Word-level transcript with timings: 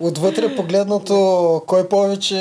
Отвътре 0.00 0.56
погледнато, 0.56 1.62
кой 1.66 1.88
повече 1.88 2.34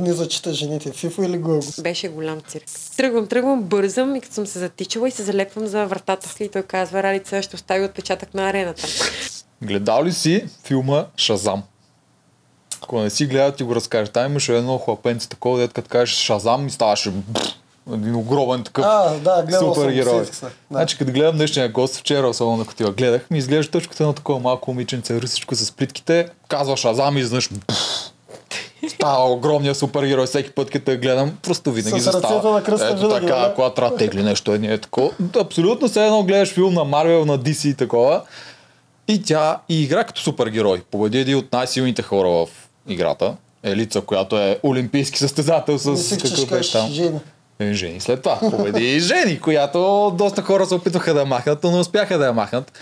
ни 0.00 0.12
зачита 0.12 0.52
жените, 0.52 0.92
Фифо 0.92 1.22
или 1.22 1.38
Гого? 1.38 1.62
Беше 1.82 2.08
голям 2.08 2.40
цирк. 2.40 2.64
Тръгвам, 2.96 3.26
тръгвам, 3.26 3.62
бързам 3.62 4.16
и 4.16 4.20
като 4.20 4.34
съм 4.34 4.46
се 4.46 4.58
затичала 4.58 5.08
и 5.08 5.10
се 5.10 5.22
залепвам 5.22 5.66
за 5.66 5.86
вратата. 5.86 6.44
И 6.44 6.48
той 6.48 6.62
казва, 6.62 7.02
Ралица 7.02 7.42
ще 7.42 7.56
остави 7.56 7.84
отпечатък 7.84 8.34
на 8.34 8.48
арената. 8.48 8.86
Гледал 9.62 10.04
ли 10.04 10.12
си 10.12 10.44
филма 10.64 11.06
Шазам? 11.16 11.62
Ако 12.82 13.00
не 13.00 13.10
си 13.10 13.26
гледал, 13.26 13.52
ти 13.52 13.62
го 13.62 13.74
разкажеш. 13.74 14.08
Там 14.08 14.30
имаше 14.30 14.56
едно 14.56 14.78
хлапенце 14.78 15.28
такова, 15.28 15.58
дето 15.58 15.74
като 15.74 15.88
кажеш 15.88 16.16
Шазам 16.16 16.66
и 16.66 16.70
ставаше 16.70 17.10
бф, 17.10 17.59
един 17.94 18.14
огромен 18.16 18.64
такъв 18.64 18.84
А, 18.88 19.18
да, 19.18 19.42
гледал 19.42 19.74
супергерой. 19.74 20.24
да. 20.40 20.50
Значи, 20.70 20.98
като 20.98 21.12
гледам 21.12 21.36
днешния 21.36 21.68
гост 21.68 21.96
вчера, 21.96 22.28
особено 22.28 22.64
като 22.64 22.82
я 22.84 22.90
гледах, 22.90 23.30
ми 23.30 23.38
изглежда 23.38 23.70
точно 23.72 23.90
като 23.90 24.02
едно 24.02 24.12
такова 24.12 24.40
малко 24.40 24.70
момиченце, 24.70 25.22
ръсичко 25.22 25.54
с 25.54 25.72
плитките, 25.72 26.28
казва 26.48 26.76
Шазам 26.76 27.16
и 27.16 27.20
изнъж 27.20 27.48
става 28.88 29.32
огромния 29.32 29.74
супергерой 29.74 30.26
всеки 30.26 30.50
път, 30.50 30.70
като 30.70 30.90
я 30.90 30.96
гледам, 30.96 31.36
просто 31.42 31.72
винаги 31.72 32.00
С 32.00 32.04
застава. 32.04 32.34
ръцете 32.34 32.52
на 32.52 32.62
кръста 32.62 32.86
Ето 32.86 32.96
винаги, 33.08 33.26
така, 33.26 33.38
да. 33.38 33.54
когато 33.54 33.74
трябва 33.74 33.96
тегли 33.96 34.22
нещо, 34.22 34.54
е, 34.54 34.58
е 34.62 34.78
такова. 34.78 35.10
Абсолютно 35.40 35.88
все 35.88 36.04
едно 36.04 36.22
гледаш 36.22 36.52
филм 36.52 36.74
на 36.74 36.84
Марвел, 36.84 37.24
на 37.24 37.38
DC 37.38 37.68
и 37.68 37.74
такова. 37.74 38.22
И 39.08 39.22
тя 39.22 39.58
и 39.68 39.82
игра 39.82 40.04
като 40.04 40.20
супергерой. 40.20 40.82
Победи 40.90 41.18
един 41.18 41.36
от 41.36 41.52
най-силните 41.52 42.02
хора 42.02 42.28
в 42.28 42.46
играта. 42.88 43.36
Елица, 43.62 44.00
която 44.00 44.38
е 44.38 44.58
олимпийски 44.64 45.18
състезател 45.18 45.78
с 45.78 45.96
ще 46.18 46.18
какъв 46.18 46.50
беше 46.50 46.72
там. 46.72 46.90
жени. 46.90 47.18
Е, 47.60 47.72
Жени 47.72 48.00
след 48.00 48.22
това. 48.22 48.38
Победи 48.50 48.96
и 48.96 49.00
Жени, 49.00 49.40
която 49.40 50.10
доста 50.18 50.42
хора 50.42 50.66
се 50.66 50.74
опитваха 50.74 51.14
да 51.14 51.20
я 51.20 51.26
махнат, 51.26 51.64
но 51.64 51.70
не 51.70 51.78
успяха 51.78 52.18
да 52.18 52.26
я 52.26 52.32
махнат. 52.32 52.72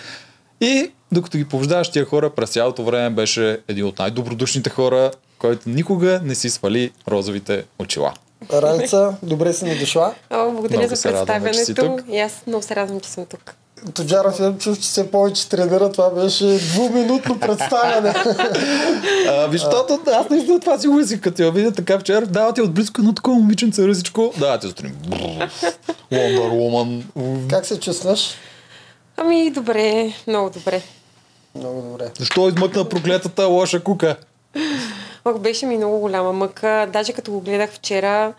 И 0.61 0.91
докато 1.13 1.39
ги 1.39 1.45
побеждаваш 1.45 1.91
тия 1.91 2.05
хора, 2.05 2.31
през 2.31 2.51
цялото 2.51 2.85
време 2.85 3.11
беше 3.11 3.61
един 3.69 3.85
от 3.85 3.99
най-добродушните 3.99 4.71
хора, 4.71 5.11
който 5.39 5.69
никога 5.69 6.21
не 6.25 6.35
си 6.35 6.51
свали 6.51 6.91
розовите 7.09 7.65
очила. 7.79 8.13
Ралица, 8.53 9.17
добре 9.23 9.53
си 9.53 9.65
ни 9.65 9.79
дошла. 9.79 10.15
О, 10.31 10.51
благодаря 10.51 10.79
Много 10.79 10.95
за 10.95 11.03
представянето. 11.03 11.99
И 12.11 12.19
аз 12.19 12.43
много 12.47 12.63
се 12.63 12.77
радвам, 12.77 13.01
че 13.01 13.09
съм 13.09 13.27
тук. 13.27 13.55
Тоджаров 13.95 14.41
я 14.41 14.59
чух, 14.59 14.77
че 14.77 14.83
все 14.83 15.11
повече 15.11 15.49
тренира. 15.49 15.93
Това 15.93 16.11
беше 16.11 16.45
двуминутно 16.45 17.41
представяне. 17.41 18.15
А, 19.29 19.47
виж, 19.47 19.61
защото 19.61 20.01
аз 20.07 20.31
наистина 20.31 20.61
това 20.61 20.79
си 20.79 20.89
мислих, 20.89 21.21
като 21.21 21.43
я 21.43 21.51
видя 21.51 21.73
така 21.73 21.99
вчера, 21.99 22.27
дава 22.27 22.53
ти 22.53 22.61
отблизко 22.61 23.01
едно 23.01 23.15
такова 23.15 23.37
момиченце 23.37 23.89
ръсичко, 23.89 24.33
дава 24.39 24.59
ти 24.59 24.67
сутрин. 24.67 24.97
Бррр, 25.09 25.51
Wonder 26.13 26.51
Woman. 26.51 27.03
как 27.51 27.67
се 27.67 27.81
чувстваш? 27.81 28.35
Ами, 29.17 29.51
добре, 29.51 30.13
много 30.27 30.51
добре. 30.51 30.83
Много 31.55 31.83
добре. 31.83 32.11
Защо 32.19 32.49
измъкна 32.49 32.89
проклетата 32.89 33.47
лоша 33.47 33.81
кука? 33.81 34.17
Ох, 35.25 35.39
беше 35.39 35.67
ми 35.67 35.77
много 35.77 35.99
голяма 35.99 36.33
мъка. 36.33 36.89
Даже 36.93 37.13
като 37.13 37.31
го 37.31 37.41
гледах 37.41 37.71
вчера, 37.73 38.33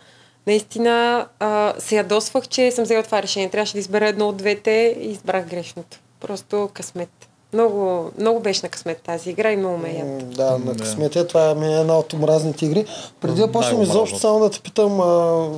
наистина 0.50 1.26
а, 1.40 1.74
се 1.80 1.96
ядосвах, 1.96 2.48
че 2.48 2.72
съм 2.72 2.84
взела 2.84 3.04
това 3.04 3.24
решение. 3.24 3.50
Трябваше 3.50 3.74
да 3.74 3.80
избера 3.80 4.08
едно 4.08 4.30
от 4.30 4.38
двете 4.38 4.98
и 5.02 5.12
избрах 5.12 5.46
грешното. 5.46 5.98
Просто 6.20 6.70
късмет. 6.74 7.10
Много, 7.54 8.12
много 8.20 8.40
беше 8.40 8.60
на 8.64 8.70
късмет 8.70 9.02
тази 9.02 9.30
игра 9.30 9.52
и 9.52 9.58
много 9.58 9.78
ме 9.78 9.90
яд. 9.90 10.36
Да, 10.36 10.58
на 10.58 10.78
късмете 10.78 11.28
това 11.28 11.56
ми 11.56 11.68
е 11.68 11.80
една 11.80 11.98
от 11.98 12.14
омразните 12.14 12.66
игри. 12.66 12.86
Преди 13.22 13.42
да 13.42 13.52
почнем 13.52 13.82
изобщо 13.82 14.20
само 14.20 14.40
да 14.40 14.50
те 14.50 14.60
питам, 14.60 15.02
а, 15.02 15.06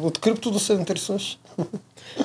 от 0.04 0.20
крипто 0.20 0.52
да 0.52 0.60
се 0.60 0.74
интересуваш? 0.74 1.40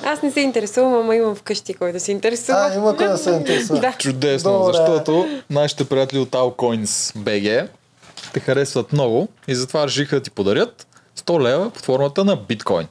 Аз 0.03 0.21
не 0.21 0.31
се 0.31 0.39
интересувам, 0.39 0.93
ама 0.93 1.15
имам 1.15 1.35
вкъщи 1.35 1.73
кой 1.73 1.91
да 1.91 1.99
се 1.99 2.11
интересува. 2.11 2.57
А, 2.59 2.75
има 2.75 2.97
кой 2.97 3.07
да 3.07 3.17
се 3.17 3.31
интересува. 3.31 3.79
да. 3.79 3.93
Чудесно, 3.97 4.51
Добре. 4.51 4.73
защото 4.77 5.27
нашите 5.49 5.83
приятели 5.83 6.19
от 6.19 6.29
Alcoins 6.29 7.17
BG 7.17 7.67
те 8.33 8.39
харесват 8.39 8.93
много 8.93 9.27
и 9.47 9.55
затова 9.55 9.87
решиха 9.87 10.15
да 10.15 10.21
ти 10.21 10.31
подарят 10.31 10.86
100 11.17 11.41
лева 11.41 11.69
под 11.69 11.85
формата 11.85 12.25
на 12.25 12.35
биткоин. 12.35 12.87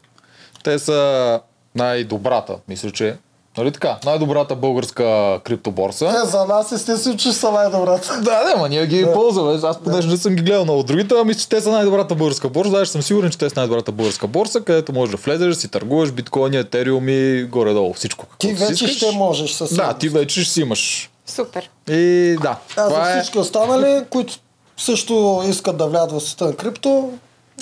Те 0.65 0.79
са 0.79 1.41
най-добрата, 1.75 2.57
мисля, 2.69 2.91
че 2.91 3.17
Нали 3.59 3.73
така? 3.73 3.99
Най-добрата 4.05 4.55
българска 4.55 5.41
криптоборса. 5.45 6.07
Е, 6.07 6.27
за 6.27 6.45
нас 6.45 6.73
естествено, 6.73 7.17
че 7.17 7.33
са 7.33 7.51
най-добрата. 7.51 8.21
Да, 8.21 8.45
да, 8.45 8.57
ма 8.57 8.69
ние 8.69 8.87
ги 8.87 9.01
Да. 9.01 9.13
ползваме. 9.13 9.59
Аз 9.63 9.79
понеже 9.79 10.09
не 10.09 10.17
съм 10.17 10.35
ги 10.35 10.43
гледал 10.43 10.65
много 10.65 10.81
от 10.81 10.87
другите, 10.87 11.15
а 11.15 11.25
мисля, 11.25 11.41
че 11.41 11.49
те 11.49 11.61
са 11.61 11.71
най-добрата 11.71 12.15
българска 12.15 12.49
борса. 12.49 12.71
Даже 12.71 12.91
съм 12.91 13.03
сигурен, 13.03 13.31
че 13.31 13.39
те 13.39 13.51
са 13.51 13.61
най-добрата 13.61 13.93
българска 13.93 14.27
борса, 14.27 14.61
където 14.61 14.93
можеш 14.93 15.11
да 15.11 15.17
влезеш, 15.17 15.49
да 15.49 15.55
си 15.55 15.69
търгуваш 15.69 16.13
биткоини, 16.13 16.57
етериуми, 16.57 17.45
горе-долу 17.45 17.93
всичко. 17.93 18.27
Ти 18.39 18.53
вече 18.55 18.73
искаш. 18.73 18.97
ще 18.97 19.11
можеш 19.11 19.53
със 19.53 19.75
Да, 19.75 19.95
ти 19.95 20.09
вече 20.09 20.43
ще 20.43 20.53
си 20.53 20.61
имаш. 20.61 21.11
Супер. 21.27 21.71
И 21.89 22.37
да, 22.43 22.57
А 22.77 22.89
за 22.91 23.13
е. 23.13 23.21
всички 23.21 23.39
останали, 23.39 24.05
които 24.11 24.35
също 24.77 25.43
искат 25.49 25.77
да 25.77 25.87
влядат 25.87 26.13
в 26.13 26.21
света 26.21 26.45
на 26.45 26.57
крипто, 26.57 27.11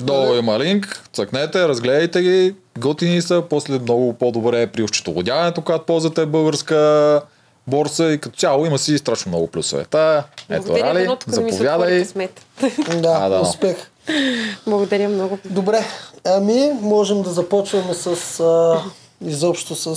Долу 0.01 0.35
има 0.35 0.59
линк, 0.59 1.03
цъкнете, 1.13 1.67
разгледайте 1.67 2.21
ги, 2.21 2.55
готини 2.77 3.21
са, 3.21 3.43
после 3.49 3.79
много 3.79 4.13
по-добре 4.13 4.61
е 4.61 4.67
при 4.67 4.83
осчетоводяването, 4.83 5.61
когато 5.61 5.85
ползвате 5.85 6.25
българска 6.25 7.21
борса 7.67 8.11
и 8.11 8.17
като 8.17 8.37
цяло 8.37 8.65
има 8.65 8.77
си 8.77 8.97
страшно 8.97 9.29
много 9.29 9.47
плюсове. 9.47 9.85
Та, 9.85 10.23
ето 10.49 10.77
Рали, 10.77 11.09
заповядай. 11.27 12.05
да, 13.01 13.17
А, 13.21 13.29
да. 13.29 13.39
успех. 13.39 13.91
Благодаря 14.67 15.09
много. 15.09 15.39
Добре, 15.45 15.85
ами 16.25 16.71
можем 16.81 17.21
да 17.21 17.29
започваме 17.29 17.93
с 17.93 18.39
а, 18.39 18.81
изобщо 19.27 19.75
с 19.75 19.95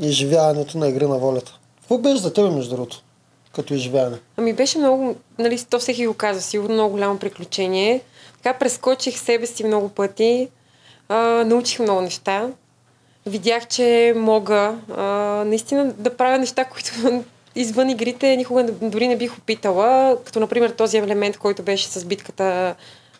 изживяването 0.00 0.78
на 0.78 0.88
игри 0.88 1.06
на 1.06 1.18
волята. 1.18 1.58
Какво 1.80 1.98
беше 1.98 2.22
за 2.22 2.32
теб, 2.32 2.52
между 2.52 2.70
другото, 2.74 3.02
като 3.54 3.74
изживяване? 3.74 4.16
Ами 4.36 4.52
беше 4.52 4.78
много, 4.78 5.16
нали, 5.38 5.64
то 5.70 5.78
всеки 5.78 6.06
го 6.06 6.14
каза, 6.14 6.42
сигурно 6.42 6.74
много 6.74 6.90
голямо 6.90 7.18
приключение. 7.18 8.00
Така 8.42 8.58
прескочих 8.58 9.18
себе 9.18 9.46
си 9.46 9.64
много 9.64 9.88
пъти, 9.88 10.48
а, 11.08 11.16
научих 11.44 11.78
много 11.78 12.00
неща. 12.00 12.48
Видях, 13.26 13.66
че 13.66 14.12
мога 14.16 14.78
а, 14.96 15.02
наистина 15.46 15.92
да 15.92 16.16
правя 16.16 16.38
неща, 16.38 16.64
които 16.64 17.22
извън 17.54 17.90
игрите 17.90 18.36
никога 18.36 18.64
дори 18.64 19.08
не 19.08 19.16
бих 19.16 19.38
опитала. 19.38 20.16
Като 20.24 20.40
например 20.40 20.70
този 20.70 20.98
елемент, 20.98 21.38
който 21.38 21.62
беше 21.62 21.88
с 21.88 22.04
битката 22.04 22.74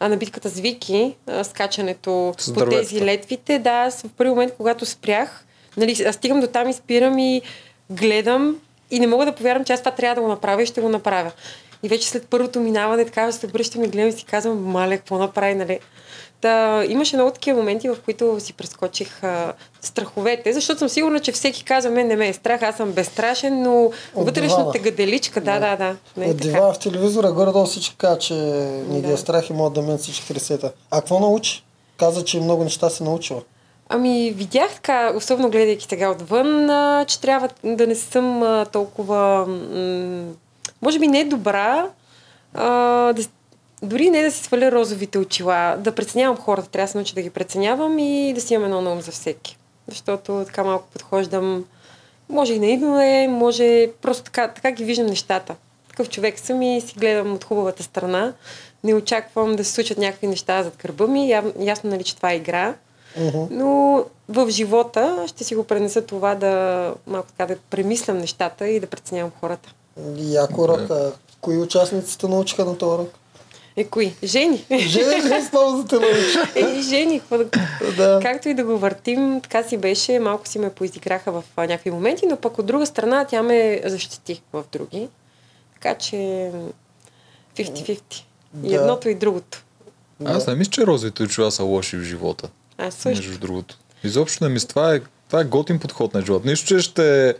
а 0.05 0.09
на 0.09 0.16
битката 0.16 0.49
с 0.49 0.60
Вики, 0.60 1.15
скачането 1.43 2.34
С 2.39 2.54
по 2.54 2.66
тези 2.66 3.00
летвите, 3.00 3.59
да, 3.59 3.71
аз 3.71 4.03
в 4.03 4.09
първи 4.16 4.31
момент, 4.31 4.53
когато 4.56 4.87
спрях, 4.87 5.44
нали, 5.77 6.04
аз 6.09 6.15
стигам 6.15 6.41
до 6.41 6.47
там 6.47 6.69
и 6.69 6.72
спирам 6.72 7.19
и 7.19 7.43
гледам 7.91 8.56
и 8.91 9.00
не 9.00 9.06
мога 9.06 9.25
да 9.25 9.33
повярвам, 9.33 9.65
че 9.65 9.72
аз 9.72 9.81
това 9.81 9.91
трябва 9.91 10.15
да 10.15 10.21
го 10.21 10.28
направя 10.28 10.62
и 10.62 10.66
ще 10.66 10.81
го 10.81 10.89
направя. 10.89 11.33
И 11.82 11.88
вече 11.88 12.09
след 12.09 12.26
първото 12.26 12.60
минаване, 12.60 13.04
така 13.04 13.32
се 13.32 13.47
обръщам 13.47 13.84
и 13.84 13.88
гледам 13.88 14.09
и 14.09 14.12
си 14.12 14.25
казвам, 14.25 14.65
маля, 14.65 14.97
какво 14.97 15.19
направи, 15.19 15.54
нали? 15.54 15.78
Та, 16.41 16.84
имаше 16.84 17.16
много 17.16 17.31
такива 17.31 17.59
моменти, 17.59 17.88
в 17.88 17.97
които 18.04 18.41
си 18.41 18.53
прескочих 18.53 19.22
а, 19.25 19.53
страховете, 19.81 20.53
защото 20.53 20.78
съм 20.78 20.88
сигурна, 20.88 21.21
че 21.21 21.32
всеки 21.32 21.65
казва, 21.65 21.91
мен 21.91 22.06
не 22.06 22.16
ме 22.16 22.28
е 22.28 22.32
страх, 22.32 22.62
аз 22.62 22.76
съм 22.76 22.92
безстрашен, 22.92 23.62
но 23.62 23.84
От 23.84 23.92
вътрешната 24.26 24.62
дивана. 24.62 24.78
гаделичка, 24.81 25.41
да, 25.41 25.59
да, 25.60 25.76
да. 25.76 25.97
Не 26.16 26.26
е 26.26 26.31
От 26.31 26.37
така. 26.38 26.48
дива 26.48 26.72
в 26.72 26.78
телевизора 26.78 27.32
горе-долу 27.32 27.66
всички 27.66 27.97
казват, 27.97 28.21
че 28.21 28.34
не 28.88 29.00
ги 29.00 29.06
Да. 29.06 29.12
е 29.12 29.16
страх 29.16 29.50
и 29.50 29.53
могат 29.53 29.72
да 29.72 29.82
мен 29.82 29.98
всички 29.98 30.28
тресета. 30.28 30.72
А 30.91 31.00
какво 31.00 31.21
научи? 31.21 31.65
Каза, 31.97 32.25
че 32.25 32.41
много 32.41 32.65
неща 32.65 32.91
се 32.91 33.04
научила. 33.04 33.42
Ами, 33.88 34.31
видях 34.31 34.75
така, 34.75 35.12
особено 35.16 35.50
гледайки 35.50 35.87
сега 35.88 36.10
отвън, 36.10 36.71
а, 36.71 37.04
че 37.04 37.21
трябва 37.21 37.48
да 37.65 37.87
не 37.87 37.94
съм 37.94 38.42
а, 38.42 38.66
толкова, 38.66 39.47
м- 39.47 40.32
може 40.82 40.98
би 40.98 41.09
не 41.09 41.20
е 41.20 41.25
добра, 41.25 41.88
а, 42.54 42.66
да, 43.12 43.22
дори 43.82 44.10
не 44.10 44.22
да 44.22 44.31
си 44.31 44.43
сваля 44.43 44.72
розовите 44.72 45.19
очила, 45.19 45.76
да 45.78 45.94
преценявам 45.94 46.37
хората, 46.37 46.69
трябва 46.69 46.87
да 46.87 46.93
се 46.93 46.98
науча 46.98 47.15
да 47.15 47.22
ги 47.22 47.31
преценявам 47.31 47.98
и 47.98 48.32
да 48.34 48.41
си 48.41 48.54
имам 48.54 48.65
едно 48.65 48.81
на 48.81 48.92
ум 48.92 49.00
за 49.00 49.10
всеки. 49.10 49.59
Защото 49.88 50.42
така 50.47 50.65
малко 50.65 50.88
подхождам, 50.92 51.65
може 52.28 52.54
и 52.54 52.59
наивно 52.59 53.00
е, 53.00 53.28
може 53.28 53.91
просто 54.03 54.25
така, 54.25 54.48
така 54.48 54.71
ги 54.71 54.84
виждам 54.84 55.06
нещата. 55.06 55.54
Такъв 55.88 56.09
човек 56.09 56.38
съм 56.38 56.62
и 56.62 56.81
си 56.81 56.94
гледам 56.98 57.32
от 57.32 57.44
хубавата 57.44 57.82
страна. 57.82 58.32
Не 58.84 58.94
очаквам 58.94 59.57
да 59.57 59.65
се 59.65 59.72
случат 59.72 59.98
някакви 59.98 60.27
неща 60.27 60.62
зад 60.62 60.77
гърба 60.83 61.07
ми. 61.07 61.30
Я, 61.30 61.45
ясно 61.59 61.91
нали, 61.91 62.04
че 62.04 62.16
това 62.16 62.33
е 62.33 62.36
игра. 62.36 62.74
Но 63.51 64.04
в 64.28 64.51
живота 64.51 65.24
ще 65.27 65.45
си 65.45 65.54
го 65.54 65.65
пренеса 65.65 66.03
това 66.03 66.34
да 66.34 66.95
малко 67.07 67.28
така 67.28 67.54
да 67.54 67.60
премислям 67.71 68.18
нещата 68.18 68.68
и 68.68 68.80
да 68.80 68.86
преценявам 68.86 69.33
хората. 69.41 69.74
Яко 70.16 70.62
урок. 70.62 70.91
А 70.91 71.12
кои 71.41 71.59
участниците 71.59 72.28
научиха 72.28 72.65
на 72.65 72.78
този 72.78 72.94
урок? 72.94 73.10
Е, 73.77 73.84
кои? 73.84 74.15
Жени. 74.24 74.65
Жени 74.78 75.39
основно 75.41 75.78
за 75.78 75.86
те 75.86 75.94
научи? 75.94 76.39
Е, 76.78 76.83
жени. 76.83 77.21
да... 77.30 77.44
Да. 77.97 78.21
Както 78.22 78.48
и 78.48 78.54
да 78.54 78.65
го 78.65 78.78
въртим, 78.78 79.41
така 79.42 79.62
си 79.62 79.77
беше. 79.77 80.18
Малко 80.18 80.48
си 80.48 80.59
ме 80.59 80.71
поизиграха 80.71 81.33
в 81.33 81.44
някакви 81.56 81.91
моменти, 81.91 82.27
но 82.27 82.36
пък 82.36 82.59
от 82.59 82.66
друга 82.66 82.86
страна 82.86 83.24
тя 83.24 83.42
ме 83.42 83.80
защити 83.84 84.42
в 84.53 84.65
други. 84.72 85.09
Така 85.74 85.95
че 85.95 86.16
50-50. 87.56 88.00
И 88.65 88.68
Да. 88.68 88.74
едното 88.77 89.09
и 89.09 89.15
другото. 89.15 89.65
Аз 90.24 90.47
не 90.47 90.54
мисля, 90.54 90.71
че 90.71 90.86
розовите 90.86 91.22
очила 91.22 91.50
са 91.50 91.65
лоши 91.65 91.97
в 91.97 92.03
живота. 92.03 92.48
Аз 92.78 92.95
също. 92.95 93.27
Между 93.27 93.38
другото. 93.38 93.78
Изобщо 94.04 94.45
не 94.45 94.50
мисля, 94.50 94.68
това 94.68 94.95
е, 94.95 95.00
това 95.28 95.41
е 95.41 95.45
готин 95.45 95.78
подход 95.78 96.15
на 96.15 96.22
живота. 96.22 96.48
Нищо, 96.48 96.66
че 96.66 96.78
ще, 96.78 97.34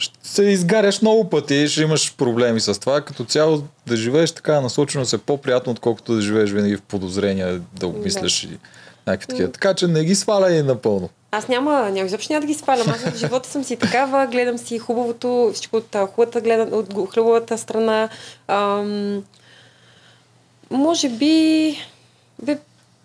ще 0.00 0.18
се 0.22 0.42
изгаряш 0.42 1.02
много 1.02 1.30
пъти 1.30 1.68
ще 1.68 1.82
имаш 1.82 2.14
проблеми 2.16 2.60
с 2.60 2.80
това. 2.80 3.00
Като 3.00 3.24
цяло 3.24 3.62
да 3.86 3.96
живееш 3.96 4.32
така 4.32 4.60
насочено 4.60 5.04
се 5.04 5.18
по-приятно, 5.18 5.72
отколкото 5.72 6.14
да 6.14 6.20
живееш 6.20 6.50
винаги 6.50 6.76
в 6.76 6.82
подозрения, 6.82 7.60
да 7.80 7.86
обмисляш 7.86 8.44
и 8.44 8.58
някакви 9.06 9.26
такива. 9.26 9.52
Така 9.52 9.74
че 9.74 9.86
не 9.86 10.04
ги 10.04 10.14
сваляй 10.14 10.62
напълно. 10.62 11.08
Аз 11.30 11.48
няма, 11.48 11.90
няма 11.90 12.06
изобщо 12.06 12.32
няма 12.32 12.40
да 12.40 12.46
ги 12.46 12.54
свалям. 12.54 12.88
Аз 12.88 13.00
в 13.00 13.16
живота 13.16 13.48
съм 13.48 13.64
си 13.64 13.76
такава, 13.76 14.26
гледам 14.26 14.58
си 14.58 14.78
хубавото, 14.78 15.50
всичко 15.54 15.76
от 15.76 15.96
хубавата, 16.14 16.40
гледам, 16.40 16.68
от 16.72 17.14
хубавата 17.14 17.58
страна. 17.58 18.08
Ам, 18.48 19.24
може 20.70 21.08
би... 21.08 21.76
Бе, 22.42 22.58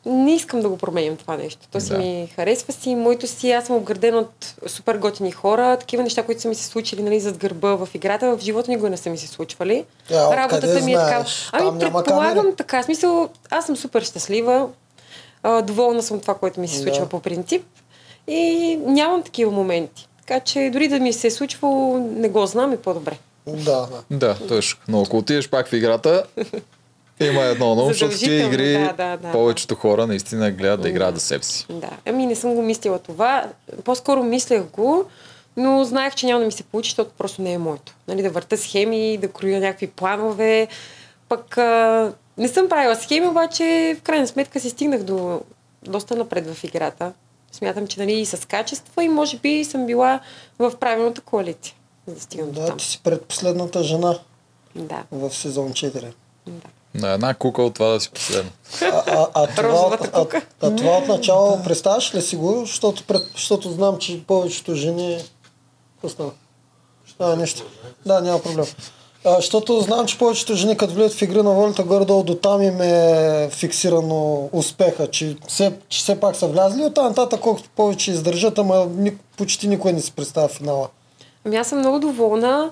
не 0.06 0.34
искам 0.34 0.62
да 0.62 0.70
го 0.70 0.78
променям 0.78 1.18
това 1.18 1.38
нещо. 1.38 1.68
То 1.72 1.80
си 1.80 1.90
Да. 1.90 1.98
ми 1.98 2.30
харесва 2.36 2.74
си, 2.74 2.96
моето 2.96 3.28
си, 3.28 3.52
аз 3.52 3.66
съм 3.66 3.76
обградена 3.76 4.18
от 4.18 4.54
супер 4.68 4.98
готини 4.98 5.32
хора, 5.32 5.78
такива 5.80 6.04
неща, 6.04 6.24
които 6.24 6.42
са 6.42 6.48
ми 6.48 6.56
се 6.56 6.64
случили 6.66 7.04
нали, 7.04 7.20
зад 7.20 7.38
гърба 7.38 7.76
в 7.76 7.90
играта, 7.94 8.38
в 8.38 8.42
живота 8.42 8.72
никога 8.72 8.90
не 8.90 8.98
са 8.98 9.10
ми 9.10 9.18
се 9.18 9.28
случвали. 9.28 9.86
Я, 10.10 10.24
откъде 10.24 10.38
Работата 10.38 10.82
ми 10.82 10.94
е 10.94 10.96
такава. 10.96 11.26
Ами, 11.52 11.66
Там 11.66 11.78
няма 11.78 12.04
предполагам 12.04 12.36
камери. 12.36 12.56
така. 12.56 12.84
Смисъл, 12.84 13.30
аз 13.50 13.66
съм 13.66 13.78
супер 13.78 14.02
щастлива. 14.02 14.68
А, 15.44 15.62
доволна 15.62 16.04
съм 16.04 16.18
от 16.18 16.22
това, 16.22 16.36
което 16.36 16.60
ми 16.60 16.68
се 16.68 16.80
случва 16.80 17.06
по 17.06 17.20
принцип. 17.20 17.64
И 18.28 18.40
нямам 18.78 19.24
такива 19.24 19.52
моменти. 19.52 20.08
Така 20.20 20.40
че 20.40 20.70
дори 20.74 20.88
да 20.88 21.00
ми 21.00 21.14
се 21.14 21.28
е 21.28 21.32
случвало, 21.32 21.98
не 21.98 22.30
го 22.30 22.46
знам 22.46 22.74
и 22.74 22.78
по-добре. 22.78 23.18
Да, 23.48 23.88
да. 23.88 24.04
Да, 24.12 24.48
точно. 24.48 24.80
Но 24.88 25.02
ако 25.02 25.18
отидеш 25.18 25.50
пак 25.50 25.68
в 25.68 25.74
играта, 25.74 26.24
има 27.20 27.42
едно, 27.44 27.76
но 27.76 27.86
защото 27.86 28.18
тия 28.18 28.30
Задължително, 28.30 28.54
игри 28.54 28.74
да, 28.74 28.94
да, 28.94 29.18
да. 29.18 29.32
повечето 29.32 29.76
хора 29.76 30.08
наистина 30.08 30.52
гледат 30.52 30.82
да 30.82 30.90
играят 30.90 31.16
за 31.16 31.22
себе 31.22 31.44
си. 31.44 31.66
Да. 31.70 31.90
Ами 32.06 32.26
не 32.26 32.36
съм 32.36 32.54
го 32.56 32.62
мислила 32.62 33.00
това. 33.00 33.46
По-скоро 33.84 34.24
мислех 34.24 34.64
го, 34.64 35.06
но 35.58 35.84
знаех, 35.84 36.16
че 36.16 36.26
няма 36.26 36.40
да 36.40 36.46
ми 36.46 36.52
се 36.52 36.64
получи, 36.64 36.90
защото 36.90 37.12
просто 37.18 37.42
не 37.42 37.54
е 37.54 37.58
моето. 37.58 37.96
Нали, 38.08 38.22
да 38.22 38.30
върта 38.30 38.58
схеми, 38.58 39.18
да 39.18 39.28
кроя 39.28 39.60
някакви 39.60 39.88
планове. 39.88 40.68
Пък 41.30 41.58
а, 41.58 42.14
не 42.38 42.48
съм 42.48 42.70
правила 42.70 42.96
схеми, 42.96 43.28
обаче 43.28 43.96
в 44.00 44.02
крайна 44.02 44.28
сметка 44.28 44.60
си 44.60 44.70
стигнах 44.70 45.04
до 45.04 45.42
доста 45.84 46.16
напред 46.16 46.54
в 46.54 46.64
играта. 46.64 47.14
Смятам, 47.52 47.88
че 47.88 48.00
нали, 48.00 48.14
и 48.14 48.26
с 48.26 48.48
качества 48.48 49.04
и 49.04 49.10
може 49.10 49.38
би 49.38 49.66
съм 49.66 49.86
била 49.86 50.20
в 50.60 50.74
правилната 50.80 51.22
коалиция, 51.22 51.76
за 52.08 52.16
да 52.16 52.22
стигна 52.22 52.48
до 52.48 52.62
Да, 52.62 52.68
там. 52.68 52.78
ти 52.78 52.86
си 52.86 53.00
предпоследната 53.04 53.84
жена 53.84 54.20
Да, 54.76 55.04
в 55.12 55.34
сезон 55.36 55.70
4. 55.74 56.14
да. 56.48 56.68
На 56.96 57.14
една 57.14 57.34
кука 57.34 57.64
от 57.64 57.74
това 57.74 57.88
да 57.88 58.00
си 58.00 58.10
последно. 58.10 58.52
А, 58.82 59.04
а, 59.08 59.28
а, 59.34 59.48
това, 59.56 59.98
а, 60.14 60.26
а, 60.62 60.76
това 60.76 60.98
отначало 60.98 61.64
представяш 61.64 62.16
ли 62.16 62.22
си 62.22 62.36
го, 62.36 62.66
защото, 62.66 63.04
пред, 63.04 63.22
защото 63.34 63.72
знам, 63.72 63.98
че 63.98 64.24
повечето 64.28 64.76
жени... 64.76 65.24
Става? 66.08 66.32
А, 67.20 67.36
нищо. 67.36 67.64
Да, 68.06 68.22
няма 68.22 68.40
проблем. 68.40 68.66
А, 69.26 69.36
защото 69.36 69.80
знам, 69.80 70.06
че 70.06 70.18
повечето 70.18 70.56
жени, 70.56 70.78
като 70.78 70.94
влизат 70.94 71.14
в 71.14 71.22
игри 71.22 71.42
на 71.42 71.52
волята, 71.52 71.84
горе-долу 71.84 72.24
до 72.24 72.36
там 72.36 72.62
им 72.62 72.82
е 72.82 73.50
фиксирано 73.52 74.50
успеха, 74.52 75.08
че 75.08 75.36
все, 75.48 75.74
че 75.90 76.00
все 76.00 76.20
пак 76.20 76.36
са 76.36 76.48
влязли. 76.48 76.84
От 76.84 76.94
там 76.94 77.06
нататък, 77.06 77.40
колкото 77.40 77.70
повече 77.76 78.12
издържат, 78.12 78.60
ама 78.60 78.86
ни, 78.86 79.18
почти 79.38 79.68
никой 79.68 79.94
не 79.94 80.02
си 80.02 80.12
представя 80.12 80.48
финала. 80.48 80.88
Ами 81.46 81.56
аз 81.56 81.68
съм 81.68 81.80
много 81.80 82.00
доволна. 82.00 82.72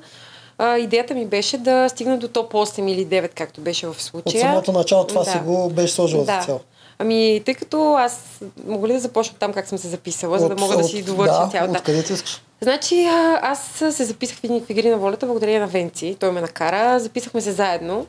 А, 0.65 0.77
идеята 0.77 1.13
ми 1.13 1.25
беше 1.25 1.57
да 1.57 1.89
стигна 1.89 2.17
до 2.17 2.27
топ 2.27 2.53
8 2.53 2.91
или 2.91 3.07
9, 3.07 3.29
както 3.35 3.61
беше 3.61 3.87
в 3.87 3.89
От 3.89 4.01
случая. 4.01 4.41
самото 4.41 4.71
начало 4.71 5.07
това 5.07 5.23
Да. 5.23 5.31
си 5.31 5.37
го 5.45 5.69
беше 5.69 5.93
сложила 5.93 6.25
да. 6.25 6.39
за 6.39 6.45
цел. 6.45 6.59
Ами, 6.99 7.41
тъй 7.45 7.53
като 7.53 7.93
аз 7.93 8.39
мога 8.67 8.87
ли 8.87 8.93
да 8.93 8.99
започна 8.99 9.37
там 9.39 9.53
как 9.53 9.67
съм 9.67 9.77
се 9.77 9.87
записала, 9.87 10.39
за 10.39 10.49
да 10.49 10.55
мога 10.55 10.77
да 10.77 10.83
си 10.83 11.03
довърша 11.03 11.39
да, 11.39 11.49
цялата. 11.51 11.77
Откъде 11.77 12.03
ти 12.03 12.13
искаш? 12.13 12.41
Значи 12.61 13.07
аз 13.41 13.65
се 13.91 14.03
записах 14.03 14.37
в, 14.37 14.69
Игри 14.69 14.89
на 14.89 14.97
волята 14.97 15.25
благодарение 15.25 15.59
на 15.59 15.67
Венци. 15.67 16.17
Той 16.19 16.31
ме 16.31 16.41
накара. 16.41 16.99
Записахме 16.99 17.41
се 17.41 17.51
заедно. 17.51 18.05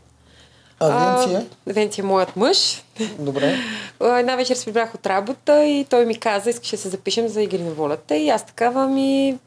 А, 0.81 1.17
Венция? 1.17 1.47
А, 1.69 1.73
Венци 1.73 2.01
е 2.01 2.05
моят 2.05 2.37
мъж. 2.37 2.83
Добре. 3.19 3.55
Една 4.01 4.37
вечер 4.37 4.55
се 4.55 4.65
прибрах 4.65 4.95
от 4.95 5.07
работа 5.07 5.65
и 5.65 5.85
той 5.85 6.07
ми 6.07 6.17
каза, 6.17 6.51
искаше 6.51 6.77
да 6.77 6.83
се 6.83 6.89
запишем 6.89 7.29
за 7.29 7.43
Игри 7.43 7.63
на 7.63 7.71
волята. 7.71 8.17
И 8.17 8.29
аз 8.29 8.47
такава 8.47 8.89
ми... 8.89 9.39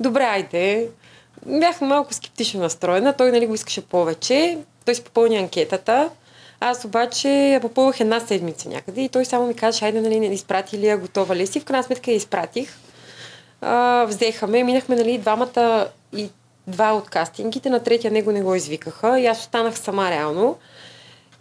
Добре, 0.00 0.22
айде. 0.22 0.88
Бях 1.46 1.80
малко 1.80 2.14
скептично 2.14 2.60
настроена. 2.60 3.12
Той 3.12 3.32
нали 3.32 3.46
го 3.46 3.54
искаше 3.54 3.80
повече. 3.80 4.58
Той 4.84 4.94
си 4.94 5.04
попълни 5.04 5.36
анкетата. 5.36 6.10
Аз 6.60 6.84
обаче 6.84 7.28
я 7.28 7.60
попълвах 7.60 8.00
една 8.00 8.20
седмица 8.20 8.68
някъде 8.68 9.00
и 9.00 9.08
той 9.08 9.24
само 9.24 9.46
ми 9.46 9.54
каза, 9.54 9.84
айде, 9.84 10.00
нали, 10.00 10.20
не 10.20 10.26
изпрати 10.34 10.78
ли 10.78 10.86
я, 10.86 10.98
готова 10.98 11.36
ли 11.36 11.46
си. 11.46 11.60
В 11.60 11.64
крайна 11.64 11.82
сметка 11.84 12.10
я 12.10 12.16
изпратих. 12.16 12.78
А, 13.60 14.04
взехаме, 14.04 14.62
минахме 14.62 14.96
нали, 14.96 15.18
двамата 15.18 15.88
и 16.16 16.30
два 16.66 16.92
от 16.92 17.10
кастингите, 17.10 17.70
на 17.70 17.80
третия 17.80 18.10
него 18.10 18.32
не 18.32 18.42
го 18.42 18.54
извикаха 18.54 19.20
и 19.20 19.26
аз 19.26 19.40
останах 19.40 19.78
сама 19.78 20.10
реално. 20.10 20.56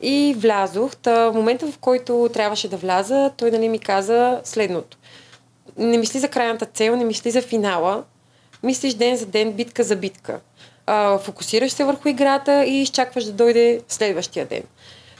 И 0.01 0.35
влязох. 0.37 0.95
Та, 0.95 1.29
в 1.29 1.33
момента, 1.33 1.71
в 1.71 1.77
който 1.77 2.29
трябваше 2.33 2.69
да 2.69 2.77
вляза, 2.77 3.31
той 3.37 3.51
нали, 3.51 3.69
ми 3.69 3.79
каза 3.79 4.41
следното. 4.43 4.97
Не 5.77 5.97
мисли 5.97 6.19
за 6.19 6.27
крайната 6.27 6.65
цел, 6.65 6.95
не 6.95 7.03
мисли 7.03 7.31
за 7.31 7.41
финала. 7.41 8.03
Мислиш 8.65 8.93
ден 8.93 9.17
за 9.17 9.25
ден, 9.25 9.51
битка 9.51 9.83
за 9.83 9.95
битка. 9.95 10.39
А, 10.85 11.17
фокусираш 11.17 11.71
се 11.71 11.83
върху 11.83 12.07
играта 12.07 12.65
и 12.65 12.81
изчакваш 12.81 13.23
да 13.23 13.31
дойде 13.31 13.81
следващия 13.87 14.45
ден. 14.45 14.63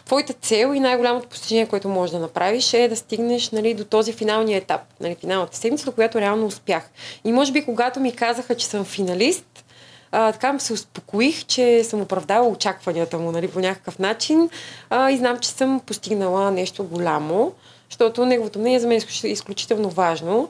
Твоята 0.06 0.34
цел 0.34 0.74
и 0.76 0.80
най-голямото 0.80 1.28
постижение, 1.28 1.66
което 1.66 1.90
можеш 1.90 2.12
да 2.12 2.20
направиш 2.20 2.74
е 2.74 2.88
да 2.88 2.96
стигнеш 2.96 3.50
нали, 3.50 3.74
до 3.74 3.86
този 3.86 4.14
финалния 4.14 4.58
етап, 4.58 4.82
нали, 5.00 5.16
финалната 5.16 5.58
седмица, 5.58 5.86
до 5.86 5.92
която 5.92 6.22
реално 6.22 6.46
успях. 6.46 6.90
И 7.24 7.32
може 7.32 7.52
би, 7.52 7.66
когато 7.66 8.00
ми 8.00 8.16
казаха, 8.16 8.56
че 8.56 8.66
съм 8.66 8.86
финалист, 8.86 9.66
а, 10.12 10.32
така 10.32 10.60
се 10.60 10.74
успокоих, 10.74 11.46
че 11.46 11.84
съм 11.84 12.02
оправдала 12.02 12.48
очакванията 12.48 13.18
му 13.18 13.32
нали, 13.32 13.48
по 13.48 13.60
някакъв 13.60 14.00
начин 14.00 14.50
а, 14.90 15.12
и 15.12 15.18
знам, 15.18 15.40
че 15.40 15.50
съм 15.50 15.80
постигнала 15.80 16.52
нещо 16.52 16.84
голямо, 16.84 17.54
защото 17.90 18.26
неговото 18.26 18.60
мнение 18.60 18.80
за 18.80 18.88
мен 18.88 18.98
е 18.98 19.02
изключ- 19.02 19.28
изключително 19.28 19.90
важно 19.90 20.50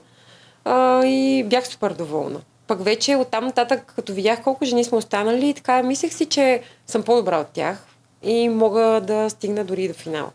а, 0.65 1.05
и 1.05 1.43
бях 1.43 1.67
супер 1.67 1.93
доволна. 1.93 2.41
Пък 2.67 2.83
вече 2.83 3.15
оттам 3.15 3.45
нататък, 3.45 3.93
като 3.95 4.13
видях 4.13 4.43
колко 4.43 4.65
жени 4.65 4.83
сме 4.83 4.97
останали, 4.97 5.53
така 5.53 5.83
мислех 5.83 6.13
си, 6.13 6.25
че 6.25 6.61
съм 6.87 7.03
по-добра 7.03 7.39
от 7.39 7.47
тях 7.47 7.85
и 8.23 8.49
мога 8.49 9.01
да 9.03 9.29
стигна 9.29 9.63
дори 9.63 9.87
до 9.87 9.93
финала. 9.93 10.29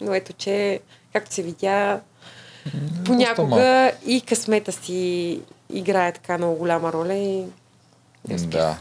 Но 0.00 0.14
ето, 0.14 0.32
че, 0.32 0.80
както 1.12 1.34
се 1.34 1.42
видя, 1.42 2.00
понякога 3.04 3.92
и 4.06 4.20
късмета 4.20 4.72
си 4.72 5.40
играе 5.72 6.12
така 6.12 6.38
много 6.38 6.56
голяма 6.56 6.92
роля 6.92 7.14
и 7.14 7.44
не 8.28 8.34
успях. 8.34 8.50
Да. 8.50 8.76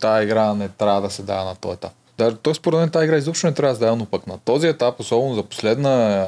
Тая 0.00 0.24
игра 0.24 0.54
не 0.54 0.68
трябва 0.68 1.00
да 1.00 1.10
се 1.10 1.22
дава 1.22 1.44
на 1.44 1.56
този 1.56 1.74
етап. 1.74 1.92
Даже, 2.18 2.36
той 2.36 2.54
според 2.54 2.80
мен 2.80 2.90
тази 2.90 3.04
игра 3.04 3.16
изобщо 3.16 3.46
не 3.46 3.54
трябва 3.54 3.72
да 3.72 3.78
се 3.78 3.84
дава, 3.84 3.96
но 3.96 4.06
пък 4.06 4.26
на 4.26 4.38
този 4.38 4.66
етап, 4.66 5.00
особено 5.00 5.34
за 5.34 5.42
последна 5.42 6.26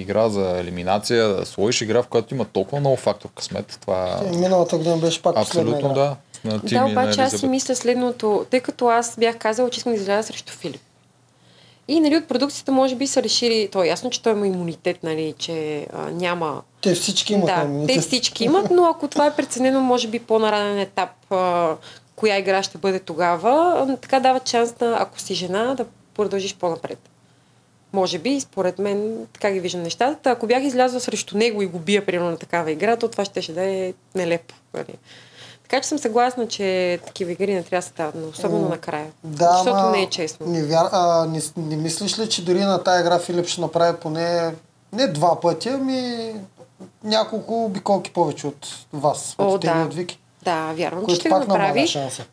игра 0.00 0.28
за 0.28 0.58
елиминация, 0.58 1.28
да 1.28 1.46
сложиш 1.46 1.80
игра, 1.80 2.02
в 2.02 2.06
която 2.08 2.34
има 2.34 2.44
толкова 2.44 2.80
много 2.80 2.96
фактор 2.96 3.28
късмет, 3.36 3.78
това 3.80 4.20
Е, 4.26 4.36
Миналата 4.36 4.76
година 4.76 4.96
беше 4.96 5.22
пак 5.22 5.36
абсолютно 5.38 5.78
игра. 5.78 5.88
да. 5.88 6.16
На 6.44 6.58
Да, 6.58 6.84
обаче 6.90 7.20
аз 7.20 7.32
си 7.32 7.46
мисля 7.46 7.76
следното, 7.76 8.46
тъй 8.50 8.60
като 8.60 8.88
аз 8.88 9.16
бях 9.18 9.36
казала, 9.38 9.70
че 9.70 9.78
искам 9.78 9.92
да 9.92 9.98
изляза 9.98 10.26
срещу 10.28 10.52
Филип. 10.52 10.80
И 11.88 12.00
нали, 12.00 12.16
от 12.16 12.28
продукцията 12.28 12.72
може 12.72 12.94
би 12.94 13.06
са 13.06 13.22
решили, 13.22 13.68
то 13.72 13.82
е 13.82 13.88
ясно, 13.88 14.10
че 14.10 14.22
той 14.22 14.32
има 14.32 14.46
имунитет, 14.46 15.02
нали, 15.02 15.34
че 15.38 15.86
а, 15.92 16.10
няма 16.10 16.62
Те 16.82 16.94
всички 16.94 17.32
имаха 17.32 17.60
да, 17.60 17.64
имунитет. 17.64 17.96
те 17.96 18.00
всички 18.00 18.44
имат, 18.44 18.70
но 18.70 18.84
ако 18.84 19.08
това 19.08 19.26
е 19.26 19.36
преценено, 19.36 19.80
може 19.80 20.08
би 20.08 20.18
по-наранен 20.18 20.78
етап, 20.78 21.10
а, 21.30 21.74
коя 22.16 22.38
игра 22.38 22.62
ще 22.62 22.78
бъде 22.78 22.98
тогава, 22.98 23.74
а, 23.88 23.96
така 23.96 24.20
дава 24.20 24.40
шанс 24.44 24.80
на, 24.80 24.96
ако 25.00 25.20
си 25.20 25.34
жена, 25.34 25.74
да 25.74 25.84
продължиш 26.14 26.54
по-напред. 26.56 26.98
Може 27.92 28.18
би, 28.18 28.40
според 28.40 28.78
мен, 28.78 29.26
така 29.32 29.50
ги 29.50 29.60
виждам 29.60 29.82
нещата. 29.82 30.30
Ако 30.30 30.46
бях 30.46 30.62
излязла 30.62 31.00
срещу 31.00 31.36
него 31.36 31.62
и 31.62 31.66
го 31.66 31.78
бия, 31.78 32.06
примерно, 32.06 32.30
на 32.30 32.36
такава 32.36 32.70
игра, 32.70 32.96
то 32.96 33.08
това 33.08 33.24
ще, 33.24 33.42
ще 33.42 33.52
да 33.52 33.62
е 33.62 33.92
нелепо. 34.14 34.54
Нали? 34.74 34.98
Така 35.62 35.82
че 35.82 35.88
съм 35.88 35.98
съгласна, 35.98 36.48
че 36.48 36.98
такива 37.06 37.32
игри 37.32 37.54
не 37.54 37.62
трябва 37.62 37.80
да 37.80 37.86
се 37.86 37.92
дават, 37.96 38.14
но 38.14 38.28
особено 38.28 38.68
накрая. 38.68 39.06
Да, 39.24 39.52
защото 39.52 39.76
ама 39.76 39.90
не 39.90 40.02
е 40.02 40.08
честно. 40.08 40.46
Не, 40.46 40.62
вяр... 40.62 40.88
а, 40.92 41.26
не, 41.26 41.40
не 41.56 41.76
мислиш 41.76 42.18
ли, 42.18 42.28
че 42.28 42.44
дори 42.44 42.60
на 42.60 42.82
тази 42.82 43.00
игра 43.00 43.18
Филип 43.18 43.46
ще 43.46 43.60
направи 43.60 43.96
поне 43.96 44.52
не 44.92 45.06
два 45.06 45.40
пъти, 45.40 45.68
ами 45.68 46.32
няколко 47.04 47.64
обиколки 47.64 48.12
повече 48.12 48.46
от 48.46 48.68
вас, 48.92 49.34
О, 49.38 49.44
от 49.44 49.60
да. 49.60 49.84
от 49.86 49.94
Вики? 49.94 50.20
Да, 50.42 50.72
вярвам, 50.72 51.06
че 51.06 51.14
ще 51.14 51.28
го 51.28 51.38
направи. 51.38 51.88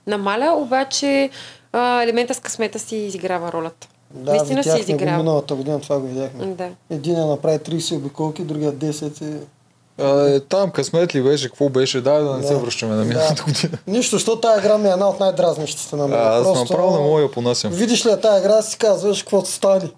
Намаля, 0.07 0.53
обаче 0.57 1.29
а, 1.73 2.01
елемента 2.01 2.33
с 2.33 2.39
късмета 2.39 2.79
си 2.79 2.95
изиграва 2.95 3.51
ролята. 3.51 3.87
Да, 4.13 4.31
Наистина 4.31 4.63
си 4.63 4.69
видяхме 4.69 5.11
го 5.11 5.17
миналата 5.17 5.55
година, 5.55 5.79
това 5.81 5.99
го 5.99 6.07
видяхме. 6.07 6.45
Да. 6.45 6.69
Един 6.89 7.27
направи 7.27 7.57
30 7.57 7.95
обиколки, 7.95 8.41
другия 8.41 8.73
10 8.73 9.23
и... 9.23 9.37
А, 9.99 10.29
е, 10.29 10.39
там 10.39 10.71
късмет 10.71 11.15
ли 11.15 11.23
беше, 11.23 11.47
какво 11.47 11.69
беше, 11.69 12.01
дай 12.01 12.23
да 12.23 12.33
не 12.33 12.41
Да. 12.41 12.47
се 12.47 12.55
връщаме 12.55 12.95
на 12.95 13.05
миналата 13.05 13.43
година. 13.43 13.77
Нищо, 13.87 14.15
защото 14.15 14.41
тази 14.41 14.59
игра 14.59 14.77
ми 14.77 14.87
е 14.87 14.91
една 14.91 15.09
от 15.09 15.19
най-дразнещите 15.19 15.95
на 15.95 16.07
мен. 16.07 16.19
А, 16.19 16.23
аз 16.23 16.59
направо 16.59 16.91
не 16.91 17.03
мога 17.03 17.17
да 17.17 17.23
я 17.23 17.31
понасям. 17.31 17.71
Видиш 17.71 18.05
ли 18.05 18.09
я 18.09 18.19
тази 18.21 18.45
игра, 18.45 18.61
си 18.61 18.77
казваш, 18.77 19.21
какво 19.23 19.45
стане. 19.45 19.89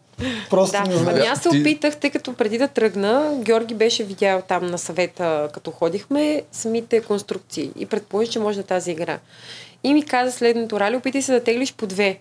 Просто 0.49 0.71
Да, 0.71 0.89
не 0.89 0.95
ами 0.95 1.03
знаеш. 1.03 1.27
аз 1.27 1.41
се 1.41 1.49
опитах, 1.49 1.97
тъй 1.97 2.09
като 2.09 2.33
преди 2.33 2.57
да 2.57 2.67
тръгна, 2.67 3.33
Георги 3.37 3.73
беше 3.73 4.03
видял 4.03 4.41
там 4.47 4.65
на 4.65 4.77
съвета, 4.77 5.49
като 5.53 5.71
ходихме, 5.71 6.41
самите 6.51 7.01
конструкции 7.01 7.71
и 7.75 7.85
предположи, 7.85 8.31
че 8.31 8.39
може 8.39 8.55
да 8.57 8.61
е 8.61 8.63
тази 8.63 8.91
игра. 8.91 9.19
И 9.83 9.93
ми 9.93 10.05
каза 10.05 10.31
следното, 10.31 10.79
Рали, 10.79 10.95
опитай 10.95 11.21
се 11.21 11.31
да 11.31 11.43
теглиш 11.43 11.73
по 11.73 11.87
две. 11.87 12.19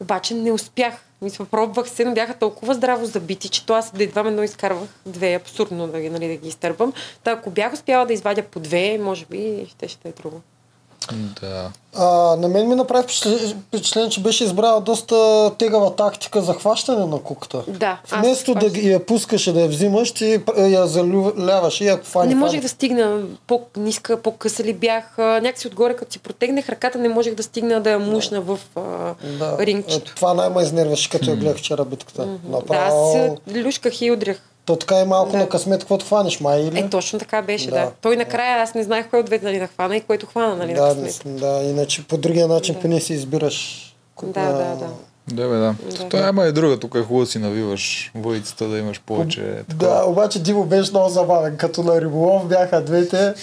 Обаче 0.00 0.34
не 0.34 0.52
успях. 0.52 0.94
Мисля, 1.22 1.44
пробвах 1.44 1.88
се, 1.88 2.04
но 2.04 2.14
бяха 2.14 2.34
толкова 2.34 2.74
здраво 2.74 3.06
забити, 3.06 3.48
че 3.48 3.66
то 3.66 3.74
аз 3.74 3.92
да 3.92 4.04
едва 4.04 4.20
едно 4.20 4.42
изкарвах 4.42 4.88
две. 5.06 5.34
Абсурдно 5.34 5.88
да 5.88 6.00
ги, 6.00 6.10
нали, 6.10 6.28
да 6.28 6.36
ги 6.36 6.48
изтърпам. 6.48 6.92
Та 7.24 7.30
ако 7.30 7.50
бях 7.50 7.72
успяла 7.72 8.06
да 8.06 8.12
извадя 8.12 8.42
по 8.42 8.60
две, 8.60 8.98
може 8.98 9.26
би 9.26 9.66
ще, 9.70 9.88
ще 9.88 10.08
е 10.08 10.12
друго. 10.12 10.40
Да. 11.40 11.70
А, 11.94 12.04
на 12.36 12.48
мен 12.48 12.68
ми 12.68 12.74
направи 12.74 13.06
впечатление, 13.62 14.10
че 14.10 14.20
беше 14.20 14.44
избрала 14.44 14.80
доста 14.80 15.16
тегава 15.50 15.96
тактика 15.96 16.42
за 16.42 16.54
хващане 16.54 17.06
на 17.06 17.18
куката. 17.18 17.62
Да, 17.68 17.98
аз 18.10 18.20
Вместо 18.20 18.54
да 18.54 18.60
хващам. 18.60 18.72
ги- 18.74 18.90
я 18.90 19.06
пускаш 19.06 19.46
и 19.46 19.52
да 19.52 19.60
я 19.60 19.68
взимаш, 19.68 20.12
ти 20.12 20.40
я 20.58 20.86
заляваш 20.86 21.80
и 21.80 21.88
ако 21.88 22.04
фани. 22.04 22.24
Не 22.24 22.30
фани. 22.30 22.40
можех 22.40 22.60
да 22.60 22.68
стигна 22.68 23.18
по-ниска, 23.46 24.16
по-къса 24.16 24.64
ли 24.64 24.72
бях. 24.72 25.04
Някакси 25.18 25.66
отгоре, 25.66 25.96
като 25.96 26.12
си 26.12 26.18
протегнах 26.18 26.68
ръката, 26.68 26.98
не 26.98 27.08
можех 27.08 27.34
да 27.34 27.42
стигна 27.42 27.80
да 27.80 27.90
я 27.90 27.98
мушна 27.98 28.40
в 28.40 28.58
а, 28.76 28.80
Да. 29.38 29.56
рингчето. 29.60 30.10
Е, 30.10 30.14
Това 30.14 30.34
най-ме 30.34 30.62
изнервяше, 30.62 31.10
като 31.10 31.30
я 31.30 31.36
гледах 31.36 31.56
вчера 31.56 31.84
битката. 31.84 32.26
Да, 32.26 32.32
аз 32.32 32.50
Направо... 32.52 33.12
се 33.12 33.36
люшках 33.56 34.00
и 34.00 34.10
удрях. 34.10 34.40
То 34.70 34.76
така 34.76 34.96
е 34.96 35.04
малко 35.04 35.32
Да. 35.32 35.38
на 35.38 35.48
късмет, 35.48 35.80
каквото 35.80 36.06
хванеш, 36.06 36.40
май 36.40 36.60
или? 36.60 36.78
Е, 36.78 36.88
точно 36.90 37.18
така 37.18 37.42
беше, 37.42 37.64
Да. 37.66 37.76
да. 37.76 37.90
Той 37.92 38.16
накрая, 38.16 38.62
аз 38.62 38.74
не 38.74 38.82
знаех 38.82 39.10
кое 39.10 39.18
от 39.18 39.26
двете 39.26 39.44
нали, 39.44 39.58
да 39.58 39.66
хвана 39.66 39.96
и 39.96 40.00
което 40.00 40.26
хвана, 40.26 40.56
нали, 40.56 40.72
на 40.72 40.82
да, 40.84 41.04
късмет. 41.04 41.24
не- 41.26 41.40
да, 41.40 41.62
иначе 41.64 42.04
по 42.04 42.16
другия 42.16 42.48
начин 42.48 42.74
Да. 42.74 42.80
поне 42.80 43.00
си 43.00 43.12
избираш. 43.12 43.86
Да, 44.22 44.42
да, 44.42 44.76
да. 44.76 44.88
Да, 45.30 45.48
бе, 45.48 45.56
да. 45.56 45.74
Да. 45.98 46.08
Той 46.08 46.28
има 46.28 46.46
и 46.46 46.52
друга, 46.52 46.78
тук 46.78 46.94
е 46.94 47.02
хубаво 47.02 47.26
си 47.26 47.38
навиваш 47.38 48.10
въйцата, 48.14 48.68
да 48.68 48.78
имаш 48.78 49.00
повече. 49.00 49.54
Да, 49.74 50.04
обаче 50.06 50.42
Диво 50.42 50.64
беше 50.64 50.90
много 50.90 51.08
забавен. 51.08 51.56
Като 51.56 51.82
на 51.82 52.00
риболов 52.00 52.46
бяха 52.48 52.80
двете 52.80 53.34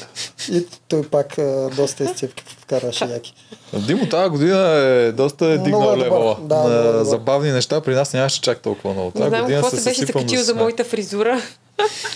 и 0.51 0.65
той 0.87 1.03
пак 1.03 1.37
а, 1.37 1.69
доста 1.75 2.03
изцепки 2.03 2.43
вкараше 2.59 3.05
яки. 3.05 3.33
Димо 3.73 4.09
тази 4.09 4.29
година 4.29 4.67
е 4.67 5.11
доста 5.11 5.45
е 5.45 5.49
Много 5.49 5.63
дигнал 5.65 5.93
е 5.93 5.97
левела. 5.97 6.37
Да, 6.41 6.55
много 6.55 6.69
е 6.69 6.73
на 6.73 6.83
добър. 6.83 7.03
забавни 7.03 7.51
неща 7.51 7.81
при 7.81 7.95
нас 7.95 8.13
нямаше 8.13 8.41
чак 8.41 8.59
толкова 8.59 8.93
много. 8.93 9.11
Не 9.15 9.21
Тази 9.21 9.29
знам 9.29 9.41
година 9.41 9.61
какво 9.61 9.77
се 9.77 9.83
беше 9.89 10.05
да 10.05 10.43
за 10.43 10.55
моята 10.55 10.83
фризура. 10.83 11.41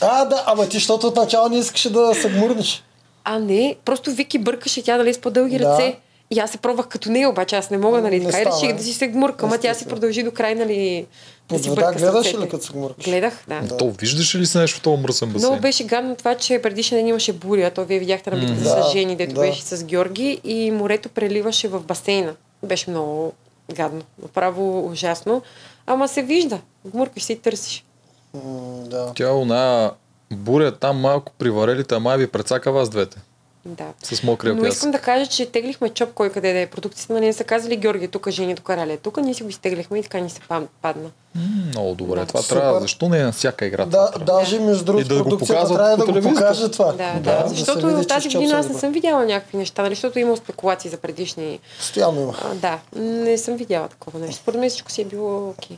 А, 0.02 0.26
да, 0.26 0.44
ама 0.46 0.70
ти, 0.70 0.78
защото 0.78 1.08
от 1.08 1.16
начало 1.16 1.50
не 1.50 1.58
искаше 1.58 1.90
да 1.90 2.16
се 2.16 2.30
гмурнеш. 2.30 2.84
А 3.24 3.40
не, 3.40 3.76
просто 3.86 4.12
Вики 4.12 4.40
бъркаше 4.40 4.84
тя 4.84 4.98
дали 4.98 5.14
с 5.14 5.18
по-дълги 5.18 5.58
Да. 5.58 5.66
ръце. 5.66 5.96
И 6.32 6.40
аз 6.40 6.52
се 6.52 6.58
пробвах 6.58 6.88
като 6.88 7.12
нея, 7.12 7.30
обаче 7.30 7.56
аз 7.56 7.70
не 7.70 7.78
мога, 7.78 8.02
нали? 8.02 8.20
Не 8.20 8.26
Така 8.26 8.38
и 8.38 8.42
става, 8.42 8.56
реших 8.56 8.70
е. 8.70 8.74
да 8.74 8.84
си 8.84 8.94
се 8.94 9.08
гмурка, 9.08 9.46
ама 9.46 9.58
тя 9.58 9.74
си 9.74 9.86
продължи 9.86 10.24
до 10.24 10.32
край, 10.32 10.56
нали? 10.56 11.06
Под 11.48 11.58
да 11.58 11.64
си 11.64 11.70
вода 11.70 11.94
гледаш 11.94 12.34
ли 12.34 12.50
като 12.50 12.66
се 12.66 12.74
гмуркаш? 12.74 13.06
Гледах, 13.06 13.44
да. 13.48 13.62
Да. 13.62 13.78
То 13.78 13.90
виждаш 13.90 14.36
ли 14.36 14.46
се 14.46 14.60
нещо 14.60 14.80
в 14.80 14.82
този 14.82 15.02
мръсен 15.02 15.30
басейн? 15.30 15.50
Много 15.50 15.62
беше 15.62 15.84
гадно 15.84 16.16
това, 16.16 16.36
че 16.36 16.62
предишния 16.62 17.00
ден 17.00 17.08
имаше 17.08 17.34
буря. 17.34 17.72
То 17.72 17.86
вие 17.86 18.00
видяхте 18.00 18.32
на 18.32 18.38
битката 18.40 18.62
Да, 18.64 18.84
с 18.84 18.92
жени, 18.92 19.16
дето 19.16 19.34
да. 19.34 19.42
беше 19.42 19.62
с 19.62 19.84
Георги 19.84 20.42
и 20.44 20.72
морето 20.72 21.10
преливаше 21.10 21.68
в 21.68 21.80
басейна. 21.80 22.34
Беше 22.64 22.90
много 22.90 23.34
гадно. 23.74 24.02
Направо 24.22 24.88
ужасно. 24.92 25.42
Ама 25.88 26.08
се 26.08 26.22
вижда. 26.22 26.60
Гмуркаш 26.88 27.24
се 27.24 27.34
и 27.34 27.40
търсиш. 27.40 27.86
М, 28.34 28.42
да. 28.86 29.12
Тя 29.16 29.32
она 29.34 29.92
буря 30.32 30.72
там 30.72 30.98
малко 31.00 31.32
при 31.38 31.50
варелите, 31.50 31.96
ама 31.96 32.18
ви 32.18 32.28
прецака 32.28 32.72
вас 32.72 32.90
двете. 32.90 33.18
Да. 33.66 33.86
С 34.04 34.24
мокрия 34.24 34.56
Но 34.56 34.66
искам 34.66 34.92
да 34.92 35.00
кажа, 35.00 35.26
че 35.28 35.46
теглихме 35.46 35.90
чоп 35.90 36.14
кой 36.14 36.30
къде 36.30 36.54
да 36.54 36.60
е. 36.60 36.66
Продукцията 36.66 37.14
нали 37.14 37.26
не 37.26 37.34
са 37.34 37.44
казали 37.44 37.76
Георги, 37.76 38.08
тук 38.08 38.30
жени, 38.30 38.56
тук 38.56 38.70
Раля. 38.70 38.98
Тук 38.98 39.18
ние 39.18 39.34
си 39.34 39.44
го 39.44 39.50
изтеглихме 39.50 40.00
и 40.00 40.04
така 40.04 40.20
ни 40.20 40.30
се 40.30 40.40
падна. 40.82 41.10
М, 41.36 41.42
Много 41.68 41.96
добре. 41.96 42.20
Да. 42.20 42.26
Това 42.26 42.42
Супер. 42.42 42.56
трябва. 42.56 42.80
Защо 42.80 43.10
не 43.10 43.20
е 43.20 43.24
на 43.24 43.32
всяка 43.32 43.66
игра? 43.66 43.86
Да, 43.86 44.12
това 44.12 44.26
даже 44.26 44.60
между 44.60 44.86
другото 44.86 45.06
И 45.06 45.08
да 45.08 45.18
го 45.18 45.30
продукцията 45.30 45.74
трябва 45.76 45.98
да 45.98 46.06
го 46.06 46.30
покаже 46.30 46.72
това. 46.72 46.92
Да, 46.92 47.20
да. 47.20 47.50
се 47.50 47.56
Защото 47.56 47.88
види, 47.88 48.02
че 48.02 48.08
тази 48.08 48.30
година 48.30 48.60
аз 48.60 48.70
не 48.70 48.80
съм 48.80 48.92
видяла 48.92 49.26
някакви 49.26 49.58
неща, 49.58 49.82
нали? 49.82 49.96
Защото 49.96 50.20
има 50.20 50.38
спекулации 50.38 50.90
за 50.92 50.98
предишни. 50.98 51.60
Постоянно 51.78 52.22
има. 52.22 52.34
А, 52.44 52.56
да, 52.56 52.80
не 53.02 53.38
съм 53.38 53.56
видяла 53.56 53.88
такова 53.88 54.20
нещо. 54.20 54.36
Според 54.36 54.60
мен 54.60 54.70
всичко 54.70 54.92
си 54.92 55.02
е 55.02 55.06
било 55.06 55.50
окей. 55.50 55.78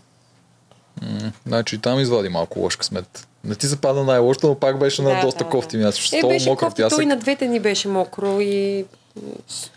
М, 1.02 1.32
Значи 1.46 1.78
там 1.78 2.00
извади 2.00 2.30
малко 2.30 2.60
лош 2.60 2.76
късмет. 2.76 3.28
Не 3.44 3.56
ти 3.56 3.68
се 3.68 3.82
пада 3.82 4.04
най-лошото, 4.04 4.48
но 4.48 4.56
пак 4.56 4.80
беше 4.80 5.02
на 5.02 5.10
Да, 5.10 5.22
доста 5.22 5.44
да, 5.44 5.50
кофти 5.50 5.78
да. 5.78 5.86
място. 5.86 6.16
Е, 6.16 6.22
беше 6.24 6.50
мокър 6.50 6.66
кофти, 6.66 6.82
той 6.82 6.90
пясък. 6.90 7.04
и 7.04 7.06
на 7.06 7.16
двете 7.16 7.48
ни 7.48 7.60
беше 7.60 7.88
мокро 7.88 8.40
и 8.40 8.86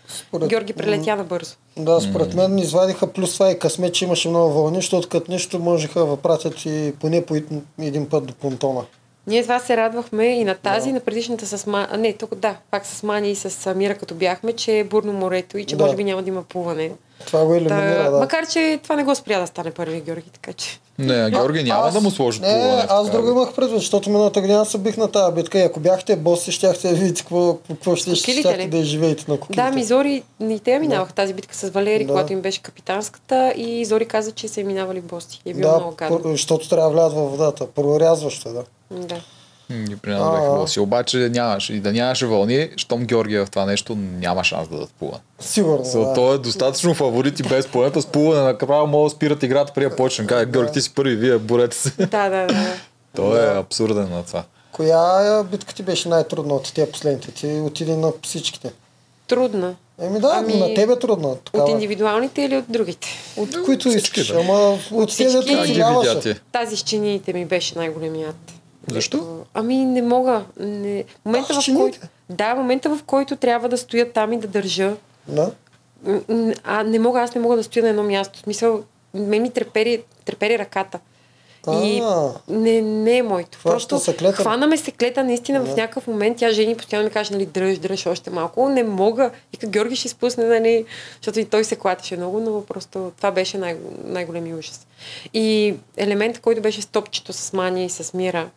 Според... 0.09 0.49
Георги 0.49 0.73
прелетя 0.73 1.15
набързо. 1.15 1.55
Да, 1.77 2.01
според 2.01 2.33
мен 2.33 2.57
извадиха 2.59 3.07
плюс 3.07 3.33
това 3.33 3.51
и 3.51 3.59
късмет, 3.59 3.93
че 3.93 4.05
имаше 4.05 4.29
много 4.29 4.53
вълни, 4.53 4.75
защото 4.75 5.09
като 5.09 5.31
нещо 5.31 5.59
можеха 5.59 5.99
да 5.99 6.17
пратят 6.17 6.65
и 6.65 6.93
поне 6.99 7.25
по 7.25 7.35
един- 7.79 8.09
път 8.09 8.25
до 8.25 8.33
понтона. 8.33 8.81
Ние 9.27 9.43
това 9.43 9.59
се 9.59 9.77
радвахме 9.77 10.25
и 10.25 10.43
на 10.43 10.55
тази, 10.55 10.89
и 10.89 10.93
на 10.93 10.99
предишната 10.99 11.47
с 11.47 11.67
Ма... 11.67 11.87
А, 11.91 11.97
не, 11.97 12.13
тук 12.13 12.35
да, 12.35 12.55
пак 12.71 12.85
с 12.85 13.03
Мани 13.03 13.31
и 13.31 13.35
с 13.35 13.73
Мира, 13.75 13.95
като 13.95 14.15
бяхме, 14.15 14.53
че 14.53 14.79
е 14.79 14.83
бурно 14.83 15.13
морето 15.13 15.57
и 15.57 15.65
че 15.65 15.75
Да. 15.75 15.83
може 15.83 15.95
би 15.95 16.03
няма 16.03 16.23
да 16.23 16.29
има 16.29 16.43
плуване. 16.43 16.91
Това 17.25 17.45
го 17.45 17.53
елиминира, 17.53 18.03
Та, 18.03 18.09
да. 18.09 18.19
Макар, 18.19 18.47
че 18.47 18.79
това 18.83 18.95
не 18.95 19.03
го 19.03 19.15
спря 19.15 19.39
да 19.39 19.47
стане 19.47 19.71
първи 19.71 20.01
Георги, 20.01 20.29
така 20.29 20.53
че... 20.53 20.79
Не, 20.99 21.29
Георги 21.29 21.63
няма 21.63 21.87
Аз- 21.87 21.93
да 21.93 22.01
му 22.01 22.11
сложи 22.11 22.41
Не, 22.41 22.47
плуване. 22.49 22.81
в 22.81 22.85
аз 22.89 23.09
друго 23.09 23.29
имах 23.29 23.53
предвид, 23.53 23.77
защото 23.77 24.09
миналата 24.09 24.41
година 24.41 24.65
се 24.65 24.77
бих 24.77 24.97
на 24.97 25.07
тази 25.07 25.35
битка 25.35 25.59
и 25.59 25.63
ако 25.63 25.79
бяхте 25.79 26.15
боси, 26.15 26.51
щяхте 26.51 26.87
да 26.89 26.95
видите 26.95 27.21
какво, 27.21 27.57
какво 27.67 27.95
ще, 27.95 28.15
щяхте 28.15 28.57
ли? 28.57 28.67
да 28.67 28.77
изживеете 28.77 29.25
на 29.27 29.39
кокилите. 29.39 29.61
Да, 29.63 29.71
ми 29.71 29.83
Зори, 29.83 30.23
и 30.41 30.59
те 30.59 30.79
минаваха 30.79 31.13
тази 31.13 31.33
битка 31.33 31.55
с 31.55 31.69
Валери, 31.69 32.03
Да. 32.03 32.09
когато 32.09 32.33
им 32.33 32.41
беше 32.41 32.61
капитанската 32.61 33.53
и 33.57 33.85
Зори 33.85 34.05
каза, 34.05 34.31
че 34.31 34.47
се 34.47 34.61
е 34.61 34.63
минавали 34.63 35.01
боси. 35.01 35.41
Е 35.45 35.53
било 35.53 35.71
да, 35.71 35.77
много 35.77 35.95
гадно. 35.95 36.19
защото 36.25 36.69
трябва 36.69 36.85
да 36.85 36.93
влязат 36.93 37.13
във 37.13 37.31
водата. 37.31 37.67
Прорязващо, 37.67 38.49
е, 38.49 38.53
да. 38.53 38.63
Да. 38.91 39.15
М, 39.69 39.85
И 39.91 39.95
при 39.95 40.09
нас 40.09 40.31
бяха 40.31 40.45
А. 40.45 40.49
лоси. 40.49 40.79
Обаче 40.79 41.17
нямаше. 41.19 41.73
И 41.73 41.79
да 41.79 41.93
нямаше 41.93 42.25
вълни, 42.25 42.69
щом 42.77 43.01
Георги 43.01 43.35
е 43.35 43.45
в 43.45 43.49
това 43.49 43.65
нещо, 43.65 43.95
няма 43.95 44.43
шанс 44.43 44.67
да 44.67 44.75
дадат. 44.75 44.91
Сигурно. 45.39 45.83
За 45.83 45.99
да. 45.99 46.13
той 46.13 46.35
е 46.35 46.39
достатъчно 46.39 46.93
фаворит 46.93 47.39
и 47.39 47.43
без 47.43 47.67
плуването. 47.67 48.01
С 48.01 48.05
плуване 48.05 48.41
направо 48.43 48.87
могат 48.87 49.11
да 49.11 49.15
спират 49.15 49.43
играта 49.43 49.73
преди 49.73 49.89
да 49.89 49.95
почне. 49.95 50.27
Каже, 50.27 50.45
Георги, 50.45 50.71
ти 50.71 50.81
си 50.81 50.93
първи, 50.93 51.15
вие 51.15 51.37
борете 51.37 51.75
се. 51.77 51.89
Да, 51.97 52.29
да, 52.29 52.47
да. 52.47 52.73
Той 53.15 53.39
е 53.45 53.57
абсурден 53.57 54.09
на 54.09 54.23
това. 54.23 54.43
Коя 54.71 54.99
е 55.39 55.43
битка 55.43 55.73
ти 55.73 55.83
беше 55.83 56.09
най-трудна 56.09 56.53
от 56.53 56.73
тия 56.73 56.91
последните? 56.91 57.31
Ти 57.31 57.47
отиде 57.47 57.95
на 57.95 58.11
всичките. 58.23 58.71
Трудна. 59.27 59.75
Еми 60.01 60.19
да, 60.19 60.31
Ами, 60.35 60.53
на 60.53 60.73
тебе 60.73 60.93
е 60.93 60.99
трудно. 60.99 61.29
От 61.29 61.41
Такава. 61.41 61.71
индивидуалните 61.71 62.41
или 62.41 62.57
от 62.57 62.65
другите? 62.69 63.07
От 63.37 63.63
които 63.65 63.89
всички, 63.89 64.19
искаш. 64.19 64.27
да. 64.27 64.39
Ама 64.39 64.77
от 64.91 65.09
оцеляваше. 65.09 66.19
ти? 66.19 66.35
Тази 66.51 66.77
с 66.77 66.81
чиниите 66.81 67.33
ми 67.33 67.45
беше 67.45 67.77
най-големият. 67.77 68.35
Защо? 68.91 69.45
Ами 69.53 69.85
не 69.85 70.01
мога. 70.01 70.45
Не. 70.59 71.03
Момента, 71.25 71.53
А, 71.57 71.61
в 71.61 71.75
който... 71.77 71.99
Да, 72.29 72.55
момента 72.55 72.95
в 72.95 73.03
който 73.03 73.35
трябва 73.35 73.69
да 73.69 73.77
стоя 73.77 74.11
там 74.11 74.33
и 74.33 74.39
да 74.39 74.47
държа. 74.47 74.95
Да? 75.27 75.51
А 76.63 76.83
не 76.83 76.99
мога, 76.99 77.21
аз 77.21 77.35
не 77.35 77.41
мога 77.41 77.55
да 77.55 77.63
стоя 77.63 77.83
на 77.83 77.89
едно 77.89 78.03
място. 78.03 78.39
В 78.39 78.41
смисъл, 78.41 78.83
ме 79.13 79.39
ми 79.39 79.51
трепери, 79.51 80.03
трепери 80.25 80.59
ръката. 80.59 80.99
И 81.73 82.01
не, 82.47 82.81
не 82.81 83.17
е 83.17 83.23
моето. 83.23 83.59
Просто 83.63 83.99
се 83.99 84.15
клета. 84.15 84.41
хванаме 84.41 84.77
се 84.77 84.91
клета 84.91 85.23
наистина 85.23 85.61
в 85.61 85.75
някакъв 85.75 86.07
момент. 86.07 86.37
Тя 86.37 86.51
жени 86.51 86.77
постоянно 86.77 87.05
ми 87.05 87.11
каже, 87.11 87.33
нали, 87.33 87.45
дръж, 87.45 87.77
дръж 87.77 88.05
още 88.05 88.29
малко. 88.29 88.69
Не 88.69 88.83
мога. 88.83 89.31
И 89.53 89.57
като 89.57 89.71
Георги 89.71 89.95
ще 89.95 90.09
спусне, 90.09 90.45
нали, 90.45 90.85
защото 91.21 91.39
и 91.39 91.45
той 91.45 91.63
се 91.63 91.75
клатеше 91.75 92.17
много, 92.17 92.39
но 92.39 92.65
просто 92.65 93.11
това 93.17 93.31
беше 93.31 93.57
най- 93.57 93.77
най-големи 94.03 94.53
ужас. 94.53 94.87
И 95.33 95.75
елемент, 95.97 96.39
който 96.39 96.61
беше 96.61 96.81
с 96.81 96.85
топчето 96.85 97.33
с 97.33 97.53
Мани 97.53 97.85
и 97.85 97.89
с 97.89 98.13
Мира. 98.13 98.49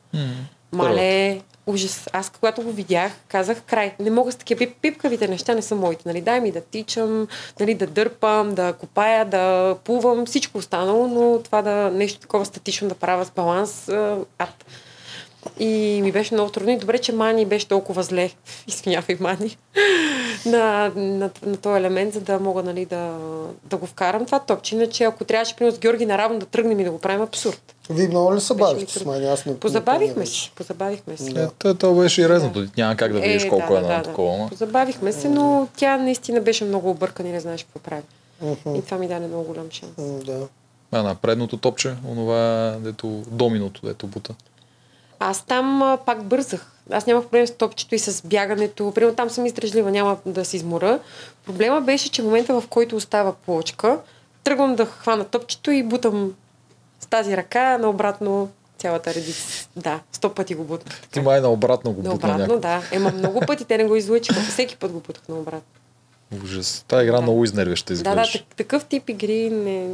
Мале, 0.73 1.40
ужас. 1.67 2.09
Аз 2.12 2.31
когато 2.31 2.62
го 2.62 2.73
видях, 2.73 3.12
казах 3.29 3.62
край. 3.62 3.95
Не 3.99 4.11
мога 4.11 4.33
с 4.33 4.37
такива 4.37 4.59
пип, 4.59 4.76
пипкавите 4.83 5.29
неща, 5.29 5.55
не 5.55 5.62
са 5.62 5.75
моите. 5.75 6.02
Нали? 6.07 6.21
Дай 6.21 6.40
ми 6.40 6.52
да 6.52 6.61
тичам, 6.61 7.29
нали, 7.61 7.75
да 7.75 7.87
дърпам, 7.87 8.55
да 8.55 8.73
копая, 8.73 9.25
да 9.25 9.76
плувам, 9.85 10.26
всичко 10.26 10.59
останало, 10.59 11.09
но 11.09 11.43
това 11.43 11.62
да 11.62 11.90
нещо 11.90 12.21
такова 12.21 12.45
статично 12.45 12.88
да 12.88 12.95
правя 12.95 13.25
с 13.25 13.31
баланс, 13.31 13.88
ад. 14.38 14.64
И 15.59 16.00
ми 16.02 16.12
беше 16.12 16.35
много 16.35 16.50
трудно. 16.50 16.70
И 16.73 16.78
добре, 16.78 16.99
че 16.99 17.12
Мани 17.12 17.47
беше 17.47 17.68
толкова 17.68 18.02
зле. 18.02 18.30
Извинявай, 18.68 19.16
Мани. 19.20 19.56
на, 20.47 20.92
на, 20.97 21.30
на 21.47 21.56
този 21.56 21.78
елемент, 21.78 22.14
за 22.14 22.20
да 22.20 22.38
мога 22.38 22.62
нали, 22.62 22.85
да, 22.85 23.16
да 23.64 23.76
го 23.76 23.87
вкарам 23.87 24.26
това 24.26 24.38
топче. 24.38 24.75
Иначе, 24.75 25.04
ако 25.04 25.25
трябваше, 25.25 25.56
примерно, 25.56 25.76
с 25.76 25.78
Георги 25.78 26.06
наравно 26.06 26.38
да 26.38 26.47
тръгнем 26.47 26.80
и 26.80 26.85
да 26.85 26.90
го 26.90 26.99
правим, 26.99 27.23
абсурд. 27.23 27.75
Вие 27.90 28.09
много 28.09 28.35
ли 28.35 28.40
се 28.40 28.54
бавихте 28.54 28.99
с 28.99 29.04
мен? 29.04 29.28
Аз 29.28 29.47
не 29.47 29.59
Позабавихме 29.59 30.26
се. 30.26 30.50
Позабавихме 30.54 31.16
се. 31.16 31.32
Да. 31.32 31.50
Е, 31.64 31.75
то, 31.75 31.94
беше 31.94 32.23
и 32.23 32.28
резнато. 32.28 32.66
Няма 32.76 32.97
как 32.97 33.12
да 33.12 33.20
видиш 33.20 33.44
колко 33.49 33.76
е 33.76 33.80
на 33.80 34.02
такова. 34.02 34.35
ама. 34.35 34.50
Забавихме 34.54 35.12
се, 35.12 35.28
но 35.28 35.68
тя 35.76 35.97
наистина 35.97 36.40
беше 36.40 36.64
много 36.64 36.90
объркана 36.90 37.28
и 37.28 37.32
не 37.32 37.40
знаеш 37.40 37.62
какво 37.64 37.78
прави. 37.78 38.02
Мгм. 38.42 38.75
И 38.75 38.82
това 38.82 38.99
ми 38.99 39.09
даде 39.09 39.26
много 39.26 39.44
голям 39.44 39.66
шанс. 39.70 39.92
М, 39.99 40.18
Да. 40.25 40.49
А 40.92 41.02
на 41.02 41.14
предното 41.14 41.56
топче, 41.56 41.94
онова, 42.09 42.70
дето 42.80 43.23
доминото, 43.30 43.80
дето 43.85 44.06
бута. 44.06 44.35
Аз 45.21 45.45
там 45.45 45.83
а, 45.83 45.97
пак 45.97 46.25
бързах. 46.25 46.67
Аз 46.91 47.07
нямах 47.07 47.25
проблем 47.25 47.47
с 47.47 47.50
топчето 47.50 47.95
и 47.95 47.99
с 47.99 48.23
бягането. 48.23 48.93
Примерно 48.95 49.17
там 49.17 49.31
съм 49.31 49.47
издръжлива, 49.47 49.91
няма 49.91 50.17
да 50.27 50.45
се 50.45 50.57
измора. 50.57 50.99
Проблема 51.47 51.81
беше, 51.81 52.11
че 52.11 52.23
в 52.23 52.25
момента, 52.25 52.61
в 52.61 52.69
който 52.69 52.97
остава 52.97 53.33
плочка, 53.33 53.99
тръгвам 54.45 54.77
да 54.77 54.87
хвана 54.87 55.25
топчето 55.25 55.71
и 55.71 55.83
бутам 55.83 56.33
с 57.00 57.07
тази 57.07 57.37
ръка, 57.37 57.79
наобратно 57.79 58.49
цялата 58.79 59.15
редица. 59.15 59.69
Да, 59.77 60.00
сто 60.12 60.35
пъти 60.35 60.55
го 60.55 60.65
бутнах. 60.65 61.00
Ти 61.09 61.21
май 61.21 61.41
наобратно 61.41 61.93
го 61.93 62.03
бутна 62.03 62.09
Наобратно, 62.11 62.59
да. 62.59 62.83
Ема 62.93 63.12
много 63.12 63.41
пъти 63.41 63.65
те 63.65 63.77
не 63.79 63.85
го 63.85 63.97
излъчиха. 63.97 64.41
Всеки 64.41 64.77
път 64.77 64.93
го 64.93 65.00
бутах 65.00 65.29
наобратно. 65.29 65.61
Ужас. 66.45 66.85
Тая 66.89 67.03
игра 67.03 67.17
Да. 67.17 67.23
много 67.23 67.45
изнервяща 67.45 67.95
Да, 67.95 68.15
да, 68.15 68.23
так- 68.33 68.43
такъв 68.57 68.85
тип 68.85 69.09
игри 69.09 69.50
не... 69.50 69.89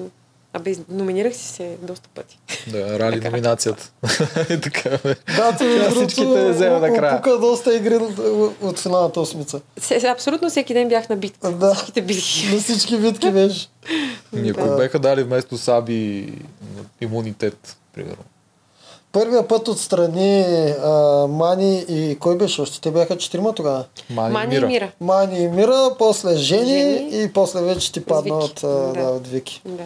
Абе, 0.56 0.76
номинирах 0.88 1.34
си 1.36 1.44
се 1.44 1.76
доста 1.82 2.08
пъти. 2.14 2.38
Да, 2.66 2.98
рали 2.98 3.20
номинацията. 3.24 3.90
И 4.50 4.60
така, 4.60 4.90
бе. 5.04 5.16
Да, 5.36 5.56
ти 5.56 5.64
между 5.64 5.90
Всичките 5.90 6.22
другото 6.26 6.50
взема 6.50 6.78
накрая. 6.78 7.14
опука 7.14 7.38
доста 7.38 7.76
игри 7.76 7.96
от, 7.96 8.18
от 8.62 8.78
финалната 8.78 9.20
осмица. 9.20 9.60
Абсолютно 10.08 10.50
всеки 10.50 10.74
ден 10.74 10.88
бях 10.88 11.08
на 11.08 11.16
битка. 11.16 11.50
Да. 11.52 11.74
Всичките 11.74 12.02
битки. 12.02 12.48
На 12.52 12.60
всички 12.60 12.96
битки 12.98 13.30
беше. 13.30 13.68
Ми, 14.32 14.48
ако 14.48 14.76
беха 14.76 14.98
дали 14.98 15.22
вместо 15.22 15.58
Саби 15.58 16.32
имунитет, 17.00 17.76
примерно. 17.94 18.24
Първия 19.12 19.48
път 19.48 19.68
отстрани 19.68 20.42
а, 20.82 20.90
Мани 21.26 21.84
и 21.88 22.16
кой 22.18 22.36
беше 22.36 22.60
още? 22.60 22.80
Те 22.80 22.90
бяха 22.90 23.18
четирима 23.18 23.52
тогава. 23.52 23.84
Мани, 24.10 24.32
Мани 24.32 24.56
и 24.56 24.60
Мира. 24.60 24.92
Мани 25.00 25.38
и 25.38 25.48
Мира, 25.48 25.90
после 25.98 26.36
Жени, 26.36 26.66
Жени. 26.66 27.22
и 27.24 27.32
после 27.32 27.62
вече 27.62 27.92
ти 27.92 28.04
падна 28.04 28.34
от, 28.34 28.64
а, 28.64 28.68
да. 28.68 28.92
Да. 28.92 29.02
от 29.02 29.26
Вики. 29.28 29.62
Да. 29.64 29.84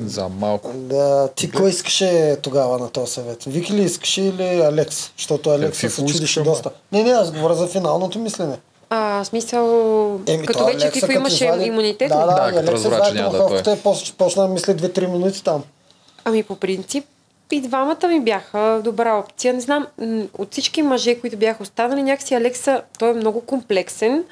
За 0.00 0.28
малко. 0.30 0.70
Да, 0.74 1.28
ти 1.28 1.50
кой 1.50 1.70
искаше 1.70 2.36
тогава 2.36 2.78
на 2.78 2.90
този 2.90 3.12
съвет? 3.12 3.44
Вики 3.44 3.72
ли 3.72 3.82
искаше 3.82 4.22
или 4.22 4.60
Алекс? 4.60 5.12
Защото 5.16 5.50
Алекс 5.50 5.78
се 5.78 5.88
чудише 5.88 6.14
искаше, 6.14 6.38
ма. 6.40 6.44
доста. 6.44 6.70
Не, 6.92 7.02
не, 7.02 7.10
аз 7.10 7.30
говоря 7.30 7.54
за 7.54 7.66
финалното 7.66 8.18
мислене. 8.18 8.58
А, 8.90 9.24
смисъл, 9.24 9.64
Еми, 10.26 10.46
като 10.46 10.58
то 10.58 10.64
вече 10.64 10.76
Алекса, 10.76 10.92
Фифо 10.92 11.06
като 11.06 11.18
имаше 11.18 11.44
извади- 11.44 11.64
имунитет. 11.64 12.08
Да, 12.08 12.18
да, 12.18 12.26
Да, 12.26 12.48
и 12.48 12.56
като 12.56 12.58
Алекс 12.60 12.84
разбра, 12.84 13.02
че 13.02 13.10
извади 13.10 13.36
духовката 13.36 13.72
и 13.72 13.78
после 13.78 14.12
почна 14.14 14.42
да 14.42 14.48
мисля 14.48 14.74
2-3 14.74 15.06
минути 15.06 15.44
там. 15.44 15.62
Ами 16.24 16.42
по 16.42 16.56
принцип 16.56 17.04
и 17.50 17.60
двамата 17.60 18.08
ми 18.08 18.20
бяха 18.20 18.80
добра 18.84 19.14
опция. 19.16 19.54
Не 19.54 19.60
знам, 19.60 19.86
от 20.34 20.52
всички 20.52 20.82
мъже, 20.82 21.14
които 21.14 21.36
бяха 21.36 21.62
останали, 21.62 22.02
някакси 22.02 22.34
Алекса, 22.34 22.82
той 22.98 23.10
е 23.10 23.14
много 23.14 23.40
комплексен, 23.40 24.24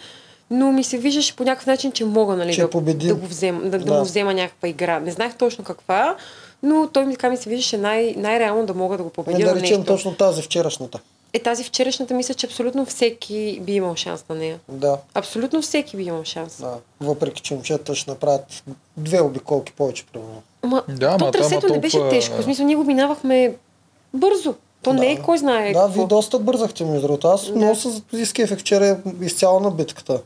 но 0.50 0.72
ми 0.72 0.84
се 0.84 0.98
виждаше 0.98 1.36
по 1.36 1.44
някакъв 1.44 1.66
начин, 1.66 1.92
че 1.92 2.04
мога 2.04 2.36
нали, 2.36 2.54
Че 2.54 2.60
да, 2.62 2.68
да, 2.84 3.14
го 3.14 3.26
взема, 3.26 3.60
да, 3.60 3.70
да. 3.70 3.78
Да. 3.78 3.94
му 3.94 4.04
взема 4.04 4.34
някаква 4.34 4.68
игра. 4.68 5.00
Не 5.00 5.10
знаех 5.10 5.34
точно 5.34 5.64
каква, 5.64 6.16
но 6.62 6.88
той 6.88 7.04
ми 7.04 7.12
така 7.12 7.30
ми 7.30 7.36
се 7.36 7.50
виждаше 7.50 7.76
най- 7.78 8.14
най-реално 8.16 8.66
да 8.66 8.74
мога 8.74 8.96
да 8.96 9.02
го 9.02 9.08
Не 9.08 9.12
победя 9.12 9.38
да 9.38 9.44
на 9.46 9.54
речем 9.54 9.78
нещо. 9.78 9.84
точно 9.86 10.14
тази 10.14 10.42
вчерашната. 10.42 10.98
Е, 11.32 11.38
тази 11.38 11.64
вчерашната 11.64 12.14
мисля, 12.14 12.34
че 12.34 12.46
абсолютно 12.46 12.86
всеки 12.86 13.60
би 13.62 13.72
имал 13.72 13.96
шанс 13.96 14.24
на 14.28 14.34
нея. 14.34 14.58
Да, 14.68 14.98
Абсолютно 15.14 15.62
всеки 15.62 15.96
би 15.96 16.02
имал 16.02 16.24
шанс. 16.24 16.60
да. 16.60 16.74
Въпреки, 17.00 17.42
че 17.42 17.54
момчета 17.54 17.94
ще 17.94 18.10
направят 18.10 18.62
две 18.96 19.20
обиколки 19.20 19.72
повече, 19.72 20.04
примерно. 20.06 20.42
Ама, 20.62 20.82
Да, 20.88 21.18
то 21.18 21.30
трасето 21.30 21.66
ама 21.66 21.74
не 21.74 21.80
беше 21.80 21.96
толкова- 21.96 22.10
тежко. 22.10 22.36
В 22.36 22.44
смисъл, 22.44 22.66
ние 22.66 22.76
го 22.76 22.84
минавахме 22.84 23.54
бързо. 24.14 24.54
То 24.82 24.92
не 24.92 25.12
е 25.12 25.16
Да. 25.16 25.22
кой 25.22 25.38
знае 25.38 25.68
Да, 25.68 25.74
какво. 25.74 25.88
вие 25.90 26.06
доста 26.06 26.38
бързахте, 26.38 26.84
между 26.84 27.02
другото. 27.02 27.28
Аз 27.28 27.46
Да. 27.46 27.56
много 27.56 27.76
се 27.76 27.88
изкефих 28.12 28.58
вчера 28.58 28.98
изцяло 29.22 29.60
на 29.60 29.70
битката. 29.70 30.20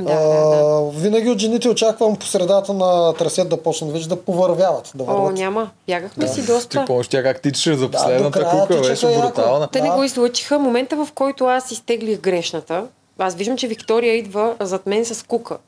Да, 0.00 0.12
а, 0.12 0.18
да, 0.18 0.90
Винаги 0.90 1.30
от 1.30 1.38
жените 1.38 1.68
очаквам 1.68 2.16
по 2.16 2.26
средата 2.26 2.72
на 2.72 3.14
трасет 3.14 3.48
да 3.48 3.62
почнат 3.62 3.92
вече 3.92 4.08
да 4.08 4.16
повървяват. 4.16 4.92
Да 4.94 5.02
О, 5.02 5.06
върват. 5.06 5.34
няма. 5.34 5.70
Бягахме 5.86 6.28
си 6.28 6.40
Ти 6.40 6.46
доста. 6.46 6.84
помниш 6.84 7.08
тя 7.08 7.22
как 7.22 7.42
тичаше 7.42 7.74
за 7.74 7.90
последната 7.90 8.40
края 8.40 8.60
кука, 8.60 8.80
беше 8.80 9.06
яко. 9.06 9.20
брутална. 9.20 9.68
Те 9.68 9.80
не 9.80 9.88
Да. 9.88 9.94
го 9.94 10.04
излъчиха. 10.04 10.58
Момента, 10.58 10.96
в 10.96 11.08
който 11.14 11.44
аз 11.44 11.70
изтеглих 11.70 12.20
грешната, 12.20 12.84
аз 13.18 13.34
виждам, 13.34 13.56
че 13.56 13.68
Виктория 13.68 14.14
идва 14.14 14.54
зад 14.60 14.86
мен 14.86 15.04
с 15.04 15.26
кука. 15.26 15.58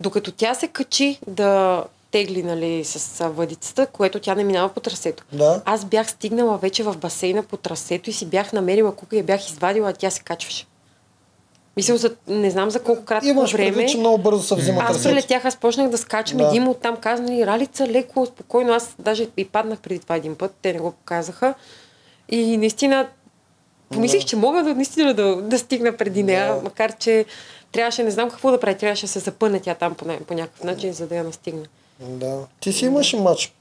Докато 0.00 0.32
тя 0.32 0.54
се 0.54 0.68
качи 0.68 1.18
да 1.26 1.84
тегли 2.10 2.42
нали, 2.42 2.84
с 2.84 3.24
въдицата, 3.28 3.86
което 3.86 4.20
тя 4.20 4.34
не 4.34 4.44
минава 4.44 4.68
по 4.68 4.80
трасето. 4.80 5.24
Да. 5.32 5.62
Аз 5.64 5.84
бях 5.84 6.10
стигнала 6.10 6.56
вече 6.56 6.82
в 6.82 6.96
басейна 6.96 7.42
по 7.42 7.56
трасето 7.56 8.10
и 8.10 8.12
си 8.12 8.26
бях 8.26 8.52
намерила 8.52 8.92
кука 8.92 9.16
и 9.16 9.18
я 9.18 9.24
бях 9.24 9.48
извадила, 9.50 9.90
а 9.90 9.92
тя 9.92 10.10
се 10.10 10.22
качваше. 10.22 10.66
Мисля, 11.78 11.96
за, 11.96 12.14
не 12.28 12.50
знам 12.50 12.70
за 12.70 12.80
колко 12.80 13.04
кратко 13.04 13.28
Имаш 13.28 13.52
време. 13.52 13.68
предвид, 13.68 13.88
че 13.88 13.98
много 13.98 14.18
бързо 14.18 14.42
се 14.42 14.54
взима 14.54 14.82
Аз 14.82 15.02
прелетях, 15.02 15.44
аз 15.44 15.56
почнах 15.56 15.90
да 15.90 15.98
скачам 15.98 16.38
Да. 16.38 16.44
да. 16.44 16.50
един 16.50 16.68
оттам 16.68 16.96
каза, 16.96 17.22
нали, 17.22 17.46
Ралица, 17.46 17.88
леко, 17.88 18.26
спокойно. 18.26 18.72
Аз 18.72 18.94
даже 18.98 19.28
и 19.36 19.44
паднах 19.44 19.78
преди 19.78 19.98
това 19.98 20.16
един 20.16 20.34
път, 20.34 20.54
те 20.62 20.72
не 20.72 20.78
го 20.78 20.90
показаха. 20.90 21.54
И 22.28 22.56
наистина 22.56 23.08
помислих, 23.90 24.24
че 24.24 24.36
мога 24.36 24.62
да, 24.62 24.74
наистина 24.74 25.14
да, 25.14 25.36
да 25.36 25.58
стигна 25.58 25.96
преди 25.96 26.22
нея, 26.22 26.54
Да. 26.54 26.62
макар 26.62 26.96
че 26.96 27.24
трябваше, 27.72 28.02
не 28.02 28.10
знам 28.10 28.30
какво 28.30 28.50
да 28.50 28.60
прави, 28.60 28.78
трябваше 28.78 29.06
да 29.06 29.12
се 29.12 29.18
запъне 29.18 29.60
тя 29.60 29.74
там 29.74 29.94
по, 29.94 30.04
по 30.18 30.34
някакъв 30.34 30.64
начин, 30.64 30.92
за 30.92 31.06
да 31.06 31.16
я 31.16 31.24
настигне. 31.24 31.64
Да. 32.00 32.38
Ти 32.60 32.72
си 32.72 32.84
имаш 32.84 33.12
и 33.12 33.16
матч, 33.16 33.54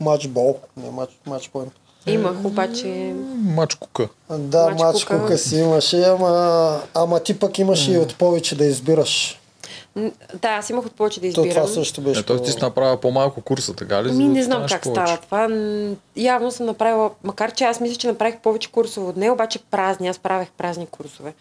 матч 0.00 0.28
бол, 0.28 0.54
не 0.76 0.90
матч, 0.90 1.12
матч 1.26 1.48
поинт. 1.48 1.72
Имах, 2.06 2.44
обаче... 2.44 3.14
Мач 3.36 3.74
кука. 3.74 4.08
Да, 4.30 4.70
Мач 4.70 4.80
матч 4.80 5.04
кука. 5.04 5.20
кука 5.20 5.38
си 5.38 5.56
имаше, 5.56 6.02
ама, 6.02 6.80
ама 6.94 7.20
ти 7.20 7.38
пък 7.38 7.58
имаш 7.58 7.88
и 7.88 7.98
от 7.98 8.14
повече 8.14 8.56
да 8.56 8.64
избираш. 8.64 9.40
Да, 10.42 10.48
аз 10.48 10.70
имах 10.70 10.86
от 10.86 10.92
повече 10.94 11.20
да 11.20 11.32
То 11.32 11.40
избирам. 11.40 11.64
това 11.64 11.74
също 11.74 12.00
беше. 12.00 12.20
Е, 12.20 12.22
той 12.22 12.42
ти 12.42 12.50
си 12.50 12.58
направя 12.62 12.96
по-малко 12.96 13.40
курса, 13.40 13.74
така 13.74 14.04
ли? 14.04 14.12
Ми 14.12 14.24
да 14.24 14.30
не 14.30 14.42
знам 14.42 14.66
как 14.68 14.82
повече? 14.82 15.02
става 15.02 15.16
това. 15.16 15.48
Явно 16.16 16.50
съм 16.50 16.66
направила, 16.66 17.10
макар 17.24 17.52
че 17.52 17.64
аз 17.64 17.80
мисля, 17.80 17.96
че 17.96 18.06
направих 18.06 18.38
повече 18.38 18.70
курсове 18.70 19.06
от 19.06 19.16
нея, 19.16 19.32
обаче 19.32 19.58
празни. 19.70 20.08
Аз 20.08 20.18
правех 20.18 20.48
празни 20.58 20.86
курсове. 20.86 21.34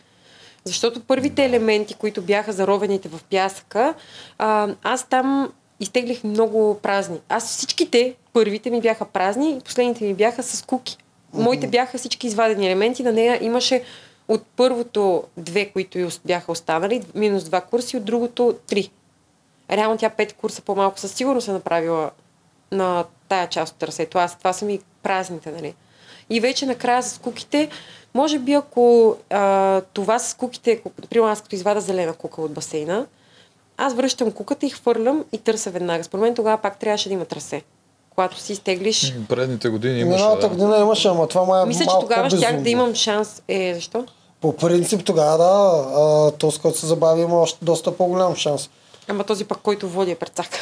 Защото 0.65 0.99
първите 0.99 1.45
елементи, 1.45 1.93
които 1.93 2.21
бяха 2.21 2.53
заровените 2.53 3.09
в 3.09 3.19
пясъка, 3.29 3.93
а, 4.37 4.67
аз 4.83 5.07
там 5.09 5.51
изтеглих 5.79 6.23
много 6.23 6.79
празни. 6.81 7.19
Аз 7.29 7.47
всичките, 7.47 8.15
първите 8.33 8.69
ми 8.69 8.81
бяха 8.81 9.05
празни 9.05 9.51
и 9.51 9.61
последните 9.61 10.05
ми 10.05 10.13
бяха 10.13 10.43
с 10.43 10.65
куки. 10.65 10.97
Моите 11.33 11.67
бяха 11.67 11.97
всички 11.97 12.27
извадени 12.27 12.67
елементи. 12.67 13.03
На 13.03 13.11
нея 13.11 13.39
имаше 13.41 13.83
от 14.27 14.43
първото 14.55 15.23
две, 15.37 15.69
които 15.69 16.09
бяха 16.25 16.51
останали, 16.51 17.03
минус 17.15 17.43
два 17.43 17.61
курси, 17.61 17.97
от 17.97 18.05
другото 18.05 18.55
три. 18.67 18.91
Реално 19.71 19.97
тя 19.97 20.09
пет 20.09 20.33
курса 20.33 20.61
по-малко 20.61 20.99
със 20.99 21.11
сигурност 21.11 21.47
е 21.47 21.51
направила 21.51 22.11
на 22.71 23.05
тая 23.29 23.49
част 23.49 23.73
от 23.73 23.79
трасето. 23.79 24.17
Аз 24.17 24.37
това 24.37 24.53
са 24.53 24.65
ми 24.65 24.79
празните, 25.03 25.51
нали? 25.51 25.75
И 26.29 26.39
вече 26.39 26.65
накрая 26.65 27.03
с 27.03 27.17
куките, 27.17 27.69
може 28.13 28.39
би 28.39 28.53
ако 28.53 29.15
а, 29.29 29.81
това 29.81 30.19
с 30.19 30.33
куките, 30.33 30.71
ако, 30.71 30.91
например 31.01 31.29
аз 31.29 31.41
като 31.41 31.55
извада 31.55 31.81
зелена 31.81 32.13
кука 32.13 32.41
от 32.41 32.51
басейна, 32.51 33.05
аз 33.79 33.93
връщам 33.93 34.31
куката 34.31 34.65
и 34.65 34.69
хвърлям 34.69 35.25
и 35.31 35.37
търся 35.37 35.71
веднага. 35.71 36.03
Според 36.03 36.21
мен 36.21 36.35
тогава 36.35 36.57
пак 36.57 36.79
трябваше 36.79 37.09
да 37.09 37.13
има 37.13 37.25
трасе. 37.25 37.61
Когато 38.09 38.39
си 38.39 38.53
изтеглиш. 38.53 39.13
Предните 39.29 39.69
години 39.69 39.99
имаше. 39.99 40.15
Миналата 40.23 40.41
Да. 40.41 40.55
година 40.55 40.77
имаше, 40.77 41.07
ама 41.07 41.27
това 41.27 41.43
май 41.45 41.63
е 41.63 41.65
Мисля, 41.65 41.85
че 41.85 41.99
тогава 41.99 42.29
щях 42.29 42.61
да 42.61 42.69
имам 42.69 42.95
шанс. 42.95 43.41
Е, 43.47 43.73
защо? 43.75 44.05
По 44.41 44.55
принцип 44.55 45.05
тогава 45.05 45.37
да, 45.37 45.85
а, 45.99 46.31
този, 46.31 46.59
който 46.59 46.77
се 46.79 46.85
забави, 46.85 47.21
има 47.21 47.41
още 47.41 47.65
доста 47.65 47.97
по-голям 47.97 48.35
шанс. 48.35 48.69
Ама 49.07 49.23
този 49.23 49.45
пък, 49.45 49.57
който 49.57 49.89
води 49.89 50.11
е 50.11 50.15
предсакан. 50.15 50.59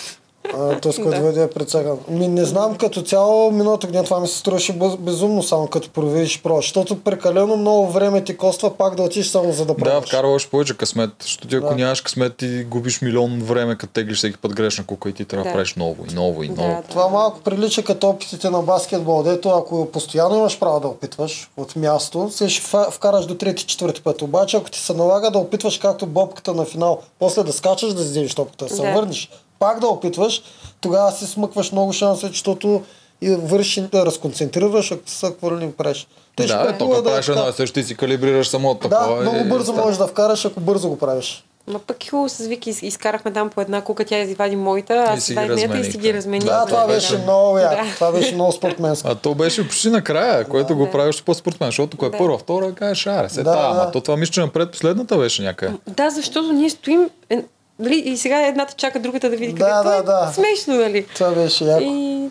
А, 0.52 0.80
този, 0.80 0.98
който 0.98 1.12
Да. 1.12 1.24
въде 1.24 1.44
е 1.44 1.50
предсаган. 1.50 1.98
Ми 2.10 2.28
не 2.28 2.46
знам, 2.46 2.76
като 2.76 3.02
цяло, 3.02 3.52
миналата 3.52 3.88
година 3.88 4.04
това 4.04 4.20
ми 4.20 4.28
се 4.28 4.38
струваше 4.38 4.74
без- 4.74 4.96
безумно, 4.96 5.44
само 5.44 5.68
като 5.68 5.90
провериш 5.90 6.42
про, 6.42 6.56
защото 6.56 7.00
прекалено 7.00 7.58
много 7.58 7.88
време 7.88 8.24
ти 8.24 8.38
коства 8.38 8.70
пак 8.72 8.96
да 8.96 9.04
отиш 9.04 9.28
само 9.28 9.52
за 9.52 9.66
да 9.66 9.74
Да, 9.74 9.76
пробваш. 9.76 10.06
вкарваш 10.06 10.50
повече 10.50 10.78
късмет, 10.78 11.10
защото 11.22 11.48
ти 11.48 11.56
ако 11.56 11.68
Да. 11.68 11.76
нямаш 11.76 12.02
късмет, 12.02 12.38
ти 12.38 12.64
губиш 12.64 13.02
милион 13.02 13.40
време, 13.40 13.78
като 13.78 13.94
теглиш 13.94 14.18
всеки 14.18 14.38
път 14.38 14.54
грешна 14.54 14.86
кука 14.86 15.10
и 15.10 15.14
ти 15.14 15.26
трябва 15.26 15.44
да 15.44 15.50
Да. 15.50 15.54
правиш 15.54 15.76
ново 15.76 16.06
и 16.06 16.14
ново 16.14 16.44
и 16.44 16.48
Да, 16.48 16.62
ново. 16.62 16.74
да. 16.74 16.82
Това 16.82 17.08
малко 17.08 17.40
прилича 17.40 17.84
като 17.84 18.10
опитите 18.10 18.50
на 18.50 18.62
баскетбол, 18.62 19.24
дето 19.24 19.50
ако 19.50 19.86
постоянно 19.88 20.38
имаш 20.38 20.60
право 20.60 20.80
да 20.80 20.88
опитваш 20.88 21.50
от 21.58 21.76
място, 21.76 22.30
се 22.32 22.50
ще 22.50 22.62
вкараш 22.92 23.26
до 23.26 23.36
трети, 23.36 23.66
четвърти 23.66 24.02
път. 24.02 24.22
Обаче 24.22 24.58
ако 24.58 24.70
ти 24.70 24.80
се 24.80 24.94
налага 24.94 25.32
да 25.32 25.40
опитваш 25.40 25.78
както 25.78 26.06
бобката 26.06 26.54
на 26.54 26.66
финал, 26.66 27.00
после 27.20 27.44
да 27.44 27.54
скачаш 27.54 27.90
да 27.90 28.04
вземеш 28.04 28.36
топката, 28.36 28.66
да 28.66 28.76
се 28.76 28.82
Да. 28.82 28.92
върнеш, 28.92 29.30
пак 29.60 29.80
да 29.80 29.88
опитваш, 29.88 30.42
тогава 30.82 31.12
си 31.12 31.26
смъкваш 31.28 31.72
много 31.72 31.94
шансове, 31.94 32.28
защото 32.28 32.82
и 33.22 33.30
върши 33.32 33.82
да 33.82 34.06
разконцентрираш, 34.06 34.92
ако 34.92 35.02
са 35.06 35.28
какво 35.28 35.52
ли 35.52 35.66
не 35.66 35.72
правиш. 35.74 36.08
Тежко 36.36 36.58
Да, 36.58 36.64
е, 36.64 36.70
е, 36.70 36.78
то 36.78 36.94
е 36.94 36.96
да 36.96 37.04
правиш 37.04 37.28
е 37.28 37.32
едно 37.32 37.50
и 37.50 37.54
също 37.54 37.74
ти 37.74 37.84
си 37.84 37.96
калибрираш 37.96 38.48
самото 38.48 38.88
Да, 38.88 38.98
такова 38.98 39.22
много 39.22 39.38
и 39.38 39.44
бързо 39.44 39.64
става. 39.64 39.82
можеш 39.82 39.98
да 39.98 40.08
вкараш, 40.08 40.46
ако 40.46 40.60
бързо 40.60 40.90
го 40.90 40.98
правиш. 40.98 41.44
Ма 41.68 41.80
пък 41.80 42.06
и 42.06 42.10
хубаво 42.10 42.30
с 42.30 42.38
Вики 42.38 42.70
из- 42.70 42.82
изкарахме 42.82 43.34
там 43.34 43.50
по 43.50 43.62
една 43.62 43.82
кука, 43.82 44.06
тя 44.06 44.20
извади 44.20 44.56
моята, 44.56 44.94
аз 45.08 45.24
си 45.24 45.34
ги 45.34 45.40
извадих 45.42 45.56
нейната 45.58 45.80
и 45.80 45.92
си 45.92 45.98
ги 45.98 46.14
размених. 46.14 46.44
Да, 46.44 46.52
това 46.58 46.66
това 46.68 46.88
беше 46.88 47.12
беше- 47.12 47.24
много 47.24 47.58
яко. 47.58 47.76
Да. 47.78 47.94
Това 47.96 48.12
беше 48.12 48.34
много 48.34 48.52
спортменско. 48.52 49.08
А 49.08 49.16
то 49.16 49.36
беше 49.36 49.68
почти 49.68 49.90
накрая, 49.90 50.46
което 50.46 50.76
го 50.76 50.86
Да. 50.86 50.92
прави 50.92 51.10
още 51.10 51.24
по-спортмен, 51.24 51.68
защото 51.68 51.98
ако 51.98 52.06
е 52.06 52.10
Да. 52.10 52.18
първа, 52.18 52.38
втора, 52.38 52.74
кажеш, 52.74 53.08
аре, 53.08 53.30
се 53.30 53.44
Да, 53.44 53.54
та, 53.54 53.60
ама 53.62 53.76
да. 53.76 53.92
то 53.92 54.02
това 54.02 54.18
мисля, 54.18 54.32
че 54.32 54.40
напред 54.42 54.72
последната 54.72 55.18
беше 55.18 55.42
някъде. 55.42 55.74
Да, 55.88 56.10
защото 56.10 56.52
ние 56.52 56.70
стоим 56.70 57.10
е, 57.30 57.44
нали, 57.80 57.96
и 57.98 58.18
сега 58.18 58.40
едната 58.40 58.74
чака 58.74 59.00
другата 59.00 59.30
да 59.30 59.36
види 59.36 59.54
Да, 59.54 59.60
къде. 59.60 59.70
да, 59.70 60.02
Това 60.02 60.24
е 60.24 60.26
да. 60.26 60.34
смешно, 60.34 60.76
нали? 60.76 61.06
Това 61.06 61.32
беше 61.32 61.64
яко. 61.64 61.84
И 61.84 62.30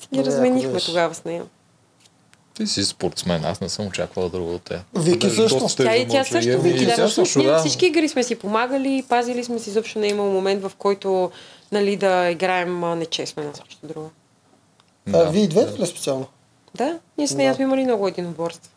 си 0.00 0.08
ги 0.12 0.18
яко 0.18 0.26
разменихме 0.26 0.72
беше. 0.72 0.86
тогава 0.86 1.14
с 1.14 1.24
нея. 1.24 1.44
Ти 2.54 2.66
си 2.66 2.84
спортсмен, 2.84 3.44
аз 3.44 3.60
не 3.60 3.68
съм 3.68 3.86
очаквал 3.86 4.28
друго 4.28 4.54
от 4.54 4.62
теб. 4.62 4.80
Вики 4.96 5.18
Даже 5.18 5.36
също. 5.38 5.66
Тя 5.76 5.84
те 5.84 5.92
и 5.92 6.02
тя 6.02 6.10
замълча. 6.10 6.24
също, 6.26 6.50
Еми, 6.50 6.60
Вики, 6.62 6.86
да, 6.86 6.94
тя 6.94 7.08
също, 7.08 7.38
ние 7.38 7.48
да. 7.48 7.58
всички 7.58 7.86
игри 7.86 8.08
сме 8.08 8.22
си 8.22 8.34
помагали, 8.34 9.04
пазили 9.08 9.44
сме 9.44 9.58
си, 9.58 9.70
изобщо 9.70 9.98
не 9.98 10.06
е 10.06 10.10
имал 10.10 10.26
момент, 10.26 10.62
в 10.62 10.72
който 10.78 11.30
нали, 11.72 11.96
да 11.96 12.30
играем 12.30 12.98
нечестно 12.98 13.42
една 13.42 13.54
срещу 13.54 13.86
друга. 13.86 14.06
А, 15.14 15.24
вие 15.24 15.42
и 15.42 15.48
двете 15.48 15.78
ли 15.78 15.86
специално? 15.86 16.26
Да, 16.74 16.98
ние 17.18 17.28
с 17.28 17.34
нея 17.34 17.50
Да. 17.50 17.56
сме 17.56 17.62
имали 17.62 17.84
много 17.84 18.08
единоборства. 18.08 18.70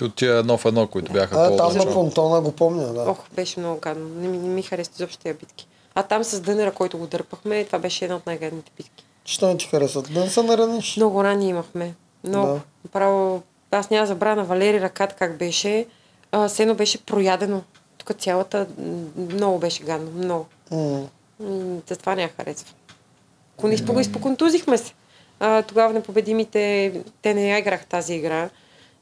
Ти 0.00 0.04
от 0.04 0.14
тия 0.14 0.36
едно 0.36 0.58
в 0.58 0.64
едно, 0.64 0.86
които 0.86 1.12
бяха 1.12 1.36
А, 1.36 1.56
там 1.56 1.76
на 1.76 1.92
понтона 1.92 2.40
го 2.40 2.52
помня, 2.52 2.82
да. 2.84 3.02
Ох, 3.02 3.18
беше 3.32 3.60
много 3.60 3.80
гадно. 3.80 4.08
Не 4.10 4.28
ми, 4.28 4.38
не 4.38 4.48
ми 4.48 4.62
хареса 4.62 4.90
изобщо 4.94 5.18
тези 5.18 5.38
битки. 5.38 5.66
А 5.94 6.02
там 6.02 6.24
с 6.24 6.40
дънера, 6.40 6.72
който 6.72 6.98
го 6.98 7.06
дърпахме, 7.06 7.64
това 7.64 7.78
беше 7.78 8.04
една 8.04 8.16
от 8.16 8.26
най-гадните 8.26 8.70
битки. 8.76 9.04
Що 9.24 9.46
не 9.46 9.56
ти 9.56 9.66
харесват? 9.66 10.12
Да 10.12 10.20
не 10.20 10.30
се 10.30 10.42
нараниш. 10.42 10.96
Много 10.96 11.24
рани 11.24 11.48
имахме. 11.48 11.94
Много. 12.24 12.46
Да. 12.46 12.60
Право, 12.92 13.42
аз 13.70 13.90
няма 13.90 14.06
забравя 14.06 14.36
на 14.36 14.44
Валери 14.44 14.80
ръката 14.80 15.14
как 15.14 15.36
беше. 15.36 15.86
А, 16.32 16.48
сено 16.48 16.74
беше 16.74 17.04
проядено. 17.04 17.62
Тук 17.98 18.12
цялата 18.18 18.66
много 19.16 19.58
беше 19.58 19.82
гадно. 19.82 20.10
Много. 20.10 20.46
М. 20.70 21.00
М, 21.40 21.78
Затова 21.88 22.14
не 22.14 22.22
я 22.22 22.30
харесва. 22.30 22.74
Кони 23.56 23.78
изпо- 23.78 24.00
изпоконтузихме 24.00 24.78
се. 24.78 24.92
А, 25.40 25.62
тогава 25.62 25.92
непобедимите, 25.92 26.92
те 27.22 27.34
не 27.34 27.48
я 27.48 27.58
играха 27.58 27.86
тази 27.86 28.14
игра. 28.14 28.48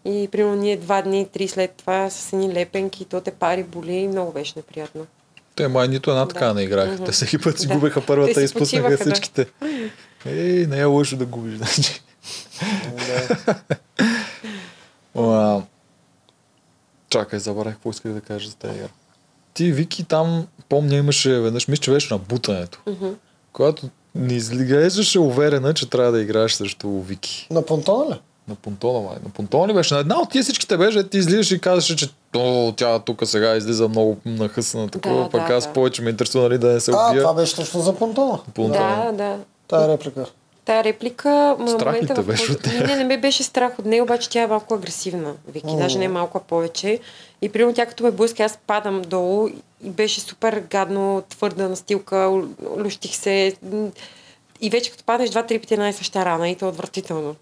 И 0.04 0.28
примерно 0.32 0.56
ние 0.56 0.76
два 0.76 1.02
дни, 1.02 1.28
три 1.32 1.48
след 1.48 1.72
това 1.72 2.10
с 2.10 2.32
едни 2.32 2.54
лепенки, 2.54 3.04
то 3.04 3.20
те 3.20 3.30
пари 3.30 3.62
боли, 3.62 4.08
много 4.08 4.32
беше 4.32 4.52
неприятно. 4.56 5.06
Те 5.56 5.68
май 5.68 5.88
нито 5.88 6.10
една 6.10 6.24
Да. 6.24 6.28
така 6.28 6.54
не 6.54 6.62
играха. 6.62 6.92
Мгм. 6.92 7.04
Те 7.04 7.12
всеки 7.12 7.38
път 7.38 7.58
си 7.58 7.66
Да. 7.66 7.74
губеха 7.74 8.06
първата 8.06 8.40
и 8.40 8.44
изпуснаха 8.44 8.84
почиваха, 8.84 9.04
да. 9.04 9.10
всичките. 9.14 9.46
Ей, 10.26 10.66
не 10.66 10.78
е 10.78 10.84
лошо 10.84 11.16
да 11.16 11.26
губиш. 11.26 11.56
Значи. 11.56 12.02
Да. 15.14 15.62
Чакай, 17.10 17.38
забравих 17.38 17.74
какво 17.74 17.90
исках 17.90 18.12
да 18.12 18.20
кажа 18.20 18.48
за 18.48 18.56
тази 18.56 18.78
игра. 18.78 18.88
Ти, 19.54 19.72
Вики, 19.72 20.04
там, 20.04 20.46
помня, 20.68 20.94
имаше 20.96 21.40
веднъж, 21.40 21.68
мисля, 21.68 21.82
че 21.82 21.90
беше 21.90 22.14
на 22.14 22.18
бутането. 22.18 22.80
Мгм. 22.86 23.08
Когато 23.52 23.88
не 24.14 24.34
изглеждаше 24.34 25.18
уверена, 25.20 25.74
че 25.74 25.90
трябва 25.90 26.12
да 26.12 26.20
играеш 26.20 26.52
срещу 26.52 27.00
Вики. 27.00 27.48
На 27.50 27.62
понтона 27.66 28.14
ли? 28.14 28.20
На 28.48 28.54
понтона, 28.54 29.00
май. 29.00 29.16
На 29.24 29.30
понтона 29.30 29.68
ли 29.68 29.74
беше? 29.74 29.94
На 29.94 30.00
една 30.00 30.20
от 30.20 30.30
тия 30.30 30.42
всичките 30.42 30.76
беше, 30.76 31.08
ти 31.08 31.18
излизаш 31.18 31.50
и 31.50 31.60
казваше, 31.60 31.96
че 31.96 32.08
О, 32.36 32.72
тя 32.72 32.98
тук 32.98 33.22
сега 33.24 33.56
излиза 33.56 33.88
много 33.88 34.16
нахъсана 34.26 34.88
такова, 34.88 35.22
Да, 35.22 35.30
пък 35.30 35.46
да, 35.46 35.54
аз 35.54 35.66
да. 35.66 35.72
повече 35.72 36.02
ме 36.02 36.10
интересува 36.10 36.44
нали, 36.44 36.58
да 36.58 36.66
не 36.66 36.80
се 36.80 36.90
А, 36.94 37.08
убия. 37.08 37.22
това 37.22 37.34
беше 37.34 37.56
точно 37.56 37.80
за 37.80 37.94
понтона. 37.94 38.38
Понтона. 38.54 39.04
Да, 39.06 39.12
да. 39.14 39.38
Тая 39.68 39.88
реплика. 39.88 40.26
Тая 40.64 40.84
реплика, 40.84 41.28
ма, 41.58 41.68
Страх 41.68 41.80
ли 41.84 41.96
момента, 41.96 42.14
те 42.14 42.22
беше 42.22 42.46
който... 42.46 42.60
от 42.60 42.66
нея? 42.66 42.86
Не, 42.86 42.96
не 42.96 43.04
ме 43.04 43.18
беше 43.18 43.42
страх 43.42 43.78
от 43.78 43.84
нея, 43.84 44.02
обаче 44.02 44.30
тя 44.30 44.42
е 44.42 44.46
малко 44.46 44.74
агресивна, 44.74 45.32
Вики, 45.48 45.66
М. 45.66 45.76
даже 45.76 45.98
не 45.98 46.08
малко 46.08 46.38
а 46.38 46.40
повече. 46.40 46.98
И 47.42 47.48
примерно 47.48 47.74
тя 47.74 47.86
като 47.86 48.04
ме 48.04 48.10
блъска, 48.10 48.42
аз 48.42 48.58
падам 48.66 49.02
долу 49.02 49.48
и 49.48 49.90
беше 49.90 50.20
супер 50.20 50.62
гадно, 50.70 51.22
твърда 51.28 51.68
настилка, 51.68 52.14
лю- 52.16 52.48
лющих 52.84 53.16
се. 53.16 53.56
И 54.60 54.70
вече 54.70 54.90
като 54.90 55.04
паднеш 55.04 55.30
два-три 55.30 55.58
пъти 55.58 55.74
една 55.74 55.88
и 55.88 55.92
съща 55.92 56.24
рана 56.24 56.48
и 56.48 56.56
то 56.56 56.64
е 56.64 56.68
отвратително. 56.68 57.34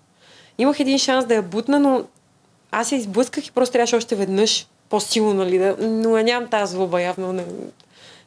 Имах 0.59 0.81
един 0.81 0.99
шанс 0.99 1.27
да 1.27 1.35
я 1.35 1.43
бутна, 1.43 1.81
но 1.81 2.05
аз 2.71 2.93
я 2.93 2.99
изблъсках 2.99 3.47
и 3.47 3.51
просто 3.51 3.73
трябваше 3.73 3.97
още 3.97 4.15
веднъж 4.15 4.67
по-силно, 4.89 5.35
нали, 5.35 5.59
да... 5.59 5.77
но 5.81 6.17
я 6.19 6.25
нямам 6.25 6.51
тази 6.51 6.73
злоба, 6.73 7.03
явно 7.03 7.33
не, 7.33 7.45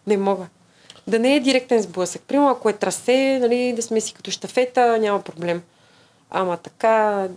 не 0.07 0.17
мога. 0.17 0.45
Да 1.07 1.19
не 1.19 1.35
е 1.35 1.39
директен 1.39 1.81
сблъсък. 1.81 2.21
Примерно, 2.21 2.49
ако 2.49 2.69
е 2.69 2.73
трасе, 2.73 3.39
нали, 3.41 3.73
да 3.75 3.81
сме 3.81 4.01
си 4.01 4.13
като 4.13 4.31
щафета, 4.31 4.97
няма 4.97 5.21
проблем. 5.21 5.61
Ама 6.31 6.57
така, 6.57 7.27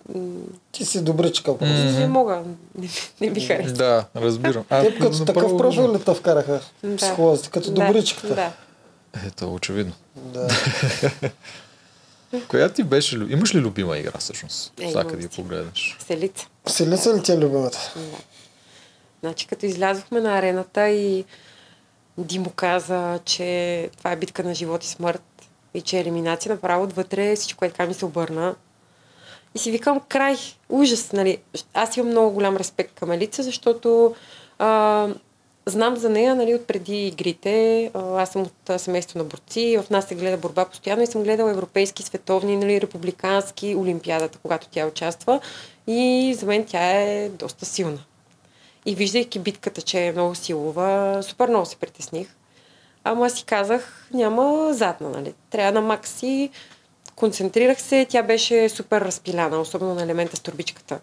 Ти 0.72 0.84
си 0.84 1.04
добричка 1.04 1.58
просто. 1.58 1.74
не 1.74 2.08
мога. 2.08 2.42
Не, 2.78 2.88
не 3.20 3.30
ми 3.30 3.40
харесва. 3.40 3.76
Да, 3.76 4.04
разбирам. 4.16 4.64
А, 4.70 4.82
Теб 4.82 5.00
като 5.00 5.24
такъв 5.24 5.56
профил 5.56 5.94
ли 5.94 6.00
те 6.04 6.14
вкараха? 6.14 6.60
Да. 6.84 6.96
Психолозите, 6.96 7.50
като 7.50 7.70
Да, 7.70 7.86
добричката. 7.86 8.34
Да. 8.34 8.52
Ето, 9.26 9.54
очевидно. 9.54 9.92
Да. 10.16 10.48
Коя 12.48 12.68
ти 12.68 12.82
беше? 12.82 13.16
Имаш 13.16 13.54
ли 13.54 13.58
любима 13.58 13.98
игра 13.98 14.18
всъщност? 14.18 14.72
Е, 14.80 15.16
ги 15.16 15.22
си. 15.22 15.28
погледнеш. 15.28 15.96
Селица. 16.06 16.46
Селица 16.66 17.14
ли 17.14 17.22
ти 17.22 17.32
е 17.32 17.38
любимата? 17.38 17.92
Да. 17.96 18.18
Значи, 19.20 19.46
като 19.46 19.66
излязохме 19.66 20.20
на 20.20 20.38
арената 20.38 20.88
и 20.88 21.24
Димо 22.18 22.50
каза, 22.50 23.20
че 23.24 23.90
това 23.98 24.12
е 24.12 24.16
битка 24.16 24.42
на 24.42 24.54
живот 24.54 24.84
и 24.84 24.88
смърт 24.88 25.22
и 25.74 25.80
че 25.80 25.96
е 25.96 26.00
елиминация 26.00 26.52
направо 26.52 26.84
отвътре, 26.84 27.36
всичко, 27.36 27.58
което 27.58 27.74
така 27.74 27.86
ми 27.88 27.94
се 27.94 28.04
обърна. 28.04 28.54
И 29.54 29.58
си 29.58 29.70
викам, 29.70 30.00
край, 30.08 30.36
ужас, 30.68 31.12
нали. 31.12 31.38
Аз 31.74 31.96
имам 31.96 32.10
много 32.10 32.30
голям 32.30 32.56
респект 32.56 32.94
към 32.94 33.12
Елица, 33.12 33.42
защото 33.42 34.14
а, 34.58 35.08
знам 35.66 35.96
за 35.96 36.08
нея, 36.10 36.34
нали, 36.34 36.54
от 36.54 36.66
преди 36.66 37.06
игрите. 37.06 37.90
Аз 37.94 38.30
съм 38.30 38.42
от 38.42 38.80
семейство 38.80 39.18
на 39.18 39.24
борци, 39.24 39.78
в 39.86 39.90
нас 39.90 40.04
се 40.04 40.14
гледа 40.14 40.36
борба 40.36 40.64
постоянно 40.64 41.02
и 41.02 41.06
съм 41.06 41.22
гледала 41.22 41.50
европейски, 41.50 42.02
световни, 42.02 42.56
нали, 42.56 42.80
републикански, 42.80 43.76
олимпиадата, 43.76 44.38
когато 44.42 44.68
тя 44.68 44.86
участва. 44.86 45.40
И 45.86 46.34
за 46.38 46.46
мен 46.46 46.64
тя 46.66 46.90
е 46.90 47.28
доста 47.28 47.66
силна. 47.66 47.98
И 48.86 48.94
виждайки 48.94 49.38
битката, 49.38 49.82
че 49.82 50.06
е 50.06 50.12
много 50.12 50.34
силова, 50.34 51.20
супер 51.22 51.48
много 51.48 51.66
се 51.66 51.76
притесних. 51.76 52.28
Ама 53.04 53.30
си 53.30 53.44
казах, 53.44 54.08
няма 54.14 54.74
задна, 54.74 55.08
нали? 55.08 55.34
Трябва 55.50 55.72
на 55.72 55.80
макси. 55.80 56.50
Концентрирах 57.16 57.80
се, 57.80 58.06
тя 58.08 58.22
беше 58.22 58.68
супер 58.68 59.00
разпиляна, 59.00 59.60
особено 59.60 59.94
на 59.94 60.02
елемента 60.02 60.36
с 60.36 60.40
турбичката. 60.40 61.00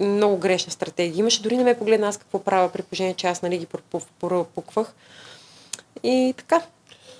Много 0.00 0.36
грешна 0.36 0.72
стратегия. 0.72 1.20
Имаше, 1.20 1.42
дори 1.42 1.56
не 1.56 1.64
ме 1.64 1.78
погледна 1.78 2.08
аз 2.08 2.16
какво 2.18 2.38
правя, 2.38 2.68
при 2.68 2.82
положение, 2.82 3.14
че 3.14 3.26
аз 3.26 3.42
нали 3.42 3.58
ги 3.58 3.66
пропу- 3.66 4.02
пропуквах. 4.20 4.94
И 6.02 6.34
така. 6.36 6.62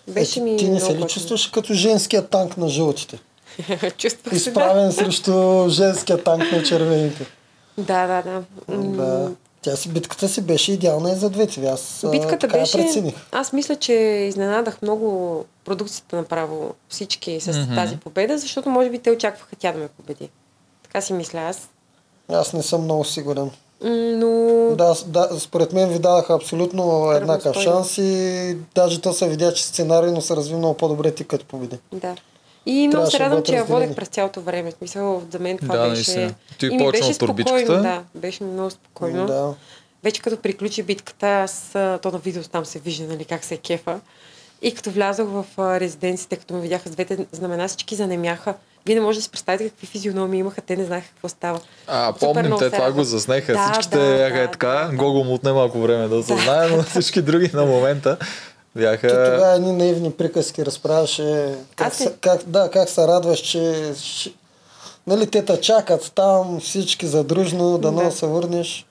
Беше 0.09 0.41
Е, 0.41 0.43
ми 0.43 0.57
ти 0.57 0.69
не 0.69 0.81
се 0.81 0.95
ли 0.95 1.03
чувстваш 1.03 1.47
като 1.47 1.75
женския 1.75 2.27
танк 2.27 2.57
на 2.57 2.69
жълтите? 2.69 3.19
Чувствах 3.99 4.09
се, 4.33 4.45
да. 4.45 4.51
Изправен 4.51 4.93
срещу 4.93 5.33
женския 5.69 6.25
танк 6.25 6.53
на 6.53 6.63
червените. 6.63 7.27
Да, 7.79 8.07
да, 8.07 8.23
да. 8.23 8.43
Да. 8.79 9.31
Тя 9.63 9.77
си, 9.77 9.89
битката 9.89 10.29
си 10.29 10.41
беше 10.41 10.73
идеална 10.73 11.13
и 11.13 11.17
за 11.17 11.31
двете. 11.31 11.67
Аз 11.67 12.05
а, 12.05 12.11
Битката 12.11 12.39
така 12.39 12.59
беше... 12.59 12.79
прецених. 12.79 13.15
Аз 13.33 13.53
мисля, 13.53 13.77
че 13.77 13.93
изненадах 14.29 14.83
много 14.83 15.45
продукцията 15.65 16.17
направо 16.17 16.75
всички 16.89 17.41
с 17.41 17.59
Мгм. 17.59 17.75
тази 17.75 17.97
победа, 17.97 18.39
защото 18.39 18.71
може 18.71 18.91
би 18.91 18.99
те 18.99 19.11
очакваха 19.11 19.57
тя 19.57 19.73
да 19.73 19.79
ме 19.79 19.89
победи. 19.89 20.29
Така 20.83 21.01
си 21.01 21.13
мисля 21.13 21.39
аз. 21.41 21.69
Аз 22.29 22.53
не 22.53 22.63
съм 22.63 22.83
много 22.83 23.05
сигурен. 23.05 23.51
Но 23.85 24.75
Да, 24.77 24.95
да, 25.07 25.29
според 25.41 25.73
мен 25.73 25.89
ви 25.89 25.99
дадаха 25.99 26.35
абсолютно 26.35 27.13
еднакъв 27.13 27.57
шанс 27.57 27.99
и 27.99 28.57
даже 28.75 29.01
то 29.01 29.13
се 29.13 29.29
видя, 29.29 29.55
че 29.55 29.65
сценарийно 29.65 30.23
се 30.23 30.37
разви 30.37 30.55
много 30.55 30.75
по-добре 30.75 31.11
ти 31.11 31.25
като 31.25 31.45
победи. 31.45 31.79
да. 31.93 32.17
И 32.69 32.89
много 32.89 33.11
се 33.11 33.19
радвам, 33.19 33.43
че 33.43 33.55
я 33.55 33.65
водех 33.65 33.95
през 33.95 34.09
цялото 34.09 34.41
време. 34.41 34.73
Смисъл, 34.73 35.23
за 35.33 35.39
мен 35.39 35.59
това 35.59 35.77
Да, 35.77 35.89
беше... 35.89 36.35
Ти 36.59 36.67
и 36.67 36.71
ми 36.71 36.91
беше 36.91 37.11
от 37.11 37.19
турбичката. 37.19 37.59
спокойно, 37.61 37.83
да. 37.83 38.03
Беше 38.15 38.45
много 38.45 38.71
спокойно. 38.71 39.27
Да. 39.27 39.55
Вече 40.05 40.23
като 40.23 40.37
приключи 40.37 40.83
битката, 40.83 41.27
аз, 41.27 41.71
то 41.73 42.11
на 42.13 42.19
видео 42.19 42.43
там 42.43 42.65
се 42.67 42.79
вижда, 42.79 43.05
нали, 43.05 43.25
как 43.25 43.45
се 43.45 43.55
е 43.55 43.59
кефа. 43.59 44.01
И 44.63 44.75
като 44.75 44.91
влязох 44.91 45.29
в 45.29 45.45
а, 45.57 45.81
резиденците, 45.81 46.37
като 46.37 46.55
ме 46.55 46.61
видяха 46.61 46.89
с 46.89 46.93
двете 46.93 47.27
знамена, 47.33 47.69
всички 47.69 47.95
занемяха. 47.95 48.55
Вие 48.87 48.95
не 48.95 49.01
можете 49.01 49.19
да 49.19 49.23
си 49.23 49.31
представите 49.31 49.69
какви 49.71 49.87
физиономии 49.87 50.41
имаха, 50.41 50.61
те 50.61 50.77
не 50.77 50.85
знаеха 50.85 51.09
какво 51.09 51.29
става. 51.29 51.61
А, 51.87 52.13
Супер 52.13 52.27
помним, 52.27 52.59
те 52.59 52.65
се 52.65 52.71
това 52.71 52.93
го 52.93 53.05
заснеха. 53.05 53.53
Да, 53.53 53.73
Всичките 53.73 53.99
да, 53.99 54.17
бяха 54.17 54.35
да, 54.37 54.43
е 54.43 54.51
така. 54.51 54.89
да. 54.91 54.97
Гого 54.97 55.25
му 55.25 55.35
отне 55.35 55.53
малко 55.53 55.81
време 55.81 56.09
да 56.09 56.17
осъзнае, 56.17 56.69
но 56.69 56.83
всички 56.83 57.23
други 57.23 57.51
на 57.55 57.65
момента 57.65 58.17
Ти 58.19 58.27
бяха... 58.75 59.09
тогава 59.09 59.55
едни 59.55 59.73
наивни 59.73 60.13
приказки 60.13 60.67
разправяше. 60.67 61.55
Как, 61.77 61.95
се, 61.95 62.13
как, 62.21 62.41
да, 62.47 62.71
как 62.71 62.89
се 62.89 63.07
радваш, 63.07 63.39
че... 63.41 63.93
Нали, 65.07 65.27
те 65.27 65.45
те 65.45 65.61
чакат 65.61 66.13
там, 66.15 66.61
всички 66.61 67.07
задружно, 67.07 67.79
да, 67.79 67.93
Да. 67.93 68.05
да. 68.05 68.11
се 68.11 68.27
върнеш. 68.27 68.87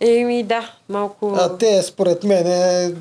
Еми 0.00 0.42
да, 0.42 0.70
малко... 0.88 1.34
А 1.34 1.56
те, 1.56 1.82
според 1.82 2.24
мен, 2.24 2.46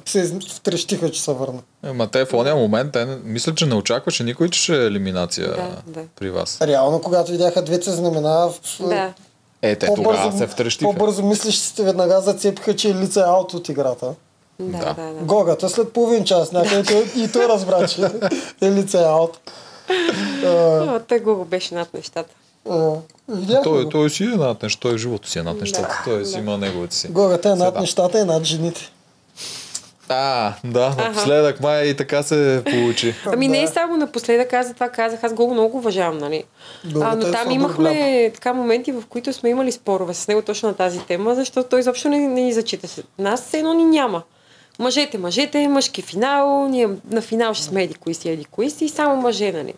се 0.05 0.19
из- 0.19 0.33
втрещиха, 0.49 1.11
че 1.11 1.21
се 1.21 1.33
върнат. 1.33 1.63
Ема 1.83 2.07
те 2.07 2.25
в 2.25 2.33
ония 2.33 2.55
момент, 2.55 2.91
те 2.93 3.05
мисля, 3.23 3.55
че 3.55 3.65
не 3.65 3.75
очакваше 3.75 4.23
никой, 4.23 4.49
че 4.49 4.59
ще 4.59 4.73
е 4.73 4.85
елиминация 4.85 5.47
Да, 5.47 5.69
да. 5.87 6.01
при 6.15 6.29
вас. 6.29 6.61
Реално, 6.61 7.01
когато 7.01 7.31
видяха 7.31 7.61
двете 7.61 7.91
знамена, 7.91 8.49
в- 8.49 8.59
Да. 8.79 9.13
Е, 9.61 9.75
те 9.75 9.87
тогава 9.95 10.37
се 10.37 10.47
втрещиха. 10.47 10.91
по-бързо 10.91 11.23
мислещите 11.23 11.83
веднага 11.83 12.21
зацепиха, 12.21 12.75
че 12.75 12.95
лице 12.95 13.19
е 13.19 13.23
аут 13.23 13.53
от 13.53 13.69
играта. 13.69 14.13
Да, 14.59 14.77
Да. 14.77 14.93
да, 14.93 15.03
да. 15.03 15.21
Гогата 15.21 15.69
след 15.69 15.93
половин 15.93 16.23
час 16.23 16.51
някъде 16.51 16.83
и 17.17 17.31
той 17.31 17.47
разбра, 17.47 17.87
че 17.87 18.01
е 18.61 18.71
лице 18.71 18.97
е 18.99 19.05
аут. 19.05 19.39
А, 20.45 20.49
Но 20.85 20.99
той 20.99 21.19
го 21.19 21.45
беше 21.45 21.75
над 21.75 21.93
нещата. 21.93 22.33
Видяхме 23.29 23.63
Той, 23.63 23.83
го. 23.83 23.89
той 23.89 24.09
си 24.09 24.23
е 24.23 24.27
над 24.27 24.63
нещо, 24.63 24.79
той 24.79 24.97
живото 24.97 25.29
си 25.29 25.39
е 25.39 25.43
над 25.43 25.61
нещата. 25.61 26.03
Да, 26.05 26.11
Той 26.11 26.25
си 26.25 26.33
да. 26.33 26.39
има 26.39 26.57
неговите 26.57 26.95
си. 26.95 27.07
Гогата 27.07 27.49
е 27.49 27.55
над 27.55 27.79
нещата 27.79 28.19
и 28.19 28.25
над 28.25 28.43
жените. 28.43 28.91
А, 30.09 30.53
да, 30.63 30.95
напоследък 30.97 31.59
май 31.59 31.85
и 31.85 31.95
така 31.95 32.23
се 32.23 32.63
получи. 32.65 33.15
Ами 33.25 33.47
не 33.47 33.57
и 33.57 33.67
само 33.67 33.97
напоследък, 33.97 34.53
аз 34.53 34.67
за 34.67 34.73
това 34.73 34.89
казах, 34.89 35.23
аз 35.23 35.33
го 35.33 35.53
много 35.53 35.77
уважавам, 35.77 36.17
нали? 36.17 36.43
А, 37.01 37.15
но 37.15 37.27
е 37.27 37.31
там 37.31 37.51
имахме 37.51 38.31
така 38.33 38.53
моменти, 38.53 38.91
в 38.91 39.03
които 39.09 39.33
сме 39.33 39.49
имали 39.49 39.71
спорове 39.71 40.13
с 40.13 40.27
него 40.27 40.41
точно 40.41 40.69
на 40.69 40.75
тази 40.75 40.99
тема, 40.99 41.35
защото 41.35 41.69
той 41.69 41.79
изобщо 41.79 42.09
не, 42.09 42.19
не 42.19 42.41
ни 42.41 42.53
зачита. 42.53 42.87
Нас 43.19 43.41
все 43.41 43.57
едно 43.57 43.73
ни 43.73 43.85
няма. 43.85 44.23
Мъжете, 44.79 45.17
мъжете, 45.17 45.67
мъжки 45.67 46.01
финал, 46.01 46.67
ние 46.67 46.89
на 47.11 47.21
финал 47.21 47.53
ще 47.53 47.63
сме 47.65 47.83
еди 47.83 47.93
кои 47.93 48.13
си, 48.13 48.29
еди 48.29 48.45
кои 48.45 48.69
си, 48.69 48.85
и 48.85 48.89
само 48.89 49.21
мъже, 49.21 49.51
нали? 49.51 49.73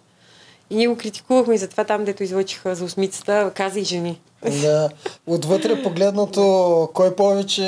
И 0.70 0.76
ние 0.76 0.88
го 0.88 0.98
критикувахме 0.98 1.56
и 1.56 1.58
затова 1.58 1.84
там, 1.84 2.06
дето 2.06 2.24
излъчиха 2.24 2.76
за 2.76 2.86
осмицата, 2.86 3.52
каза 3.56 3.80
и 3.80 3.84
жени. 3.84 4.22
Да. 4.62 4.90
Отвътре 5.28 5.84
погледнато, 5.84 6.90
кой 6.94 7.16
повече 7.16 7.62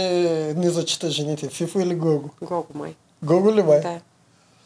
ни 0.58 0.70
зачита 0.70 1.10
жените? 1.10 1.50
Фифо 1.50 1.80
или 1.80 1.96
Гого? 1.96 2.30
Гого 2.42 2.68
май. 2.76 2.96
Гого 3.24 3.56
ли 3.56 3.64
бе? 3.64 3.80
Да. 3.80 4.00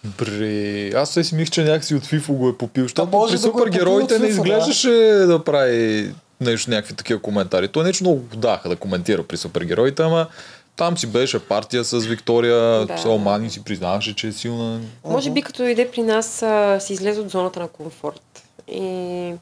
Бре, 0.04 0.90
аз 0.90 1.10
се 1.10 1.24
си 1.24 1.36
мислих, 1.36 1.50
че 1.50 1.64
някакси 1.64 1.96
от 1.96 2.04
FIFA 2.04 2.32
го 2.32 2.50
е 2.50 2.58
попил. 2.58 2.84
Защото 2.84 3.18
може 3.18 3.34
при 3.34 3.40
да 3.40 3.48
е 3.48 3.52
супергероите 3.52 4.20
не 4.20 4.28
изглеждаше 4.28 4.90
да 5.28 5.44
прави 5.44 6.14
нещо, 6.42 6.72
някакви 6.72 6.94
такива 6.94 7.22
коментари. 7.22 7.68
Той 7.68 7.84
нещо 7.84 8.04
много 8.04 8.20
го 8.20 8.36
даха 8.36 8.70
да 8.70 8.76
коментира 8.76 9.24
при 9.24 9.38
супергероите, 9.38 10.04
ама 10.04 10.28
там 10.76 10.98
си 10.98 11.08
беше 11.08 11.40
партия 11.40 11.84
с 11.84 12.00
Виктория, 12.00 12.86
Да. 12.86 12.98
Салмани 12.98 13.50
си 13.50 13.64
признаваше, 13.64 14.16
че 14.16 14.28
е 14.28 14.32
силна. 14.32 14.82
Може 15.06 15.32
би 15.32 15.42
като 15.42 15.64
дойде 15.64 15.92
при 15.92 16.02
нас, 16.02 16.44
а, 16.44 16.80
си 16.80 16.94
излезе 16.94 17.20
от 17.20 17.30
зоната 17.30 17.60
на 17.60 17.68
комфорт. 17.68 18.44
И 18.68 19.34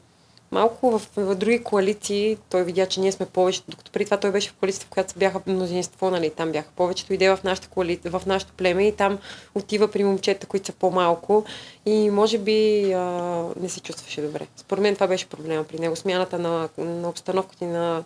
малко 0.50 0.98
в, 0.98 1.08
в 1.16 1.34
други 1.34 1.62
коалиции 1.62 2.36
той 2.50 2.64
видя, 2.64 2.86
че 2.86 3.00
ние 3.00 3.12
сме 3.12 3.26
повече, 3.26 3.62
докато 3.68 3.92
преди 3.92 4.04
това 4.04 4.16
той 4.16 4.30
беше 4.30 4.50
в 4.50 4.54
коалицията, 4.54 4.86
в 4.86 4.90
която 4.90 5.14
бяха 5.16 5.40
мнозинство, 5.46 6.10
нали, 6.10 6.30
там 6.30 6.52
бяха 6.52 6.68
повечето, 6.76 7.12
иде 7.12 7.30
в 7.36 7.38
нашата 7.44 7.68
коалиция, 7.68 8.10
в 8.10 8.26
нашото 8.26 8.52
племе 8.52 8.86
и 8.86 8.96
там 8.96 9.18
отива 9.54 9.90
при 9.90 10.04
момчета, 10.04 10.46
които 10.46 10.66
са 10.66 10.72
по-малко 10.72 11.44
и 11.86 12.10
може 12.10 12.38
би 12.38 12.92
а, 12.92 13.00
не 13.60 13.68
се 13.68 13.80
чувстваше 13.80 14.22
добре. 14.22 14.46
Според 14.56 14.82
мен 14.82 14.94
това 14.94 15.06
беше 15.06 15.26
проблема 15.26 15.64
при 15.64 15.78
него, 15.78 15.96
смяната 15.96 16.38
на, 16.38 16.68
на 16.78 17.08
обстановката 17.08 17.64
и 17.64 17.68
на, 17.68 18.04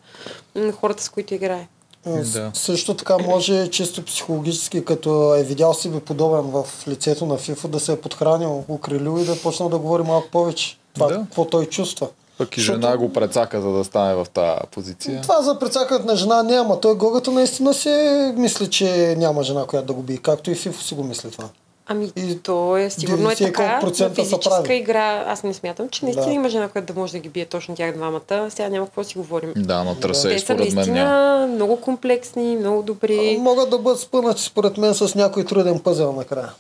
на 0.55 0.73
хората, 0.73 1.03
с 1.03 1.09
които 1.09 1.35
играе. 1.35 1.67
Да. 2.07 2.51
Също 2.55 2.95
така 2.95 3.19
може 3.19 3.69
чисто 3.69 4.05
психологически, 4.05 4.85
като 4.85 5.35
е 5.35 5.43
видял 5.43 5.75
себе 5.75 6.01
подобен 6.01 6.41
в 6.43 6.65
лицето 6.89 7.27
на 7.27 7.37
Фифо, 7.37 7.69
да 7.69 7.81
се 7.81 7.93
е 7.93 8.01
подхранил, 8.01 8.65
укрилил 8.69 9.19
и 9.21 9.25
да 9.25 9.33
е 9.33 9.39
почнал 9.39 9.69
да 9.69 9.79
говори 9.79 10.03
малко 10.03 10.29
повече. 10.31 10.79
Това, 10.95 11.07
Да. 11.07 11.15
какво 11.15 11.45
той 11.45 11.67
чувства. 11.67 12.09
Пък 12.39 12.57
и 12.57 12.61
Защото- 12.61 12.81
жена 12.81 12.97
го 12.97 13.13
прецака, 13.13 13.61
за 13.63 13.71
да 13.71 13.85
стане 13.85 14.15
в 14.15 14.27
тази 14.27 14.61
позиция. 14.71 15.23
Това 15.23 15.43
за 15.43 15.59
прецакането 15.59 16.07
на 16.07 16.17
жена 16.17 16.43
няма. 16.43 16.81
Той 16.81 16.95
Гогата 16.95 17.31
наистина 17.31 17.75
си 17.75 17.91
мисли, 18.37 18.71
че 18.71 19.15
няма 19.19 19.43
жена, 19.43 19.65
която 19.65 19.87
да 19.87 19.93
го 19.93 20.03
бие. 20.03 20.17
Както 20.17 20.51
и 20.51 20.55
Фифо 20.55 20.83
си 20.83 20.95
го 20.95 21.05
мисли 21.05 21.31
това. 21.31 21.49
Ами, 21.87 22.13
И 22.17 22.39
то 22.39 22.77
е 22.77 22.91
сигурно 22.91 23.31
е 23.31 23.35
90 23.35 23.39
така. 23.39 23.81
На 23.81 23.95
са 23.95 24.11
физическа 24.11 24.75
игра 24.75 25.25
аз 25.27 25.43
не 25.43 25.55
смятам, 25.55 25.89
че 25.89 26.05
наистина 26.05 26.27
Да. 26.27 26.33
има 26.33 26.49
жена, 26.49 26.69
която 26.69 26.93
да 26.95 27.01
може 27.01 27.13
да 27.13 27.19
ги 27.19 27.29
бие 27.29 27.45
точно 27.45 27.77
тях 27.77 27.95
двамата. 27.95 28.21
Сега 28.49 28.69
няма 28.69 28.87
какво 28.87 29.01
да 29.01 29.09
си 29.09 29.19
говорим. 29.19 29.53
Да, 29.57 29.85
на 29.85 30.01
трасе, 30.01 30.29
Те 30.29 30.39
са 30.39 30.45
според 30.45 30.59
мен 30.59 30.75
наистина 30.75 30.95
няма. 30.97 31.47
много 31.47 31.81
комплексни, 31.81 32.57
много 32.57 32.83
добри. 32.83 33.37
Могат 33.41 33.71
да 33.71 33.79
бъдат 33.79 34.01
спънати 34.01 34.43
според 34.43 34.77
мен 34.77 34.95
с 34.95 35.15
някой 35.15 35.45
труден 35.45 35.79
пъзел 35.79 36.13
накрая. 36.13 36.51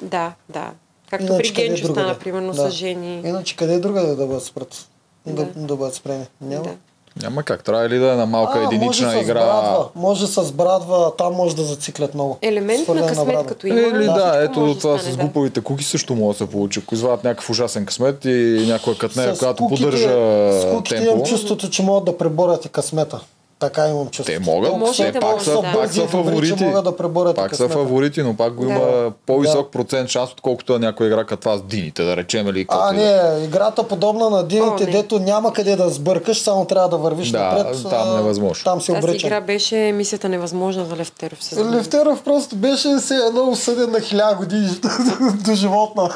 Да, 0.00 0.32
да. 0.48 0.70
Както 1.10 1.26
Иначе 1.26 1.54
при 1.54 1.62
Генчо 1.62 1.86
стана, 1.86 2.14
примерно, 2.14 2.52
Да. 2.52 2.70
с 2.70 2.72
жени. 2.72 3.22
Иначе 3.24 3.56
къде 3.56 3.78
друга 3.78 4.00
да 4.02 4.26
бъдат 4.26 4.42
спрат? 4.44 4.86
Да, 5.26 5.32
Да. 5.44 5.46
да 5.56 5.76
бъдат 5.76 5.94
спрени. 5.94 6.24
Няма. 6.40 6.64
Да. 6.64 6.74
Няма 7.22 7.42
как. 7.42 7.64
Трябва 7.64 7.88
ли 7.88 7.98
да 7.98 8.12
е 8.12 8.16
на 8.16 8.26
малка 8.26 8.62
единична 8.64 9.06
може 9.06 9.18
игра? 9.18 9.40
С 9.40 9.44
брадва, 9.44 9.88
може 9.94 10.26
с 10.26 10.52
брадва, 10.52 11.12
там 11.18 11.34
може 11.34 11.56
да 11.56 11.62
зациклят 11.62 12.14
много. 12.14 12.38
Елемент 12.42 12.88
на 12.88 13.06
късмет, 13.06 13.26
брадва. 13.26 13.46
като 13.46 13.66
има. 13.66 13.80
Или 13.80 14.04
да, 14.04 14.12
всичко 14.14 14.36
ето 14.40 14.60
може 14.60 14.74
да 14.74 14.80
това 14.80 14.98
стане, 14.98 15.12
с 15.12 15.16
да. 15.16 15.22
глупавите 15.22 15.60
куки 15.60 15.84
също 15.84 16.14
може 16.14 16.38
да 16.38 16.44
се 16.44 16.50
получи. 16.50 16.80
Ако 16.80 16.94
извадят 16.94 17.24
някакъв 17.24 17.50
ужасен 17.50 17.86
късмет 17.86 18.24
и 18.24 18.28
някоя 18.68 18.98
катнея, 18.98 19.36
С 19.36 19.38
която 19.38 19.62
куките- 19.62 19.82
поддържа 19.82 20.08
С 20.52 20.66
куките 20.70 20.96
имам 20.96 21.08
темпо, 21.08 21.24
чувството, 21.24 21.70
че 21.70 21.82
могат 21.82 22.04
да 22.04 22.18
преборят 22.18 22.64
и 22.64 22.68
късмета. 22.68 23.20
Така 23.64 23.88
имам 23.88 24.06
чувство. 24.06 24.24
те 24.26 24.38
могат, 24.40 24.76
Може 24.76 25.04
те 25.04 25.12
пак 25.12 25.22
могат, 25.22 25.44
са, 25.44 25.52
да. 25.52 25.72
пак 25.74 25.88
са 25.88 25.94
че 25.94 26.06
фаворити. 26.06 26.64
могат 26.64 26.84
да 26.84 26.96
преборят 26.96 27.36
Пак 27.36 27.56
са 27.56 27.68
фаворити, 27.68 28.22
но 28.22 28.34
пак 28.34 28.54
го 28.54 28.64
Да. 28.64 28.70
има 28.70 28.82
по-висок 29.26 29.64
Да. 29.64 29.70
процент 29.70 30.08
шанс, 30.08 30.32
отколкото 30.32 30.74
е 30.74 30.78
някоя 30.78 31.06
игра 31.06 31.24
като 31.24 31.40
това 31.40 31.56
с 31.56 31.62
дините, 31.62 32.04
да 32.04 32.16
речем 32.16 32.48
или 32.48 32.66
А, 32.68 32.94
и 32.94 32.96
да 32.96 33.02
е. 33.02 33.06
не, 33.30 33.44
играта 33.44 33.82
подобна 33.84 34.30
на 34.30 34.44
дините, 34.44 34.84
О, 34.84 34.86
не. 34.86 34.92
дето 34.92 35.18
няма 35.18 35.52
къде 35.52 35.76
да 35.76 35.88
сбъркаш, 35.88 36.38
само 36.38 36.64
трябва 36.64 36.88
да 36.88 36.96
вървиш 36.98 37.30
Да, 37.30 37.38
напред. 37.40 37.76
там 37.90 38.16
невъзможно. 38.16 38.64
Там 38.64 38.78
Тази 38.78 38.92
обречен. 38.92 39.26
игра 39.26 39.40
беше 39.40 39.76
мисията 39.76 40.28
невъзможна 40.28 40.84
за 40.84 40.96
Левтеров. 40.96 41.44
се. 41.44 41.64
Левтеров 41.64 42.22
просто 42.22 42.56
беше 42.56 42.98
се 42.98 43.14
едно 43.16 43.42
осъден 43.44 43.90
на 43.90 44.00
хиляда 44.00 44.34
години 44.34 44.68
до 45.44 45.54
животна. 45.54 46.10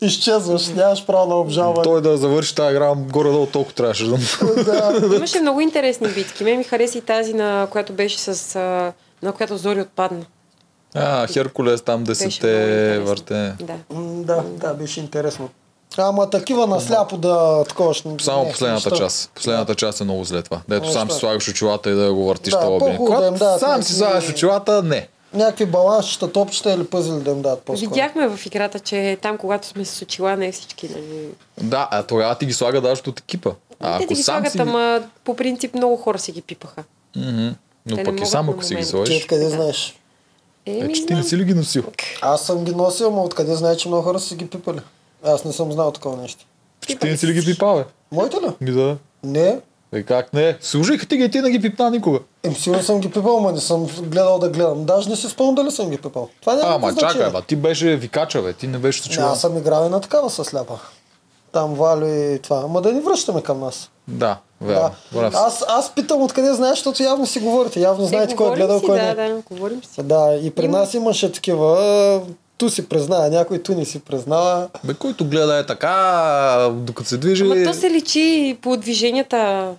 Изчезваш, 0.00 0.68
нямаш 0.68 1.06
право 1.06 1.28
на 1.28 1.36
обжалване. 1.36 1.82
Той 1.82 2.00
да 2.02 2.16
завърши 2.16 2.54
тази 2.54 2.70
игра, 2.70 2.94
горе-долу 2.96 3.46
толкова 3.46 3.74
трябваше. 3.74 4.04
Да. 4.56 5.00
Имаше 5.16 5.40
много 5.40 5.60
интересни 5.60 6.08
битки. 6.08 6.44
Ме 6.44 6.54
ми 6.54 6.64
хареса 6.64 6.89
и 6.94 7.00
тази, 7.00 7.34
на 7.34 7.68
която 7.70 7.92
беше 7.92 8.18
с... 8.18 8.54
на 9.22 9.32
която 9.32 9.56
Зори 9.56 9.80
отпадна. 9.80 10.24
А, 10.94 11.26
Херкулес 11.26 11.82
там 11.82 12.04
десете 12.04 12.98
върте. 12.98 13.54
Да. 13.60 13.74
Да, 14.14 14.42
да, 14.42 14.74
беше 14.74 15.00
интересно. 15.00 15.48
Ама 15.98 16.30
такива 16.30 16.66
насляпо 16.66 17.16
да 17.16 17.64
такова. 17.64 17.94
ще- 17.94 18.08
Само 18.20 18.44
не, 18.44 18.50
последната 18.50 18.90
неща. 18.90 19.04
част. 19.04 19.30
Последната 19.34 19.74
част 19.74 20.00
е 20.00 20.04
много 20.04 20.24
зле 20.24 20.42
това. 20.42 20.60
Дето 20.68 20.92
сам 20.92 21.08
си 21.08 21.12
зле. 21.12 21.20
слагаш 21.20 21.48
очилата 21.48 21.90
и 21.90 21.94
да 21.94 22.12
го 22.12 22.24
въртиш 22.24 22.52
Да, 22.52 22.60
това 22.60 23.20
да 23.20 23.26
им 23.26 23.34
дадат 23.34 23.60
сам 23.60 23.82
си 23.82 23.94
слагаш 23.94 24.28
очилата, 24.28 24.82
не. 24.82 25.08
Някакви 25.34 25.66
балансчета, 25.66 26.32
топчета 26.32 26.72
или 26.72 26.84
пъзели 26.86 27.20
да 27.20 27.30
им 27.30 27.42
дадат 27.42 27.62
по-скоро. 27.62 27.90
Видяхме 27.90 28.28
в 28.28 28.46
играта, 28.46 28.80
че 28.80 29.18
там, 29.22 29.38
когато 29.38 29.66
сме 29.66 29.84
с 29.84 30.02
очила, 30.02 30.36
не 30.36 30.52
всички, 30.52 30.88
нали... 30.88 31.28
Да, 31.60 31.88
а 31.90 32.02
тогава 32.02 32.34
ти 32.34 32.46
ги 32.46 32.52
слага 32.52 32.80
даже 32.80 33.02
от 33.06 33.20
екипа. 33.20 33.50
А 33.80 33.98
Те 33.98 34.06
да 34.06 34.14
ги 34.14 34.22
слагат, 34.22 34.52
си... 34.52 34.58
ама 34.60 35.02
по 35.24 35.36
принцип 35.36 35.74
много 35.74 35.96
хора 35.96 36.18
си 36.18 36.32
ги 36.32 36.42
пипаха. 36.42 36.84
Мгм. 37.16 37.48
Но 37.86 37.96
Те 37.96 38.02
не 38.02 38.04
пък 38.04 38.20
и 38.20 38.26
само 38.26 38.52
ако 38.52 38.62
си 38.62 38.68
ги 38.68 38.74
момент. 38.74 38.86
Ти 38.86 38.90
сложиш. 38.90 39.22
откъде 39.22 39.44
Да. 39.44 39.50
знаеш? 39.50 39.96
Е, 40.66 40.78
Е, 40.78 40.84
ми 40.84 40.94
че 40.94 41.06
ти 41.06 41.14
не 41.14 41.22
си 41.22 41.36
ли 41.36 41.44
ги 41.44 41.54
носил? 41.54 41.84
Аз 42.22 42.42
съм 42.42 42.64
ги 42.64 42.74
носил, 42.74 43.06
ама 43.06 43.22
откъде 43.22 43.54
знае, 43.54 43.76
че 43.76 43.88
много 43.88 44.02
хора 44.02 44.20
са 44.20 44.28
си 44.28 44.36
ги 44.36 44.46
пипали? 44.46 44.80
Аз 45.24 45.44
не 45.44 45.52
съм 45.52 45.72
знал 45.72 45.90
такова 45.90 46.16
нещо. 46.16 46.44
Че 46.80 46.96
ти 46.96 47.06
не 47.06 47.16
си 47.16 47.26
ли 47.26 47.32
ги 47.32 47.44
пипал, 47.44 47.76
бе? 47.76 47.84
Моите 48.12 48.36
ли? 48.36 48.46
Ми 48.60 48.70
да. 48.70 48.96
Не. 49.22 49.58
Е, 49.92 50.02
как 50.02 50.32
не? 50.32 50.56
Служиха 50.60 51.06
ти 51.06 51.16
ги 51.16 51.24
и 51.24 51.30
ти 51.30 51.40
не 51.40 51.50
ги 51.50 51.62
пипна 51.62 51.90
никога. 51.90 52.18
Ем, 52.42 52.54
сигурно 52.54 52.82
съм 52.82 53.00
ги 53.00 53.10
пипал, 53.10 53.38
ама 53.38 53.52
не 53.52 53.60
съм 53.60 53.86
гледал 53.98 54.38
да 54.38 54.48
гледам. 54.48 54.84
Даже 54.84 55.10
не 55.10 55.16
си 55.16 55.28
спомням 55.28 55.54
дали 55.54 55.70
съм 55.70 55.90
ги 55.90 55.96
пипал. 55.96 56.28
Това 56.40 56.54
няма 56.54 56.68
А, 56.68 56.74
ама 56.74 56.96
чакай, 56.96 57.30
бе, 57.30 57.42
ти 57.42 57.56
беше 57.56 57.96
викача, 57.96 58.42
бе. 58.42 58.52
Ти 58.52 58.66
не 58.66 58.78
беше 58.78 58.98
Не, 58.98 59.02
случила. 59.04 59.26
аз 59.26 59.40
съм 59.40 59.58
играл 59.58 59.86
и 59.86 59.90
на 59.90 60.00
такава 60.00 60.30
със 60.30 60.46
сляпа. 60.46 60.78
Там 61.52 61.74
Валю 61.74 62.06
и 62.06 62.38
това. 62.42 62.62
Ама 62.64 62.82
да 62.82 62.92
ни 62.92 63.00
връщаме 63.00 63.42
към 63.42 63.60
нас. 63.60 63.90
Да, 64.08 64.36
верно. 64.60 64.90
Да. 65.12 65.30
Аз, 65.34 65.64
аз 65.68 65.94
питам 65.94 66.22
откъде 66.22 66.54
знаеш, 66.54 66.78
защото 66.78 67.02
явно 67.02 67.26
си 67.26 67.40
говорите. 67.40 67.80
Явно 67.80 68.04
Е, 68.04 68.08
знаете 68.08 68.36
кой 68.36 68.52
е 68.52 68.56
гледал, 68.56 68.78
си, 68.78 68.86
кой 68.86 68.98
да, 68.98 69.14
не. 69.14 69.14
да, 69.14 69.42
говорим 69.50 69.84
си. 69.84 70.02
Да, 70.02 70.38
и 70.42 70.50
при 70.50 70.64
Има. 70.64 70.78
нас 70.78 70.94
имаше 70.94 71.32
такива. 71.32 72.20
Ту 72.58 72.70
си 72.70 72.88
признава, 72.88 73.28
някой 73.28 73.62
ту 73.62 73.74
не 73.74 73.84
си 73.84 74.00
признава. 74.00 74.68
Бе, 74.84 74.94
който 74.94 75.24
гледа 75.24 75.58
е 75.58 75.66
така, 75.66 76.70
докато 76.72 77.08
се 77.08 77.16
движи... 77.16 77.44
Ама 77.44 77.64
то 77.64 77.74
се 77.74 77.90
личи 77.90 78.58
по 78.62 78.76
движенията. 78.76 79.70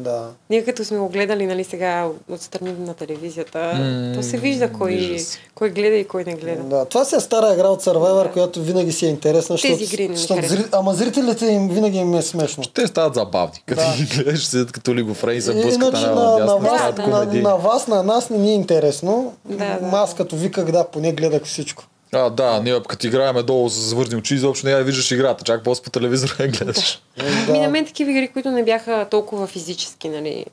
Да. 0.00 0.26
Ние 0.50 0.64
като 0.64 0.84
сме 0.84 0.98
го 0.98 1.08
гледали, 1.08 1.46
нали, 1.46 1.64
сега 1.64 2.08
отстрани 2.28 2.74
на 2.78 2.94
телевизията, 2.94 3.58
М, 3.74 4.12
то 4.14 4.22
се 4.22 4.36
вижда 4.36 4.70
кой, 4.70 4.90
вижда 4.90 5.18
се. 5.18 5.38
кой 5.54 5.70
гледа 5.70 5.96
и 5.96 6.04
кой 6.04 6.24
не 6.24 6.34
гледа. 6.34 6.62
Да, 6.62 6.84
това 6.84 7.04
си 7.04 7.14
е 7.14 7.20
стара 7.20 7.54
игра 7.54 7.68
от 7.68 7.82
Survivor, 7.82 8.22
Да. 8.22 8.30
която 8.30 8.62
винаги 8.62 8.92
си 8.92 9.06
е 9.06 9.10
интересна. 9.10 9.56
Тези 9.56 9.74
защото- 9.74 9.94
игри 9.94 10.08
не 10.08 10.16
защото 10.16 10.48
зри... 10.48 10.64
Ама 10.72 10.94
зрителите 10.94 11.46
им 11.46 11.68
винаги 11.68 11.98
им 11.98 12.14
е 12.14 12.22
смешно. 12.22 12.64
Те 12.64 12.86
стават 12.86 13.14
забавни. 13.14 13.62
Като 13.66 13.82
Да. 13.82 13.96
ги 13.96 14.04
гледаш, 14.06 14.44
седят 14.44 14.72
като 14.72 14.94
ли 14.94 15.02
го 15.02 15.14
фрей 15.14 15.40
се 15.40 15.50
И- 15.50 15.54
блъскат 15.54 15.74
Иначе 15.82 16.06
на, 16.06 16.14
на, 16.14 16.38
на, 16.38 16.56
вас, 16.56 16.94
да. 16.94 17.06
на, 17.06 17.24
на 17.32 17.56
вас, 17.56 17.88
на 17.88 18.02
нас 18.02 18.30
не 18.30 18.38
ни 18.38 18.50
е 18.50 18.54
интересно. 18.54 19.32
Да, 19.44 19.56
да. 19.56 19.90
Аз 19.92 20.14
като 20.14 20.36
виках, 20.36 20.64
да, 20.64 20.84
поне 20.84 21.12
гледах 21.12 21.42
всичко. 21.44 21.84
А, 22.12 22.30
да, 22.30 22.60
ние 22.60 22.82
като 22.88 23.06
играеме 23.06 23.42
долу 23.42 23.68
с 23.68 23.80
завърни 23.80 24.16
очи, 24.16 24.34
изобщо 24.34 24.66
не 24.66 24.72
я 24.72 24.84
виждаш 24.84 25.10
играта, 25.10 25.44
чак 25.44 25.64
после 25.64 25.82
по 25.82 25.90
телевизора 25.90 26.34
я 26.38 26.48
гледаш. 26.48 27.02
Да. 27.46 27.52
Ми 27.52 27.58
на 27.58 27.68
мен 27.68 27.86
такива 27.86 28.10
игри, 28.10 28.28
които 28.28 28.50
не 28.50 28.64
бяха 28.64 29.06
толкова 29.10 29.46
физически, 29.46 30.08
нали, 30.08 30.46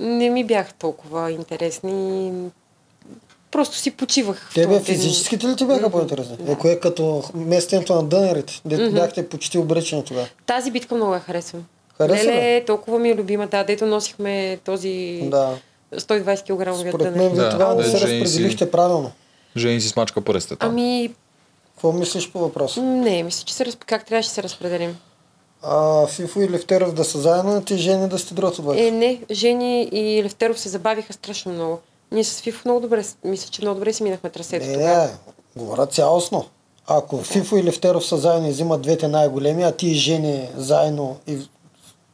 не 0.00 0.30
ми 0.30 0.44
бяха 0.44 0.72
толкова 0.72 1.30
интересни. 1.30 2.32
Просто 3.50 3.76
си 3.76 3.90
почивах. 3.90 4.50
Тебе 4.54 4.78
този 4.78 4.84
физическите 4.84 5.46
ли 5.46 5.56
ти 5.56 5.64
бяха 5.64 5.90
по-интересни? 5.90 6.36
Е, 6.48 6.54
кое 6.54 6.70
е 6.70 6.80
като 6.80 7.22
местенето 7.34 7.94
на 7.94 8.02
дънерите, 8.02 8.60
дето 8.64 8.92
бяхте 8.92 9.28
почти 9.28 9.58
обречени 9.58 10.04
тогава. 10.04 10.26
Тази 10.46 10.70
битка 10.70 10.94
много 10.94 11.14
я 11.14 11.20
харесвам. 11.20 11.64
Хареса 11.98 12.24
ли? 12.24 12.28
Леле, 12.28 12.64
толкова 12.64 12.98
ми 12.98 13.10
е 13.10 13.14
любима. 13.14 13.46
Да, 13.46 13.64
дето 13.64 13.86
носихме 13.86 14.58
този 14.64 15.20
Да. 15.30 15.56
120 15.96 16.42
кг 16.42 16.88
Според 16.88 17.16
мен 17.16 17.28
вие 17.28 17.44
Да, 17.44 17.50
тогава 17.50 17.74
не 17.74 17.82
да, 17.82 17.88
се 17.88 18.00
разпределихте 18.00 18.70
правилно. 18.70 19.12
Жени 19.56 19.80
си 19.80 19.88
смачка 19.88 20.20
пръстата. 20.20 20.66
Ами, 20.66 21.14
Какво 21.74 21.92
мислиш 21.92 22.32
по 22.32 22.38
въпроса? 22.38 22.82
не, 22.82 23.22
мисля, 23.22 23.44
че 23.44 23.54
се 23.54 23.66
разп... 23.66 23.84
как 23.84 24.06
трябваше 24.06 24.28
да 24.28 24.34
се 24.34 24.42
разпределим. 24.42 24.96
А, 25.62 26.06
Фифо 26.06 26.40
и 26.40 26.50
Левтеров 26.50 26.94
да 26.94 27.04
са 27.04 27.18
заедно, 27.18 27.56
а 27.56 27.60
ти 27.60 27.76
жени 27.76 28.08
да 28.08 28.18
сте 28.18 28.34
другото 28.34 28.62
двойка. 28.62 28.86
Е, 28.86 28.90
не, 28.90 29.20
Жени 29.30 29.82
и 29.92 30.24
Левтеров 30.24 30.60
се 30.60 30.68
забавиха 30.68 31.12
страшно 31.12 31.52
много. 31.52 31.78
Ние 32.12 32.24
с 32.24 32.40
Фифо 32.40 32.60
много 32.64 32.80
добре, 32.80 33.04
мисля, 33.24 33.48
че 33.50 33.62
много 33.62 33.74
добре 33.74 33.92
си 33.92 34.02
минахме 34.02 34.30
трасето 34.30 34.66
Не, 34.66 34.76
не, 34.76 35.08
говоря 35.56 35.86
цялостно. 35.86 36.46
Ако 36.86 37.22
Фифо 37.22 37.56
и 37.56 37.64
Левтеров 37.64 38.06
са 38.06 38.16
заедно 38.16 38.48
и 38.48 38.50
взимат 38.50 38.82
двете 38.82 39.08
най-големи, 39.08 39.62
а 39.62 39.72
ти 39.72 39.86
и 39.86 39.94
Жени 39.94 40.48
заедно 40.56 41.16
и 41.26 41.38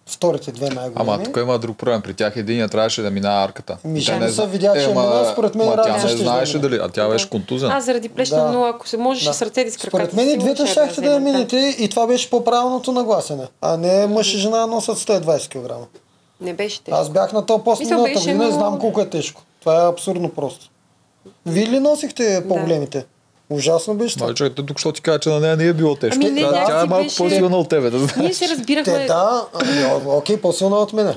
вторите 0.06 0.52
две 0.52 0.64
най-големи. 0.66 0.94
Ама 1.10 1.22
тук 1.22 1.36
има 1.36 1.58
друг 1.58 1.76
проблем. 1.76 2.02
При 2.02 2.14
тях 2.14 2.36
единия 2.36 2.68
трябваше 2.68 3.02
да 3.02 3.10
минава 3.10 3.44
арката. 3.44 3.78
Ми, 3.84 4.00
Жени 4.00 4.18
не 4.18 4.28
се 4.28 4.32
зна- 4.32 4.46
видя, 4.46 4.72
че 4.74 4.82
е 4.82 4.86
ма- 4.86 4.88
минал, 4.88 5.32
според 5.32 5.54
мен 5.54 5.66
ма 5.66 5.76
тя 5.76 5.92
не 5.94 5.98
ще 6.00 6.16
знаеше 6.16 6.58
дали, 6.58 6.76
а 6.76 6.88
тя 6.88 7.08
беше 7.08 7.30
контузен. 7.30 7.70
Аз 7.70 7.84
заради 7.84 8.08
плешна, 8.08 8.36
Да. 8.38 8.52
но 8.52 8.64
ако 8.64 8.88
се 8.88 8.96
можеше 8.96 9.26
Да. 9.26 9.34
с 9.34 9.42
ръцете 9.42 9.70
с 9.70 9.76
краката. 9.76 9.88
Според 9.88 10.12
мен 10.14 10.38
двете 10.38 10.56
щяха 10.56 10.70
щяхте 10.86 11.00
да 11.00 11.12
я 11.12 11.20
минете 11.20 11.56
и 11.78 11.88
това 11.88 12.06
беше 12.06 12.30
по-правилното 12.30 12.92
нагласене. 12.92 13.44
А 13.60 13.76
не 13.76 14.06
мъж 14.06 14.34
и 14.34 14.38
жена 14.38 14.66
носят 14.66 14.98
120 14.98 15.48
кг. 15.48 15.72
Не 16.40 16.52
беше 16.52 16.80
тежко. 16.80 16.96
Аз 16.96 17.10
бях 17.10 17.32
на 17.32 17.46
този 17.46 17.62
пост 17.62 17.80
миналата 17.80 18.12
година 18.12 18.44
но- 18.44 18.50
знам 18.50 18.78
колко 18.78 19.00
е 19.00 19.06
тежко. 19.06 19.42
Това 19.60 19.76
е 19.76 19.88
абсурдно 19.88 20.28
просто. 20.28 20.70
Вие 21.46 21.66
ли 21.66 21.80
носихте 21.80 22.44
по-големите? 22.48 23.06
Ужасно 23.50 23.94
беше 23.94 24.14
това. 24.14 24.26
Ма, 24.26 24.34
чакай, 24.34 24.54
тук 24.54 24.78
що 24.78 24.92
ти 24.92 25.00
кажа, 25.00 25.18
че 25.18 25.28
на 25.28 25.40
нея 25.40 25.56
не 25.56 25.64
е 25.64 25.72
било 25.72 25.96
тежко. 25.96 26.18
Ами 26.22 26.30
не, 26.30 26.40
Тя- 26.40 26.66
тя 26.66 26.80
е 26.80 26.84
малко 26.84 27.04
беше- 27.04 27.16
по-силна 27.16 27.56
от 27.56 27.68
тебе, 27.68 27.90
да 27.90 27.98
Ние 27.98 28.06
знаеш. 28.06 28.36
се 28.36 28.48
разбирахме. 28.48 28.92
Те, 28.92 29.06
да, 29.06 29.46
ами, 29.54 29.84
окей, 30.06 30.36
по-силна 30.36 30.76
от 30.76 30.92
мене. 30.92 31.14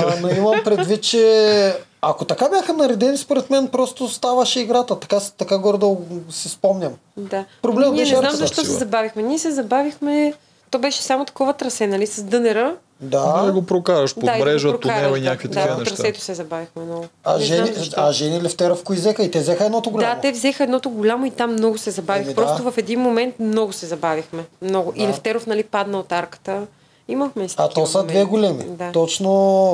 А, 0.00 0.16
но 0.20 0.28
имам 0.28 0.60
предвид, 0.64 1.02
че 1.02 1.74
ако 2.02 2.24
така 2.24 2.48
бяха 2.48 2.72
наредени, 2.72 3.16
според 3.16 3.50
мен 3.50 3.68
просто 3.68 4.08
ставаше 4.08 4.60
играта. 4.60 5.00
Така, 5.00 5.20
така 5.38 5.58
гордо 5.58 5.98
си 6.30 6.48
спомням. 6.48 6.92
Да. 7.16 7.44
Проблем 7.62 7.92
Ние 7.92 8.02
беше 8.02 8.14
не 8.14 8.20
знам 8.20 8.32
защо 8.34 8.64
се 8.64 8.70
забавихме. 8.70 9.22
Ние 9.22 9.38
се 9.38 9.50
забавихме. 9.50 10.32
То 10.70 10.78
беше 10.78 11.02
само 11.02 11.24
такова 11.24 11.52
трасе, 11.52 11.86
нали, 11.86 12.06
с 12.06 12.22
дънера. 12.22 12.76
Да 13.00 13.42
Да. 13.42 13.52
го 13.52 13.66
прокараш 13.66 14.14
под 14.14 14.24
да, 14.24 14.34
и 14.34 14.38
да 14.38 14.44
мрежа, 14.44 14.78
тунела 14.80 15.18
и 15.18 15.22
да. 15.22 15.28
някакви 15.30 15.48
да, 15.48 15.54
такива 15.54 15.78
неща. 15.78 15.94
трасето 15.94 16.20
се 16.20 16.34
забавихме 16.34 16.82
много. 16.82 17.06
А 17.24 17.38
Не 17.38 17.44
Жени, 17.44 17.66
знам 17.66 18.06
а 18.06 18.12
Жени 18.12 18.42
Левтеров 18.42 18.82
кои 18.84 18.96
взеха? 18.96 19.22
И 19.22 19.30
те 19.30 19.40
взеха 19.40 19.64
едното 19.64 19.90
голямо. 19.90 20.14
Да, 20.14 20.20
те 20.20 20.32
взеха 20.32 20.64
едното 20.64 20.90
голямо 20.90 21.26
и 21.26 21.30
там 21.30 21.52
много 21.52 21.78
се 21.78 21.90
забавих. 21.90 22.24
Еми, 22.26 22.34
Просто 22.34 22.62
да. 22.62 22.70
в 22.70 22.78
един 22.78 23.00
момент 23.00 23.34
много 23.38 23.72
се 23.72 23.86
забавихме. 23.86 24.44
Много. 24.62 24.92
И 24.96 25.02
Да. 25.02 25.08
Левтеров, 25.08 25.46
нали, 25.46 25.64
падна 25.64 25.98
от 25.98 26.12
арката. 26.12 26.66
Имахме 27.08 27.48
си 27.48 27.54
А 27.58 27.68
то 27.68 27.86
са 27.86 28.02
две 28.02 28.24
големи. 28.24 28.64
Да. 28.64 28.92
Точно 28.92 29.30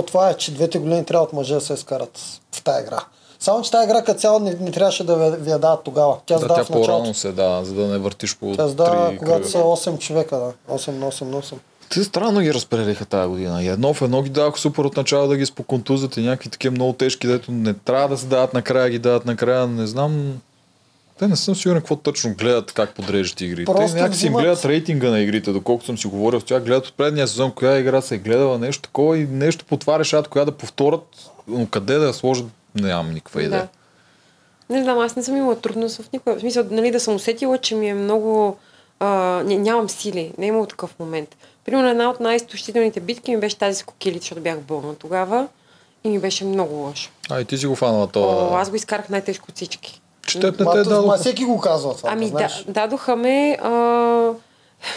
това 0.07 0.31
е, 0.31 0.35
че 0.35 0.55
двете 0.55 0.79
големи 0.79 1.05
трябва 1.05 1.25
от 1.25 1.33
мъже 1.33 1.55
да 1.55 1.61
се 1.61 1.73
изкарат 1.75 2.19
в 2.53 2.63
тази 2.63 2.83
игра. 2.83 3.01
Само, 3.47 3.63
че 3.63 3.71
тази 3.71 3.85
игра 3.85 4.03
като 4.03 4.21
цяло 4.21 4.39
не, 4.39 4.51
не 4.53 4.71
трябваше 4.71 5.05
да 5.05 5.17
ви, 5.17 5.37
ви 5.37 5.51
я 5.51 5.59
дадат 5.59 5.81
тогава. 5.85 6.17
Тя 6.27 6.35
Да, 6.35 6.41
задава 6.41 6.57
тя 6.57 6.65
в 6.65 6.69
началото. 6.69 6.93
по-рано 6.93 7.15
се 7.15 7.33
да, 7.33 7.61
за 7.65 7.75
да 7.75 7.87
не 7.87 7.99
въртиш 7.99 8.37
по 8.37 8.53
Тя 8.53 8.69
задава, 8.69 9.09
когато 9.09 9.33
кръга. 9.35 9.49
са 9.49 9.59
8 9.59 9.99
човека, 9.99 10.37
да. 10.37 10.53
8 10.69 10.89
на 10.91 11.07
8 11.07 11.23
на 11.23 11.43
8. 11.43 11.55
Те 11.91 12.05
странно 12.05 12.41
ги 12.41 12.55
разпределиха 12.55 13.05
тази 13.05 13.29
година. 13.29 13.63
И 13.63 13.69
едно 13.69 13.95
в 13.95 14.03
едно 14.03 14.23
ги 14.23 14.31
даваха 14.31 14.59
супер 14.59 14.85
от 14.85 14.97
начало 14.97 15.29
да 15.29 15.37
ги 15.37 15.47
споконтузат 15.47 16.17
и 16.17 16.23
някакви 16.23 16.49
такива 16.51 16.73
много 16.73 16.93
тежки, 16.93 17.27
дето 17.27 17.53
не 17.53 17.75
трябва 17.75 18.09
да 18.09 18.19
се 18.19 18.27
дават 18.27 18.55
накрая, 18.55 18.91
ги 18.91 18.99
дават 18.99 19.27
накрая. 19.27 19.67
Не 19.67 19.87
знам. 19.87 20.33
Те 21.19 21.29
не 21.29 21.37
съм 21.37 21.57
сигурен 21.57 21.81
какво 21.81 21.97
точно 21.97 22.35
гледат 22.35 22.73
как 22.73 22.91
подреждат 22.91 23.41
игри. 23.41 23.65
Просто 23.65 23.87
Те 23.87 24.01
някакси 24.01 24.27
им 24.27 24.33
взимат- 24.33 24.43
гледат 24.43 24.65
рейтинга 24.65 25.11
на 25.11 25.21
игрите, 25.21 25.53
доколкото 25.53 25.87
съм 25.87 25.99
си 25.99 26.07
говорил 26.07 26.41
с 26.41 26.45
тях, 26.45 26.65
гледат 26.65 26.87
от 26.87 26.95
предния 26.95 27.29
сезон, 27.29 27.51
коя 27.51 27.79
игра 27.79 28.01
се 28.01 28.15
е 28.15 28.19
гледала, 28.19 28.59
нещо 28.59 28.83
такова 28.83 29.19
и 29.19 29.27
нещо 29.27 29.65
по 29.65 29.77
това 29.77 29.99
решават, 29.99 30.29
коя 30.29 30.45
да 30.45 30.53
повторят, 30.53 31.03
но 31.49 31.67
къде 31.67 31.95
да 31.95 32.07
я 32.07 32.13
сложат, 32.15 32.47
нямам 32.77 33.13
никаква 33.13 33.43
идея. 33.43 33.69
Да. 34.71 34.75
Не 34.75 34.83
знам, 34.83 34.99
аз 34.99 35.17
не 35.17 35.23
съм 35.23 35.37
имала 35.37 35.61
трудност 35.61 36.03
в 36.03 36.13
никой. 36.13 36.35
В 36.37 36.41
смисъл, 36.41 36.65
нали, 36.71 36.91
да 36.91 37.01
съм 37.01 37.15
усетила, 37.15 37.59
че 37.59 37.75
ми 37.75 37.89
е 37.89 37.95
много... 37.95 38.57
А, 39.01 39.07
ня- 39.43 39.59
нямам 39.59 39.89
сили. 39.89 40.33
Не 40.39 40.47
е 40.47 40.49
имало 40.49 40.67
такъв 40.67 40.99
момент. 40.99 41.37
Примерно 41.65 41.89
една 41.89 42.11
от 42.11 42.21
най-изтощителните 42.21 43.01
битки 43.01 43.31
ми 43.31 43.41
беше 43.41 43.59
тази 43.59 43.79
с 43.79 43.83
кокилите, 43.83 44.21
защото 44.21 44.41
бях 44.41 44.61
болна 44.61 44.95
тогава 44.95 45.49
и 46.05 46.09
ми 46.09 46.19
беше 46.19 46.45
много 46.45 46.75
лошо. 46.75 47.11
А 47.31 47.41
и 47.41 47.45
ти 47.45 47.59
си 47.59 47.67
го 47.67 47.75
фанала 47.75 48.05
О, 48.05 48.07
това. 48.07 48.61
аз 48.61 48.71
го 48.71 48.77
изкарах 48.77 49.09
най-тежко 49.09 49.47
от 49.49 49.57
всички. 49.57 50.01
Че 50.27 50.41
теб 50.41 50.51
не 50.51 50.57
те 50.57 50.65
Ма, 50.65 50.75
ма 50.75 50.85
дадоха. 50.85 51.19
всеки 51.19 51.45
го 51.45 51.61
казва 51.61 51.97
това. 51.97 52.11
Ами 52.13 52.31
да, 52.31 52.49
дадоха 52.69 53.17
ме, 53.17 53.59
а, 53.63 54.31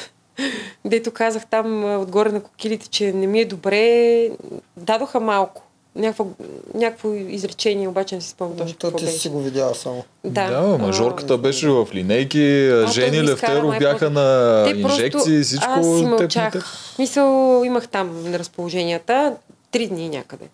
дето 0.86 1.12
казах 1.12 1.46
там 1.46 2.00
отгоре 2.02 2.32
на 2.32 2.42
кокилите, 2.44 2.88
че 2.90 3.14
не 3.14 3.28
ми 3.28 3.40
е 3.40 3.46
добре, 3.46 4.30
дадоха 4.78 5.20
малко. 5.20 5.62
Някакво, 5.96 6.28
някакво 6.74 7.14
изречение, 7.14 7.88
обаче 7.88 8.16
не 8.16 8.22
си 8.22 8.30
спомням 8.30 8.58
точно 8.58 8.78
То 8.78 8.88
какво 8.88 8.98
ти 8.98 9.06
беше. 9.06 9.18
си 9.18 9.30
го 9.30 9.42
видяла 9.42 9.76
само. 9.76 10.04
Да, 10.24 10.50
Да, 10.52 10.78
мажорката 10.78 11.34
а, 11.34 11.38
беше 11.38 11.70
в 11.70 11.88
линейки, 11.94 12.68
А, 12.68 12.88
Жени 12.88 13.24
Левтеров 13.24 13.78
бяха 13.80 13.98
просто- 14.00 14.10
на 14.10 14.64
Те 14.66 14.80
инжекции 14.80 15.36
и 15.36 15.44
всичко. 15.44 15.66
Аз 15.70 15.86
си 15.86 16.06
мълчах. 16.06 16.54
Мисъл, 17.00 17.26
имах 17.66 17.88
там 17.88 18.34
разположенията, 18.34 19.36
три 19.72 19.88
дни 19.88 20.10
някъде. 20.10 20.46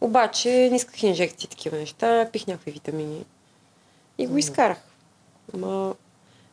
Обаче 0.00 0.68
не 0.70 0.76
исках 0.76 1.02
инжекции, 1.02 1.48
такива 1.48 1.76
неща, 1.76 2.28
пих 2.32 2.46
някакви 2.46 2.70
витамини. 2.70 3.24
И 4.18 4.26
го 4.26 4.38
изкарах. 4.38 4.78
Ма, 5.54 5.94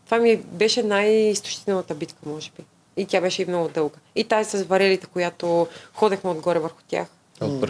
това 0.05 0.17
ми 0.17 0.37
беше 0.37 0.83
най-изтощителната 0.83 1.95
битка, 1.95 2.17
може 2.25 2.51
би. 2.57 2.63
И 2.97 3.05
тя 3.05 3.21
беше 3.21 3.41
и 3.41 3.45
много 3.45 3.67
дълга. 3.67 3.97
И 4.15 4.23
тази 4.23 4.49
с 4.49 4.63
варелите, 4.63 5.07
която 5.07 5.67
ходехме 5.93 6.29
отгоре 6.29 6.59
върху 6.59 6.81
тях. 6.87 7.07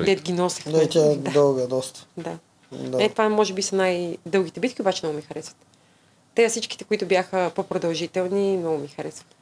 Дед 0.06 0.22
ги 0.22 0.34
носехме. 0.34 0.72
Да, 0.72 0.90
тя 0.90 1.12
е 1.12 1.16
да. 1.16 1.32
дълга 1.32 1.68
доста. 1.68 2.06
да. 2.18 2.38
Да. 2.72 3.04
Е, 3.04 3.10
това 3.10 3.30
може 3.30 3.54
би 3.54 3.62
са 3.62 3.76
най-дългите 3.76 4.60
битки, 4.60 4.82
обаче 4.82 5.06
много 5.06 5.16
ми 5.16 5.22
харесват. 5.22 5.58
Те 6.36 6.50
всичките, 6.50 6.84
които 6.84 7.06
бяха 7.06 7.52
по-продължителни, 7.56 8.58
много 8.58 8.78
ми 8.78 8.88
харесват. 8.88 9.36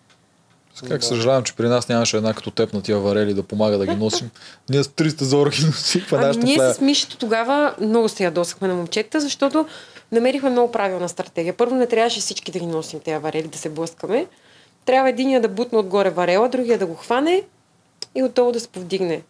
Как 0.87 1.03
съжалявам, 1.03 1.43
че 1.43 1.55
при 1.55 1.67
нас 1.67 1.89
нямаше 1.89 2.17
една 2.17 2.33
като 2.33 2.51
теб 2.51 2.73
на 2.73 2.81
тия 2.81 2.99
варели 2.99 3.33
да 3.33 3.43
помага 3.43 3.77
да 3.77 3.85
ги 3.85 3.95
носим. 3.95 4.29
Ние 4.69 4.83
с 4.83 4.87
300 4.87 5.23
зора 5.23 5.49
ги 5.49 5.65
носихме 5.65 6.17
Ами 6.21 6.37
ние 6.37 6.57
плея. 6.57 6.73
с 6.73 6.81
Мишето 6.81 7.17
тогава 7.17 7.75
много 7.81 8.09
се 8.09 8.23
ядосахме 8.23 8.67
на 8.67 8.75
момчета, 8.75 9.19
защото 9.19 9.65
намерихме 10.11 10.49
много 10.49 10.71
правилна 10.71 11.09
стратегия. 11.09 11.53
Първо 11.53 11.75
не 11.75 11.87
трябваше 11.87 12.19
всички 12.19 12.51
да 12.51 12.59
ги 12.59 12.65
носим 12.65 12.99
тези 12.99 13.17
варели, 13.17 13.47
да 13.47 13.57
се 13.57 13.69
блъскаме. 13.69 14.27
Трябва 14.85 15.09
единия 15.09 15.41
да 15.41 15.47
бутне 15.47 15.79
отгоре 15.79 16.09
варела, 16.09 16.49
другия 16.49 16.77
да 16.77 16.85
го 16.85 16.95
хване 16.95 17.43
и 18.15 18.23
отдолу 18.23 18.51
да 18.51 18.59
се 18.59 18.67
повдигне. 18.67 19.21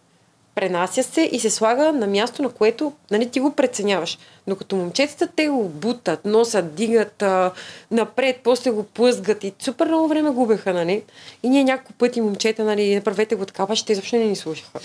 Пренася 0.57 1.03
се 1.03 1.21
и 1.21 1.39
се 1.39 1.49
слага 1.49 1.93
на 1.93 2.07
място, 2.07 2.41
на 2.41 2.49
което 2.49 2.93
нали, 3.11 3.29
ти 3.29 3.39
го 3.39 3.53
преценяваш. 3.53 4.17
Докато 4.47 4.75
момчетата 4.75 5.27
те 5.35 5.47
го 5.47 5.69
бутат, 5.69 6.25
носят, 6.25 6.75
дигат 6.75 7.21
а, 7.21 7.51
напред, 7.91 8.39
после 8.43 8.71
го 8.71 8.83
плъзгат 8.83 9.43
и 9.43 9.53
супер 9.59 9.87
много 9.87 10.07
време 10.07 10.29
губеха, 10.29 10.73
нали? 10.73 11.03
И 11.43 11.49
ние 11.49 11.63
няколко 11.63 11.93
пъти 11.93 12.21
момчета, 12.21 12.63
нали, 12.63 12.95
направете 12.95 13.35
го 13.35 13.45
така, 13.45 13.63
обаче 13.63 13.85
те 13.85 13.93
изобщо 13.93 14.15
не 14.15 14.25
ни 14.25 14.35
слушаха. 14.35 14.79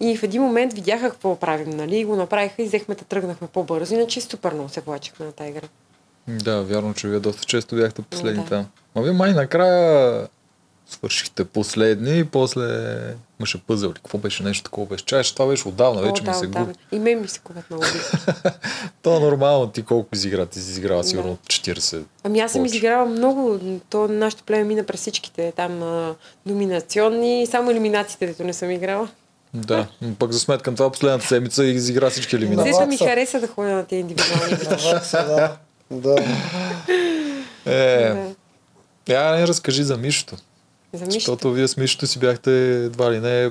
И 0.00 0.16
в 0.16 0.22
един 0.22 0.42
момент 0.42 0.72
видяха 0.72 1.10
какво 1.10 1.36
правим, 1.36 1.70
нали? 1.70 1.96
И 1.96 2.04
го 2.04 2.16
направиха 2.16 2.62
и 2.62 2.66
взехме 2.66 2.94
да 2.94 3.04
тръгнахме 3.04 3.48
по-бързо, 3.48 3.94
иначе 3.94 4.20
супер 4.20 4.52
много 4.52 4.68
се 4.68 4.80
влачихме 4.80 5.26
на 5.26 5.32
тази 5.32 5.50
игра. 5.50 5.68
Да, 6.28 6.62
вярно, 6.62 6.94
че 6.94 7.08
вие 7.08 7.20
доста 7.20 7.44
често 7.44 7.76
бяхте 7.76 8.02
последни 8.02 8.42
Да. 8.42 8.48
там. 8.48 8.66
Ма 8.94 9.02
вие 9.02 9.12
май 9.12 9.32
накрая 9.32 10.28
свършихте 10.90 11.44
последни 11.44 12.18
и 12.18 12.24
после 12.24 12.62
имаше 13.40 13.58
пъзел. 13.58 13.88
ли? 13.88 13.94
Какво 13.94 14.18
беше 14.18 14.42
нещо 14.42 14.64
такова 14.64 14.86
беше? 14.86 15.04
Чаеш, 15.04 15.32
това 15.32 15.46
беше 15.46 15.68
отдавна, 15.68 16.02
вече 16.02 16.22
О, 16.22 16.24
ми 16.24 16.26
да, 16.26 16.34
се 16.34 16.46
отдавна. 16.46 16.66
губи. 16.66 16.78
И 16.92 16.98
мен 16.98 17.20
ми 17.20 17.28
се 17.28 17.40
губят 17.44 17.70
много. 17.70 17.84
То 19.02 19.16
е 19.16 19.20
нормално, 19.20 19.68
ти 19.68 19.82
колко 19.82 20.08
изигра? 20.14 20.46
Ти 20.46 20.60
си 20.60 20.70
изиграла 20.70 21.02
Да. 21.02 21.08
сигурно 21.08 21.38
40. 21.38 22.02
Ами 22.24 22.40
аз 22.40 22.52
съм 22.52 22.58
повече. 22.58 22.76
изиграла 22.76 23.06
много. 23.06 23.60
То 23.90 24.08
нашето 24.08 24.42
племе 24.44 24.64
мина 24.64 24.84
през 24.84 25.00
всичките. 25.00 25.52
Там 25.52 25.82
а, 25.82 26.14
номинационни, 26.46 27.46
само 27.46 27.70
елиминациите, 27.70 28.26
дето 28.26 28.44
не 28.44 28.52
съм 28.52 28.70
играла. 28.70 29.08
Да, 29.54 29.86
но 30.02 30.14
пък 30.14 30.32
за 30.32 30.40
сметка 30.40 30.70
на 30.70 30.76
това 30.76 30.90
последната 30.90 31.26
седмица 31.26 31.64
изигра 31.64 32.10
всички 32.10 32.36
елиминации. 32.36 32.72
Сета 32.72 32.86
ми 32.86 32.96
хареса 32.98 33.40
да 33.40 33.46
ходя 33.48 33.68
на 33.68 33.84
тези 33.84 34.00
индивидуални 34.00 34.56
да. 35.12 35.56
да. 35.90 36.24
Е, 37.66 38.34
Да. 39.06 39.14
я 39.14 39.32
не 39.32 39.46
разкажи 39.46 39.84
за 39.84 39.96
Мишото. 39.96 40.36
За. 40.92 41.04
Защото 41.08 41.52
вие 41.52 41.68
с 41.68 41.76
Мишото 41.76 42.06
си 42.06 42.18
бяхте 42.18 42.50
едва 42.74 43.12
ли 43.12 43.20
не 43.20 43.50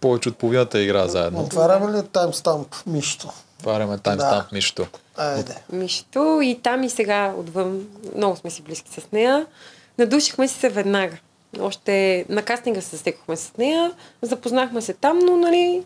повече 0.00 0.28
от 0.28 0.36
половината 0.36 0.80
игра 0.80 1.08
заедно. 1.08 1.40
Отваряме 1.40 1.98
ли 1.98 2.06
таймстамп, 2.06 2.74
Мишто? 2.86 3.28
Отваряме 3.58 3.98
таймстамп 3.98 4.52
Мишото. 4.52 4.86
Айде. 5.16 5.54
Мишто 5.72 6.40
и 6.42 6.58
там 6.62 6.82
и 6.82 6.90
сега 6.90 7.34
отвън. 7.36 7.86
Много 8.16 8.36
сме 8.36 8.50
си 8.50 8.62
близки 8.62 8.90
с 9.00 9.12
нея. 9.12 9.46
Надушихме 9.98 10.48
си 10.48 10.54
се 10.54 10.68
веднага. 10.68 11.16
Още 11.60 12.24
на 12.28 12.42
кастинга 12.42 12.80
се 12.80 12.98
стекохме 12.98 13.36
с 13.36 13.52
нея. 13.58 13.92
Запознахме 14.22 14.80
се 14.80 14.92
там, 14.92 15.18
но 15.18 15.36
нали, 15.36 15.82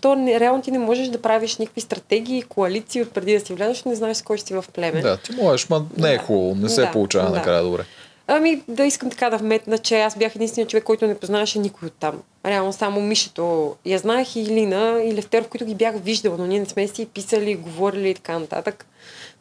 то 0.00 0.14
не, 0.14 0.40
реално 0.40 0.62
ти 0.62 0.70
не 0.70 0.78
можеш 0.78 1.08
да 1.08 1.22
правиш 1.22 1.56
никакви 1.56 1.80
стратегии, 1.80 2.42
коалиции 2.42 3.02
от 3.02 3.10
преди 3.12 3.38
да 3.38 3.46
си 3.46 3.54
влязеш, 3.54 3.84
не 3.84 3.94
знаеш 3.94 4.16
с 4.16 4.22
кой 4.22 4.36
ще 4.36 4.46
си 4.46 4.54
в 4.54 4.64
племе. 4.74 5.00
Да, 5.00 5.16
ти 5.16 5.32
можеш, 5.32 5.68
ма 5.68 5.86
не 5.96 6.12
е 6.12 6.16
Да. 6.16 6.22
хубаво, 6.22 6.54
не 6.54 6.68
се 6.68 6.80
Да, 6.80 6.92
получава 6.92 7.30
да. 7.30 7.36
накрая 7.36 7.62
добре. 7.62 7.84
Ами 8.32 8.62
да 8.68 8.84
искам 8.84 9.10
така 9.10 9.30
да 9.30 9.36
вметна, 9.36 9.78
че 9.78 10.00
аз 10.00 10.16
бях 10.16 10.36
единственият 10.36 10.70
човек, 10.70 10.84
който 10.84 11.06
не 11.06 11.18
познаваше 11.18 11.58
никой 11.58 11.86
от 11.86 11.92
там. 11.92 12.22
Реално 12.46 12.72
само 12.72 13.00
Мишето 13.00 13.76
я 13.84 13.98
знаех 13.98 14.36
и 14.36 14.44
Лина 14.44 15.02
и 15.04 15.14
Левтеров, 15.14 15.48
които 15.48 15.64
ги 15.64 15.74
бях 15.74 15.94
виждала, 15.96 16.36
но 16.38 16.46
ние 16.46 16.60
не 16.60 16.66
сме 16.66 16.88
си 16.88 17.06
писали, 17.06 17.54
говорили 17.54 18.10
и 18.10 18.14
така 18.14 18.38
нататък. 18.38 18.86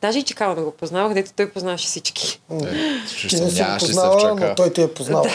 Даже 0.02 0.20
и 0.20 0.24
Чекала 0.24 0.56
не 0.56 0.62
го 0.62 0.72
познавах, 0.72 1.14
дето 1.14 1.32
той 1.36 1.50
познаваше 1.50 1.88
всички. 1.88 2.42
Е, 2.52 2.58
ще 3.08 3.28
Ти 3.28 3.36
не 3.36 3.42
си 3.42 3.46
го 3.46 3.50
съмняваш 3.52 3.84
ли 3.84 3.88
се 3.88 3.92
в 3.92 3.96
познала, 3.96 4.34
но 4.34 4.40
чака? 4.40 4.56
той 4.56 4.74
те 4.74 4.84
е 4.84 4.94
познал. 4.94 5.26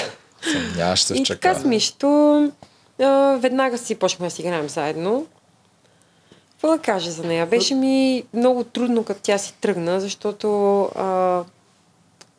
Съмняваш 0.53 1.03
се 1.03 1.14
в 1.14 1.16
И 1.16 1.24
така 1.24 1.49
чака. 1.49 1.61
с 1.61 1.64
Мишето 1.64 2.53
а, 3.01 3.37
веднага 3.41 3.79
си 3.79 3.95
почнахме 3.95 4.26
да 4.26 4.31
си 4.31 4.43
играем 4.43 4.68
заедно. 4.68 5.26
Какво 6.51 6.68
да 6.68 6.79
кажа 6.79 7.11
за 7.11 7.22
нея? 7.22 7.47
Беше 7.47 7.74
ми 7.74 8.24
много 8.35 8.64
трудно, 8.64 9.05
като 9.05 9.20
тя 9.22 9.39
си 9.39 9.55
тръгна, 9.61 10.01
защото 10.01 10.81
а, 10.83 11.43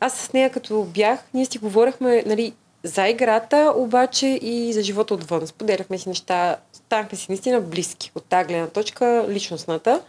аз 0.06 0.12
с 0.20 0.32
нея 0.32 0.50
като 0.50 0.84
бях, 0.84 1.20
ние 1.34 1.44
си 1.44 1.58
говорехме, 1.58 2.22
нали, 2.26 2.54
за 2.82 3.08
играта, 3.08 3.72
обаче 3.76 4.26
и 4.26 4.72
за 4.72 4.82
живота 4.82 5.14
отвън. 5.14 5.46
Споделяхме 5.46 5.98
си 5.98 6.08
неща, 6.08 6.56
станахме 6.72 7.18
си 7.18 7.26
наистина 7.28 7.60
близки 7.60 8.12
от 8.14 8.24
тази 8.24 8.48
гледна 8.48 8.66
точка, 8.66 9.26
личностната. 9.28 10.00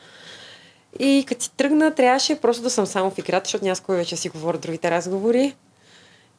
И 1.00 1.26
като 1.28 1.44
си 1.44 1.52
тръгна, 1.58 1.96
трябваше 1.96 2.42
просто 2.42 2.64
да 2.64 2.70
съм 2.70 2.86
само 2.86 3.12
в 3.12 3.18
играта, 3.18 3.46
защото 3.46 3.64
няма 3.64 3.76
с 3.76 3.80
кой 3.80 3.96
вече 3.96 4.16
си 4.16 4.30
говоря 4.30 4.58
другите 4.58 4.92
разговори. 4.92 5.56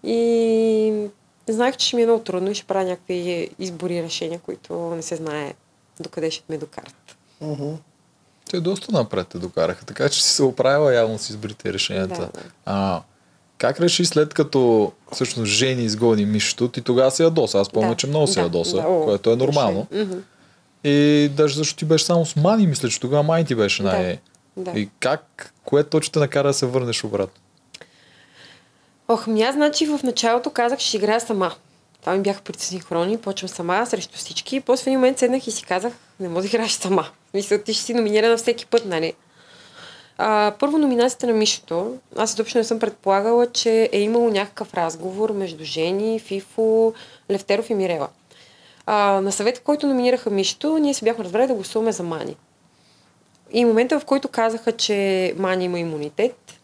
И 0.05 1.09
знаех, 1.49 1.77
че 1.77 1.87
ще 1.87 1.97
ми 1.97 2.03
е 2.03 2.07
много 2.07 2.23
трудно 2.23 2.51
и 2.51 2.55
ще 2.55 2.67
правя 2.67 2.85
някакви 2.85 3.51
избори 3.59 3.95
и 3.95 4.03
решения, 4.03 4.41
които 4.41 4.75
не 4.75 5.03
се 5.03 5.17
знае 5.17 5.55
докъде 6.01 6.31
ще 6.31 6.45
ме 6.49 6.59
докарат. 6.59 7.17
Мгм. 7.41 7.75
Те 8.51 8.61
доста 8.61 8.93
напред 8.93 9.29
те 9.29 9.39
докараха, 9.39 9.85
така 9.85 10.09
че 10.09 10.25
си 10.25 10.31
се 10.31 10.43
оправила 10.43 10.95
явно 10.95 11.19
с 11.19 11.31
изборите 11.31 11.69
и 11.69 11.73
решенията. 11.73 12.21
Да, 12.21 12.27
да. 12.27 12.43
А, 12.67 13.03
как 13.59 13.81
реши 13.81 14.05
след 14.05 14.35
като 14.35 14.93
всъщност 15.13 15.53
Жени 15.53 15.83
изгони 15.83 16.27
Мишето, 16.27 16.69
ти 16.69 16.83
тогава 16.83 17.11
се 17.11 17.23
ядоса. 17.23 17.61
Аз 17.61 17.71
помня, 17.71 17.89
Да, 17.91 17.97
че 17.97 18.07
много 18.07 18.27
се 18.27 18.35
да, 18.35 18.41
ядоса, 18.41 18.77
да, 18.77 18.89
о, 18.89 19.05
което 19.05 19.31
е 19.31 19.37
нормално. 19.37 19.87
Мгм. 19.93 20.19
И 20.85 21.29
даже 21.37 21.57
защото 21.57 21.79
ти 21.79 21.85
беше 21.85 22.05
само 22.05 22.27
с 22.27 22.37
Мани, 22.37 22.67
мисля, 22.67 22.89
че 22.89 23.01
тогава 23.01 23.23
Мани 23.23 23.45
ти 23.45 23.55
беше 23.55 23.83
Да, 23.83 23.89
най... 23.89 24.19
да. 24.57 24.71
И 24.81 24.89
как, 25.01 25.53
кое 25.65 25.85
точно 25.85 26.13
те 26.13 26.19
накара 26.19 26.49
да 26.49 26.55
се 26.55 26.67
върнеш 26.67 27.05
обратно? 27.05 27.43
Ох, 29.09 29.27
ми 29.27 29.43
аз 29.43 29.55
значи 29.55 29.87
в 29.87 30.01
началото 30.03 30.51
казах, 30.51 30.79
ще 30.79 30.97
играя 30.97 31.21
сама. 31.21 31.53
Това 32.01 32.15
ми 32.15 32.23
бяха 32.23 32.41
синхрони, 32.59 33.19
почвам 33.19 33.49
сама 33.49 33.87
срещу 33.87 34.19
всички. 34.19 34.61
После 34.61 34.83
в 34.83 34.87
един 34.87 34.99
момент 34.99 35.19
седнах 35.19 35.47
и 35.47 35.51
си 35.51 35.65
казах, 35.65 35.93
не 36.21 36.29
може 36.29 36.49
да 36.49 36.57
играеш 36.57 36.73
сама. 36.73 37.07
Мисля, 37.35 37.63
ти 37.63 37.75
ще 37.75 37.83
си 37.83 37.95
номинирана 37.95 38.37
всеки 38.37 38.67
път, 38.67 38.85
нали? 38.85 39.13
А, 40.19 40.53
първо 40.59 40.79
номинацията 40.79 41.27
на 41.27 41.33
Мишето. 41.33 41.97
Аз 42.17 42.33
изобщо 42.33 42.59
не 42.59 42.65
съм 42.65 42.79
предполагала, 42.79 43.47
че 43.47 43.89
е 43.93 44.01
имало 44.01 44.31
някакъв 44.31 44.75
разговор 44.75 45.31
между 45.31 45.65
Жени, 45.65 46.21
Фифо, 46.21 46.93
Левтеров 47.31 47.71
и 47.71 47.75
Мирела. 47.75 48.09
А, 48.87 49.21
на 49.21 49.33
съвет, 49.33 49.59
в 49.59 49.63
който 49.63 49.87
номинираха 49.87 50.31
Мишето, 50.31 50.79
ние 50.79 50.95
се 50.95 51.05
бяхме 51.05 51.25
разбрали 51.25 51.47
да 51.47 51.55
гласуваме 51.55 51.93
за 51.93 52.03
Мани. 52.03 52.37
И 53.53 53.65
момента, 53.65 54.01
в 54.01 54.05
който 54.05 54.29
казаха, 54.29 54.73
че 54.73 55.35
Мани 55.37 55.65
има 55.65 55.79
имунитет, 55.79 56.59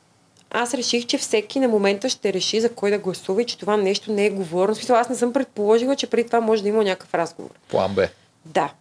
аз 0.50 0.74
реших, 0.74 1.06
че 1.06 1.18
всеки 1.18 1.60
на 1.60 1.68
момента 1.68 2.08
ще 2.08 2.32
реши 2.32 2.60
за 2.60 2.68
кой 2.68 2.90
да 2.90 2.98
гласува 2.98 3.42
и 3.42 3.46
че 3.46 3.58
това 3.58 3.76
нещо 3.76 4.12
не 4.12 4.26
е 4.26 4.30
говорено. 4.30 4.74
В 4.74 4.76
смисъл, 4.76 4.96
аз 4.96 5.08
не 5.08 5.16
съм 5.16 5.32
предположила, 5.32 5.96
че 5.96 6.06
преди 6.06 6.26
това 6.26 6.40
може 6.40 6.62
да 6.62 6.68
има 6.68 6.84
някакъв 6.84 7.14
разговор. 7.14 7.50
План 7.68 7.94
Б. 7.94 8.08
Да. 8.44 8.72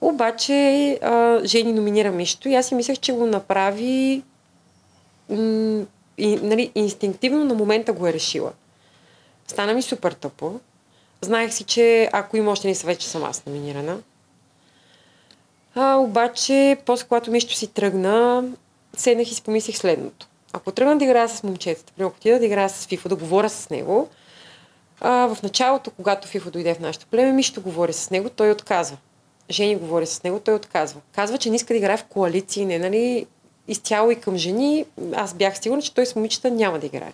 Обаче 0.00 0.98
а, 1.02 1.40
Жени 1.44 1.72
номинира 1.72 2.12
Мишто 2.12 2.48
и 2.48 2.54
аз 2.54 2.66
си 2.66 2.74
мислех, 2.74 2.98
че 2.98 3.12
го 3.12 3.26
направи 3.26 4.22
м- 5.28 5.84
и, 6.18 6.36
нали, 6.42 6.72
инстинктивно 6.74 7.44
на 7.44 7.54
момента 7.54 7.92
го 7.92 8.06
е 8.06 8.12
решила. 8.12 8.52
Стана 9.46 9.74
ми 9.74 9.82
супер 9.82 10.12
тъпо. 10.12 10.60
Знаех 11.20 11.52
си, 11.52 11.64
че 11.64 12.08
ако 12.12 12.36
има 12.36 12.50
още 12.50 12.68
един 12.68 12.76
съвет, 12.76 12.98
че 12.98 13.08
съм 13.08 13.24
аз 13.24 13.46
номинирана. 13.46 13.98
А, 15.74 15.96
обаче, 15.96 16.76
после 16.86 17.06
когато 17.06 17.30
Мишто 17.30 17.54
си 17.54 17.66
тръгна, 17.66 18.44
седнах 18.96 19.30
и 19.30 19.34
си 19.34 19.42
помислих 19.42 19.76
следното. 19.76 20.26
Ако 20.52 20.72
тръгна 20.72 20.98
да 20.98 21.04
играя 21.04 21.28
с 21.28 21.42
момчетата, 21.42 21.92
ако 22.00 22.16
отида 22.16 22.38
да 22.38 22.46
играя 22.46 22.68
с 22.68 22.86
Фифо, 22.86 23.08
да 23.08 23.16
говоря 23.16 23.50
с 23.50 23.70
него, 23.70 24.08
а, 25.00 25.34
в 25.34 25.42
началото, 25.42 25.90
когато 25.90 26.28
Фифо 26.28 26.50
дойде 26.50 26.74
в 26.74 26.80
нашето 26.80 27.06
племе, 27.06 27.32
Мишто 27.32 27.62
говори 27.62 27.92
с 27.92 28.10
него, 28.10 28.28
той 28.28 28.50
отказва. 28.50 28.96
Жени 29.50 29.76
говори 29.76 30.06
с 30.06 30.22
него, 30.22 30.40
той 30.40 30.54
отказва. 30.54 31.00
Казва, 31.14 31.38
че 31.38 31.50
не 31.50 31.56
иска 31.56 31.74
да 31.74 31.78
играе 31.78 31.96
в 31.96 32.04
коалиции, 32.04 32.66
не, 32.66 32.78
нали, 32.78 33.26
изцяло 33.68 34.10
и 34.10 34.20
към 34.20 34.36
жени. 34.36 34.84
Аз 35.14 35.34
бях 35.34 35.58
сигурна, 35.58 35.82
че 35.82 35.94
той 35.94 36.06
с 36.06 36.16
момичета 36.16 36.50
няма 36.50 36.78
да 36.78 36.86
играе. 36.86 37.12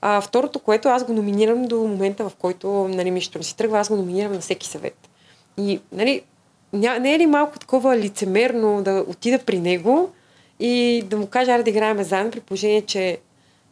А, 0.00 0.20
второто, 0.20 0.58
което 0.58 0.88
аз 0.88 1.04
го 1.04 1.12
номинирам 1.12 1.64
до 1.64 1.76
момента, 1.76 2.28
в 2.28 2.34
който 2.34 2.88
нали, 2.88 3.10
Мишто 3.10 3.38
не 3.38 3.44
си 3.44 3.56
тръгва, 3.56 3.78
аз 3.78 3.88
го 3.88 3.96
номинирам 3.96 4.32
на 4.32 4.40
всеки 4.40 4.66
съвет. 4.66 5.08
И, 5.58 5.80
нали, 5.92 6.22
ня, 6.72 6.98
не 6.98 7.14
е 7.14 7.18
ли 7.18 7.26
малко 7.26 7.58
такова 7.58 7.96
лицемерно 7.96 8.82
да 8.82 9.04
отида 9.08 9.38
при 9.38 9.58
него 9.58 10.10
и 10.60 11.04
да 11.06 11.16
му 11.16 11.26
кажа, 11.26 11.52
аре 11.52 11.62
да 11.62 11.70
играем 11.70 12.02
заедно, 12.02 12.30
при 12.30 12.40
положение, 12.40 12.82
че 12.82 13.18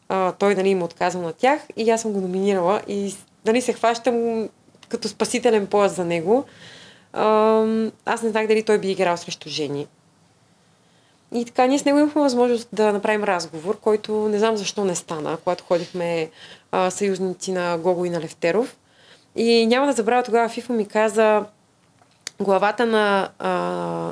а, 0.09 0.33
той 0.33 0.55
нали, 0.55 0.69
има 0.69 0.85
отказал 0.85 1.23
на 1.23 1.33
тях 1.33 1.61
и 1.77 1.91
аз 1.91 2.03
съм 2.03 2.13
го 2.13 2.21
номинирала 2.21 2.81
и 2.89 3.15
нали, 3.47 3.61
се 3.61 3.73
хващам 3.73 4.49
като 4.89 5.09
спасителен 5.09 5.67
пояс 5.67 5.97
за 5.97 6.05
него. 6.05 6.45
Аз 8.05 8.23
не 8.23 8.29
знах 8.31 8.47
дали 8.47 8.63
той 8.63 8.79
би 8.79 8.91
играл 8.91 9.17
срещу 9.17 9.49
жени. 9.49 9.87
И 11.35 11.45
така, 11.45 11.67
ние 11.67 11.79
с 11.79 11.85
него 11.85 11.99
имахме 11.99 12.23
възможност 12.23 12.69
да 12.73 12.93
направим 12.93 13.25
разговор, 13.25 13.81
който 13.81 14.29
не 14.29 14.39
знам 14.39 14.57
защо 14.57 14.85
не 14.85 14.95
стана, 14.95 15.37
когато 15.45 15.65
ходихме 15.65 16.31
а, 16.73 16.91
съюзници 16.91 17.53
на 17.53 17.79
Гого 17.79 18.05
и 18.05 18.11
на 18.11 18.21
Левтеров. 18.21 18.77
И 19.37 19.67
няма 19.67 19.87
да 19.87 19.93
забравя 19.93 20.23
тогава 20.23 20.49
Фифо 20.49 20.73
ми 20.73 20.87
каза, 20.87 21.45
главата 22.41 22.87
на, 22.87 23.29
а, 23.39 23.51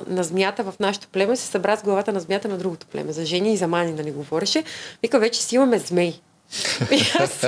на 0.07 0.24
змията 0.24 0.64
в 0.64 0.74
нашето 0.80 1.09
племе 1.09 1.36
се 1.36 1.46
събра 1.46 1.76
с 1.76 1.82
главата 1.82 2.12
на 2.12 2.20
змията 2.20 2.48
на 2.48 2.59
другото 2.59 2.86
племе. 2.86 3.12
За 3.12 3.24
жени 3.24 3.53
и 3.53 3.57
за 3.57 3.68
мани, 3.68 3.92
нали, 3.92 4.11
говореше. 4.11 4.64
Вика, 5.03 5.18
вече 5.18 5.42
си 5.42 5.55
имаме 5.55 5.78
змей. 5.78 6.20
И 6.90 7.03
аз, 7.18 7.46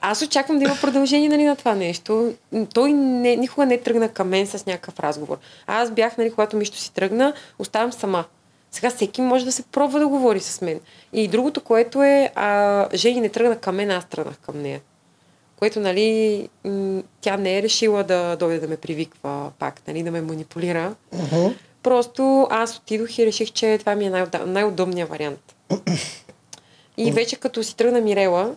аз 0.00 0.22
очаквам 0.22 0.58
да 0.58 0.64
има 0.64 0.76
продължение 0.80 1.28
нали, 1.28 1.44
на 1.44 1.56
това 1.56 1.74
нещо. 1.74 2.34
Той 2.74 2.92
не, 2.92 3.36
никога 3.36 3.66
не 3.66 3.78
тръгна 3.78 4.08
към 4.08 4.28
мен 4.28 4.46
с 4.46 4.66
някакъв 4.66 5.00
разговор. 5.00 5.36
Аз 5.66 5.90
бях, 5.90 6.16
нали, 6.16 6.30
когато 6.30 6.56
Мишто 6.56 6.76
си 6.76 6.92
тръгна, 6.92 7.32
оставам 7.58 7.92
сама. 7.92 8.24
Сега 8.70 8.90
всеки 8.90 9.22
може 9.22 9.44
да 9.44 9.52
се 9.52 9.62
пробва 9.62 9.98
да 9.98 10.08
говори 10.08 10.40
с 10.40 10.60
мен. 10.60 10.80
И 11.12 11.28
другото, 11.28 11.60
което 11.60 12.02
е, 12.02 12.32
а, 12.34 12.88
Жени 12.94 13.20
не 13.20 13.28
тръгна 13.28 13.56
към 13.56 13.76
мен, 13.76 13.90
аз 13.90 14.04
тръгнах 14.04 14.36
към 14.38 14.62
нея. 14.62 14.80
Което, 15.56 15.80
нали, 15.80 16.48
тя 17.20 17.36
не 17.36 17.58
е 17.58 17.62
решила 17.62 18.04
да 18.04 18.36
дойде 18.36 18.60
да 18.60 18.68
ме 18.68 18.76
привиква 18.76 19.50
пак, 19.58 19.82
нали, 19.88 20.02
да 20.02 20.10
ме 20.10 20.20
манипулира. 20.20 20.94
Мгм. 21.12 21.46
Просто 21.82 22.46
аз 22.50 22.76
отидох 22.76 23.18
и 23.18 23.26
реших, 23.26 23.50
че 23.52 23.78
това 23.78 23.94
ми 23.94 24.04
е 24.04 24.10
най- 24.10 24.26
най-удобният 24.46 25.10
вариант. 25.10 25.54
И 26.96 27.12
вече 27.12 27.36
като 27.36 27.62
си 27.62 27.76
тръгна 27.76 28.00
Мирела, 28.00 28.54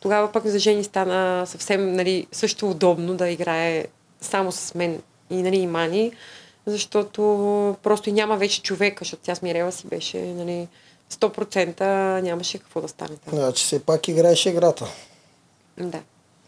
тогава 0.00 0.32
пък 0.32 0.46
за 0.46 0.58
Жени 0.58 0.84
стана 0.84 1.46
съвсем 1.46 1.92
нали, 1.92 2.26
също 2.32 2.70
удобно 2.70 3.14
да 3.14 3.28
играе 3.28 3.86
само 4.20 4.52
с 4.52 4.74
мен 4.74 5.02
и, 5.30 5.42
нали, 5.42 5.56
и 5.56 5.66
Мани, 5.66 6.12
защото 6.66 7.20
просто 7.82 8.08
и 8.08 8.12
няма 8.12 8.36
вече 8.36 8.62
човека, 8.62 9.04
защото 9.04 9.22
тя 9.22 9.34
с 9.34 9.42
Мирела 9.42 9.72
си 9.72 9.86
беше 9.86 10.18
нали, 10.18 10.68
100% 11.12 11.80
нямаше 12.20 12.58
какво 12.58 12.80
да 12.80 12.88
стане 12.88 13.16
там. 13.16 13.34
Значи 13.38 13.64
все 13.64 13.82
пак 13.82 14.08
играеш 14.08 14.46
играта. 14.46 14.86
Да. 15.80 16.00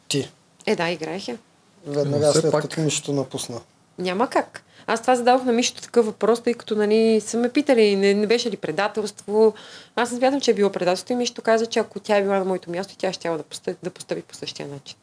Ти. 0.08 0.30
Е, 0.66 0.76
да, 0.76 0.90
играех 0.90 1.28
я. 1.28 1.38
Веднага 1.86 2.32
след 2.32 2.52
пак- 2.52 2.62
като 2.62 2.80
Мишето 2.80 3.12
напусна. 3.12 3.60
Няма 3.98 4.30
как. 4.30 4.64
Аз 4.86 5.00
това 5.00 5.16
задавах 5.16 5.44
на 5.44 5.52
Мишето 5.52 5.82
такъв 5.82 6.06
въпрос, 6.06 6.40
тъй 6.40 6.54
като 6.54 6.76
нали, 6.76 7.20
са 7.20 7.38
ме 7.38 7.48
питали, 7.48 7.96
не, 7.96 8.14
не 8.14 8.26
беше 8.26 8.50
ли 8.50 8.56
предателство. 8.56 9.54
Аз 9.96 10.10
не 10.12 10.18
смятам, 10.18 10.40
че 10.40 10.50
е 10.50 10.54
било 10.54 10.70
предателство 10.70 11.12
и 11.12 11.16
Мишето 11.16 11.42
каза, 11.42 11.66
че 11.66 11.78
ако 11.78 12.00
тя 12.00 12.16
е 12.16 12.22
била 12.22 12.38
на 12.38 12.44
моето 12.44 12.70
място, 12.70 12.94
тя 12.98 13.12
ще 13.12 13.28
да 13.28 13.42
постъпи, 13.42 13.78
да 13.82 13.90
постъпи 13.90 14.22
по 14.22 14.34
същия 14.34 14.68
начин. 14.68 14.96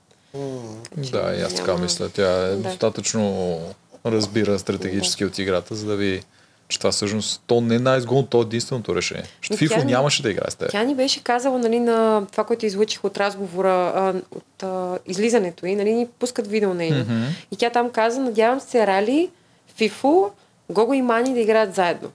Че 1.03 1.11
Да, 1.11 1.35
и 1.39 1.41
аз 1.41 1.53
така 1.53 1.71
няма- 1.71 1.83
мисля. 1.83 2.09
Тя 2.09 2.45
е 2.45 2.49
Да. 2.49 2.55
достатъчно 2.55 3.59
разбира 4.05 4.59
стратегически 4.59 5.25
от 5.25 5.37
играта, 5.39 5.75
за 5.75 5.85
да 5.85 5.95
ви 5.95 6.21
че 6.69 6.77
това 6.79 6.91
всъщност 6.91 7.41
то 7.47 7.61
не 7.61 7.75
е 7.75 7.79
най-изгодно, 7.79 8.25
то 8.25 8.37
е 8.37 8.41
единственото 8.41 8.95
решение. 8.95 9.23
Защото 9.41 9.57
Фифо 9.57 9.77
ни- 9.79 9.85
нямаше 9.85 10.23
да 10.23 10.29
играе 10.29 10.51
с 10.51 10.55
теб. 10.55 10.71
Тя 10.71 10.83
ни 10.83 10.95
беше 10.95 11.23
казала 11.23 11.59
нали, 11.59 11.79
на 11.79 12.25
това, 12.31 12.43
което 12.43 12.65
излъчих 12.65 13.03
от 13.03 13.17
разговора, 13.17 13.91
а, 13.95 14.13
от 14.31 14.63
а, 14.63 14.99
излизането 15.05 15.65
и 15.65 15.75
нали, 15.75 15.93
ни 15.93 16.07
пускат 16.19 16.47
видео 16.47 16.73
нейно. 16.73 16.99
Мгм. 16.99 17.23
И 17.51 17.55
тя 17.55 17.69
там 17.69 17.89
каза, 17.89 18.21
надявам 18.21 18.59
се 18.59 18.87
Рали, 18.87 19.29
Фифо, 19.77 20.31
Гого 20.69 20.93
и 20.93 21.01
Мани 21.01 21.33
да 21.33 21.39
играят 21.39 21.75
заедно. 21.75 22.11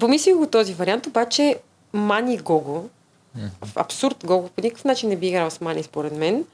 Помислих 0.00 0.34
го 0.34 0.46
този 0.46 0.74
вариант, 0.74 1.06
обаче 1.06 1.56
Мани 1.92 2.34
и 2.34 2.38
Гого, 2.38 2.88
в 3.64 3.76
абсурд 3.76 4.16
Гого 4.24 4.48
по 4.48 4.60
никакъв 4.60 4.84
начин 4.84 5.08
не 5.08 5.16
би 5.16 5.26
играл 5.26 5.50
с 5.50 5.60
Мани, 5.60 5.82
според 5.82 6.12
мен. 6.12 6.44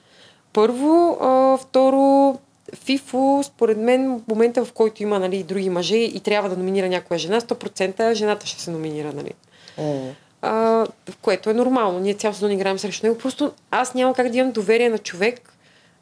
Първо, 0.53 1.19
а, 1.21 1.57
второ, 1.57 2.39
Фифо, 2.75 3.43
според 3.45 3.79
мен, 3.79 4.19
в 4.19 4.29
момента 4.29 4.65
в 4.65 4.73
който 4.73 5.03
има 5.03 5.19
нали, 5.19 5.43
други 5.43 5.71
мъже 5.71 5.97
и 5.97 6.21
трябва 6.21 6.49
да 6.49 6.57
номинира 6.57 6.89
някоя 6.89 7.19
жена, 7.19 7.41
100% 7.41 8.15
жената 8.15 8.47
ще 8.47 8.63
се 8.63 8.71
номинира. 8.71 9.13
Нали. 9.13 9.33
М. 9.79 10.13
А, 10.43 10.87
което 11.23 11.51
е 11.51 11.55
нормално. 11.55 12.01
Ние 12.01 12.15
цял 12.15 12.33
сезон 12.33 12.51
играем 12.51 12.79
срещу 12.79 13.07
него. 13.07 13.19
Просто 13.19 13.53
аз 13.71 13.95
няма 13.95 14.15
как 14.15 14.29
да 14.29 14.39
имам 14.39 14.53
доверие 14.53 14.89
на 14.89 14.99
човек, 14.99 15.53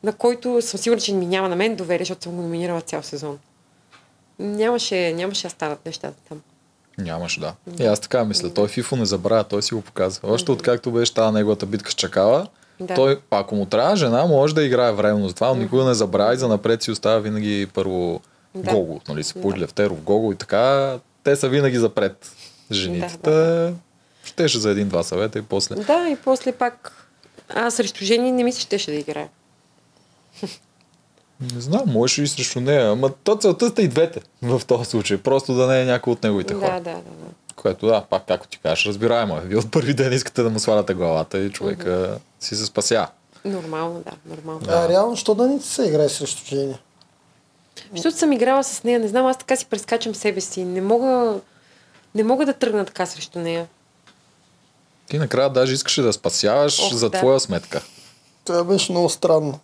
на 0.02 0.12
който 0.12 0.62
съм 0.62 0.80
сигурна, 0.80 1.00
че 1.00 1.14
ми 1.14 1.26
няма 1.26 1.48
на 1.48 1.56
мен 1.56 1.76
доверие, 1.76 2.04
защото 2.04 2.22
съм 2.22 2.32
го 2.36 2.42
номинирала 2.42 2.80
цял 2.80 3.02
сезон. 3.02 3.38
Нямаше, 4.38 5.12
нямаше 5.12 5.42
да 5.42 5.50
станат 5.50 5.86
нещата 5.86 6.14
там. 6.28 6.40
Нямаше, 6.98 7.40
да. 7.40 7.54
И 7.78 7.86
аз 7.86 8.00
така 8.00 8.24
мисля. 8.24 8.54
Той 8.54 8.68
Фифо 8.68 8.96
не 8.96 9.06
забравя, 9.06 9.44
той 9.44 9.62
си 9.62 9.74
го 9.74 9.80
показва. 9.82 10.32
Още 10.32 10.52
откакто 10.52 10.90
беше 10.90 11.14
тази 11.14 11.34
неговата 11.34 11.66
битка 11.66 11.90
с 11.90 11.94
Чакала, 11.94 12.46
Да. 12.80 12.94
той, 12.94 13.20
ако 13.30 13.54
му 13.54 13.66
трябва 13.66 13.96
жена, 13.96 14.26
може 14.26 14.54
да 14.54 14.64
играе 14.64 14.92
временно 14.92 15.28
за 15.28 15.34
това, 15.34 15.48
но 15.48 15.54
никога 15.54 15.84
не 15.84 15.94
забравя 15.94 16.34
и 16.34 16.36
за 16.36 16.48
напред 16.48 16.82
си 16.82 16.90
остава 16.90 17.18
винаги 17.18 17.68
първо 17.74 18.20
Да. 18.54 18.72
Гого. 18.72 19.00
Нали, 19.08 19.24
се 19.24 19.38
Да. 19.38 19.58
Левтеров, 19.58 20.00
Гого 20.00 20.32
и 20.32 20.36
така. 20.36 20.96
Те 21.24 21.36
са 21.36 21.48
винаги 21.48 21.78
запред. 21.78 22.32
Жените. 22.70 23.18
Да, 23.22 23.30
да, 23.30 23.72
Щеше 24.24 24.58
за 24.58 24.70
един-два 24.70 25.02
съвета 25.02 25.38
и 25.38 25.42
после. 25.42 25.74
Да, 25.74 26.08
и 26.08 26.16
после 26.24 26.52
пак 26.52 26.92
А 27.48 27.70
срещу 27.70 28.04
жени 28.04 28.32
не 28.32 28.44
мисля, 28.44 28.66
че 28.70 28.78
ще 28.78 28.90
да 28.90 28.96
играе. 28.96 29.28
Не 31.54 31.60
знам, 31.60 31.82
можеш 31.86 32.18
и 32.18 32.26
срещу 32.26 32.60
нея. 32.60 32.90
Ама 32.90 33.10
то 33.24 33.36
целта 33.36 33.68
сте 33.68 33.82
и 33.82 33.88
двете 33.88 34.20
в 34.42 34.60
този 34.66 34.84
случай. 34.84 35.18
Просто 35.18 35.54
да 35.54 35.66
не 35.66 35.80
е 35.80 35.84
някой 35.84 36.12
от 36.12 36.22
неговите 36.22 36.54
Да, 36.54 36.60
хора. 36.60 36.72
да, 36.72 36.80
да. 36.80 36.90
да. 36.94 37.32
Което 37.56 37.86
да, 37.86 38.00
пак 38.10 38.26
както 38.26 38.48
ти 38.48 38.58
кажеш, 38.58 38.86
разбираемо 38.86 39.36
е. 39.36 39.40
Вие 39.40 39.58
от 39.58 39.70
първи 39.70 39.94
ден 39.94 40.12
искате 40.12 40.42
да 40.42 40.50
му 40.50 40.58
сваляте 40.58 40.94
главата 40.94 41.38
и 41.38 41.50
човека 41.52 42.18
си 42.40 42.56
се 42.56 42.66
спася. 42.66 43.06
Нормално, 43.44 44.00
да, 44.00 44.34
нормално. 44.36 44.60
А 44.68 44.88
реално, 44.88 45.16
що 45.16 45.34
да 45.34 45.46
не 45.46 45.58
ти 45.58 45.66
се 45.66 45.82
играе 45.82 46.08
срещу 46.08 46.46
жени? 46.46 46.78
Защото 47.92 48.16
съм 48.18 48.32
играла 48.32 48.64
с 48.64 48.84
нея, 48.84 48.98
не 48.98 49.08
знам, 49.08 49.26
аз 49.26 49.38
така 49.38 49.56
си 49.56 49.66
прескачам 49.66 50.14
себе 50.14 50.40
си. 50.40 50.64
Не 50.64 50.80
мога, 50.80 51.40
не 52.14 52.24
мога 52.24 52.46
да 52.46 52.52
тръгна 52.52 52.84
така 52.84 53.06
срещу 53.06 53.38
нея. 53.38 53.66
Ти 55.06 55.18
накрая 55.18 55.50
даже 55.50 55.74
искаше 55.74 56.02
да 56.02 56.12
спасяваш 56.12 56.80
Ох, 56.80 56.92
за 56.92 57.10
да. 57.10 57.18
твоя 57.18 57.40
сметка. 57.40 57.82
Това 58.44 58.64
беше 58.64 58.92
много 58.92 59.08
странно. 59.08 59.60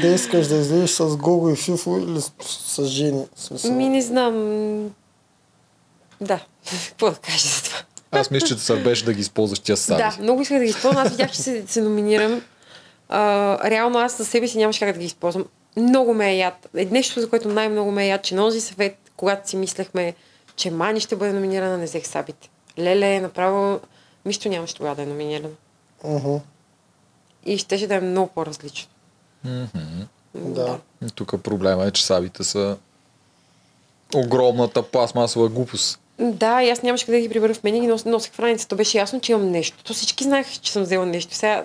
Да 0.00 0.06
искаш 0.08 0.46
да 0.46 0.56
излезеш 0.56 0.90
с 0.90 1.16
Гого 1.16 1.48
и 1.48 1.56
Фифо 1.56 1.98
или 1.98 2.20
с, 2.20 2.32
с 2.48 2.84
жени. 2.84 3.24
Смисъл. 3.36 3.72
Ми 3.72 3.88
не 3.88 4.02
знам. 4.02 4.34
Да, 6.20 6.40
какво 6.88 7.10
да 7.10 7.16
кажа 7.16 7.48
за 7.48 7.62
това? 7.62 7.78
Аз 8.10 8.30
мисля, 8.30 8.46
че 8.46 8.54
те 8.54 8.60
сърбеше 8.60 9.04
да 9.04 9.12
ги 9.12 9.20
използваш 9.20 9.58
тия 9.58 9.76
саби. 9.76 10.02
Да, 10.02 10.16
много 10.22 10.42
исках 10.42 10.58
да 10.58 10.64
ги 10.64 10.70
използвам. 10.70 11.06
Аз 11.06 11.10
видях, 11.10 11.30
че 11.30 11.42
се, 11.42 11.64
се 11.66 11.82
номинирам. 11.82 12.42
А, 13.08 13.70
реално 13.70 13.98
аз 13.98 14.12
със 14.12 14.28
себе 14.28 14.48
си 14.48 14.58
нямаше 14.58 14.80
как 14.80 14.92
да 14.92 14.98
ги 14.98 15.06
използвам. 15.06 15.44
Много 15.76 16.14
ме 16.14 16.30
е 16.30 16.36
яд. 16.36 16.68
Е, 16.76 16.84
Нещо, 16.84 17.20
за 17.20 17.30
което 17.30 17.48
най-много 17.48 17.90
ме 17.90 18.04
е 18.04 18.08
яд, 18.08 18.22
че 18.22 18.34
на 18.34 18.42
този 18.42 18.60
съвет, 18.60 18.96
когато 19.16 19.50
си 19.50 19.56
мислехме, 19.56 20.14
че 20.56 20.70
Мани 20.70 21.00
ще 21.00 21.16
бъде 21.16 21.32
номинирана, 21.32 21.78
не 21.78 21.84
взех 21.84 22.06
сабите. 22.06 22.50
Леле, 22.78 23.20
направо, 23.20 23.80
нищо 24.24 24.48
нямаше 24.48 24.74
тогава 24.74 24.96
да 24.96 25.02
е 25.02 25.06
номинирана. 25.06 25.54
Мгм. 26.04 26.36
И 27.46 27.58
щеше 27.58 27.86
да 27.86 27.94
е 27.94 28.00
много 28.00 28.30
по-различно. 28.34 28.88
Мгм. 29.44 30.02
Да. 30.34 30.78
Тук 31.14 31.42
проблема 31.42 31.86
е, 31.86 31.90
че 31.90 32.06
сабите 32.06 32.44
са 32.44 32.76
огромната 34.14 34.82
пластмасова 34.82 35.48
глупост. 35.48 36.00
Да, 36.18 36.62
и 36.62 36.70
аз 36.70 36.82
нямаше 36.82 37.06
къде 37.06 37.18
да 37.18 37.22
ги 37.22 37.28
прибера 37.28 37.54
в 37.54 37.64
мен 37.64 37.76
и 37.76 37.80
ги 37.80 37.86
нос, 37.86 38.04
носех 38.04 38.32
в 38.32 38.40
раницата. 38.40 38.68
То 38.68 38.76
беше 38.76 38.98
ясно, 38.98 39.20
че 39.20 39.32
имам 39.32 39.50
нещо. 39.50 39.84
То 39.84 39.94
всички 39.94 40.24
знаеха, 40.24 40.50
че 40.50 40.72
съм 40.72 40.82
взела 40.82 41.06
нещо. 41.06 41.34
Сега 41.34 41.64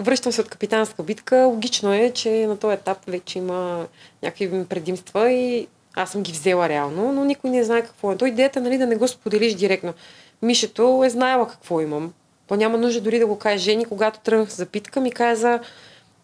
връщам 0.00 0.32
се 0.32 0.40
от 0.40 0.48
капитанска 0.48 1.02
битка. 1.02 1.36
Логично 1.36 1.92
е, 1.92 2.10
че 2.10 2.46
на 2.46 2.56
този 2.56 2.74
етап 2.74 2.98
вече 3.06 3.38
има 3.38 3.86
някакви 4.22 4.64
предимства 4.64 5.30
и 5.30 5.68
аз 5.94 6.10
съм 6.10 6.22
ги 6.22 6.32
взела 6.32 6.68
реално, 6.68 7.12
но 7.12 7.24
никой 7.24 7.50
не 7.50 7.64
знае 7.64 7.82
какво 7.82 8.12
е. 8.12 8.16
То 8.16 8.26
идеята 8.26 8.60
нали, 8.60 8.78
да 8.78 8.86
не 8.86 8.96
го 8.96 9.08
споделиш 9.08 9.54
директно. 9.54 9.94
Мишето 10.42 11.02
е 11.06 11.10
знаела 11.10 11.48
какво 11.48 11.80
имам. 11.80 12.12
То 12.46 12.56
няма 12.56 12.78
нужда 12.78 13.00
дори 13.00 13.18
да 13.18 13.26
го 13.26 13.38
каже 13.38 13.64
жени, 13.64 13.84
когато 13.84 14.20
тръгнах 14.20 14.48
за 14.48 14.66
питка, 14.66 15.00
ми 15.00 15.12
каза, 15.12 15.60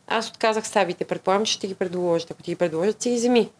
аз 0.07 0.29
отказах 0.29 0.69
сабите. 0.69 1.05
Предполагам, 1.05 1.45
че 1.45 1.53
ще 1.53 1.67
ги 1.67 1.75
предложат. 1.75 2.31
Ако 2.31 2.43
ти 2.43 2.51
ги 2.51 2.57
предложат, 2.57 3.03
си 3.03 3.11
ги 3.11 3.17
вземи. 3.17 3.51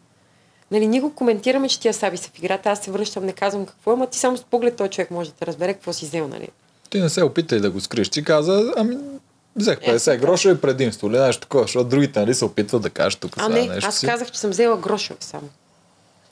Нали, 0.71 0.87
ние 0.87 1.01
го 1.01 1.15
коментираме, 1.15 1.69
че 1.69 1.79
тия 1.79 1.93
саби 1.93 2.17
са 2.17 2.29
в 2.29 2.37
играта, 2.39 2.69
аз 2.69 2.79
се 2.79 2.91
връщам, 2.91 3.25
не 3.25 3.33
казвам 3.33 3.65
какво 3.65 3.91
ама 3.91 4.07
ти 4.07 4.19
само 4.19 4.37
с 4.37 4.43
поглед 4.43 4.75
този 4.75 4.89
човек 4.89 5.11
може 5.11 5.29
да 5.29 5.35
те 5.35 5.45
разбере 5.45 5.73
какво 5.73 5.93
си 5.93 6.05
взел, 6.05 6.27
нали? 6.27 6.49
Ти 6.89 6.99
не 6.99 7.09
се 7.09 7.23
опитай 7.23 7.59
да 7.59 7.71
го 7.71 7.81
скриеш. 7.81 8.09
Ти 8.09 8.23
каза, 8.23 8.73
ами 8.77 8.97
взех 9.55 9.79
50 9.79 10.13
Е, 10.13 10.17
гроша 10.17 10.51
и 10.51 10.61
предимство 10.61 11.07
или 11.07 11.19
нещо 11.19 11.41
такова, 11.41 11.63
защото 11.63 11.89
другите 11.89 12.19
нали 12.19 12.33
се 12.33 12.45
опитват 12.45 12.81
да 12.81 12.89
кажат 12.89 13.19
тук 13.19 13.33
А 13.37 13.49
не, 13.49 13.61
нещо 13.61 13.87
аз 13.87 13.99
си. 13.99 14.05
казах, 14.05 14.31
че 14.31 14.39
съм 14.39 14.49
взела 14.49 14.77
грошове 14.77 15.17
само. 15.19 15.49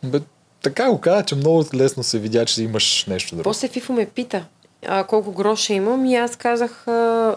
Бе, 0.04 0.20
така 0.62 0.90
го 0.90 1.02
каза, 1.02 1.24
че 1.24 1.36
много 1.36 1.66
лесно 1.74 2.04
се 2.04 2.20
видя, 2.20 2.46
че 2.46 2.64
имаш 2.64 3.06
нещо 3.08 3.36
друго. 3.36 3.44
После 3.44 3.68
Фифо 3.68 3.94
ме 3.94 4.06
пита 4.06 4.46
а, 4.88 5.04
колко 5.04 5.32
гроша 5.32 5.74
имам 5.74 6.06
и 6.06 6.16
аз 6.16 6.36
казах, 6.36 6.88
а, 6.88 7.36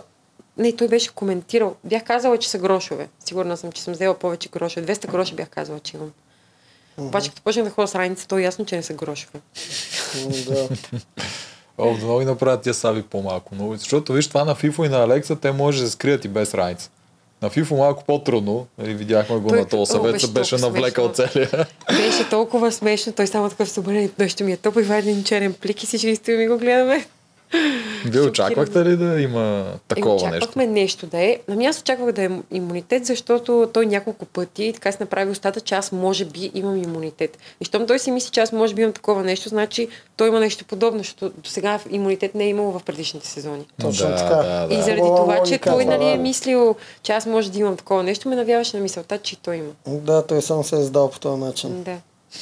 не, 0.59 0.77
той 0.77 0.89
беше 0.89 1.11
коментирал. 1.15 1.77
Бях 1.85 2.05
казала, 2.05 2.39
че 2.39 2.49
са 2.49 2.59
грошове. 2.59 3.09
Сигурна 3.25 3.57
съм, 3.57 3.73
че 3.73 3.83
съм 3.83 3.93
взела 3.93 4.15
повече 4.15 4.49
грошове. 4.49 4.87
200 4.95 5.07
гроша 5.07 5.35
бях 5.35 5.49
казала, 5.49 5.81
че 5.81 5.97
имам. 5.97 6.13
Обаче, 6.97 7.31
като 7.31 7.43
почнах 7.43 7.65
да 7.65 7.71
ходя 7.71 7.89
с 7.89 7.95
раница, 7.95 8.29
то 8.29 8.39
е 8.39 8.43
ясно, 8.43 8.65
че 8.65 8.77
не 8.77 8.83
са 8.83 8.95
грошове. 8.95 9.41
Да. 10.47 10.69
О, 11.79 11.95
да 11.95 12.05
много 12.05 12.19
ги 12.19 12.25
направят 12.25 12.63
тия 12.63 12.75
саби 12.75 13.03
по-малко. 13.03 13.55
Много. 13.55 13.77
Защото 13.77 14.13
виж 14.13 14.29
това 14.29 14.45
на 14.45 14.55
FIFO 14.55 14.87
и 14.87 14.89
на 14.89 15.03
Алекса, 15.03 15.37
те 15.37 15.53
може 15.53 15.81
да 15.81 15.87
се 15.87 15.93
скрият 15.93 16.25
и 16.25 16.29
без 16.29 16.55
раница. 16.55 16.91
На 17.43 17.51
FIFO 17.51 17.77
малко 17.77 18.05
по-трудно. 18.05 18.67
Нали, 18.79 18.95
видяхме 18.95 19.37
го 19.37 19.49
Той- 19.49 19.59
на 19.59 19.69
този 19.69 19.81
О, 19.81 19.87
съвет, 19.87 20.13
беше 20.13 20.29
беше 20.29 20.57
навлекал 20.57 21.13
целия. 21.13 21.67
Беше 21.89 22.29
толкова 22.31 22.73
смешно. 22.73 23.13
Той 23.13 23.27
само 23.27 23.51
такъв 23.51 23.71
се 23.71 23.81
обърне, 23.81 24.11
нещо 24.19 24.45
ми 24.45 24.53
е 24.53 24.57
топо 24.57 24.81
и 24.81 24.83
вади 24.83 25.11
един 25.11 25.25
черен 25.25 25.55
плик 25.55 25.83
и 25.83 25.87
всички 25.87 26.17
стоим 26.17 26.41
и 26.41 26.49
го 26.49 26.59
гледаме. 26.59 27.07
Вие 28.05 28.21
очаквахте 28.21 28.85
ли 28.85 28.97
да 28.97 29.21
има 29.21 29.65
Е, 29.75 29.79
такова 29.89 30.15
нещо? 30.15 30.27
очаквахме 30.27 30.67
нещо. 30.67 31.07
да 31.07 31.19
е. 31.19 31.39
Ами 31.49 31.67
аз 31.67 31.81
очаквах 31.81 32.13
да 32.13 32.23
е 32.23 32.29
имунитет, 32.51 33.07
защото 33.07 33.71
той 33.73 33.87
няколко 33.87 34.25
пъти 34.25 34.73
така 34.75 34.93
се 34.93 34.99
направи 35.01 35.31
устата, 35.31 35.61
че 35.61 35.75
аз 35.75 35.93
може 35.93 36.25
би 36.25 36.51
имам 36.55 36.83
имунитет. 36.83 37.39
И 37.61 37.65
щом 37.65 37.87
той 37.87 37.99
си 37.99 38.11
мисли, 38.11 38.31
че 38.31 38.41
аз 38.41 38.53
може 38.53 38.75
би 38.75 38.83
имам 38.83 38.93
такова 38.93 39.23
нещо, 39.23 39.49
значи 39.49 39.89
той 40.17 40.29
има 40.29 40.41
нещо 40.41 40.65
подобно, 40.65 40.99
защото 40.99 41.33
до 41.37 41.51
сега 41.51 41.81
имунитет 41.91 42.35
не 42.35 42.45
е 42.45 42.49
имало 42.49 42.79
в 42.79 42.83
предишните 42.83 43.27
сезони. 43.27 43.67
Точно 43.81 44.09
да, 44.09 44.17
така. 44.17 44.35
Да, 44.35 44.67
да. 44.67 44.75
И 44.75 44.83
заради 44.83 45.01
това, 45.01 45.43
че 45.43 45.59
той 45.59 45.85
нали, 45.85 46.05
е 46.05 46.17
мислил, 46.17 46.77
че 47.03 47.13
аз 47.13 47.27
може 47.27 47.51
да 47.51 47.59
имам 47.59 47.77
такова 47.77 48.03
нещо, 48.03 48.29
ме 48.29 48.37
навяваше 48.37 48.77
на 48.77 48.83
мисълта, 48.83 49.19
че 49.19 49.37
той 49.37 49.57
има. 49.57 49.71
Да, 49.87 50.27
той 50.27 50.43
сам 50.43 50.65
се 50.65 50.77
е 50.77 50.81
издал 50.81 51.11
по 51.11 51.19
този 51.19 51.41
начин. 51.41 51.83
Да. 51.83 51.97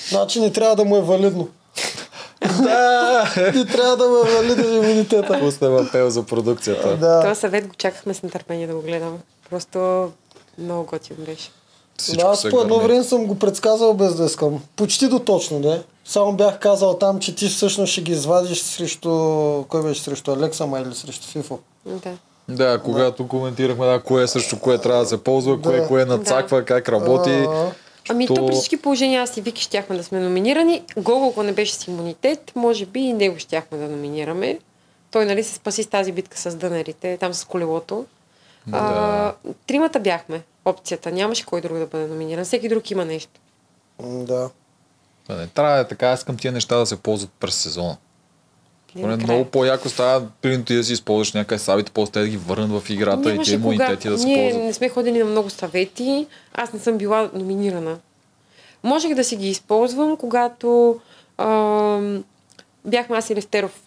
Значи 0.08 0.40
не 0.40 0.52
трябва 0.52 0.76
да 0.76 0.84
му 0.84 0.96
е 0.96 1.02
валидно. 1.02 1.48
Да! 2.62 3.24
Не 3.54 3.64
трябва 3.64 3.96
да 3.96 4.08
му 4.08 4.16
е 4.16 4.30
валиден 4.30 4.74
имунитета. 4.74 5.38
Пусна 5.40 5.86
апел 5.88 6.10
за 6.10 6.22
продукцията. 6.22 6.96
Да. 6.96 7.20
Това 7.20 7.34
съвет 7.34 7.66
го 7.66 7.74
чакахме 7.74 8.14
с 8.14 8.22
нетърпение 8.22 8.66
да 8.66 8.74
го 8.74 8.80
гледаме. 8.82 9.18
Просто 9.50 10.10
много 10.58 10.84
готин 10.84 11.16
беше. 11.18 11.50
Всичко 11.98 12.22
Да, 12.24 12.28
аз 12.32 12.50
по 12.50 12.60
едно 12.60 12.80
време 12.80 13.04
съм 13.04 13.26
го 13.26 13.38
предсказал 13.38 13.94
без 13.94 14.14
да 14.14 14.24
искам. 14.24 14.60
Почти 14.76 15.08
до 15.08 15.18
точно, 15.18 15.60
да. 15.60 15.82
Само 16.04 16.32
бях 16.32 16.58
казал 16.58 16.94
там, 16.94 17.18
че 17.18 17.34
ти 17.34 17.48
всъщност 17.48 17.92
ще 17.92 18.00
ги 18.00 18.12
извадиш 18.12 18.62
срещу... 18.62 19.10
Кой 19.68 19.82
беше 19.82 20.02
срещу 20.02 20.32
Алекса, 20.32 20.66
май 20.66 20.82
или 20.82 20.94
срещу 20.94 21.26
Фифо? 21.26 21.58
Да. 21.86 22.10
Да, 22.48 22.78
когато 22.78 23.28
коментирахме 23.28 23.86
да, 23.86 24.00
кое 24.00 24.26
срещу 24.28 24.58
кое 24.58 24.78
трябва 24.78 25.02
да 25.02 25.08
се 25.08 25.16
ползва, 25.16 25.62
кое, 25.62 25.80
Да. 25.80 25.86
кое 25.86 26.04
надцаква, 26.04 26.62
как 26.62 26.88
работи. 26.88 27.30
А, 27.30 27.70
Ами 28.08 28.26
То- 28.26 28.34
то 28.34 28.46
при 28.46 28.54
всички 28.54 28.76
положения 28.76 29.22
аз 29.22 29.36
и 29.36 29.40
Вики 29.40 29.62
щяхме 29.62 29.96
да 29.96 30.04
сме 30.04 30.20
номинирани. 30.20 30.82
Гого, 30.96 31.28
ако 31.28 31.42
не 31.42 31.52
беше 31.52 31.74
с 31.74 31.86
имунитет, 31.86 32.52
може 32.54 32.86
би 32.86 33.00
и 33.00 33.12
него 33.12 33.38
щяхме 33.38 33.78
да 33.78 33.88
номинираме. 33.88 34.58
Той 35.10 35.26
нали 35.26 35.44
се 35.44 35.54
спаси 35.54 35.82
с 35.82 35.86
тази 35.86 36.12
битка 36.12 36.38
с 36.38 36.56
дънерите, 36.56 37.16
там 37.16 37.34
с 37.34 37.44
колелото. 37.44 38.06
А, 38.72 39.32
тримата 39.66 40.00
бяхме 40.00 40.42
опцията. 40.64 41.12
Нямаше 41.12 41.46
кой 41.46 41.60
друг 41.60 41.78
да 41.78 41.86
бъде 41.86 42.06
номиниран. 42.06 42.44
Всеки 42.44 42.68
друг 42.68 42.90
има 42.90 43.04
нещо. 43.04 43.40
Да. 44.02 44.50
Да, 45.28 45.36
не 45.36 45.46
трябва 45.46 45.74
да 45.74 45.80
е 45.80 45.88
така, 45.88 46.08
аз 46.08 46.20
искам 46.20 46.36
тия 46.36 46.52
неща 46.52 46.76
да 46.76 46.86
се 46.86 46.96
ползват 46.96 47.30
през 47.40 47.54
сезона. 47.54 47.96
Не 48.96 49.02
Поне 49.02 49.16
много 49.16 49.44
по-яко 49.44 49.88
става, 49.88 50.26
примерно 50.42 50.64
ти 50.64 50.74
да 50.74 50.84
си 50.84 50.92
използваш 50.92 51.32
някакъв 51.32 51.60
сабите, 51.60 51.92
после 51.94 52.12
те 52.12 52.20
да 52.20 52.28
ги 52.28 52.36
върнат 52.36 52.82
в 52.82 52.90
играта 52.90 53.28
и 53.28 53.32
Нямаше 53.32 53.50
тия 53.50 53.56
имунитети 53.56 54.08
да 54.08 54.18
се 54.18 54.26
Ние 54.26 54.50
ползват. 54.50 54.64
не 54.64 54.72
сме 54.72 54.88
ходили 54.88 55.18
на 55.18 55.24
много 55.24 55.50
съвети. 55.50 56.26
Аз 56.54 56.72
не 56.72 56.78
съм 56.80 56.98
била 56.98 57.30
номинирана. 57.34 57.98
Можех 58.82 59.14
да 59.14 59.24
си 59.24 59.36
ги 59.36 59.48
използвам, 59.48 60.16
когато 60.16 61.00
ам, 61.38 62.24
бяхме 62.84 63.16
аз 63.16 63.30
и 63.30 63.34
Левтеров. 63.36 63.80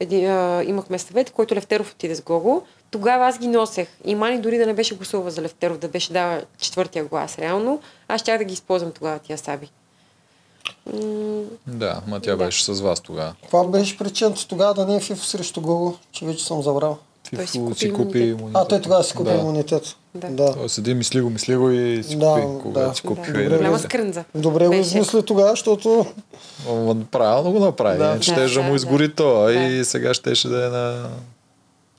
Еди, 0.00 0.24
а, 0.24 0.62
имахме 0.66 0.98
съвет, 0.98 1.30
който 1.30 1.54
Левтеров 1.54 1.92
отиде 1.92 2.14
с 2.14 2.22
Гого. 2.22 2.62
Тогава 2.90 3.26
аз 3.26 3.38
ги 3.38 3.46
носех. 3.46 3.88
И 4.04 4.14
Мани 4.14 4.38
дори 4.40 4.58
да 4.58 4.66
не 4.66 4.74
беше 4.74 4.94
гласувала 4.94 5.30
за 5.30 5.42
Левтеров, 5.42 5.78
да 5.78 5.88
беше 5.88 6.12
дала 6.12 6.42
четвъртия 6.58 7.04
глас 7.04 7.38
реално, 7.38 7.80
аз 8.08 8.20
щях 8.20 8.38
да 8.38 8.44
ги 8.44 8.52
използвам 8.52 8.92
тогава 8.92 9.18
тия 9.18 9.38
саби. 9.38 9.70
Да, 11.66 12.00
ма 12.06 12.20
тя 12.20 12.30
Да. 12.30 12.36
беше 12.36 12.64
с 12.64 12.80
вас 12.80 13.00
тогава. 13.00 13.34
Това 13.46 13.64
беше 13.64 13.98
причината 13.98 14.48
тогава 14.48 14.74
да 14.74 14.86
не 14.86 14.96
е 14.96 15.00
Фифо 15.00 15.24
срещу 15.24 15.60
Гого, 15.60 15.94
че 16.12 16.24
вече 16.26 16.44
съм 16.44 16.62
забрал. 16.62 16.98
Той 17.36 17.46
си 17.46 17.58
купи 17.58 17.78
си 17.78 17.92
купи 17.92 18.18
имунитет. 18.18 18.50
А, 18.56 18.68
той 18.68 18.80
тогава 18.80 19.04
си 19.04 19.14
купи 19.14 19.30
да. 19.30 19.36
имунитет. 19.36 19.82
Да. 20.14 20.28
Да. 20.28 20.52
Той 20.54 20.68
седи, 20.68 20.94
мисли 20.94 21.20
го, 21.20 21.30
мисли 21.30 21.56
го 21.56 21.70
и 21.70 22.02
си 22.02 22.16
Да, 22.16 22.34
купи, 22.34 22.62
когато 22.62 22.88
да. 22.88 22.94
си 22.94 23.02
купиха 23.02 23.26
Добре, 23.26 23.44
и 23.44 23.48
бе. 23.48 23.56
Голяма 23.56 23.76
да 23.76 23.82
скрънза. 23.82 24.24
Добре 24.34 24.66
го 24.66 24.74
измисли 24.74 25.22
тогава, 25.22 25.50
защото 25.50 26.06
Правилно 27.10 27.52
го 27.52 27.58
направи, 27.60 27.98
Да. 27.98 28.14
Да, 28.16 28.22
ще 28.22 28.34
да, 28.34 28.48
да, 28.54 28.62
му 28.62 28.70
да. 28.70 28.76
изгори 28.76 29.14
то 29.14 29.42
Да. 29.42 29.52
и 29.52 29.84
сега 29.84 30.14
щеше 30.14 30.48
да 30.48 30.66
е 30.66 30.68
на 30.68 31.08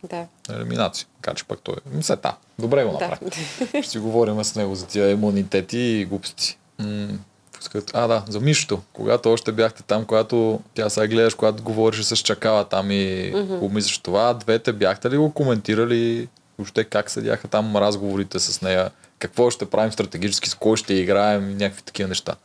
Да. 0.04 0.26
на 0.50 0.56
елиминация. 0.56 1.08
Така 1.22 1.36
че 1.36 1.44
пък 1.46 1.60
той 1.64 1.76
е. 2.00 2.02
Се, 2.04 2.16
да. 2.16 2.36
Добре 2.60 2.84
го 2.84 2.98
да. 2.98 3.08
направи. 3.08 3.32
Ще 3.84 3.92
си 3.92 4.00
говорим 4.00 4.44
с 4.44 4.56
него 4.56 4.76
за 4.76 4.86
тия 4.86 5.10
имунитети 5.12 5.78
и 5.80 6.06
глупости. 6.06 6.58
М- 6.80 7.08
искат- 7.64 7.92
А, 7.94 8.08
да, 8.08 8.24
за 8.30 8.40
Мишото. 8.40 8.82
Когато 8.94 9.32
още 9.32 9.52
бяхте 9.52 9.84
там, 9.84 10.06
когато 10.06 10.60
тя 10.74 10.90
сега 10.90 11.08
гледаш, 11.08 11.34
когато 11.36 11.64
говореше 11.64 12.04
с 12.04 12.16
Чакала 12.18 12.64
там 12.66 12.92
и 12.92 12.96
mm-hmm. 13.34 13.62
обмисляш 13.62 13.98
това, 13.98 14.34
двете 14.34 14.74
бяхте 14.74 15.10
ли 15.10 15.18
го 15.18 15.34
коментирали 15.34 16.28
въобще 16.58 16.84
как 16.84 17.10
седяха 17.12 17.48
там 17.48 17.78
разговорите 17.78 18.40
с 18.40 18.62
нея? 18.62 18.90
Какво 19.20 19.50
ще 19.50 19.66
правим 19.66 19.92
стратегически, 19.92 20.50
с 20.50 20.56
кой 20.56 20.78
ще 20.78 20.94
играем 20.94 21.50
и 21.52 21.54
някакви 21.54 21.82
такива 21.82 22.10
неща? 22.10 22.36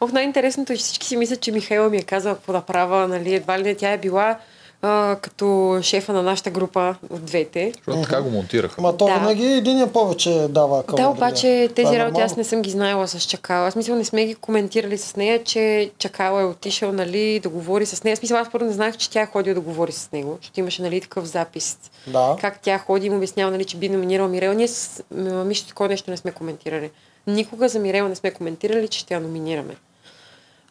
Ох, 0.00 0.12
най-интересното 0.12 0.72
е, 0.72 0.76
че 0.76 0.82
всички 0.82 1.06
си 1.06 1.16
мислят, 1.16 1.40
че 1.40 1.52
Михайла 1.52 1.90
ми 1.90 1.96
е 1.96 2.02
казала 2.02 2.34
какво 2.34 2.52
да 2.52 2.60
правя, 2.60 3.08
нали, 3.08 3.34
едва 3.34 3.58
ли 3.58 3.62
не 3.62 3.74
тя 3.74 3.92
е 3.92 3.98
била 3.98 4.38
а, 4.82 5.16
като 5.22 5.78
шефа 5.82 6.12
на 6.12 6.22
нашата 6.22 6.50
група 6.50 6.94
от 7.10 7.24
двете. 7.24 7.72
Защото 7.74 8.02
така 8.02 8.22
го 8.22 8.30
монтираха. 8.30 8.74
Ама 8.78 8.96
то 8.96 9.06
Да. 9.06 9.14
винаги 9.18 9.44
един 9.46 9.88
повече 9.92 10.46
дава 10.50 10.82
към 10.82 10.96
Да, 10.96 11.08
обаче 11.08 11.68
Това 11.70 11.74
тези 11.74 11.96
е 11.96 11.98
работи 11.98 12.20
аз 12.20 12.36
не 12.36 12.44
съм 12.44 12.62
ги 12.62 12.70
знаела 12.70 13.08
с 13.08 13.20
Чакала. 13.20 13.68
Аз 13.68 13.76
мисля, 13.76 13.94
не 13.94 14.04
сме 14.04 14.26
ги 14.26 14.34
коментирали 14.34 14.98
с 14.98 15.16
нея, 15.16 15.44
че 15.44 15.90
Чакала 15.98 16.42
е 16.42 16.44
отишъл, 16.44 16.92
нали, 16.92 17.40
да 17.40 17.48
говори 17.48 17.86
с 17.86 18.04
нея. 18.04 18.12
Аз 18.12 18.22
мисля, 18.22 18.38
аз 18.38 18.50
първо 18.52 18.66
не 18.66 18.72
знаех, 18.72 18.96
че 18.96 19.10
тя 19.10 19.20
е 19.20 19.26
ходила 19.26 19.54
да 19.54 19.60
говори 19.60 19.92
с 19.92 20.12
него, 20.12 20.38
защото 20.40 20.60
имаше, 20.60 20.82
нали, 20.82 21.00
такъв 21.00 21.24
запис. 21.24 21.78
Да. 22.06 22.36
Как 22.40 22.60
тя 22.62 22.78
ходи 22.78 23.06
и 23.06 23.10
му 23.10 23.16
обяснява, 23.16 23.50
нали, 23.50 23.64
че 23.64 23.76
би 23.76 23.88
номинирал 23.88 24.28
Мирел. 24.28 24.52
Ние 24.52 24.68
с 24.68 25.02
Мишо 25.46 25.66
такова 25.66 25.88
нещо 25.88 26.10
не 26.10 26.16
сме 26.16 26.32
коментирали. 26.32 26.90
Никога 27.26 27.68
за 27.68 27.78
Мирел 27.78 28.08
не 28.08 28.14
сме 28.14 28.30
коментирали, 28.30 28.88
че 28.88 28.98
ще 28.98 29.14
я 29.14 29.20
номинираме. 29.20 29.76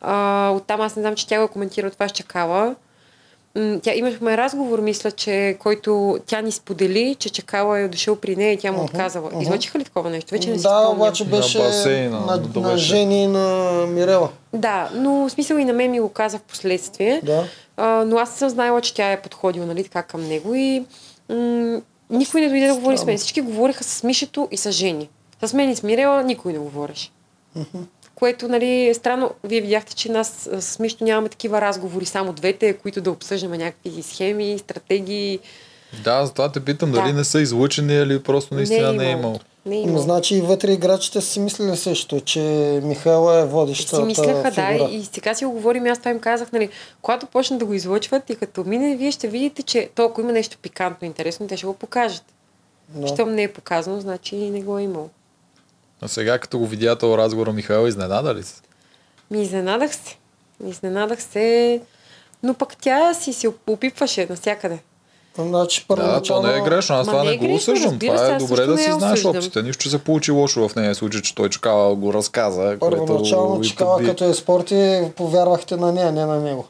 А, 0.01 0.49
оттам 0.55 0.81
аз 0.81 0.95
не 0.95 1.01
знам, 1.01 1.15
че 1.15 1.27
тя 1.27 1.37
го 1.37 1.43
е 1.43 1.47
коментирала 1.47 1.91
това 1.91 2.07
с 2.07 2.11
Чакала. 2.11 2.75
Тя 3.81 3.95
имахме 3.95 4.37
разговор, 4.37 4.79
мисля, 4.79 5.11
че 5.11 5.57
който 5.59 6.17
тя 6.25 6.41
ни 6.41 6.51
сподели, 6.51 7.15
че 7.15 7.29
Чакала 7.29 7.79
е 7.79 7.87
дошъл 7.87 8.15
при 8.15 8.35
нея 8.35 8.53
и 8.53 8.57
тя 8.57 8.71
му 8.71 8.83
отказала. 8.83 9.31
Излъчиха 9.41 9.79
ли 9.79 9.83
такова 9.83 10.09
нещо? 10.09 10.31
Вече 10.31 10.49
не 10.49 10.57
си 10.57 10.63
Да, 10.63 10.69
спомням. 10.69 10.91
обаче 10.93 11.23
На 11.23 11.29
беше 11.29 11.59
басейна, 11.59 12.19
на, 12.19 12.37
да 12.37 12.59
на 12.59 12.69
беше. 12.69 12.85
Жени 12.85 13.23
и 13.23 13.27
на 13.27 13.45
Мирела. 13.87 14.29
Да, 14.53 14.89
но 14.93 15.11
в 15.11 15.29
смисъл 15.29 15.57
и 15.57 15.65
на 15.65 15.73
мен 15.73 15.91
ми 15.91 15.99
го 15.99 16.09
каза 16.09 16.37
в 16.37 16.41
последствие. 16.41 17.21
Да. 17.23 17.43
А, 17.77 18.05
но 18.05 18.17
аз 18.17 18.29
съм 18.29 18.49
знаела, 18.49 18.81
че 18.81 18.93
тя 18.93 19.11
е 19.11 19.21
подходила 19.21 19.65
нали, 19.65 19.83
така 19.83 20.03
към 20.03 20.27
него 20.27 20.55
и 20.55 20.83
м- 21.29 21.81
никой 22.09 22.41
не 22.41 22.49
дойде 22.49 22.67
да 22.67 22.75
говори 22.75 22.97
с 22.97 23.05
мен. 23.05 23.17
Всички 23.17 23.41
говориха 23.41 23.83
с 23.83 24.03
Мишето 24.03 24.47
и 24.51 24.57
с 24.57 24.71
Жени. 24.71 25.09
С 25.43 25.53
мен 25.53 25.69
и 25.69 25.75
с 25.75 25.83
Мирела 25.83 26.23
никой 26.23 26.53
не 26.53 26.59
говореше. 26.59 27.11
Което 28.19 28.47
нали, 28.47 28.87
е 28.87 28.93
странно. 28.93 29.31
Вие 29.43 29.61
видяхте, 29.61 29.95
че 29.95 30.11
нас 30.11 30.49
с 30.59 30.79
Мишето 30.79 31.03
нямаме 31.03 31.29
такива 31.29 31.61
разговори, 31.61 32.05
само 32.05 32.33
двете, 32.33 32.73
които 32.73 33.01
да 33.01 33.11
обсъждаме 33.11 33.57
някакви 33.57 34.03
схеми, 34.03 34.57
стратегии. 34.59 35.39
Да, 36.03 36.25
затова 36.25 36.51
те 36.51 36.59
питам 36.59 36.91
Да. 36.91 37.01
дали 37.01 37.13
не 37.13 37.23
са 37.23 37.41
излучени 37.41 37.93
или 37.93 38.23
просто 38.23 38.55
наистина 38.55 38.93
не 38.93 39.07
е 39.07 39.11
имал. 39.11 39.39
Не 39.65 39.75
е 39.75 39.85
Ма, 39.85 39.89
имал. 39.89 40.01
Значи 40.01 40.35
и 40.35 40.41
вътре 40.41 40.71
играчите 40.71 41.21
са 41.21 41.27
си 41.27 41.39
мислили 41.39 41.77
също, 41.77 42.21
че 42.21 42.39
Михайла 42.83 43.39
е 43.39 43.45
водещата 43.45 43.95
си 43.95 44.01
мислеха, 44.03 44.51
да, 44.51 44.51
фигура. 44.51 44.89
и 44.91 45.05
сега 45.13 45.33
си 45.33 45.45
го 45.45 45.51
говорим, 45.51 45.85
и 45.85 45.89
аз 45.89 45.99
това 45.99 46.11
им 46.11 46.19
казах, 46.19 46.51
нали, 46.51 46.69
когато 47.01 47.25
почна 47.25 47.57
да 47.57 47.65
го 47.65 47.73
излъчват 47.73 48.29
и 48.29 48.35
като 48.35 48.63
мине, 48.63 48.95
вие 48.95 49.11
ще 49.11 49.27
видите, 49.27 49.63
че 49.63 49.89
то, 49.95 50.05
ако 50.05 50.21
има 50.21 50.31
нещо 50.31 50.57
пикантно, 50.61 51.05
интересно, 51.05 51.47
те 51.47 51.57
ще 51.57 51.65
го 51.65 51.73
покажат. 51.73 52.23
Да. 52.89 53.07
Щом 53.07 53.35
не 53.35 53.43
е 53.43 53.53
показано, 53.53 53.99
значи 53.99 54.35
не 54.35 54.61
го 54.61 54.77
е 54.77 54.83
имал. 54.83 55.09
А 56.01 56.07
сега 56.07 56.39
като 56.39 56.59
го 56.59 56.67
видя 56.67 56.95
този 56.95 57.17
разговор, 57.17 57.51
Михаил, 57.51 57.87
изненада 57.87 58.35
ли 58.35 58.43
се? 58.43 58.61
Ми 59.31 59.41
изненадах 59.41 59.95
се. 59.95 60.17
Изненадах 60.67 61.23
се, 61.23 61.81
но 62.43 62.53
пък 62.53 62.77
тя 62.77 63.13
си 63.13 63.33
се 63.33 63.47
опипваше 63.67 64.27
навсякъде. 64.29 64.79
Значи 65.37 65.85
Да, 65.89 66.21
то 66.21 66.41
не 66.43 66.57
е 66.57 66.61
грешно, 66.61 66.95
аз 66.95 67.07
Ма 67.07 67.11
това 67.13 67.23
не 67.23 67.29
не, 67.29 67.35
е 67.35 67.37
го 67.37 67.43
грешно, 67.43 67.55
осъждам. 67.55 67.91
разбира 67.91 68.13
Това 68.15 68.25
се, 68.25 68.33
е 68.33 68.37
добре 68.37 68.65
да 68.65 68.77
си 68.77 68.91
знаеш 68.91 69.13
осъждам. 69.13 69.35
опцията. 69.35 69.63
Нищо, 69.63 69.83
че 69.83 69.89
се 69.89 69.97
получи 69.99 70.31
лошо 70.31 70.69
в 70.69 70.75
нея 70.75 70.95
случай, 70.95 71.21
че 71.21 71.35
той 71.35 71.49
Чакала 71.49 71.95
го 71.95 72.13
разказа. 72.13 72.77
Първоначално 72.79 73.63
и 73.63 73.75
като 74.05 74.25
е 74.25 74.33
спорти, 74.33 75.01
повярвахте 75.15 75.75
на 75.75 75.91
нея, 75.91 76.11
не 76.11 76.25
на 76.25 76.39
него. 76.41 76.67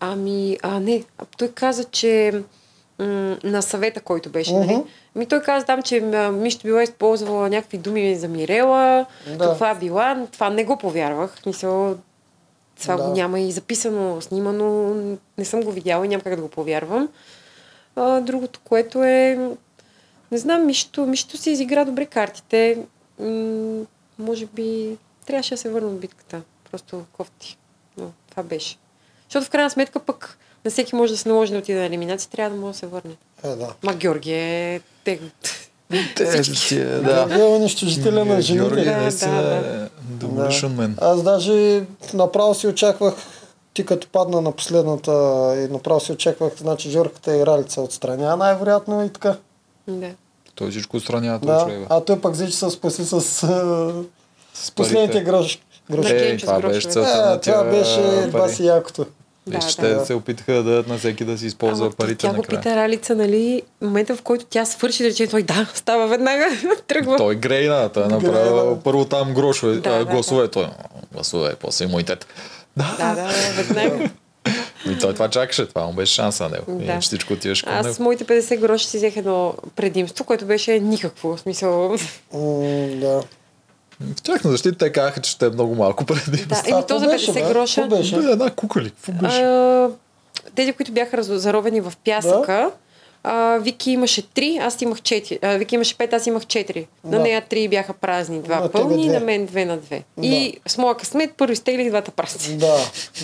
Ами, 0.00 0.58
а 0.62 0.80
не, 0.80 1.04
той 1.38 1.48
каза, 1.48 1.84
че 1.84 2.42
м- 2.98 3.06
на 3.44 3.62
съвета, 3.62 4.00
който 4.00 4.30
беше, 4.30 4.52
нали? 4.52 4.72
Мгм. 4.72 4.88
Ми 5.14 5.26
той 5.26 5.42
каза 5.42 5.66
там, 5.66 5.82
че 5.82 6.00
Мишто 6.32 6.62
била 6.62 6.82
използвала 6.82 7.50
някакви 7.50 7.78
думи 7.78 8.16
за 8.16 8.28
Мирела, 8.28 9.06
Да. 9.28 9.38
каква 9.40 9.74
била, 9.74 10.26
това 10.32 10.50
не 10.50 10.64
го 10.64 10.76
повярвах. 10.76 11.46
Мисъл, 11.46 11.96
това 12.80 12.96
Да. 12.96 13.02
го 13.02 13.12
няма 13.12 13.40
и 13.40 13.52
записано, 13.52 14.20
снимано, 14.20 14.94
не 15.38 15.44
съм 15.44 15.62
го 15.62 15.72
видяла 15.72 16.04
и 16.04 16.08
няма 16.08 16.22
как 16.22 16.36
да 16.36 16.42
го 16.42 16.48
повярвам. 16.48 17.08
А, 17.96 18.20
другото, 18.20 18.60
което 18.60 19.02
е, 19.02 19.48
не 20.32 20.38
знам, 20.38 20.66
Мишто, 20.66 21.06
Мишто 21.06 21.36
си 21.36 21.50
изигра 21.50 21.84
добре 21.84 22.06
картите. 22.06 22.78
М- 23.18 23.84
може 24.18 24.46
би 24.46 24.96
трябваше 25.26 25.50
да 25.50 25.58
се 25.58 25.70
върна 25.70 25.88
от 25.88 26.00
битката. 26.00 26.40
Просто 26.70 27.04
кофти. 27.12 27.58
Но 27.96 28.10
това 28.30 28.42
беше. 28.42 28.76
Защото 29.24 29.46
в 29.46 29.50
крайна 29.50 29.70
сметка 29.70 30.00
пък 30.00 30.38
на 30.64 30.70
всеки 30.70 30.96
може 30.96 31.12
да 31.12 31.18
се 31.18 31.28
наложи 31.28 31.52
да 31.52 31.58
отиде 31.58 31.78
на 31.78 31.86
елиминация, 31.86 32.30
трябва 32.30 32.56
да 32.56 32.60
може 32.60 32.72
да 32.72 32.78
се 32.78 32.86
върне. 32.86 33.14
Е, 33.44 33.48
да. 33.48 33.74
Ма 33.82 33.94
Георги 33.94 34.32
е... 34.32 34.80
Те... 35.04 35.20
Да. 36.20 37.26
Да. 37.26 37.40
Е 37.40 37.44
унищожителя 37.44 38.24
на 38.24 38.40
жените. 38.40 38.68
Георги 38.68 38.84
Да, 38.84 38.96
наистина 38.96 39.42
да, 39.42 39.56
е 39.56 39.88
demolition 40.24 40.68
man. 40.68 40.92
Аз 41.00 41.22
даже 41.22 41.82
направо 42.14 42.54
си 42.54 42.66
очаквах, 42.66 43.14
ти 43.74 43.86
като 43.86 44.08
падна 44.08 44.40
на 44.40 44.52
последната 44.52 45.10
и 45.56 45.72
направо 45.72 46.00
си 46.00 46.12
очаквах, 46.12 46.52
значи 46.56 46.90
Жорката 46.90 47.36
и 47.36 47.46
Ралица 47.46 47.80
отстраня, 47.80 48.36
най-вероятно 48.36 49.04
и 49.04 49.08
така. 49.08 49.36
Да. 49.88 50.10
Той 50.54 50.70
всичко 50.70 50.96
отстранява 50.96 51.38
Да. 51.38 51.60
човек. 51.60 51.78
бе. 51.78 51.86
А 51.90 52.00
той 52.00 52.20
пък 52.20 52.32
взе, 52.32 52.46
че 52.46 52.56
се 52.56 52.70
спаси 52.70 53.04
с, 53.04 53.12
а, 53.12 53.20
С 54.54 54.70
последните. 54.70 55.22
На 55.88 56.10
Е, 56.10 56.38
с 56.38 56.40
това 56.40 56.60
беше 56.60 56.88
целта 56.88 57.26
на 57.26 57.32
Е, 57.32 57.40
това 57.40 57.64
беше 57.64 58.28
баси 58.32 58.66
якото. 58.66 59.06
Да, 59.46 59.58
Виж, 59.58 59.74
да. 59.74 59.82
те 59.82 59.94
да. 59.94 60.06
се 60.06 60.14
опитаха 60.14 60.52
да 60.52 60.62
дадат 60.62 60.88
на 60.88 60.98
всеки 60.98 61.24
да 61.24 61.38
си 61.38 61.46
използва 61.46 61.86
Ама 61.86 61.94
парите 61.94 62.16
тя 62.16 62.32
го 62.32 62.42
пита 62.42 62.76
Ралица, 62.76 63.14
нали, 63.14 63.62
момента 63.80 64.16
в 64.16 64.22
който 64.22 64.44
тя 64.50 64.64
свърши, 64.64 65.02
да 65.02 65.08
рече, 65.08 65.26
той 65.26 65.42
да, 65.42 65.70
става 65.74 66.06
веднага, 66.06 66.46
тръгва. 66.86 67.16
Той 67.16 67.36
грейна, 67.36 67.88
той 67.88 68.04
е 68.04 68.06
направил 68.06 68.78
първо 68.84 69.04
там 69.04 69.34
грошове, 69.34 69.76
Да, 69.76 69.90
а, 69.90 69.98
да, 69.98 70.04
гласове, 70.04 70.48
той 70.48 70.66
гласове, 71.12 71.54
после 71.60 71.84
имунитет. 71.84 72.26
Да, 72.76 72.96
Да, 72.98 73.14
да, 73.14 73.32
веднага. 73.62 74.10
и 74.90 74.98
той 74.98 75.14
това 75.14 75.28
чакаше, 75.28 75.66
това 75.66 75.86
му 75.86 75.92
беше 75.92 76.14
шанса 76.14 76.44
на 76.44 76.50
него. 76.50 76.64
Да. 76.78 76.84
Иначе 76.84 77.06
всичко 77.06 77.32
отиваше 77.32 77.64
към 77.64 77.74
Аз 77.74 77.84
него. 77.86 77.94
с 77.94 77.98
моите 77.98 78.24
50 78.24 78.58
гроша 78.58 78.88
си 78.88 78.96
взех 78.96 79.16
едно 79.16 79.54
предимство, 79.76 80.24
което 80.24 80.44
беше 80.44 80.80
никакво. 80.80 81.36
В 81.36 81.40
смисъл... 81.40 81.96
М, 82.32 82.86
да. 83.00 83.22
В 84.16 84.22
тяхна 84.22 84.50
защита 84.50 84.78
те 84.78 84.92
казаха, 84.92 85.20
че 85.20 85.30
ще 85.30 85.46
е 85.46 85.50
много 85.50 85.74
малко 85.74 86.04
преди. 86.04 86.44
Да, 86.44 86.62
еми 86.66 86.82
то 86.88 86.98
за 86.98 87.06
беше, 87.06 87.30
50 87.30 87.34
бе? 87.36 87.48
гроша. 87.48 87.86
Беше? 87.86 88.16
Бе, 88.16 88.24
една 88.24 88.50
кука 88.50 88.80
ли? 88.80 88.90
Какво 88.90 89.12
беше? 89.12 89.36
А, 89.36 89.90
тези, 90.54 90.72
които 90.72 90.92
бяха 90.92 91.22
заровени 91.22 91.80
в 91.80 91.92
пясъка, 92.04 92.70
а, 93.24 93.56
Вики 93.56 93.90
имаше 93.90 94.22
3, 94.24 94.58
аз 94.58 94.82
имах 94.82 94.98
4. 94.98 95.38
А, 95.42 95.56
Вики 95.56 95.74
имаше 95.74 95.94
5, 95.94 96.12
аз 96.12 96.26
имах 96.26 96.42
4. 96.42 96.86
На 97.04 97.10
Да. 97.10 97.18
нея 97.18 97.42
3 97.42 97.68
бяха 97.68 97.92
празни, 97.92 98.40
2 98.40 98.60
На 98.60 98.68
пълни, 98.68 99.08
на 99.08 99.20
мен 99.20 99.48
2 99.48 99.64
на 99.64 99.78
2. 99.78 100.02
И 100.22 100.56
с 100.66 100.78
моя 100.78 100.96
късмет 100.96 101.30
първо 101.36 101.52
изтеглих 101.52 101.88
двата 101.88 102.10
празни. 102.10 102.56
Да, 102.56 102.76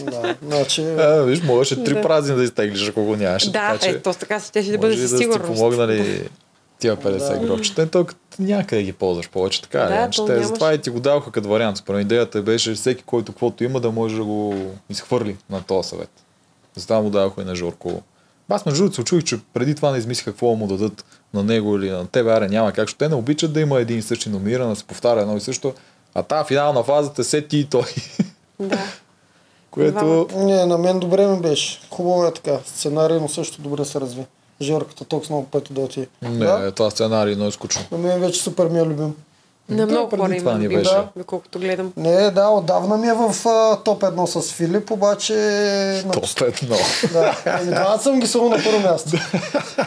да. 0.02 0.36
Значи, 0.42 0.82
А, 0.82 1.22
виж, 1.22 1.42
можеше 1.42 1.84
три 1.84 1.94
Да. 1.94 2.02
празни 2.02 2.36
да 2.36 2.44
изтеглиш, 2.44 2.88
ако 2.88 3.04
го 3.04 3.16
нямаш. 3.16 3.46
Да, 3.46 3.52
така, 3.52 3.78
че 3.78 3.90
е, 3.90 3.98
то 3.98 4.14
така 4.14 4.40
ще 4.40 4.62
ще 4.62 4.78
бъде 4.78 4.92
със 4.94 5.02
да 5.02 5.08
сте 5.08 5.18
сигурност. 5.18 5.46
помогнали 5.46 6.28
тия 6.80 6.96
50 6.96 7.40
Да. 7.40 7.46
грошчета. 7.46 7.84
Те 7.84 7.90
тук 7.90 8.14
някъде 8.38 8.82
ги 8.82 8.92
ползваш 8.92 9.30
повече, 9.30 9.62
така 9.62 9.78
Да, 9.80 10.06
ли? 10.06 10.10
то 10.10 10.26
Те 10.26 10.32
нямаш- 10.32 10.46
затова 10.46 10.74
и 10.74 10.78
ти 10.78 10.90
го 10.90 11.00
даваха 11.00 11.30
като 11.30 11.48
вариант. 11.48 11.76
Според 11.76 12.00
идеята 12.00 12.42
беше 12.42 12.74
всеки, 12.74 13.02
който 13.02 13.32
каквото 13.32 13.64
има, 13.64 13.80
да 13.80 13.90
може 13.90 14.16
да 14.16 14.24
го 14.24 14.54
изхвърли 14.90 15.36
на 15.50 15.62
този 15.62 15.88
съвет. 15.88 16.10
Затова 16.74 17.00
му 17.00 17.10
даваха 17.10 17.42
и 17.42 17.44
на 17.44 17.54
Жорко. 17.54 18.02
Аз 18.48 18.66
между 18.66 18.78
другото 18.78 18.94
се 18.94 19.00
очуих, 19.00 19.24
че 19.24 19.38
преди 19.54 19.74
това 19.74 19.90
не 19.90 19.98
измислиха 19.98 20.30
какво 20.30 20.54
му 20.54 20.66
дадат 20.66 21.04
на 21.34 21.44
него 21.44 21.76
или 21.76 21.90
на 21.90 22.06
тебе, 22.06 22.30
аре 22.30 22.48
няма 22.48 22.72
как, 22.72 22.94
те 22.94 23.08
не 23.08 23.14
обичат 23.14 23.52
да 23.52 23.60
има 23.60 23.80
един 23.80 23.98
и 23.98 24.02
същи 24.02 24.28
номиниран, 24.28 24.68
да 24.68 24.76
се 24.76 24.84
повтаря 24.84 25.20
едно 25.20 25.36
и 25.36 25.40
също. 25.40 25.74
А 26.14 26.22
тази 26.22 26.46
финална 26.46 26.82
фаза 26.82 27.12
те 27.12 27.24
сети 27.24 27.58
и 27.58 27.64
той. 27.64 27.84
Да. 28.60 28.78
Което 29.70 30.28
не, 30.36 30.66
на 30.66 30.78
мен 30.78 30.98
добре 30.98 31.26
ми 31.26 31.40
беше. 31.40 31.80
Хубаво 31.90 32.24
е 32.24 32.32
така. 32.32 32.58
Сценарийно 32.66 33.28
също 33.28 33.62
добре 33.62 33.84
се 33.84 34.00
разви. 34.00 34.24
Жорката 34.62 35.04
толкова 35.04 35.34
много 35.34 35.46
пъти 35.46 35.72
да 35.72 35.80
отиде. 35.80 36.08
не, 36.22 36.38
Да? 36.38 36.72
това 36.72 36.90
сценарий 36.90 37.36
но 37.36 37.46
е 37.46 37.50
скучно. 37.50 37.82
На 37.92 37.98
мен 37.98 38.20
вече 38.20 38.40
супер 38.42 38.66
ми 38.66 38.78
е 38.78 38.84
любим. 38.84 39.14
На 39.68 39.76
Да, 39.76 39.86
много 39.86 40.16
хора 40.16 40.36
има 40.36 40.54
ни 40.54 40.64
любим, 40.64 40.78
беше. 40.78 40.90
да, 40.90 41.08
доколкото 41.16 41.58
гледам. 41.58 41.92
Не, 41.96 42.30
да, 42.30 42.48
отдавна 42.48 42.96
ми 42.96 43.08
е 43.08 43.12
в 43.12 43.46
а, 43.48 43.76
топ 43.76 44.02
едно 44.02 44.26
с 44.26 44.42
Филип, 44.42 44.90
обаче... 44.90 45.34
Топ 46.12 46.24
едно. 46.62 46.76
Да, 47.12 47.36
ами 47.46 47.66
два 47.66 47.98
съм 47.98 48.20
ги 48.20 48.26
само 48.26 48.48
на 48.48 48.56
първо 48.56 48.80
място. 48.80 49.10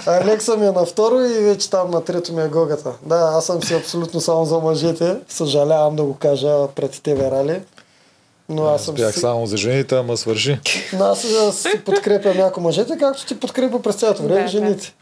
Алекса 0.06 0.58
ми 0.58 0.66
е 0.66 0.72
на 0.72 0.86
второ 0.86 1.20
и 1.20 1.34
вече 1.34 1.70
там 1.70 1.92
на 1.92 2.04
трето 2.04 2.34
ми 2.34 2.44
е 2.44 2.48
Гогата. 2.48 2.92
Да, 3.02 3.32
аз 3.34 3.46
съм 3.46 3.64
си 3.64 3.74
абсолютно 3.74 4.22
само 4.22 4.46
за 4.46 4.60
мъжете. 4.60 5.16
Съжалявам 5.30 5.96
да 5.96 6.04
го 6.04 6.14
кажа 6.14 6.68
пред 6.68 7.02
тебе, 7.04 7.32
Рали. 7.32 7.62
Но 8.50 8.66
аз 8.66 8.86
съм 8.86 8.96
Бях 8.96 9.20
само 9.20 9.46
за 9.46 9.58
жените, 9.58 9.96
ама 9.96 10.18
свърши. 10.18 10.60
Но 10.94 11.06
аз 11.06 11.26
а, 11.26 11.52
си 11.52 11.70
подкрепям 11.86 12.38
някои 12.38 12.64
мъжете, 12.64 12.98
както 13.00 13.26
ти 13.26 13.40
подкрепя 13.40 13.82
през 13.82 13.96
цялото 13.96 14.24
време 14.24 14.42
Да, 14.42 14.48
жените. 14.48 14.94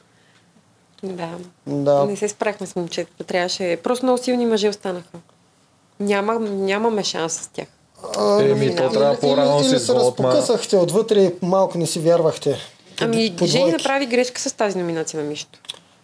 Да. 1.04 1.30
Да. 1.68 2.06
Не 2.06 2.16
се 2.16 2.28
справихме 2.28 2.68
с 2.68 2.76
момчетата. 2.76 3.24
Трябваше. 3.24 3.78
Просто 3.84 4.06
много 4.06 4.24
силни 4.24 4.46
мъже 4.46 4.70
останаха. 4.70 5.18
Няма, 6.00 6.40
нямаме 6.40 7.04
шанс 7.04 7.34
с 7.34 7.48
тях. 7.48 7.68
А, 8.18 8.44
Еми, 8.44 8.76
то 8.76 8.90
трябва 8.90 9.20
по-рано 9.20 9.58
или, 9.60 9.64
си 9.64 9.72
или 9.72 9.80
се 9.80 9.94
разпокъсахте 9.94 10.78
отвътре 10.78 11.22
и 11.22 11.32
малко 11.42 11.78
не 11.78 11.88
си 11.88 12.00
вярвахте. 12.00 12.58
Ами, 13.02 13.36
Жени 13.44 13.72
направи 13.72 14.06
грешка 14.06 14.42
с 14.42 14.54
тази 14.54 14.78
номинация 14.78 15.24
на 15.24 15.30
Мишто. 15.30 15.60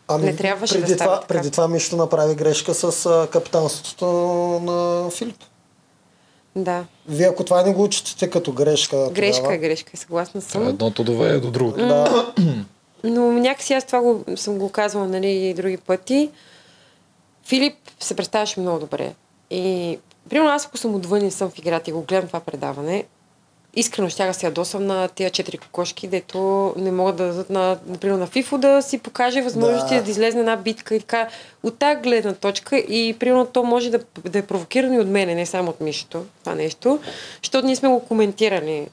Ами, 0.07 0.25
Не 0.25 0.35
трябваше 0.35 0.73
да 0.73 0.81
преди 0.81 0.93
става 0.93 1.11
това, 1.11 1.21
така. 1.21 1.33
Преди 1.33 1.51
това 1.51 1.67
Мишто 1.67 1.95
направи 1.95 2.35
грешка 2.35 2.73
с 2.73 3.27
капитанството 3.31 4.05
на 4.63 5.09
Филип. 5.09 5.43
Да. 6.63 6.85
Вие 7.07 7.27
ако 7.27 7.43
това 7.43 7.63
не 7.63 7.73
го 7.73 7.83
учите 7.83 8.29
като 8.29 8.51
грешка, 8.51 9.09
Грешка 9.11 9.43
тогава, 9.43 9.55
е 9.55 9.57
грешка, 9.57 9.97
съгласна 9.97 10.41
съм. 10.41 10.67
Едното 10.67 11.03
доведе 11.03 11.39
до 11.39 11.51
другото. 11.51 11.87
Да, 11.87 12.33
Но 13.03 13.31
някакси 13.31 13.73
аз 13.73 13.85
това 13.85 14.01
го, 14.01 14.23
съм 14.35 14.57
го 14.57 14.69
казвала 14.69 15.07
нали, 15.07 15.29
и 15.29 15.53
други 15.53 15.77
пъти. 15.77 16.29
Филип 17.45 17.75
се 17.99 18.15
представяше 18.15 18.59
много 18.59 18.79
добре. 18.79 19.13
И 19.49 19.97
примерно 20.29 20.51
аз 20.51 20.65
ако 20.65 20.77
съм 20.77 20.95
отвън 20.95 21.25
и 21.25 21.31
съм 21.31 21.49
в 21.49 21.59
играта 21.59 21.89
и 21.89 21.93
го 21.93 22.01
гледам 22.01 22.27
това 22.27 22.39
предаване, 22.39 23.05
искрено 23.77 24.09
ще 24.09 24.33
се 24.33 24.45
ядосам 24.45 24.85
на 24.85 25.07
тия 25.07 25.29
четири 25.29 25.57
кокошки, 25.57 26.07
дето 26.07 26.37
не 26.77 26.91
могат 26.91 27.15
да 27.15 27.25
дадат 27.25 27.49
на, 27.49 27.77
например, 27.87 28.15
на 28.15 28.27
Фифо 28.27 28.57
да 28.57 28.81
си 28.81 28.97
покаже 28.97 29.41
възможности 29.41 29.95
Да. 29.95 30.01
да. 30.03 30.11
излезе 30.11 30.39
една 30.39 30.55
битка 30.55 30.95
и 30.95 30.99
така. 30.99 31.27
От 31.63 31.77
тази 31.77 31.95
гледна 31.95 32.33
точка 32.33 32.77
и 32.77 33.15
примерно 33.19 33.45
то 33.45 33.63
може 33.63 33.89
да, 33.89 33.99
да 34.21 34.39
е 34.39 34.43
провокирано 34.43 34.93
и 34.93 34.99
от 34.99 35.07
мене, 35.07 35.35
не 35.35 35.45
само 35.45 35.69
от 35.69 35.81
Мишето, 35.81 36.25
това 36.39 36.55
нещо, 36.55 36.99
защото 37.43 37.65
ние 37.67 37.75
сме 37.75 37.89
го 37.89 37.99
коментирали 37.99 38.87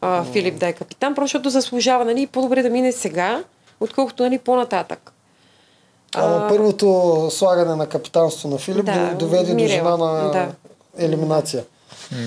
а, 0.00 0.24
Филип 0.24 0.54
да 0.54 0.66
е 0.66 0.72
капитан, 0.72 1.14
просто 1.14 1.26
защото 1.26 1.50
заслужава, 1.50 2.04
нали, 2.04 2.26
по-добре 2.26 2.62
да 2.62 2.70
мине 2.70 2.92
сега, 2.92 3.44
отколкото 3.80 4.22
нали, 4.22 4.38
по-нататък. 4.38 5.12
Ама 6.14 6.36
А, 6.36 6.48
първото 6.48 6.86
слагане 7.30 7.74
на 7.74 7.86
капитанство 7.86 8.48
на 8.48 8.58
Филип 8.58 8.84
Да, 8.84 9.10
до- 9.10 9.16
доведе 9.16 9.44
до 9.44 9.54
Мирела, 9.54 9.68
жена 9.68 9.96
на 9.96 10.30
да. 10.30 10.48
елиминация. 10.98 11.64
М, 12.12 12.18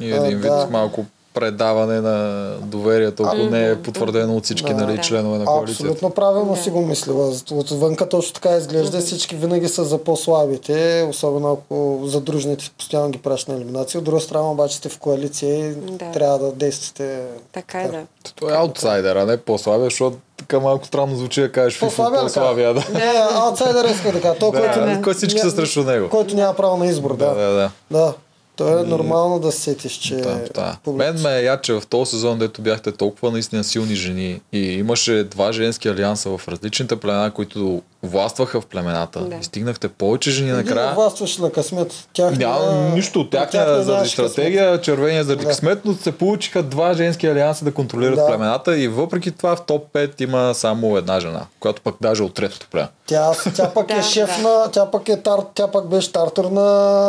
И 0.00 0.12
А, 0.12 0.16
един 0.16 0.38
вид 0.38 0.42
да. 0.42 0.68
малко 0.70 1.04
предаване 1.34 2.00
на 2.00 2.16
доверието, 2.60 3.22
ако 3.22 3.36
не 3.36 3.68
е 3.68 3.76
потвърдено 3.76 4.36
от 4.36 4.44
всички 4.44 4.74
Да. 4.74 4.80
нали, 4.80 4.96
Да. 4.96 5.02
членове 5.02 5.38
на 5.38 5.44
коалицията. 5.44 5.82
Абсолютно 5.82 6.10
правилно 6.10 6.54
Да. 6.54 6.60
си 6.60 6.70
го 6.70 6.80
мислила. 6.80 7.32
Отвънка 7.52 8.08
точно 8.08 8.32
така 8.34 8.50
изглежда. 8.50 9.00
Всички 9.00 9.36
винаги 9.36 9.68
са 9.68 9.84
за 9.84 9.98
по-слабите, 9.98 11.06
особено 11.10 11.52
ако 11.52 11.74
задружните 12.04 12.70
постоянно 12.78 13.10
ги 13.10 13.18
пращат 13.18 13.48
на 13.48 13.54
елиминация. 13.54 13.98
От 13.98 14.04
друга 14.04 14.20
страна 14.20 14.50
обаче 14.50 14.76
сте 14.76 14.88
в 14.88 14.98
коалиция 14.98 15.56
и 15.60 15.72
Да. 15.72 16.04
трябва 16.04 16.38
да 16.38 16.52
действате. 16.52 17.20
Така 17.52 17.80
е, 17.80 17.88
да. 17.88 18.02
Той 18.34 18.52
е 18.52 18.56
аутсайдер, 18.56 19.16
а 19.16 19.26
не 19.26 19.36
по-слабия, 19.36 19.84
защото 19.84 20.16
така 20.36 20.60
малко 20.60 20.86
странно 20.86 21.16
звучи 21.16 21.40
да 21.40 21.52
кажеш 21.52 21.80
По-слабия, 21.80 22.18
да 22.18 22.26
по-слабия. 22.26 22.74
Да. 22.74 22.84
Не, 22.92 23.12
аутсайдер 23.32 23.84
иска 23.84 24.12
да 24.12 24.20
кажа. 24.20 24.38
Той, 24.38 24.50
който, 24.50 24.68
Да, 24.74 24.86
не- 24.86 25.02
кой 25.02 25.14
всички 25.14 25.38
са 25.40 25.46
ня- 25.46 25.50
срещу 25.50 25.82
него. 25.82 26.08
който 26.08 26.36
няма 26.36 26.54
право 26.54 26.76
на 26.76 26.86
избор. 26.86 27.16
Да, 27.16 27.26
Да, 27.26 27.34
да, 27.34 27.52
да. 27.52 27.70
да. 27.90 28.14
То 28.56 28.78
е 28.78 28.82
нормално 28.82 29.38
да 29.38 29.52
се 29.52 29.60
сетиш, 29.60 29.92
че... 29.92 30.16
Да, 30.16 30.40
да. 30.54 30.76
публика- 30.84 31.12
Мен 31.12 31.22
ме 31.22 31.30
е 31.30 31.42
яд, 31.42 31.62
че 31.62 31.72
в 31.72 31.82
този 31.82 32.10
сезон, 32.10 32.38
дето 32.38 32.62
бяхте 32.62 32.92
толкова 32.92 33.30
наистина 33.30 33.64
силни 33.64 33.94
жени 33.94 34.40
и 34.52 34.58
имаше 34.60 35.24
два 35.24 35.52
женски 35.52 35.88
алианса 35.88 36.28
в 36.28 36.48
различните 36.48 36.96
племена, 36.96 37.30
които 37.30 37.82
властваха 38.02 38.60
в 38.60 38.66
племената. 38.66 39.20
Да. 39.20 39.36
И 39.36 39.44
стигнахте 39.44 39.88
повече 39.88 40.30
жени 40.30 40.50
Един 40.50 40.56
накрая. 40.58 40.94
властваше 40.94 41.42
на 41.42 41.50
късмет. 41.50 41.92
Тях 42.12 42.36
Няма 42.36 42.72
нищо 42.72 43.20
от 43.20 43.30
тях, 43.30 43.50
заради 43.52 43.90
нямаше 43.90 44.12
стратегия, 44.12 44.80
червения 44.80 45.24
заради 45.24 45.42
Да. 45.42 45.48
късмет, 45.48 45.78
но 45.84 45.94
се 45.94 46.12
получиха 46.12 46.62
два 46.62 46.92
женски 46.94 47.26
алианса 47.26 47.64
да 47.64 47.72
контролират 47.72 48.16
Да. 48.16 48.26
племената 48.26 48.78
и 48.78 48.88
въпреки 48.88 49.30
това 49.30 49.56
в 49.56 49.62
топ 49.62 49.86
5 49.88 50.20
има 50.20 50.54
само 50.54 50.96
една 50.96 51.20
жена, 51.20 51.46
която 51.60 51.82
пък 51.82 51.94
даже 52.00 52.22
от 52.22 52.34
третото 52.34 52.66
племе. 52.70 52.88
Тя, 53.06 53.22
тя 53.54 53.70
пък 53.70 53.90
е 53.90 54.02
шеф 54.02 54.38
на... 54.38 54.70
Тя 54.72 54.86
пък, 54.86 55.08
е 55.08 55.16
тар, 55.16 55.38
тя 55.54 55.66
пък 55.68 55.86
беше 55.86 56.12
тартор 56.12 56.44
на 56.44 56.64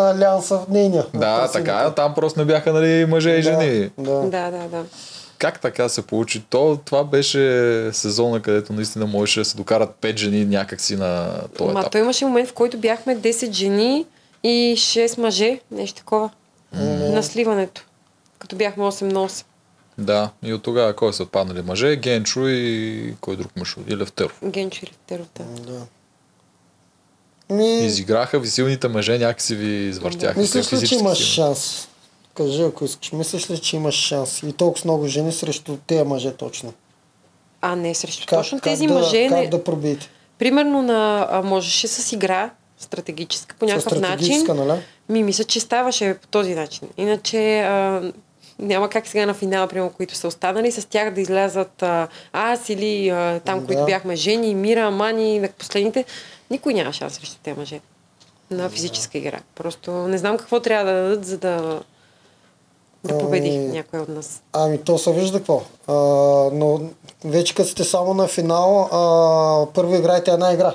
Алианса 0.10 0.58
в 0.58 0.68
нейния. 0.70 1.06
Да, 1.14 1.35
в 1.36 1.52
така 1.54 1.86
е, 1.90 1.96
там 1.96 2.14
просто 2.14 2.40
не 2.40 2.46
бяха 2.46 2.74
нали, 2.74 3.06
мъже 3.06 3.30
и 3.30 3.42
жени. 3.42 3.90
Да, 3.98 4.12
да. 4.12 4.52
Да, 4.52 4.68
да. 4.68 4.84
Как 5.38 5.62
така 5.62 5.90
се 5.90 6.02
получи? 6.02 6.44
То, 6.50 6.80
това 6.86 7.04
беше 7.04 7.90
сезона, 7.94 8.42
където 8.42 8.74
наистина 8.74 9.06
можеше 9.06 9.40
да 9.40 9.46
се 9.46 9.58
докарат 9.58 9.96
5 10.02 10.18
жени 10.18 10.46
някакси 10.46 10.96
на 10.96 11.42
този 11.58 11.74
Ма 11.74 11.80
етап. 11.80 11.92
той 11.92 12.02
имаше 12.02 12.26
момент, 12.26 12.50
в 12.50 12.54
който 12.54 12.78
бяхме 12.78 13.18
10 13.18 13.52
жени 13.52 14.06
и 14.44 14.76
6 14.78 15.22
мъже, 15.22 15.60
нещо 15.72 15.98
такова. 15.98 16.30
На 16.74 17.24
сливането. 17.24 17.86
Като 18.40 18.56
бяхме 18.56 18.84
8 18.84 19.02
на 19.02 19.30
8. 19.30 19.46
Да, 19.98 20.30
и 20.44 20.54
от 20.54 20.64
тогава 20.64 20.96
кой 20.96 21.14
са 21.14 21.24
отпаднали 21.24 21.62
мъже? 21.62 21.96
Генчо 21.96 22.48
и 22.48 23.14
кой 23.22 23.36
друг 23.36 23.52
мъж? 23.56 23.76
И 23.88 23.98
Левтеров. 23.98 24.40
Генчо 24.46 24.86
и 24.86 24.88
Левтеров, 24.88 25.28
да. 25.38 25.72
да. 25.72 25.80
Ми, 27.50 27.76
Изиграха 27.78 28.40
ви 28.40 28.48
силните 28.48 28.88
мъже, 28.88 29.18
някакси 29.18 29.56
ви 29.56 29.68
извъртяха. 29.68 30.40
мислиш 30.40 30.74
ли, 30.74 30.88
че 30.88 30.96
имаш 30.96 31.18
силни. 31.18 31.30
шанс? 31.32 31.88
Кажи, 32.34 32.62
ако 32.62 32.86
искаш. 32.86 33.12
Мислиш 33.12 33.50
ли, 33.50 33.60
че 33.60 33.76
имаш 33.76 33.96
шанс? 33.96 34.44
И 34.44 34.54
толкова 34.54 34.82
много 34.86 35.08
жени 35.08 35.32
срещу 35.32 35.78
тези 35.78 36.04
мъже 36.04 36.34
точно. 36.34 36.74
А, 37.62 37.76
не, 37.76 37.96
срещу 37.96 38.26
Как, 38.28 38.40
точно 38.40 38.58
как 38.58 38.64
тези 38.64 38.88
да, 38.88 38.94
мъже. 38.94 39.28
Как 39.30 39.38
Не, 39.40 39.48
да 39.48 39.64
пробиете? 39.64 40.10
Примерно 40.40 40.82
на, 40.82 41.28
а, 41.32 41.42
можеше 41.42 41.88
с 41.88 42.12
игра, 42.12 42.50
стратегическа, 42.80 43.56
по 43.60 43.66
някакъв 43.66 43.86
начин. 43.92 44.06
стратегическа, 44.06 44.54
нали? 44.54 44.80
Ми, 45.10 45.24
мисля, 45.24 45.44
че 45.44 45.60
ставаше 45.60 46.18
по 46.22 46.28
този 46.28 46.56
начин. 46.56 46.88
Иначе 46.98 47.60
а, 47.60 48.02
няма 48.60 48.90
как 48.90 49.08
сега 49.08 49.26
на 49.26 49.34
финала, 49.34 49.68
примерно, 49.68 49.92
които 49.92 50.16
са 50.16 50.28
останали, 50.28 50.72
с 50.72 50.90
тях 50.90 51.14
да 51.14 51.22
излязат 51.22 51.84
а, 51.84 52.08
аз 52.34 52.70
или 52.70 53.10
а, 53.10 53.40
там, 53.40 53.60
Да. 53.60 53.66
които 53.66 53.86
бяхме 53.86 54.16
жени, 54.16 54.56
Мира, 54.56 54.92
Мани, 54.92 55.40
на 55.40 55.48
последните. 55.50 56.06
Никой 56.56 56.74
няма 56.74 56.94
шанс 56.94 57.14
срещу 57.14 57.36
тези 57.44 57.60
мъже 57.60 57.80
на 58.52 58.70
физическа 58.70 59.18
игра. 59.18 59.40
Просто 59.56 59.92
не 59.92 60.18
знам 60.18 60.38
какво 60.38 60.60
трябва 60.60 60.92
да 60.92 61.02
дадат, 61.02 61.26
за 61.26 61.38
да, 61.38 61.82
да 63.04 63.18
победи 63.18 63.50
Ами, 63.50 63.68
някой 63.68 64.00
от 64.00 64.10
нас. 64.10 64.42
Ами 64.54 64.78
то 64.78 64.98
се 64.98 65.14
вижда 65.14 65.38
какво. 65.38 65.62
А, 65.88 65.94
но 66.54 66.82
вече 67.26 67.56
като 67.56 67.70
сте 67.70 67.84
само 67.84 68.14
на 68.14 68.28
финал, 68.28 68.82
а, 68.92 69.74
първо 69.74 69.96
играете 69.96 70.32
една 70.32 70.54
игра. 70.54 70.74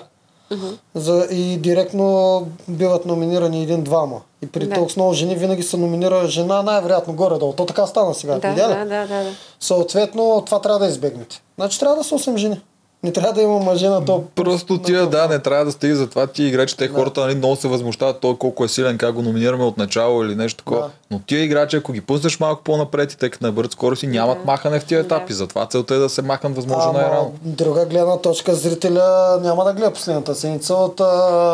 За, 0.94 1.26
и 1.30 1.56
директно 1.56 2.46
биват 2.68 3.06
номинирани 3.06 3.62
един-двама. 3.62 4.20
И 4.42 4.46
при 4.46 4.66
Да. 4.66 4.74
толкова 4.74 4.94
много 4.96 5.12
жени 5.12 5.34
винаги 5.34 5.62
се 5.62 5.76
номинира 5.76 6.26
жена, 6.26 6.62
най-вероятно 6.62 7.14
горе-долу. 7.14 7.52
То 7.52 7.66
така 7.66 7.86
стана 7.86 8.14
сега. 8.14 8.38
Да, 8.38 8.54
да, 8.54 8.68
да, 8.68 8.84
да, 8.84 9.06
да. 9.06 9.30
Съответно, 9.60 10.42
това 10.46 10.60
трябва 10.60 10.78
да 10.78 10.86
избегнете. 10.86 11.42
Значи 11.58 11.80
трябва 11.80 11.96
да 11.96 12.04
са 12.04 12.14
8 12.14 12.36
жени. 12.36 12.60
Не 13.02 13.12
трябва 13.12 13.32
да 13.32 13.42
има 13.42 13.58
мъже 13.58 13.88
на 13.88 14.04
топ. 14.04 14.24
Просто 14.26 14.78
тия, 14.78 15.02
топ. 15.02 15.10
да, 15.10 15.28
не 15.28 15.38
трябва 15.38 15.64
да 15.64 15.72
стига 15.72 15.96
за 15.96 16.06
това 16.06 16.26
ти 16.26 16.44
играчи, 16.44 16.76
те 16.76 16.88
хората 16.88 17.20
нали, 17.20 17.34
много 17.34 17.56
се 17.56 17.68
възмущават 17.68 18.20
той 18.20 18.36
колко 18.36 18.64
е 18.64 18.68
силен, 18.68 18.98
как 18.98 19.14
го 19.14 19.22
номинираме 19.22 19.64
от 19.64 19.76
начало 19.76 20.24
или 20.24 20.34
нещо 20.34 20.58
такова. 20.58 20.80
Да. 20.80 20.90
Но 21.10 21.18
тия 21.18 21.42
играчи, 21.42 21.76
ако 21.76 21.92
ги 21.92 22.00
пуснеш 22.00 22.40
малко 22.40 22.62
по-напред 22.62 23.12
и 23.12 23.18
тъй 23.18 23.30
като 23.30 23.46
набърт 23.46 23.72
скорост 23.72 24.02
и 24.02 24.06
нямат 24.06 24.38
Да. 24.38 24.44
махане 24.46 24.80
в 24.80 24.84
тия 24.84 24.98
Да. 24.98 25.06
етапи. 25.06 25.32
Затова 25.32 25.66
целта 25.66 25.94
е 25.94 25.98
да 25.98 26.08
се 26.08 26.22
махнат 26.22 26.56
възможно 26.56 26.92
най-рано. 26.92 27.32
друга 27.42 27.86
гледна 27.86 28.16
точка, 28.18 28.54
зрителя 28.54 29.02
няма 29.42 29.64
да 29.64 29.72
гледа 29.72 29.90
последната 29.90 30.34
седмица 30.34 30.74
от 30.74 31.00
а, 31.00 31.04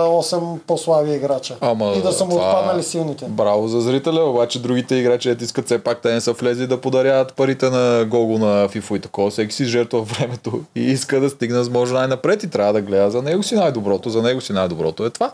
8 0.05 0.59
по-слаби 0.59 1.13
играча. 1.13 1.57
Ама, 1.61 1.93
и 1.93 2.03
да 2.03 2.13
са 2.13 2.25
му 2.25 2.31
това- 2.31 2.51
отпаднали 2.51 2.83
силните. 2.83 3.25
Браво 3.27 3.69
за 3.69 3.81
зрителя, 3.81 4.21
обаче 4.23 4.59
другите 4.59 4.95
играчи 4.95 5.31
ето 5.31 5.45
искат 5.45 5.67
все 5.67 5.79
пак 5.79 5.99
те 5.99 6.13
не 6.13 6.21
са 6.21 6.33
влезли 6.33 6.67
да 6.67 6.81
подаряват 6.81 7.35
парите 7.35 7.71
на 7.71 8.05
Гого 8.05 8.39
на 8.39 8.69
FIFA 8.69 8.97
и 8.97 9.01
такова. 9.01 9.31
Всеки 9.31 9.55
си 9.55 9.65
жертва 9.65 10.03
времето 10.03 10.61
и 10.75 10.81
иска 10.83 11.21
да 11.21 11.31
стигне 11.37 11.59
възможно 11.59 11.99
най-напред 11.99 12.43
и 12.43 12.51
трябва 12.51 12.73
да 12.73 12.81
гледа 12.81 13.11
за 13.11 13.23
него 13.23 13.43
си 13.43 13.55
най-доброто. 13.55 14.11
За 14.11 14.23
него 14.23 14.41
си 14.41 14.53
най-доброто 14.53 15.07
е 15.07 15.11
това. 15.11 15.33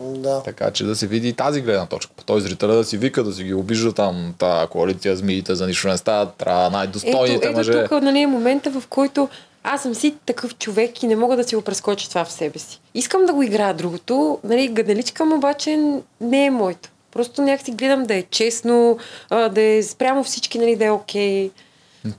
Да. 0.00 0.42
Така 0.42 0.70
че 0.70 0.84
да 0.84 0.96
се 0.96 1.06
види 1.06 1.28
и 1.28 1.32
тази 1.32 1.60
гледна 1.60 1.86
точка. 1.86 2.12
По 2.16 2.24
този 2.24 2.46
зрителя 2.46 2.74
да 2.74 2.84
си 2.84 2.96
вика, 2.98 3.24
да 3.24 3.32
си 3.32 3.44
ги 3.44 3.54
обижда 3.54 3.92
там, 3.92 4.34
та 4.38 4.66
коалиция, 4.70 5.16
змиите 5.16 5.54
за 5.54 5.66
нищо 5.66 5.88
не 5.88 5.96
стават, 5.96 6.34
трябва 6.34 6.66
Ето, 6.66 6.72
най-достойните 6.72 7.46
ето 7.46 7.56
мъже. 7.56 7.84
тук 7.84 8.02
нали, 8.02 8.20
е 8.20 8.26
момента, 8.26 8.70
в 8.70 8.86
който 8.86 9.28
аз 9.64 9.82
съм 9.82 9.94
си 9.94 10.14
такъв 10.26 10.58
човек 10.58 11.02
и 11.02 11.06
не 11.06 11.16
мога 11.16 11.36
да 11.36 11.44
си 11.44 11.56
го 11.56 11.62
прескоча 11.62 12.08
това 12.08 12.24
в 12.24 12.32
себе 12.32 12.58
си. 12.58 12.80
Искам 12.94 13.26
да 13.26 13.32
го 13.32 13.42
играя 13.42 13.74
другото, 13.74 14.38
нали, 14.44 14.68
гадаличкам, 14.68 15.32
обаче 15.32 16.00
не 16.20 16.44
е 16.44 16.50
моето. 16.50 16.88
Просто 17.12 17.42
някакси 17.42 17.72
гледам 17.72 18.04
да 18.04 18.14
е 18.14 18.22
честно, 18.22 18.98
да 19.30 19.60
е 19.60 19.82
спрямо 19.82 20.24
всички, 20.24 20.58
нали, 20.58 20.76
да 20.76 20.84
е 20.84 20.90
окей. 20.90 21.50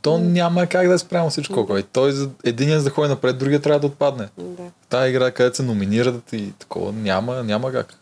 То 0.01 0.17
няма 0.17 0.67
как 0.67 0.87
да 0.87 0.93
е 0.93 0.97
спрямо 0.97 1.29
всичко. 1.29 1.63
Да. 1.63 1.83
Той 1.83 2.11
за 2.11 2.29
един 2.43 2.77
за 2.77 2.83
да 2.83 2.89
ходи 2.89 3.09
напред, 3.09 3.37
другия 3.37 3.61
трябва 3.61 3.79
да 3.79 3.87
отпадне. 3.87 4.27
Да, 4.37 4.63
тази 4.89 5.09
игра, 5.09 5.31
където 5.31 5.55
се 5.55 5.63
номинират 5.63 6.33
и 6.33 6.53
такова, 6.59 6.91
няма, 6.91 7.43
няма 7.43 7.71
как. 7.71 7.93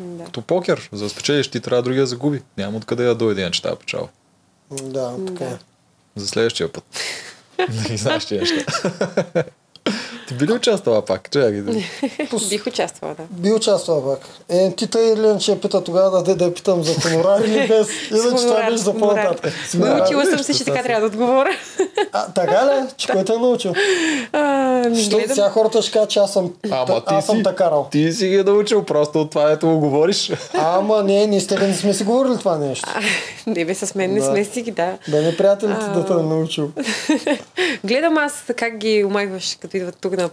да. 0.00 0.24
Като 0.24 0.42
покер, 0.42 0.88
за 0.92 1.04
да 1.04 1.10
спечелиш 1.10 1.48
ти 1.48 1.60
трябва 1.60 1.82
другия 1.82 2.02
да 2.02 2.06
загуби. 2.06 2.42
Няма 2.58 2.76
откъде 2.76 3.04
да 3.04 3.14
дойде 3.14 3.40
иначе 3.40 3.62
тази 3.62 3.76
печала. 3.76 4.08
Да, 4.82 5.16
така 5.26 5.44
е. 5.44 5.58
За 6.16 6.26
следващия 6.26 6.72
път. 6.72 6.84
Не 7.90 7.96
знаеш 7.96 8.24
тия 8.24 8.40
неща. 8.40 8.64
Ти 10.28 10.34
би 10.34 10.46
ли 10.46 10.52
участвала 10.52 11.02
пак? 11.02 11.30
Чакай 11.30 11.60
да. 11.60 11.72
Бих 12.50 12.66
участвала, 12.66 13.14
да. 13.14 13.22
Би 13.30 13.52
участвал 13.52 14.04
пак. 14.04 14.28
Е, 14.48 14.74
ти 14.76 14.86
тъй 14.86 15.12
или 15.12 15.40
че 15.40 15.50
я 15.50 15.60
пита 15.60 15.84
тогава 15.84 16.22
да, 16.22 16.36
да 16.36 16.44
я 16.44 16.54
питам 16.54 16.84
за 16.84 17.00
хонорар 17.00 17.40
или 17.40 17.68
без. 17.68 17.88
Иначе 18.10 18.42
това 18.42 18.62
беше 18.62 18.76
за 18.76 18.94
по-нататък. 18.94 19.52
Научила 19.74 20.26
съм 20.26 20.38
се, 20.38 20.54
че 20.54 20.64
така 20.64 20.82
трябва 20.82 21.00
да 21.00 21.06
отговоря. 21.06 21.50
А, 22.12 22.32
така 22.32 22.66
ли? 22.66 22.88
Че 22.96 23.08
кой 23.08 23.24
те 23.24 23.32
е 23.32 23.36
научил? 23.36 23.74
Що 25.04 25.20
сега 25.28 25.50
хората 25.50 25.82
ще 25.82 25.92
кажат, 25.92 26.10
че 26.10 26.18
аз 26.18 26.32
съм, 26.32 26.52
Ама 26.70 27.04
ти 27.04 27.14
аз 27.14 27.26
съм 27.26 27.36
си, 27.36 27.42
те 27.42 27.54
карал. 27.54 27.88
ти 27.92 28.12
си 28.12 28.28
ги 28.28 28.36
е 28.36 28.42
научил 28.42 28.84
просто 28.84 29.20
от 29.20 29.30
това, 29.30 29.50
ето 29.50 29.66
го 29.68 29.78
говориш. 29.78 30.32
Ама 30.54 31.02
не, 31.02 31.26
ние 31.26 31.40
с 31.40 31.46
тебе 31.46 31.66
не 31.66 31.74
сме 31.74 31.94
си 31.94 32.04
говорили 32.04 32.38
това 32.38 32.58
нещо. 32.58 32.88
Не 33.46 33.64
бе, 33.64 33.74
с 33.74 33.94
мен 33.94 34.12
не 34.12 34.20
Да. 34.20 34.26
сме 34.26 34.44
си 34.44 34.62
ги, 34.62 34.70
да. 34.70 34.98
Да 35.08 35.22
не 35.22 35.36
приятелите 35.36 35.78
А. 35.80 35.88
да 35.90 36.06
те 36.06 36.12
е 36.12 36.16
научил. 36.16 36.70
Гледам 37.84 38.18
аз 38.18 38.44
как 38.56 38.76
ги 38.76 39.04
умайваш, 39.04 39.58
като 39.60 39.76
идват 39.76 39.96
тук 40.00 40.16
на, 40.16 40.30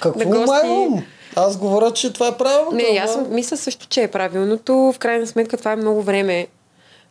Какво 0.00 0.18
на 0.20 0.24
гости. 0.26 0.46
майвам? 0.66 1.04
Аз 1.36 1.56
говоря, 1.56 1.92
че 1.92 2.12
това 2.12 2.28
е 2.28 2.32
правилно. 2.32 2.70
Не, 2.72 2.98
аз 2.98 3.12
съм- 3.12 3.26
мисля 3.30 3.56
също, 3.56 3.86
че 3.86 4.02
е 4.02 4.08
правилното. 4.08 4.92
В 4.92 4.98
крайна 4.98 5.26
сметка 5.26 5.56
това 5.56 5.72
е 5.72 5.76
много 5.76 6.02
време 6.02 6.46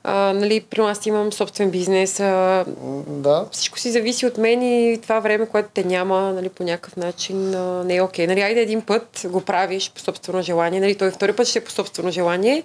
А, 0.06 0.34
нали, 0.34 0.62
при 0.62 0.82
нас 0.82 1.06
имам 1.06 1.34
собствен 1.34 1.72
бизнес. 1.72 2.20
А, 2.20 2.66
Да. 3.08 3.46
всичко 3.52 3.80
си 3.80 3.92
зависи 3.92 4.26
от 4.26 4.38
мен 4.38 4.62
и 4.62 5.00
това 5.02 5.20
време, 5.20 5.46
което 5.46 5.70
те 5.74 5.84
няма, 5.84 6.34
нали, 6.34 6.50
по 6.50 6.64
някакъв 6.64 6.96
начин 6.98 7.56
а, 7.56 7.84
не 7.84 7.96
е 7.96 8.02
окей. 8.02 8.28
Нали, 8.28 8.42
айде 8.42 8.62
един 8.62 8.82
път 8.82 9.26
го 9.26 9.42
правиш 9.42 9.92
по 9.92 10.02
собствено 10.02 10.42
желание, 10.42 10.80
нали, 10.80 10.96
той 10.96 11.12
втори 11.12 11.34
път 11.34 11.48
ще 11.48 11.60
е 11.60 11.64
по 11.64 11.72
собствено 11.72 12.12
желание, 12.12 12.64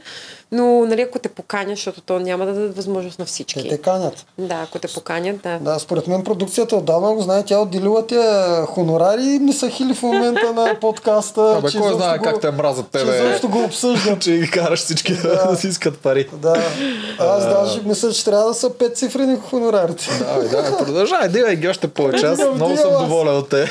но 0.53 0.87
нали, 0.87 1.01
ако 1.03 1.19
те 1.19 1.29
поканя, 1.29 1.71
защото 1.71 2.01
то 2.01 2.19
няма 2.19 2.47
да 2.47 2.53
дадат 2.53 2.77
възможност 2.77 3.19
на 3.19 3.25
всички. 3.25 3.63
Те 3.63 3.69
те 3.69 3.79
канят. 3.79 4.27
Да, 4.39 4.55
ако 4.55 4.79
те 4.79 4.89
поканят, 4.95 5.41
да. 5.43 5.59
Да, 5.59 5.79
според 5.79 6.07
мен 6.07 6.25
продукцията 6.25 6.77
отдавна 6.77 7.15
го 7.15 7.21
знае. 7.21 7.45
Тя 7.45 7.59
отделила 7.59 8.07
тия 8.07 8.67
хонорари 8.67 9.23
и 9.23 9.39
не 9.39 9.53
са 9.53 9.69
хили 9.69 9.95
в 9.95 10.03
момента 10.03 10.53
на 10.53 10.77
подкаста. 10.81 11.55
Абе, 11.59 11.69
че 11.69 11.79
кой 11.79 11.95
знае 11.95 12.19
го- 12.19 12.25
как 12.25 12.41
те 12.41 12.51
мразят 12.51 12.87
Че 12.93 12.99
тебе, 12.99 13.17
изобщо 13.17 13.49
го 13.49 13.65
обсъждат. 13.65 14.21
че 14.23 14.33
ги 14.33 14.51
караш 14.51 14.81
всички 14.81 15.15
да, 15.15 15.47
да 15.51 15.57
си 15.57 15.69
искат 15.69 15.99
пари. 15.99 16.29
Да. 16.33 16.63
Аз 17.19 17.45
даже 17.45 17.81
мисля, 17.85 18.13
че 18.13 18.25
трябва 18.25 18.45
да 18.45 18.55
са 18.55 18.71
пет 18.71 18.97
цифрени 18.97 19.37
хонорарите. 19.51 20.09
Да, 20.19 20.63
да, 20.63 20.79
продължай, 20.79 21.29
дивай 21.29 21.57
ги 21.57 21.69
още 21.69 21.89
повече. 21.89 22.27
Аз 22.27 22.39
много 22.55 22.77
съм 22.77 22.91
доволен 22.91 23.37
от 23.37 23.49
те. 23.49 23.69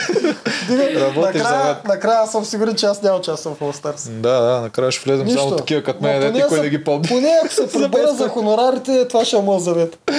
Работиш 0.99 1.41
за 1.41 1.49
накрая, 1.49 1.65
мен. 1.65 1.75
накрая 1.86 2.19
аз 2.21 2.32
съм 2.32 2.45
сигурен, 2.45 2.75
че 2.75 2.86
аз 2.86 3.01
няма 3.01 3.17
участвам 3.17 3.55
в 3.55 3.59
All 3.59 3.84
Stars. 3.84 4.09
Да, 4.09 4.41
да, 4.41 4.61
накрая 4.61 4.91
ще 4.91 5.09
влезем 5.09 5.30
само 5.30 5.55
такива 5.55 5.84
като 5.84 6.03
мен, 6.03 6.34
дете, 6.34 6.66
да 6.70 6.78
ги 6.78 6.84
помни. 6.84 7.07
Поне 7.07 7.39
ако 7.43 7.53
се 7.53 7.88
без 7.89 8.18
за 8.18 8.30
хонорарите, 8.30 9.07
това 9.07 9.26
ще 9.26 9.38
е 9.38 9.41
моят 9.41 9.63
завет. 9.63 10.09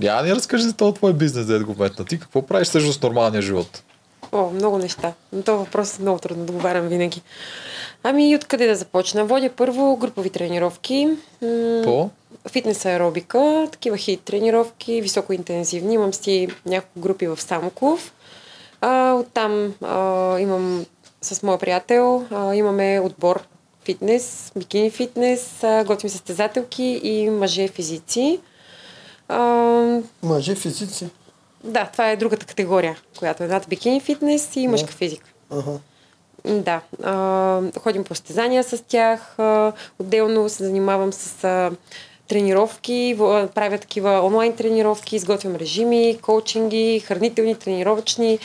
Я 0.00 0.22
ни 0.22 0.34
разкажи 0.34 0.64
за 0.64 0.72
този 0.72 0.94
твой 0.94 1.12
бизнес, 1.12 1.46
да 1.46 1.64
го 1.64 1.74
метна. 1.78 2.04
Ти 2.04 2.18
какво 2.18 2.42
правиш 2.42 2.68
също 2.68 2.92
с 2.92 3.02
нормалния 3.02 3.42
живот? 3.42 3.82
О, 4.32 4.50
много 4.50 4.78
неща. 4.78 5.12
Но 5.32 5.42
този 5.42 5.58
въпрос 5.58 5.98
е 5.98 6.02
много 6.02 6.18
трудно 6.18 6.44
да 6.44 6.52
говорям 6.52 6.88
винаги. 6.88 7.22
Ами, 8.02 8.36
откъде 8.36 8.66
да 8.66 8.74
започна? 8.74 9.24
Водя 9.24 9.50
първо 9.56 9.96
групови 9.96 10.30
тренировки. 10.30 11.08
По? 11.84 12.10
фитнес 12.48 12.86
аеробика, 12.86 13.68
такива 13.72 13.96
хит 13.96 14.20
тренировки, 14.20 15.02
високоинтензивни. 15.02 15.94
Имам 15.94 16.14
си 16.14 16.48
няколко 16.66 17.00
групи 17.00 17.26
в 17.26 17.40
Самоков. 17.40 18.12
А, 18.80 19.14
оттам 19.14 19.74
а, 19.82 20.38
имам 20.38 20.86
с 21.22 21.42
моя 21.42 21.58
приятел, 21.58 22.26
а, 22.30 22.54
имаме 22.54 23.00
отбор 23.04 23.42
фитнес, 23.84 24.52
бикини 24.56 24.90
фитнес, 24.90 25.50
готвим 25.86 26.10
състезателки 26.10 27.00
и 27.02 27.30
мъже 27.30 27.68
физици. 27.68 28.40
А, 29.28 29.38
Мъже 30.22 30.54
физици. 30.54 31.08
да, 31.64 31.88
това 31.92 32.10
е 32.10 32.16
другата 32.16 32.46
категория, 32.46 32.98
която 33.18 33.42
е 33.42 33.46
над 33.46 33.66
бикини 33.68 34.00
фитнес 34.00 34.56
и 34.56 34.68
мъжка 34.68 34.92
физика. 34.92 35.30
Ага. 35.50 35.78
Да, 36.44 36.80
а, 37.02 37.62
ходим 37.80 38.04
по 38.04 38.14
състезания 38.14 38.64
с 38.64 38.84
тях. 38.88 39.38
А, 39.38 39.72
отделно 39.98 40.48
се 40.48 40.64
занимавам 40.64 41.12
с 41.12 41.44
а, 41.44 41.70
тренировки, 42.28 43.14
правя 43.54 43.78
такива 43.78 44.20
онлайн 44.24 44.56
тренировки, 44.56 45.16
изготвям 45.16 45.56
режими, 45.56 46.18
коучинги, 46.22 47.00
хранителни, 47.00 47.54
тренировъчни 47.54 48.38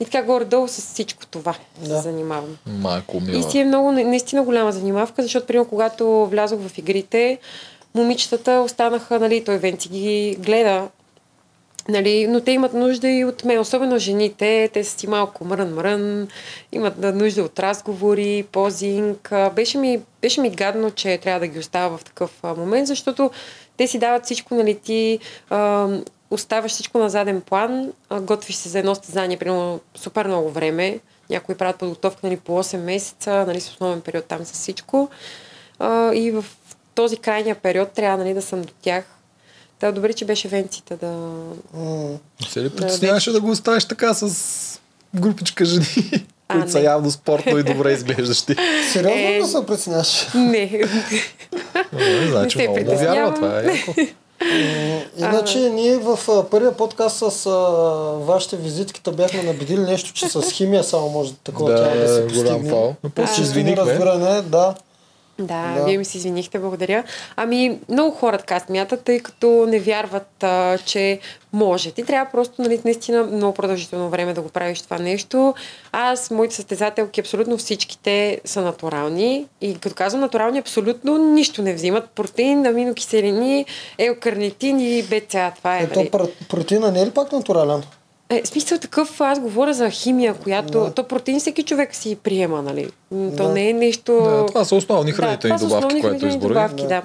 и 0.00 0.04
така 0.04 0.22
горе-долу 0.22 0.68
с 0.68 0.72
всичко 0.72 1.26
това 1.26 1.54
Да. 1.78 1.86
се 1.86 2.02
занимавам. 2.02 2.56
Майко 2.68 3.16
И 3.16 3.20
мила. 3.22 3.50
си 3.50 3.58
е 3.58 3.64
много, 3.64 3.92
на- 3.92 4.04
наистина 4.04 4.42
голяма 4.42 4.72
занимавка, 4.72 5.22
защото, 5.22 5.46
примерно, 5.46 5.68
когато 5.68 6.26
влязох 6.26 6.60
в 6.60 6.78
игрите, 6.78 7.38
момичетата 7.94 8.52
останаха, 8.54 9.20
нали, 9.20 9.44
той 9.44 9.58
Венци 9.58 9.88
ги 9.88 10.36
гледа, 10.38 10.88
нали, 11.88 12.26
но 12.26 12.40
те 12.40 12.50
имат 12.50 12.72
нужда 12.74 13.08
и 13.08 13.24
от 13.24 13.44
мен, 13.44 13.58
особено 13.58 13.98
жените, 13.98 14.70
те 14.72 14.84
са 14.84 14.98
си 14.98 15.06
малко 15.06 15.44
мрън-мрън, 15.44 16.28
имат 16.72 16.98
на- 16.98 17.12
нужда 17.12 17.42
от 17.42 17.58
разговори, 17.58 18.44
позинг. 18.52 19.32
Беше 19.52 19.78
ми, 19.78 20.00
беше 20.22 20.40
ми 20.40 20.50
гадно, 20.50 20.90
че 20.90 21.18
трябва 21.18 21.40
да 21.40 21.46
ги 21.46 21.58
оставя 21.58 21.98
в 21.98 22.04
такъв 22.04 22.30
момент, 22.44 22.86
защото 22.86 23.30
те 23.76 23.86
си 23.86 23.98
дават 23.98 24.24
всичко, 24.24 24.54
нали, 24.54 24.74
ти 24.76 25.18
а, 25.50 25.88
оставаш 26.30 26.72
всичко 26.72 26.98
на 26.98 27.10
заден 27.10 27.40
план, 27.40 27.92
готвиш 28.20 28.56
се 28.56 28.68
за 28.68 28.78
едно 28.78 28.94
състезание, 28.94 29.36
примерно 29.36 29.80
супер 29.94 30.26
много 30.26 30.50
време, 30.50 31.00
някои 31.30 31.54
правят 31.54 31.76
подготовка 31.76 32.20
нали, 32.22 32.36
по 32.36 32.62
8 32.62 32.76
месеца, 32.76 33.44
нали, 33.46 33.60
с 33.60 33.70
основен 33.70 34.00
период 34.00 34.24
там 34.24 34.44
с 34.44 34.52
всичко. 34.52 35.08
А, 35.78 36.14
и 36.14 36.30
в 36.30 36.44
този 36.94 37.16
крайния 37.16 37.54
период 37.54 37.90
трябва 37.90 38.24
нали, 38.24 38.34
да 38.34 38.42
съм 38.42 38.62
до 38.62 38.72
тях. 38.82 39.04
Та 39.78 39.92
добре, 39.92 40.12
че 40.12 40.24
беше 40.24 40.48
венците 40.48 40.96
да... 40.96 41.06
М. 41.74 42.18
Се 42.48 42.62
ли 42.62 42.70
притесняваше 42.70 43.32
да 43.32 43.40
го 43.40 43.50
оставиш 43.50 43.84
така 43.84 44.14
с 44.14 44.80
групичка 45.14 45.64
жени, 45.64 46.26
А, 46.48 46.54
които 46.54 46.70
са 46.70 46.78
не. 46.78 46.84
явно 46.84 47.10
спортно 47.10 47.58
и 47.58 47.62
добре 47.62 47.92
изглеждащи? 47.92 48.56
Сериозно 48.92 49.18
Е. 49.18 49.38
да 49.40 49.46
се 49.46 49.66
притесняваш? 49.66 50.28
Не. 50.34 50.80
Не, 51.92 52.26
значи 52.30 52.58
се 52.58 52.68
много 52.68 52.98
вярва, 52.98 53.34
това 53.34 53.60
е 53.60 53.82
Иначе 55.18 55.58
ние 55.58 55.96
в 55.96 56.18
а, 56.28 56.44
първия 56.44 56.72
подкаст 56.72 57.16
с 57.16 57.46
а, 57.46 57.50
вашите 58.24 58.56
визитките 58.56 59.10
бяхме 59.10 59.42
набедили 59.42 59.80
нещо, 59.80 60.12
че 60.12 60.28
с 60.28 60.50
химия 60.52 60.84
само 60.84 61.08
може 61.08 61.32
такова 61.34 61.70
Да, 61.72 61.76
тяло 61.84 62.00
да 62.00 62.08
се 62.08 62.20
голям 62.22 62.28
постигне. 62.54 62.70
фал. 62.70 62.94
Но 63.04 63.10
после 63.10 63.42
извинихме. 63.42 63.84
неразбиране, 63.84 64.42
да. 64.42 64.74
Да, 65.38 65.74
Да. 65.74 65.84
вие 65.84 65.98
ми 65.98 66.04
се 66.04 66.18
извинихте, 66.18 66.58
благодаря. 66.58 67.04
Ами, 67.36 67.78
много 67.88 68.10
хора 68.10 68.38
така 68.38 68.60
смятат, 68.60 69.02
тъй 69.02 69.20
като 69.20 69.66
не 69.68 69.78
вярват, 69.80 70.42
а, 70.42 70.78
че 70.78 71.18
може. 71.52 71.90
Ти 71.90 72.02
трябва 72.04 72.30
просто, 72.32 72.62
нали, 72.62 72.80
наистина 72.84 73.22
много 73.22 73.54
продължително 73.54 74.08
време 74.08 74.34
да 74.34 74.40
го 74.42 74.48
правиш 74.48 74.82
това 74.82 74.98
нещо. 74.98 75.54
Аз, 75.92 76.30
моите 76.30 76.54
състезателки, 76.54 77.20
абсолютно 77.20 77.56
всичките 77.56 78.40
са 78.44 78.62
натурални. 78.62 79.46
И 79.60 79.74
като 79.74 79.94
казвам 79.94 80.20
натурални, 80.20 80.58
абсолютно 80.58 81.18
нищо 81.18 81.62
не 81.62 81.74
взимат. 81.74 82.10
Протеин, 82.10 82.66
аминокиселини, 82.66 83.66
елкарнитин 83.98 84.80
и 84.80 85.02
БЦА. 85.02 85.52
Това 85.56 85.78
е, 85.78 85.82
Ето 85.82 85.98
нали. 85.98 86.10
пр- 86.10 86.46
протеина 86.48 86.90
не 86.92 87.02
е 87.02 87.06
ли 87.06 87.10
пак 87.10 87.32
натурален? 87.32 87.82
Е, 88.30 88.42
смисъл 88.44 88.78
такъв, 88.78 89.20
аз 89.20 89.40
говоря 89.40 89.74
за 89.74 89.90
химия, 89.90 90.34
която... 90.34 90.80
Да. 90.80 90.94
То 90.94 91.04
протеин 91.04 91.40
всеки 91.40 91.62
човек 91.62 91.94
си 91.94 92.16
приема, 92.22 92.62
нали? 92.62 92.90
То 93.10 93.46
Да. 93.46 93.48
не 93.48 93.70
е 93.70 93.72
нещо... 93.72 94.12
Да, 94.12 94.46
това 94.46 94.64
са 94.64 94.76
основни 94.76 95.12
хранителни 95.12 95.56
това 95.56 95.58
са 95.58 95.64
добавки, 95.64 95.86
основни 95.86 96.02
което 96.02 96.26
изброи. 96.26 96.48
добавки, 96.48 96.86
да. 96.86 97.02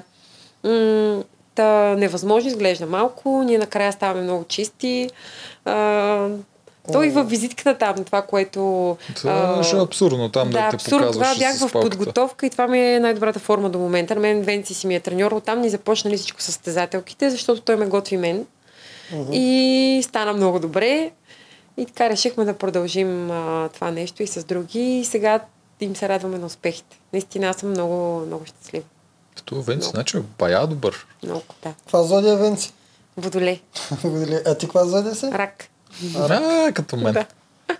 М, 0.70 1.24
Та, 1.56 1.96
невъзможно 1.98 2.50
изглежда 2.50 2.86
малко, 2.86 3.44
ние 3.44 3.58
накрая 3.58 3.92
ставаме 3.92 4.22
много 4.22 4.44
чисти. 4.44 5.10
А, 5.66 6.28
то 6.92 7.04
и 7.04 7.10
във 7.10 7.30
визитката 7.30 7.78
там, 7.78 8.04
това, 8.04 8.22
което... 8.22 8.98
Това 9.16 9.64
а, 9.74 9.78
е 9.78 9.82
абсурдно 9.82 10.30
там 10.30 10.50
да, 10.50 10.62
да, 10.62 10.70
те 10.70 10.76
абсурдно. 10.76 11.08
показваш 11.08 11.38
Тогава 11.38 11.40
бях 11.40 11.70
в 11.70 11.72
подготовка 11.72 12.46
и 12.46 12.50
това 12.50 12.68
ми 12.68 12.80
е 12.80 13.00
най-добрата 13.00 13.40
форма 13.40 13.70
до 13.70 13.80
момента. 13.80 14.16
На 14.16 14.22
мен 14.22 14.42
Венци 14.42 14.74
си 14.74 14.88
ми 14.88 14.96
е 14.96 15.00
треньор, 15.00 15.32
оттам 15.32 15.62
ни 15.62 15.70
започнали 15.70 16.18
всичко 16.18 16.42
състезателките, 16.42 17.30
защото 17.30 17.62
той 17.62 17.76
ме 17.76 17.86
готви 17.86 18.18
мен. 18.18 18.46
И 19.32 20.02
стана 20.04 20.34
много 20.34 20.60
добре. 20.60 21.12
И 21.78 21.86
така 21.86 22.10
решихме 22.10 22.46
да 22.46 22.54
продължим 22.58 23.32
а, 23.32 23.70
това 23.74 23.92
нещо 23.92 24.24
и 24.24 24.28
с 24.28 24.44
други. 24.44 25.00
И 25.00 25.06
сега 25.06 25.40
им 25.80 25.96
се 25.96 26.10
радваме 26.10 26.38
на 26.38 26.46
успехите. 26.46 27.00
Наистина 27.14 27.48
аз 27.48 27.56
съм 27.56 27.70
много, 27.70 28.26
много 28.26 28.46
щастлива. 28.46 28.86
Като 29.36 29.62
Венци, 29.62 29.86
Много. 29.86 29.96
значи 29.96 30.18
е 30.18 30.22
бая 30.40 30.68
добър. 30.68 31.06
Много, 31.24 31.42
да. 31.64 31.74
Това 31.88 32.04
зодия 32.04 32.38
Венци. 32.38 32.74
Водолей, 33.18 33.62
Благодаря. 34.02 34.42
а 34.46 34.56
ти 34.56 34.66
каква 34.66 34.86
зодия 34.86 35.16
си? 35.16 35.26
рак. 35.34 35.68
А, 36.18 36.72
като 36.74 36.98
мен. 36.98 37.14
Да. 37.14 37.26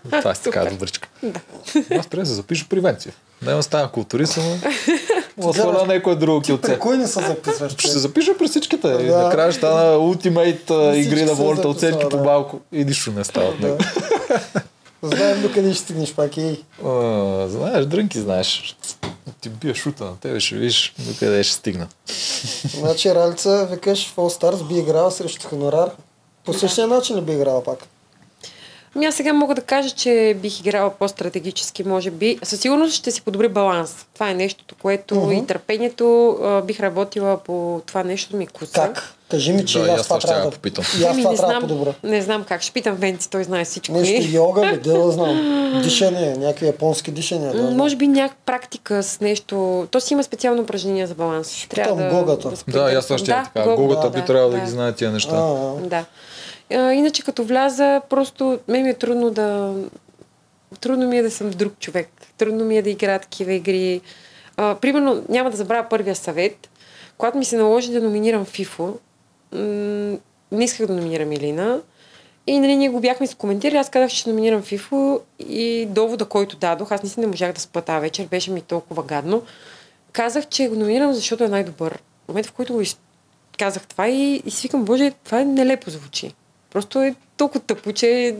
Това 0.04 0.32
е 0.32 0.34
така 0.34 0.66
добричка. 0.66 1.10
Да. 1.24 1.40
Аз 1.76 2.08
трябва 2.08 2.24
да 2.24 2.26
се 2.26 2.34
запиша 2.34 2.66
при 2.70 2.80
Венци. 2.80 3.12
Няма 3.42 3.64
стана 3.64 3.92
културист, 3.92 4.38
ама... 4.38 4.58
Отвърна 5.50 5.86
някой 5.86 6.16
друго 6.16 6.42
килце. 6.42 6.62
При 6.62 6.80
кой 6.80 6.98
не 6.98 7.08
се 7.08 7.22
записваш? 7.22 7.72
Ще 7.72 7.88
се 7.88 8.00
запиша 8.00 8.38
при 8.38 8.48
всичките. 8.48 8.88
И 8.88 9.06
Да. 9.06 9.18
накрая 9.18 9.52
ще 9.52 9.58
стана 9.58 9.98
ултимейт 9.98 10.62
Всички 10.64 11.00
игри 11.00 11.26
на 11.26 11.34
волята, 11.34 11.68
оценки 11.68 12.04
по 12.10 12.18
да. 12.18 12.24
малко. 12.24 12.60
И 12.72 12.86
нищо 12.86 13.12
не 13.12 13.24
става 13.24 13.48
от. 13.48 13.62
Да. 13.62 13.78
Знаем 15.04 15.42
до 15.42 15.52
къде 15.54 15.74
ще 15.74 15.84
стигнеш 15.84 16.14
пак. 16.14 16.32
А, 16.86 17.48
знаеш, 17.48 17.86
дрънки 17.86 18.20
знаеш. 18.20 18.78
Ти 19.42 19.50
бия 19.50 19.76
шута 19.76 20.04
на 20.04 20.18
тебе, 20.18 20.40
ще 20.40 20.56
видиш 20.56 20.94
до 21.00 21.14
къде 21.20 21.44
ще 21.44 21.54
стигна. 21.54 21.88
Значи 22.80 23.16
Ралица, 23.16 23.68
викаш 23.72 24.08
в 24.08 24.16
All 24.16 24.42
Stars 24.42 24.64
би 24.64 24.80
играла 24.80 25.12
срещу 25.12 25.48
хонорар. 25.48 25.90
По 26.46 26.54
същия 26.54 26.88
начин 26.88 27.18
ли 27.18 27.22
би 27.22 27.32
играла 27.32 27.64
пак? 27.64 27.88
Ами 28.96 29.06
аз 29.06 29.16
сега 29.16 29.34
мога 29.34 29.56
да 29.56 29.62
кажа, 29.62 29.90
че 29.90 30.38
бих 30.38 30.60
играла 30.60 30.90
по-стратегически, 30.90 31.84
може 31.84 32.12
би. 32.12 32.40
Със 32.44 32.60
сигурност 32.60 32.94
ще 32.94 33.12
си 33.12 33.22
подобри 33.22 33.48
баланс. 33.48 34.06
Това 34.14 34.30
е 34.30 34.34
нещото, 34.34 34.76
което 34.76 35.16
Мгм. 35.16 35.32
и 35.32 35.48
търпението 35.48 36.06
а, 36.34 36.62
бих 36.62 36.80
работила 36.80 37.38
по 37.38 37.82
това 37.86 38.04
нещо 38.04 38.36
ми 38.36 38.48
куца. 38.48 38.74
Как? 38.74 39.14
Кажи 39.30 39.54
ми, 39.54 39.66
че 39.66 39.80
Да, 39.80 39.92
аз 39.92 40.04
това 40.04 40.20
ще 40.20 40.28
трябва 40.28 40.46
да... 40.46 40.52
попитам. 40.52 40.86
И 41.00 41.04
аз 41.04 41.10
Ами, 41.10 41.22
това 41.22 41.32
не 41.32 41.38
трябва 41.38 41.54
да 41.54 41.60
знам, 41.60 41.70
подобра. 41.70 41.94
не 42.06 42.22
знам 42.22 42.44
как. 42.44 42.62
Ще 42.62 42.72
питам 42.72 42.96
Венци, 42.96 43.30
той 43.30 43.44
знае 43.44 43.66
всичко. 43.66 43.94
Нещо 43.94 44.22
И- 44.22 44.34
йога 44.34 44.66
ли, 44.68 44.78
да 44.78 44.94
да 44.96 45.12
знам. 45.12 45.38
Дишане, 45.84 46.36
някакви 46.36 46.66
японски 46.66 47.12
дишания. 47.12 47.54
Да, 47.54 47.72
Може 47.72 47.96
би 47.96 48.08
някаква 48.08 48.38
практика 48.46 49.04
с 49.04 49.20
нещо. 49.22 49.88
То 49.92 50.00
си 50.00 50.14
има 50.14 50.24
специално 50.24 50.62
упражнение 50.62 51.08
за 51.08 51.14
баланс. 51.14 51.68
питам 51.70 52.10
Гогата. 52.10 52.50
възпитам. 52.50 52.84
Да, 52.84 52.92
и 52.92 52.96
аз 52.96 53.06
също 53.06 53.26
ще 53.26 53.32
Да, 53.32 53.50
така. 53.54 53.76
Гогата 53.76 54.10
би 54.10 54.20
да, 54.20 54.26
трябвало 54.26 54.52
да 54.52 54.58
да. 54.58 54.64
ги 54.64 54.72
знае 54.72 54.92
тия 54.92 55.12
неща. 55.12 55.36
А, 55.36 55.40
а. 55.40 55.74
Да. 55.80 56.06
А, 56.74 56.94
иначе 56.94 57.24
като 57.24 57.44
вляза, 57.44 58.02
просто 58.10 58.60
мен 58.68 58.84
ми 58.84 58.90
е 58.90 58.94
трудно 58.94 59.30
да... 59.30 59.76
Трудно 60.80 61.08
ми 61.08 61.18
е 61.18 61.24
да 61.24 61.32
съм 61.32 61.50
друг 61.50 61.80
човек. 61.80 62.10
Трудно 62.38 62.66
ми 62.66 62.78
е 62.78 62.82
да 62.82 62.90
играя 62.90 63.20
такива 63.20 63.54
игри. 63.54 64.02
А, 64.58 64.76
примерно, 64.76 65.24
няма 65.30 65.52
да 65.52 65.58
забравя 65.58 65.90
първия 65.90 66.16
съвет, 66.16 66.70
когато 67.18 67.38
ми 67.38 67.46
се 67.46 67.58
наложи 67.58 67.92
да 67.92 68.02
номинирам 68.02 68.46
FIFO, 68.46 68.98
м- 69.52 70.18
не 70.52 70.64
исках 70.64 70.88
да 70.88 70.94
номинирам 70.94 71.32
Илина. 71.32 71.82
И 72.48 72.60
нали, 72.60 72.76
ние 72.76 72.90
го 72.90 73.00
бяхме 73.00 73.28
си 73.28 73.36
коментирали, 73.36 73.78
аз 73.78 73.90
казах, 73.90 74.12
че 74.12 74.30
номинирам 74.30 74.64
FIFO 74.64 75.22
и 75.40 75.86
довода, 75.90 76.26
който 76.26 76.56
дадох, 76.56 76.92
аз 76.92 77.04
наистина 77.04 77.26
не 77.26 77.32
можах 77.32 77.54
да 77.54 77.62
спа 77.62 78.00
вечер, 78.00 78.28
беше 78.28 78.52
ми 78.52 78.62
толкова 78.62 79.04
гадно. 79.04 79.44
Казах, 80.12 80.48
че 80.48 80.68
го 80.68 80.76
номинирам, 80.76 81.14
защото 81.14 81.44
е 81.44 81.48
най-добър. 81.48 82.00
В 82.26 82.28
момента, 82.28 82.50
в 82.50 82.54
който 82.54 82.74
го 82.74 82.82
из... 82.82 82.98
казах 83.60 83.88
това 83.88 84.08
и, 84.08 84.42
и 84.46 84.52
си 84.52 84.68
викам, 84.68 84.86
боже, 84.86 85.12
това 85.24 85.42
е 85.42 85.46
нелепо 85.46 85.90
звучи. 85.90 86.34
Просто 86.72 87.02
е 87.02 87.16
толкова 87.38 87.60
тъпо, 87.60 87.94
че 87.94 88.36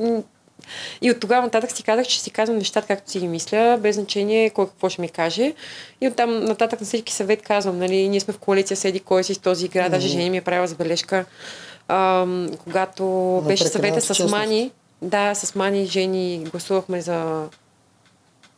и 1.02 1.12
от 1.12 1.20
тогава 1.20 1.42
нататък 1.42 1.72
си 1.72 1.84
казах, 1.84 2.08
че 2.08 2.22
си 2.22 2.32
казвам 2.32 2.58
нещата 2.58 2.88
както 2.88 3.12
си 3.12 3.20
ги 3.20 3.28
мисля, 3.28 3.78
без 3.82 3.96
значение 3.96 4.50
кой 4.50 4.68
какво 4.68 4.90
ще 4.90 5.02
ми 5.02 5.10
каже. 5.10 5.54
И 6.02 6.08
оттам 6.08 6.46
нататък 6.46 6.82
на 6.82 6.86
всеки 6.88 7.14
съвет 7.14 7.42
казвам, 7.42 7.80
нали, 7.80 8.10
ние 8.10 8.20
сме 8.20 8.34
в 8.34 8.38
коалиция 8.38 8.78
седи 8.78 9.00
кой 9.00 9.24
си 9.24 9.34
с 9.34 9.38
този 9.38 9.66
игра, 9.66 9.90
даже 9.90 10.08
Жени 10.08 10.30
ми 10.30 10.38
е 10.38 10.42
правила 10.42 10.68
забележка, 10.68 11.26
ам, 11.88 12.50
когато 12.64 13.06
беше 13.48 13.68
съвета 13.68 14.02
с 14.02 14.08
честност. 14.08 14.32
Мани, 14.32 14.72
да, 15.02 15.36
с 15.36 15.56
Мани 15.56 15.84
и 15.84 15.86
Жени 15.86 16.44
гласувахме 16.52 17.02
за 17.02 17.48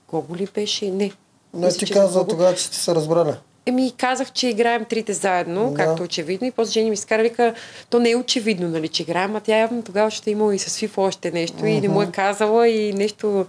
Гого 0.10 0.36
ли 0.36 0.48
беше? 0.54 0.92
Не. 0.92 1.12
Не 1.54 1.72
ти 1.72 1.92
каза 1.92 2.20
Гого. 2.20 2.30
тогава, 2.30 2.56
че 2.56 2.64
сте 2.64 2.78
се 2.78 2.96
разбрали. 2.96 3.34
Еми, 3.66 3.94
казах, 3.98 4.32
че 4.32 4.48
играем 4.48 4.86
трите 4.86 5.14
заедно, 5.14 5.64
Да. 5.64 5.70
да. 5.70 5.76
както 5.76 6.04
очевидно. 6.04 6.48
И 6.48 6.52
после 6.52 6.72
Жени 6.72 6.90
ми 6.90 6.98
скара, 6.98 7.22
вика, 7.24 7.54
то 7.90 8.00
не 8.00 8.10
е 8.10 8.16
очевидно, 8.16 8.70
нали, 8.70 8.88
че 8.88 9.04
играем, 9.04 9.36
а 9.36 9.40
тя 9.40 9.58
явно 9.58 9.82
тогава 9.84 10.12
ще 10.12 10.30
е 10.30 10.34
имала 10.34 10.56
и 10.56 10.60
с 10.60 10.70
FIFA 10.78 10.98
още 10.98 11.32
нещо 11.32 11.66
и 11.66 11.82
не 11.82 11.90
му 11.90 12.02
е 12.02 12.08
казала 12.08 12.68
и 12.68 12.94
нещо, 12.94 13.46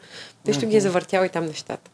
нещо 0.46 0.66
ги 0.66 0.76
е 0.76 0.80
завъртяла 0.80 1.26
и 1.26 1.30
там 1.30 1.46
нещата. 1.46 1.90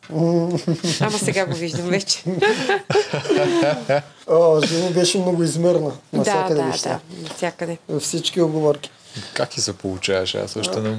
Ама 1.01 1.19
сега 1.19 1.47
го 1.47 1.55
виждам 1.55 1.87
вече. 1.87 2.23
О, 4.27 4.61
Жени 4.61 4.91
беше 4.91 5.19
много 5.19 5.43
измерна. 5.43 5.91
да, 6.13 6.19
Навсякъде 6.19 6.55
да, 6.55 6.63
вижте. 6.63 6.89
да, 6.89 6.99
навсякъде. 7.23 7.79
Всички 8.01 8.41
оговорки. 8.41 8.91
Как 9.35 9.49
ти 9.49 9.61
се 9.61 9.73
получаваше? 9.73 10.39
Аз 10.39 10.51
също 10.51 10.81
не... 10.81 10.97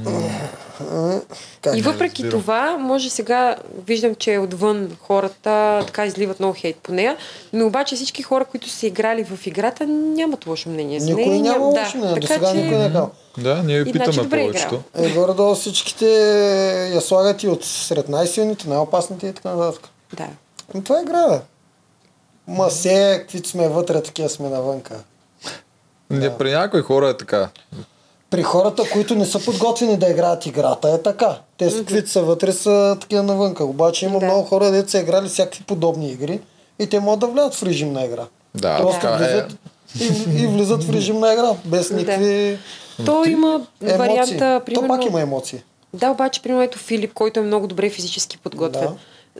Как? 1.61 1.77
И 1.77 1.81
въпреки 1.81 2.23
разбирам. 2.23 2.41
това, 2.41 2.77
може 2.77 3.09
сега, 3.09 3.55
виждам, 3.77 4.15
че 4.15 4.37
отвън 4.37 4.97
хората 5.01 5.83
така 5.85 6.05
изливат 6.05 6.39
много 6.39 6.53
хейт 6.53 6.75
по 6.75 6.91
нея, 6.93 7.17
но 7.53 7.67
обаче 7.67 7.95
всички 7.95 8.23
хора, 8.23 8.45
които 8.45 8.69
са 8.69 8.87
играли 8.87 9.23
в 9.23 9.47
играта, 9.47 9.87
нямат 9.87 10.47
лошо 10.47 10.69
мнение 10.69 10.99
за 10.99 11.05
Никой 11.05 11.25
нея. 11.25 11.41
няма 11.41 11.65
Ням- 11.65 11.83
лошо 11.83 11.97
мнение. 11.97 12.19
До 12.19 12.27
сега 12.27 12.51
че- 12.51 12.57
никой 12.57 12.77
не 12.77 12.85
е 12.85 12.87
казал. 12.87 13.11
Да, 13.37 13.63
ние 13.63 13.75
И 13.75 13.83
ви 13.83 13.91
питаме 13.91 14.05
значи 14.05 14.19
добре 14.19 14.41
повечето. 14.41 14.81
Е, 14.95 15.09
горе-долу 15.09 15.55
всичките 15.55 16.05
я 16.93 17.01
слагат 17.01 17.43
и 17.43 17.47
от 17.47 17.65
сред 17.65 18.09
най-силните, 18.09 18.69
най-опасните 18.69 19.27
и 19.27 19.33
така 19.33 19.49
нататък. 19.49 19.89
Да. 20.13 20.27
Но 20.73 20.83
това 20.83 20.99
е 20.99 21.03
игра, 21.03 21.27
бе. 21.29 21.39
Ма 22.47 22.71
се, 22.71 23.17
каквито 23.21 23.49
сме 23.49 23.67
вътре, 23.67 24.03
такива 24.03 24.29
сме 24.29 24.49
навънка. 24.49 24.95
Не, 26.09 26.37
при 26.37 26.51
някои 26.51 26.81
хора 26.81 27.09
е 27.09 27.17
така. 27.17 27.49
При 28.31 28.43
хората, 28.43 28.83
които 28.83 29.15
не 29.15 29.25
са 29.25 29.39
подготвени 29.39 29.97
да 29.97 30.09
играят 30.09 30.45
играта, 30.45 30.89
е 30.89 31.01
така. 31.01 31.39
Те, 31.57 31.69
с 31.69 31.77
каквито 31.77 32.09
са 32.09 32.21
вътре, 32.21 32.51
са 32.53 32.97
такива 33.01 33.23
навънка. 33.23 33.65
Обаче 33.65 34.05
има 34.05 34.19
Да. 34.19 34.25
много 34.25 34.43
хора, 34.43 34.71
дето 34.71 34.91
са 34.91 34.99
играли 34.99 35.27
всякакви 35.27 35.63
подобни 35.63 36.11
игри 36.11 36.39
и 36.79 36.87
те 36.87 36.99
могат 36.99 37.19
да 37.19 37.27
влязат 37.27 37.53
в 37.53 37.63
режим 37.63 37.93
на 37.93 38.05
игра. 38.05 38.23
Да, 38.55 38.77
Просто 38.77 39.01
така 39.01 39.13
е. 39.15 39.17
влизат 39.17 39.51
и, 39.99 40.43
и 40.43 40.47
влизат 40.47 40.83
в 40.83 40.89
режим 40.89 41.19
на 41.19 41.33
игра, 41.33 41.51
без 41.65 41.89
Да. 41.89 41.95
никакви 41.95 42.57
То 43.05 43.25
има 43.25 43.47
емоции. 43.81 43.97
варианта, 43.97 44.61
примерно... 44.65 44.87
То 44.87 44.93
пак 44.93 45.05
има 45.05 45.21
емоции. 45.21 45.63
Да, 45.93 46.09
обаче, 46.09 46.41
примерно, 46.41 46.63
ето 46.63 46.79
Филип, 46.79 47.13
който 47.13 47.39
е 47.39 47.43
много 47.43 47.67
добре 47.67 47.89
физически 47.89 48.37
подготвен. 48.37 48.89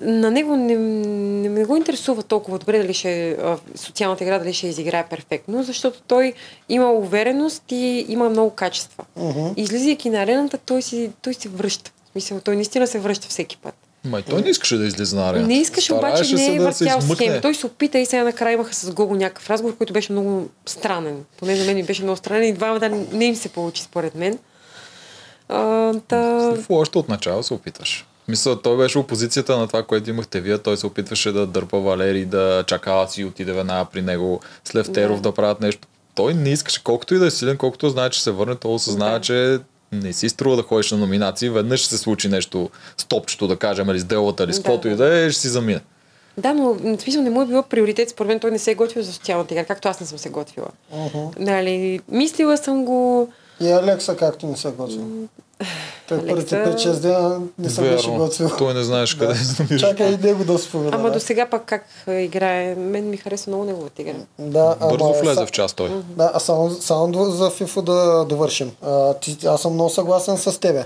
На 0.02 0.32
него 0.32 0.56
не, 0.56 0.76
не, 0.76 1.50
не 1.50 1.66
го 1.66 1.78
интересува 1.78 2.24
толкова 2.24 2.60
добре 2.60 2.78
дали 2.78 2.94
ще 2.94 3.38
социалната 3.76 4.24
игра, 4.24 4.40
дали 4.40 4.54
ще 4.54 4.68
изиграе 4.68 5.08
перфектно, 5.10 5.64
защото 5.64 6.02
той 6.08 6.34
има 6.70 6.92
увереност 6.92 7.64
и 7.72 8.06
има 8.10 8.30
много 8.30 8.50
качества. 8.50 9.06
И 9.58 9.62
излизайки 9.62 10.10
на 10.10 10.22
арената, 10.24 10.58
той 10.58 10.82
си, 10.82 11.12
той 11.22 11.34
си 11.34 11.48
връща. 11.48 11.92
В 12.06 12.12
Смисъл, 12.12 12.40
той 12.40 12.56
наистина 12.56 12.88
се 12.88 13.00
връща 13.00 13.28
всеки 13.28 13.58
път. 13.58 13.74
Май 14.06 14.22
той 14.22 14.42
не 14.42 14.50
искаше 14.50 14.78
да 14.78 14.86
излезе 14.86 15.16
на 15.16 15.30
арената. 15.30 15.48
Не 15.48 15.58
искаше, 15.58 15.94
обаче 15.94 16.34
не 16.34 16.38
се 16.38 16.54
е 16.54 16.60
да 16.60 16.74
се 16.74 16.86
въртял 16.86 17.02
схеми. 17.02 17.42
Той 17.42 17.56
се 17.56 17.66
опита 17.66 18.00
и 18.00 18.06
сега 18.06 18.24
накрая 18.24 18.54
имаха 18.54 18.74
с 18.74 18.92
Гого 18.92 19.16
някакъв 19.16 19.50
разговор, 19.50 19.78
който 19.78 19.94
беше 19.94 20.12
много 20.12 20.50
странен. 20.66 21.26
Поне 21.38 21.56
за 21.56 21.66
мен 21.66 21.76
ми 21.76 21.84
беше 21.84 22.04
много 22.04 22.18
странен 22.18 22.50
и 22.50 22.54
двамата 22.54 22.90
не 23.12 23.26
им 23.26 23.36
се 23.36 23.50
получи 23.50 23.84
според 23.84 24.16
мен. 24.16 24.40
А, 25.50 25.94
та... 26.08 26.18
В 26.56 26.66
още 26.70 26.98
от 26.98 27.10
начало 27.10 27.44
се 27.44 27.54
опиташ. 27.54 28.06
Мисля, 28.28 28.62
той 28.62 28.78
беше 28.78 28.98
опозицията 28.98 29.58
на 29.58 29.68
това, 29.68 29.84
което 29.84 30.10
имахте 30.10 30.42
вие. 30.42 30.58
Той 30.58 30.78
се 30.78 30.88
опитваше 30.88 31.32
да 31.32 31.48
дърпа 31.48 31.80
Валери, 31.80 32.26
да 32.26 32.64
чака 32.68 33.06
си 33.10 33.26
отиде 33.26 33.54
веднага 33.54 33.86
при 33.86 34.02
него, 34.02 34.40
с 34.64 34.76
Левтеров 34.76 35.22
да. 35.22 35.30
Да. 35.30 35.36
правят 35.36 35.62
нещо. 35.62 35.88
Той 36.16 36.34
не 36.34 36.50
искаше, 36.50 36.84
колкото 36.84 37.16
и 37.16 37.20
да 37.20 37.26
е 37.26 37.32
силен, 37.32 37.58
колкото 37.58 37.90
знае, 37.90 38.10
че 38.10 38.24
се 38.24 38.32
върне, 38.32 38.56
той 38.56 38.74
осъзнава, 38.74 39.14
Да. 39.14 39.22
че 39.22 39.60
не 39.92 40.14
си 40.14 40.30
струва 40.30 40.56
да 40.56 40.64
ходиш 40.64 40.92
на 40.92 40.98
номинации, 40.98 41.50
веднъж 41.50 41.80
ще 41.80 41.90
се 41.90 41.98
случи 41.98 42.28
нещо 42.28 42.70
с 42.98 43.06
топчето, 43.06 43.48
да 43.48 43.56
кажем, 43.56 43.90
или 43.90 44.00
с 44.00 44.04
делата, 44.04 44.44
или 44.44 44.54
с 44.54 44.58
Да. 44.58 44.64
каквото 44.64 44.88
и 44.88 44.96
да 44.96 45.18
е, 45.18 45.32
ще 45.32 45.42
си 45.42 45.48
замине. 45.48 45.82
Да, 46.38 46.54
но 46.54 46.74
в 46.74 46.98
смисъл 47.02 47.22
не 47.22 47.30
му 47.30 47.42
е 47.42 47.46
било 47.46 47.64
приоритет. 47.64 48.10
Според 48.10 48.28
мен 48.28 48.40
той 48.40 48.52
не 48.52 48.60
се 48.60 48.72
е 48.72 48.76
готвил 48.76 49.04
за 49.04 49.14
социалната 49.14 49.54
игра, 49.54 49.66
както 49.66 49.88
аз 49.88 50.00
не 50.00 50.08
съм 50.08 50.18
се 50.18 50.30
готвила. 50.30 50.68
Мгм. 50.94 51.18
Нали, 51.40 52.00
мислила 52.10 52.58
съм 52.58 52.86
го. 52.86 53.30
И 53.62 53.72
Алекса 53.72 54.16
както 54.16 54.46
не 54.48 54.58
се 54.58 54.70
готвил. 54.70 55.06
Той 56.08 56.18
Алекса- 56.18 56.28
първите 56.28 56.56
5-6 56.56 56.92
дена 56.94 57.40
не 57.60 57.70
се 57.70 57.82
беше 57.82 58.10
готвил. 58.10 58.50
Той 58.58 58.74
не 58.74 58.84
знаеш 58.84 59.14
къде 59.14 59.36
се 59.36 59.64
намира. 59.64 59.80
Чакай 59.80 60.14
и 60.14 60.18
него 60.18 60.44
да 60.44 60.60
спомена. 60.60 60.92
Ама 60.94 61.04
да. 61.04 61.12
до 61.12 61.20
сега 61.20 61.46
пък 61.46 61.64
как 61.66 61.86
играе. 62.10 62.76
Мен 62.76 63.10
ми 63.10 63.18
харесва 63.18 63.50
много 63.50 63.64
неговата 63.64 64.02
игра. 64.02 64.14
Да, 64.40 64.76
Бързо 64.82 65.06
ама, 65.06 65.14
влезе 65.14 65.36
са- 65.36 65.46
в 65.46 65.52
час 65.52 65.74
той. 65.74 65.90
Да, 66.08 66.32
а 66.34 66.40
само, 66.40 66.70
само 66.72 67.24
за 67.26 67.50
FIFA 67.50 67.82
да 67.82 68.26
довършим. 68.26 68.72
А, 68.82 69.14
ти, 69.14 69.38
аз 69.46 69.62
съм 69.62 69.74
много 69.74 69.90
съгласен 69.90 70.38
с 70.38 70.60
тебе. 70.60 70.86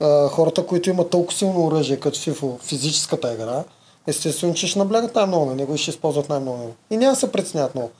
А, 0.00 0.28
хората, 0.28 0.66
които 0.66 0.90
имат 0.90 1.10
толкова 1.10 1.38
силно 1.38 1.66
оръжие 1.66 1.96
като 1.96 2.18
FIFA, 2.18 2.60
физическата 2.60 3.32
игра, 3.32 3.64
естествено, 4.06 4.54
че 4.54 4.66
ще 4.66 4.78
наблягат 4.78 5.14
най-много 5.14 5.46
на 5.46 5.54
него 5.54 5.74
и 5.74 5.78
ще 5.78 5.90
използват 5.90 6.28
най-много 6.28 6.58
него. 6.58 6.72
И 6.90 6.96
няма 6.96 7.12
да 7.12 7.20
се 7.20 7.32
преценят 7.32 7.74
много. 7.74 7.90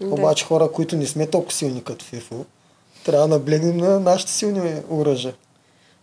Да. 0.00 0.06
Обаче 0.08 0.44
хора, 0.44 0.68
които 0.68 0.96
не 0.96 1.06
сме 1.06 1.26
толкова 1.26 1.52
силни 1.52 1.82
като 1.82 2.04
FIFA, 2.04 2.34
трябва 3.04 3.28
да 3.28 3.34
наблегнем 3.34 3.76
на 3.76 4.00
нашите 4.00 4.32
силни 4.32 4.74
оръжия. 4.90 5.34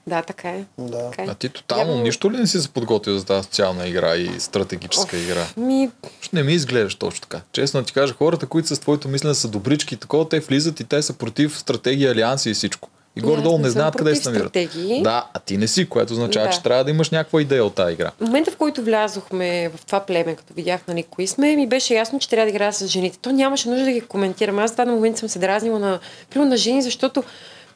Да, 0.08 0.22
така 0.22 0.50
е. 0.50 0.66
Да. 0.78 1.10
Така 1.10 1.24
е. 1.24 1.28
А 1.30 1.34
ти 1.34 1.50
тотално 1.50 1.92
Явно- 1.92 2.04
нищо 2.04 2.32
ли 2.32 2.38
не 2.38 2.48
си 2.48 2.62
се 2.62 2.70
подготвил 2.70 3.18
за 3.18 3.26
тази 3.26 3.44
социална 3.44 3.88
игра 3.88 4.16
и 4.16 4.40
стратегическа 4.40 5.18
игра? 5.18 5.46
Ми, 5.58 5.90
не 6.34 6.44
ми 6.44 6.54
изглеждаш 6.54 6.96
точно 6.96 7.22
така. 7.22 7.42
Честно 7.52 7.84
ти 7.84 7.94
кажа, 7.94 8.14
хората, 8.14 8.46
които 8.46 8.68
са 8.68 8.76
с 8.76 8.80
твоето 8.80 9.08
мислене 9.08 9.36
са 9.36 9.48
добрички 9.48 9.94
и 9.94 9.98
такова, 9.98 10.30
те 10.30 10.40
влизат 10.40 10.80
и 10.80 10.84
те 10.84 11.02
са 11.02 11.14
против 11.14 11.60
стратегии, 11.60 12.08
алианси 12.08 12.50
и 12.50 12.54
всичко. 12.54 12.90
И 13.18 13.22
горе-долу 13.22 13.58
не 13.58 13.70
знаят 13.70 13.96
къде 13.96 14.16
се 14.16 14.30
намират. 14.30 14.50
стратегии. 14.50 15.02
Да, 15.04 15.28
а 15.34 15.40
ти 15.40 15.58
не 15.58 15.68
си, 15.68 15.90
което 15.90 16.14
означава, 16.14 16.46
Да. 16.48 16.54
че 16.54 16.64
трябва 16.64 16.84
да 16.84 16.92
имаш 16.92 17.10
някаква 17.10 17.42
идея 17.42 17.66
от 17.66 17.74
тази 17.74 17.94
игра. 17.94 18.12
в 18.18 18.22
момента, 18.22 18.52
в 18.52 18.58
който 18.58 18.82
влязохме 18.82 19.48
в 19.70 19.86
това 19.86 20.00
племе, 20.00 20.36
като 20.36 20.54
видях 20.54 20.82
нали, 20.88 21.04
кои 21.04 21.28
сме, 21.28 21.56
ми 21.56 21.68
беше 21.68 21.94
ясно, 21.94 22.20
че 22.20 22.30
трябва 22.30 22.46
да 22.46 22.50
играя 22.50 22.74
с 22.74 22.88
жените. 22.88 23.18
То 23.18 23.32
нямаше 23.32 23.70
нужда 23.70 23.86
да 23.86 23.92
ги 23.92 24.02
коментирам. 24.02 24.60
Аз 24.60 24.72
в 24.72 24.76
даден 24.76 24.94
момент 24.94 25.18
съм 25.18 25.30
се 25.30 25.40
дразнила 25.40 25.80
на, 25.80 26.00
примерно, 26.30 26.50
на 26.50 26.58
жени, 26.58 26.82
защото 26.82 27.24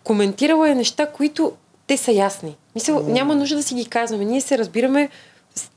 коментирала 0.03 0.69
е 0.69 0.75
неща, 0.75 1.05
които 1.05 1.51
те 1.87 1.97
са 1.97 2.11
ясни. 2.11 2.55
Мисъл, 2.75 3.03
няма 3.03 3.35
нужда 3.35 3.55
да 3.55 3.63
си 3.63 3.73
ги 3.75 3.85
казваме. 3.85 4.25
Ние 4.25 4.41
се 4.41 4.57
разбираме, 4.57 5.09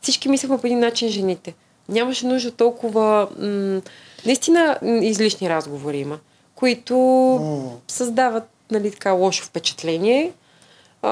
всички 0.03 0.29
мислехме 0.29 0.59
по 0.59 0.67
един 0.67 0.79
начин 0.79 1.09
жените. 1.09 1.55
Нямаше 1.89 2.27
нужда 2.27 2.51
толкова... 2.51 3.29
М- 3.39 3.81
наистина 4.27 4.79
излишни 5.03 5.51
разговори 5.51 5.99
има, 5.99 6.19
които 6.55 6.97
М. 7.43 7.71
създават 7.89 8.45
нали, 8.75 8.91
така 8.91 9.13
лошо 9.13 9.45
впечатление. 9.45 10.33
А, 11.03 11.11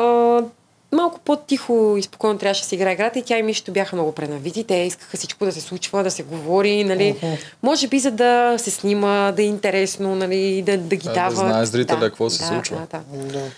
малко 0.92 1.20
по-тихо 1.24 1.94
и 1.98 2.02
спокойно 2.02 2.38
трябваше 2.38 2.60
да 2.62 2.66
се 2.66 2.74
играе 2.74 2.92
играта 2.92 3.18
и 3.18 3.22
тя 3.22 3.38
и 3.38 3.42
Мишето 3.42 3.72
бяха 3.72 3.96
много 3.96 4.12
пренавити. 4.12 4.64
Те 4.64 4.74
искаха 4.74 5.16
всичко 5.16 5.44
да 5.44 5.52
се 5.52 5.60
случва, 5.60 6.02
да 6.04 6.10
се 6.10 6.22
говори, 6.22 6.84
нали. 6.84 7.16
Мгм. 7.22 7.32
Може 7.62 7.88
би 7.88 7.98
за 7.98 8.10
да 8.10 8.54
се 8.58 8.70
снима, 8.70 9.32
да 9.32 9.42
е 9.42 9.46
интересно, 9.46 10.14
нали, 10.16 10.62
да, 10.62 10.78
да 10.78 10.96
ги 10.96 11.04
Да, 11.04 11.08
да 11.08 11.14
дават. 11.14 11.36
знае 11.36 11.66
зрителя 11.66 12.00
какво 12.00 12.30
се 12.30 12.38
да, 12.38 12.46
случва. 12.46 12.86
Да, 12.92 13.00
да. 13.12 13.24
Да. 13.24 13.50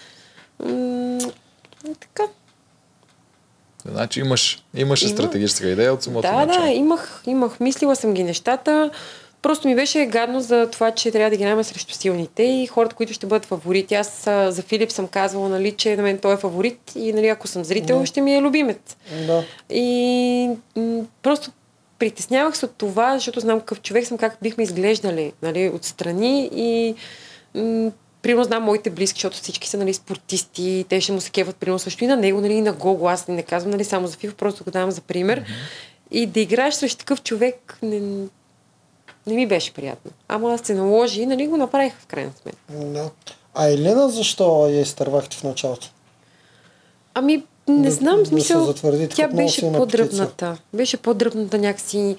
М, 0.73 1.19
така. 2.01 2.23
Значи 3.89 4.21
имаш, 4.21 4.65
имаше 4.75 5.07
Има. 5.07 5.15
стратегическа 5.15 5.69
идея 5.69 5.95
от 5.95 6.03
самото 6.03 6.23
Да, 6.23 6.33
начало. 6.47 6.67
да, 6.67 6.73
имах, 6.73 7.23
имах, 7.27 7.61
мислила 7.61 7.97
съм 7.97 8.15
ги 8.15 8.23
нещата. 8.25 8.91
Просто 9.45 9.69
ми 9.69 9.75
беше 9.75 10.07
гадно 10.07 10.41
за 10.41 10.69
това, 10.73 10.91
че 10.91 11.11
трябва 11.11 11.31
да 11.31 11.35
играем 11.37 11.65
срещу 11.65 11.95
силните 11.95 12.43
и 12.43 12.67
хората, 12.67 12.97
които 12.97 13.13
ще 13.13 13.27
бъдат 13.27 13.45
фаворити. 13.47 13.95
Аз 13.95 14.27
а, 14.27 14.53
за 14.53 14.63
Филип 14.63 14.91
съм 14.93 15.09
казвала, 15.09 15.49
нали, 15.49 15.73
че 15.73 15.97
на 15.97 16.03
мен 16.03 16.19
той 16.19 16.35
е 16.35 16.37
фаворит 16.37 16.93
и 16.95 17.13
нали, 17.13 17.29
ако 17.29 17.49
съм 17.49 17.65
зрител, 17.65 17.99
Да. 17.99 18.07
ще 18.07 18.21
ми 18.21 18.37
е 18.37 18.43
любимец. 18.43 18.97
да. 19.27 19.45
И 19.71 20.51
м- 20.77 21.05
просто 21.23 21.51
притеснявах 21.99 22.57
се 22.57 22.65
от 22.65 22.75
това, 22.79 23.15
защото 23.15 23.41
знам 23.41 23.59
какъв 23.59 23.81
човек 23.81 24.07
съм, 24.07 24.19
как 24.19 24.39
бихме 24.43 24.65
изглеждали 24.65 25.33
нали, 25.43 25.69
отстрани 25.69 26.51
и 26.55 26.95
м- 27.55 27.91
примерно 28.23 28.45
знам 28.45 28.63
моите 28.63 28.91
близки, 28.91 29.17
защото 29.19 29.37
всички 29.37 29.69
са 29.69 29.77
нали, 29.77 29.95
спортисти, 29.95 30.85
те 30.89 31.01
ще 31.01 31.13
му 31.13 31.21
се 31.21 31.31
кеват 31.31 31.57
примерно 31.57 31.79
също 31.79 32.05
и 32.05 32.07
на 32.07 32.17
него, 32.17 32.41
нали, 32.41 32.53
и 32.55 32.61
на 32.61 32.73
Гого. 32.73 33.09
Аз 33.09 33.29
не 33.29 33.43
казвам 33.43 33.71
нали, 33.71 33.85
само 33.85 34.07
за 34.07 34.17
FIFA, 34.17 34.33
просто 34.35 34.65
го 34.65 34.71
давам 34.71 34.91
за 34.91 35.01
пример. 35.01 35.45
И 36.11 36.27
да 36.27 36.41
играеш 36.41 36.75
срещу 36.75 36.99
такъв 36.99 37.23
човек, 37.23 37.79
не, 37.83 38.01
Не 39.27 39.35
ми 39.35 39.47
беше 39.47 39.75
приятно. 39.75 40.11
Ама 40.29 40.59
се 40.59 40.75
наложи, 40.75 41.27
нали 41.27 41.47
го 41.47 41.57
направих 41.57 41.95
в 41.95 42.07
крайна 42.07 42.31
сметка. 42.43 42.61
Да. 42.71 43.11
А 43.55 43.69
Елена 43.69 44.09
защо 44.09 44.67
я 44.67 44.81
изтървахте 44.81 45.37
в 45.37 45.45
началото? 45.45 45.91
Ами, 47.15 47.45
не 47.69 47.83
Да- 47.83 47.91
знам, 47.91 48.19
да 48.19 48.27
смисъл, 48.27 48.75
тя 49.11 49.29
беше 49.29 49.73
по-дръбната. 49.73 50.57
Беше 50.73 50.97
по-дръбната 50.97 51.59
някакси. 51.59 52.17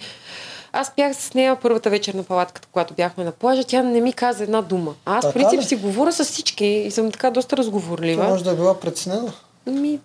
Аз 0.71 0.91
бях 0.95 1.15
с 1.15 1.33
нея 1.33 1.57
първата 1.61 1.89
вечер 1.89 2.13
на 2.13 2.23
палатката, 2.23 2.67
когато 2.71 2.93
бяхме 2.93 3.23
на 3.23 3.31
плажа. 3.31 3.63
Тя 3.63 3.83
не 3.83 4.01
ми 4.01 4.13
каза 4.13 4.43
една 4.43 4.61
дума. 4.61 4.95
А 5.05 5.17
аз, 5.17 5.21
Така 5.21 5.33
принцип, 5.33 5.59
ли? 5.59 5.63
си 5.63 5.75
говоря 5.75 6.11
с 6.13 6.23
всички 6.23 6.65
и 6.65 6.91
съм 6.91 7.11
така 7.11 7.31
доста 7.31 7.57
разговорлива. 7.57 8.23
може 8.23 8.43
да 8.43 8.51
е 8.51 8.55
била 8.55 8.79
преценена. 8.79 9.33
Ми, 9.65 9.99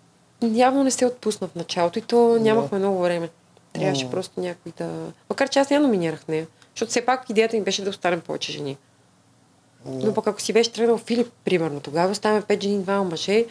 явно 0.44 0.84
не 0.84 0.90
се 0.90 1.06
отпусна 1.06 1.48
в 1.48 1.54
началото 1.54 1.98
и 1.98 2.02
то 2.02 2.36
нямахме 2.40 2.78
много 2.78 2.98
време. 2.98 3.28
Трябваше 3.72 4.04
М. 4.04 4.10
просто 4.10 4.40
някой 4.40 4.72
да... 4.78 4.90
Макар 5.30 5.48
че 5.48 5.58
аз 5.58 5.70
я 5.70 5.80
номинирах 5.80 6.28
нея. 6.28 6.46
Защото 6.80 6.90
все 6.90 7.00
пак 7.00 7.30
идеята 7.30 7.56
ми 7.56 7.62
беше 7.62 7.82
да 7.82 7.90
останем 7.90 8.20
повече 8.20 8.52
жени. 8.52 8.76
Но 9.86 10.14
пък 10.14 10.26
ако 10.26 10.40
си 10.40 10.52
беше 10.52 10.72
тръгнал 10.72 10.98
Филип, 10.98 11.26
примерно, 11.44 11.80
тогава 11.80 12.12
оставяме 12.12 12.42
пет 12.42 12.62
жени, 12.62 12.78
двама 12.78 13.04
мъже, 13.04 13.44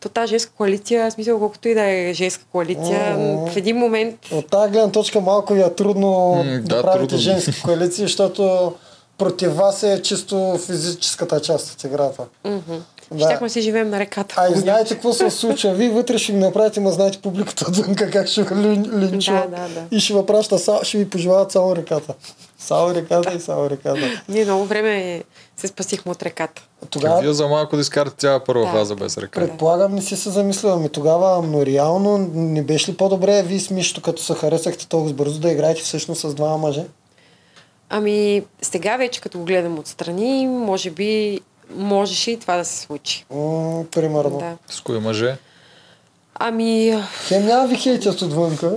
то 0.00 0.08
тази 0.08 0.26
женска 0.28 0.52
коалиция, 0.52 1.10
в 1.10 1.12
смисъл 1.12 1.38
колкото 1.38 1.68
и 1.68 1.74
да 1.74 1.82
е 1.82 2.12
женска 2.14 2.44
коалиция, 2.44 3.16
Мгм. 3.16 3.46
в 3.46 3.56
един 3.56 3.76
момент 3.76 4.18
От 4.32 4.48
тази 4.48 4.72
гледна 4.72 4.90
точка 4.90 5.20
малко 5.20 5.54
ви 5.54 5.62
е 5.62 5.74
трудно 5.74 6.10
М, 6.34 6.44
да, 6.44 6.60
да, 6.60 6.82
правите 6.82 7.08
трудно. 7.08 7.18
женски 7.18 7.62
коалиции, 7.62 8.04
защото 8.04 8.72
против 9.18 9.54
вас 9.54 9.82
е 9.82 10.02
чисто 10.02 10.58
физическата 10.58 11.40
част 11.40 11.72
от 11.72 11.84
играта. 11.84 12.22
мгм, 12.44 12.74
Да. 13.12 13.24
щяхме 13.24 13.48
си 13.48 13.60
живеем 13.60 13.90
на 13.90 13.98
реката. 14.00 14.34
А 14.38 14.48
и 14.48 14.54
знаете 14.54 14.94
какво 14.94 15.12
се 15.12 15.30
случва? 15.30 15.72
Вие 15.72 15.90
вътре 15.90 16.18
ще 16.18 16.32
ги 16.32 16.38
направите, 16.38 16.80
ма 16.80 16.90
знаете 16.90 17.18
публиката 17.18 17.64
отвънка 17.68 18.10
как 18.10 18.28
ще 18.28 18.42
ви 18.42 18.48
лин- 18.48 19.00
линчува. 19.02 19.40
Да, 19.40 19.56
да, 19.58 19.68
да. 19.70 19.96
И 19.96 20.00
ще 20.00 20.14
ви 20.14 20.26
праща, 20.26 20.58
са- 20.58 20.80
ще 20.82 20.98
ви 20.98 21.10
пожелават 21.10 21.52
само 21.52 21.76
реката. 21.76 22.14
Само 22.58 22.94
реката 22.94 23.32
и 23.32 23.40
само 23.40 23.70
реката. 23.70 24.00
Ние 24.28 24.44
много 24.44 24.64
време 24.64 25.22
се 25.56 25.68
спасихме 25.68 26.12
от 26.12 26.22
реката. 26.22 26.62
Тогава 26.90 27.20
Вие 27.20 27.32
за 27.32 27.48
малко 27.48 27.76
да 27.76 27.80
изкарате 27.80 28.16
цяла 28.16 28.40
първа 28.40 28.64
Да. 28.64 28.70
фаза 28.70 28.94
без 28.94 29.18
ръка. 29.18 29.40
Предполагам, 29.40 29.94
не 29.94 30.02
си 30.02 30.16
се 30.16 30.30
замислила. 30.30 30.74
Ами 30.74 30.88
тогава, 30.88 31.42
но 31.42 31.66
реално 31.66 32.18
не 32.34 32.62
беше 32.62 32.92
ли 32.92 32.96
по-добре 32.96 33.42
вие 33.42 33.60
с 33.60 33.70
Мишто, 33.70 34.00
като 34.00 34.22
се 34.22 34.34
харесахте 34.34 34.88
толкова 34.88 35.12
бързо, 35.12 35.40
да 35.40 35.50
играете 35.50 35.80
всъщност 35.82 36.20
с 36.20 36.34
двама 36.34 36.58
мъже? 36.58 36.84
Ами, 37.90 38.42
сега 38.62 38.96
вече 38.96 39.20
като 39.20 39.38
го 39.38 39.44
гледам 39.44 39.78
отстрани, 39.78 40.46
може 40.46 40.90
би 40.90 41.40
можеше 41.70 42.30
и 42.30 42.38
това 42.38 42.56
да 42.56 42.64
се 42.64 42.78
случи. 42.78 43.24
М, 43.30 43.38
примерно. 43.86 44.38
Да. 44.38 44.56
С 44.68 44.80
кои 44.80 44.98
мъже? 44.98 45.36
Ами, 46.34 47.02
Хем 47.26 47.46
няма 47.46 47.66
ви 47.66 47.76
хейтят 47.76 48.22
отвънка. 48.22 48.72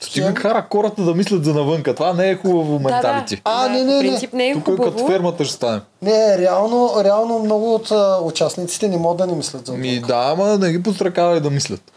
Стига 0.00 0.34
кара 0.34 0.66
хората 0.72 1.02
да 1.02 1.14
мислят 1.14 1.44
за 1.44 1.54
навънка. 1.54 1.94
Това 1.94 2.12
не 2.12 2.30
е 2.30 2.36
хубаво 2.36 2.78
менталити. 2.78 3.40
А, 3.44 3.62
да, 3.62 3.68
не, 3.68 3.78
не, 3.78 3.86
по 3.86 3.92
не. 3.92 4.00
принцип 4.00 4.32
не 4.32 4.48
е 4.48 4.54
Тук 4.54 4.62
е 4.62 4.70
като 4.70 4.82
хубаво. 4.82 5.06
фермата 5.06 5.44
ще 5.44 5.54
стане. 5.54 5.80
Не, 6.02 6.38
реално, 6.38 6.92
реално 6.98 7.38
много 7.38 7.74
от 7.74 7.90
а, 7.90 8.18
участниците 8.22 8.88
не 8.88 8.96
могат 8.96 9.18
да 9.18 9.26
не 9.26 9.34
мислят 9.34 9.66
за 9.66 9.72
Ми 9.72 9.88
отвънка. 9.88 10.06
да, 10.06 10.30
ама 10.30 10.58
не 10.58 10.72
ги 10.72 10.82
подстракавай 10.82 11.40
да 11.40 11.50
мислят. 11.50 11.92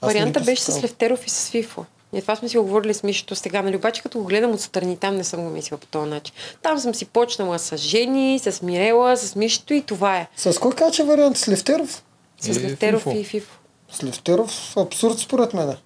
Аз 0.00 0.08
не 0.08 0.14
Варианта 0.14 0.40
беше 0.40 0.62
с. 0.62 0.82
Левтеров 0.82 1.26
и 1.26 1.30
с 1.30 1.48
Фифо. 1.48 1.84
И 2.16 2.22
това 2.22 2.36
сме 2.36 2.48
си 2.48 2.58
го 2.58 2.64
говорили 2.64 2.94
с 2.94 3.02
Мишето 3.02 3.34
сега, 3.34 3.62
нали? 3.62 3.76
Обаче 3.76 4.02
като 4.02 4.18
го 4.18 4.24
гледам 4.24 4.52
отстрани, 4.52 4.96
там 4.96 5.16
не 5.16 5.24
съм 5.24 5.44
го 5.44 5.50
мислила 5.50 5.78
по 5.78 5.86
този 5.86 6.10
начин. 6.10 6.34
Там 6.62 6.78
съм 6.78 6.94
си 6.94 7.04
почнала 7.04 7.58
с 7.58 7.76
Жени, 7.76 8.38
с 8.38 8.62
Мирела, 8.62 9.16
с 9.16 9.36
Мишето 9.36 9.74
и 9.74 9.82
това 9.82 10.16
е. 10.16 10.26
С 10.36 10.58
кой 10.58 10.72
кача 10.72 11.04
вариант? 11.04 11.36
С 11.36 11.48
Левтеров? 11.48 12.02
С 12.40 12.48
Левтеров 12.50 13.06
и 13.08 13.24
Фифо. 13.24 13.58
С 13.92 14.04
Левтеров 14.04 14.76
абсурд 14.76 15.18
според 15.18 15.54
мен. 15.54 15.76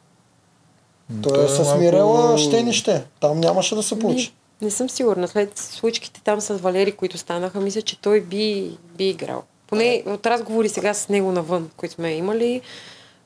Той 1.23 1.33
Той 1.33 1.43
е 1.43 1.45
е 1.45 1.49
с 1.49 1.59
малко- 1.59 1.79
Мирела 1.79 2.39
ще 2.39 2.63
не 2.63 2.73
ще. 2.73 3.05
Там 3.21 3.41
нямаше 3.41 3.75
да 3.75 3.83
се 3.83 3.99
получи. 3.99 4.35
Не, 4.61 4.65
не 4.65 4.71
съм 4.71 4.91
сигурна. 4.91 5.29
След 5.29 5.59
случките 5.59 6.21
там 6.21 6.41
с 6.41 6.55
Валери, 6.55 6.93
които 6.93 7.19
станаха, 7.19 7.61
мисля, 7.61 7.83
че 7.83 7.99
той 7.99 8.21
би, 8.21 8.71
би 8.97 9.09
играл. 9.09 9.43
Поне 9.67 10.03
от 10.07 10.27
разговори 10.27 10.69
сега 10.69 10.95
с 10.95 11.09
него 11.09 11.33
навън, 11.33 11.71
които 11.77 11.95
сме 11.95 12.13
имали, 12.13 12.61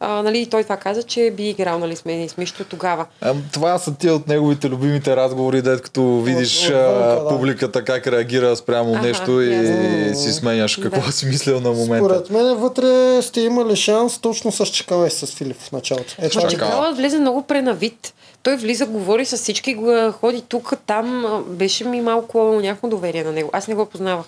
а, 0.01 0.23
нали, 0.23 0.47
той 0.47 0.63
това 0.63 0.77
каза, 0.77 1.03
че 1.03 1.31
би 1.31 1.49
играл 1.49 1.79
нали, 1.79 1.97
с 1.97 2.05
мен 2.05 2.23
и 2.23 2.29
с 2.29 2.37
Мишто 2.37 2.65
тогава. 2.65 3.07
Ам, 3.21 3.43
това 3.53 3.79
са 3.79 3.95
тия 3.95 4.15
от 4.15 4.29
неговите 4.29 4.69
любимите 4.69 5.17
разговори, 5.17 5.63
дет 5.63 5.83
като 5.83 6.21
видиш 6.21 6.65
отвънка, 6.65 6.87
а, 6.87 7.23
да. 7.23 7.29
публиката 7.29 7.85
как 7.85 8.07
реагира 8.07 8.57
спрямо 8.57 8.95
Аха, 8.95 9.03
нещо 9.03 9.41
и 9.41 9.55
ясно. 9.55 10.15
си 10.17 10.33
сменяш 10.33 10.77
какво 10.77 11.01
Да. 11.01 11.13
си 11.13 11.27
мислил 11.27 11.61
на 11.61 11.71
момента. 11.71 12.05
Според 12.05 12.31
мен 12.31 12.57
вътре 12.57 12.85
сте 13.23 13.41
имали 13.41 13.77
шанс 13.77 14.19
точно 14.19 14.53
с 14.53 14.67
Чекала 14.67 15.07
и 15.07 15.11
с 15.11 15.27
Филип 15.27 15.57
в 15.59 15.73
началото. 15.73 16.15
Е, 16.19 16.29
Чакала. 16.31 16.51
Чакала 16.51 16.93
влезе 16.93 17.19
много 17.19 17.43
пренавид. 17.43 18.15
Той 18.43 18.57
влиза, 18.57 18.87
говори 18.87 19.25
с 19.25 19.37
всички, 19.37 19.75
го- 19.75 20.13
ходи 20.13 20.43
тук, 20.43 20.73
там. 20.87 21.27
а, 21.27 21.41
Беше 21.43 21.85
ми 21.85 22.01
малко 22.01 22.39
някакво 22.63 22.89
доверие 22.89 23.25
на 23.25 23.33
него. 23.33 23.51
Аз 23.53 23.69
не 23.69 23.75
го 23.75 23.87
познавах. 23.87 24.27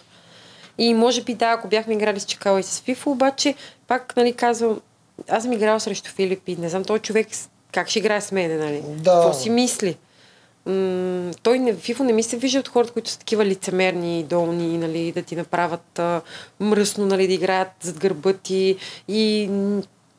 И 0.78 0.94
може 0.94 1.22
би 1.22 1.34
да, 1.34 1.46
ако 1.46 1.68
бяхме 1.68 1.94
играли 1.94 2.20
с 2.20 2.24
Чакала 2.24 2.60
и 2.60 2.62
с 2.62 2.80
Фифо, 2.80 3.10
обаче 3.10 3.54
пак, 3.88 4.12
нали, 4.16 4.32
казвам, 4.32 4.80
аз 5.28 5.42
съм 5.42 5.52
играл 5.52 5.80
срещу 5.80 6.10
Филип 6.10 6.48
и 6.48 6.56
не 6.56 6.68
знам 6.68 6.84
този 6.84 7.02
човек 7.02 7.26
как 7.72 7.88
ще 7.88 7.98
играе 7.98 8.20
с 8.20 8.32
мен, 8.32 8.58
нали? 8.58 8.82
Да. 8.86 9.10
Какво 9.12 9.32
си 9.34 9.50
мисли? 9.50 9.96
М- 10.66 11.30
той 11.42 11.58
не, 11.58 11.74
Фифо 11.74 12.04
не 12.04 12.12
ми 12.12 12.22
се 12.22 12.36
вижда 12.36 12.58
от 12.58 12.68
хората, 12.68 12.92
които 12.92 13.10
са 13.10 13.18
такива 13.18 13.44
лицемерни, 13.44 14.22
долни, 14.22 14.78
нали, 14.78 15.12
да 15.12 15.22
ти 15.22 15.36
направят 15.36 15.98
а, 15.98 16.20
мръсно, 16.60 17.06
нали, 17.06 17.26
да 17.26 17.32
играят 17.32 17.68
зад 17.82 17.98
гърба 17.98 18.32
ти. 18.32 18.76
И 19.08 19.50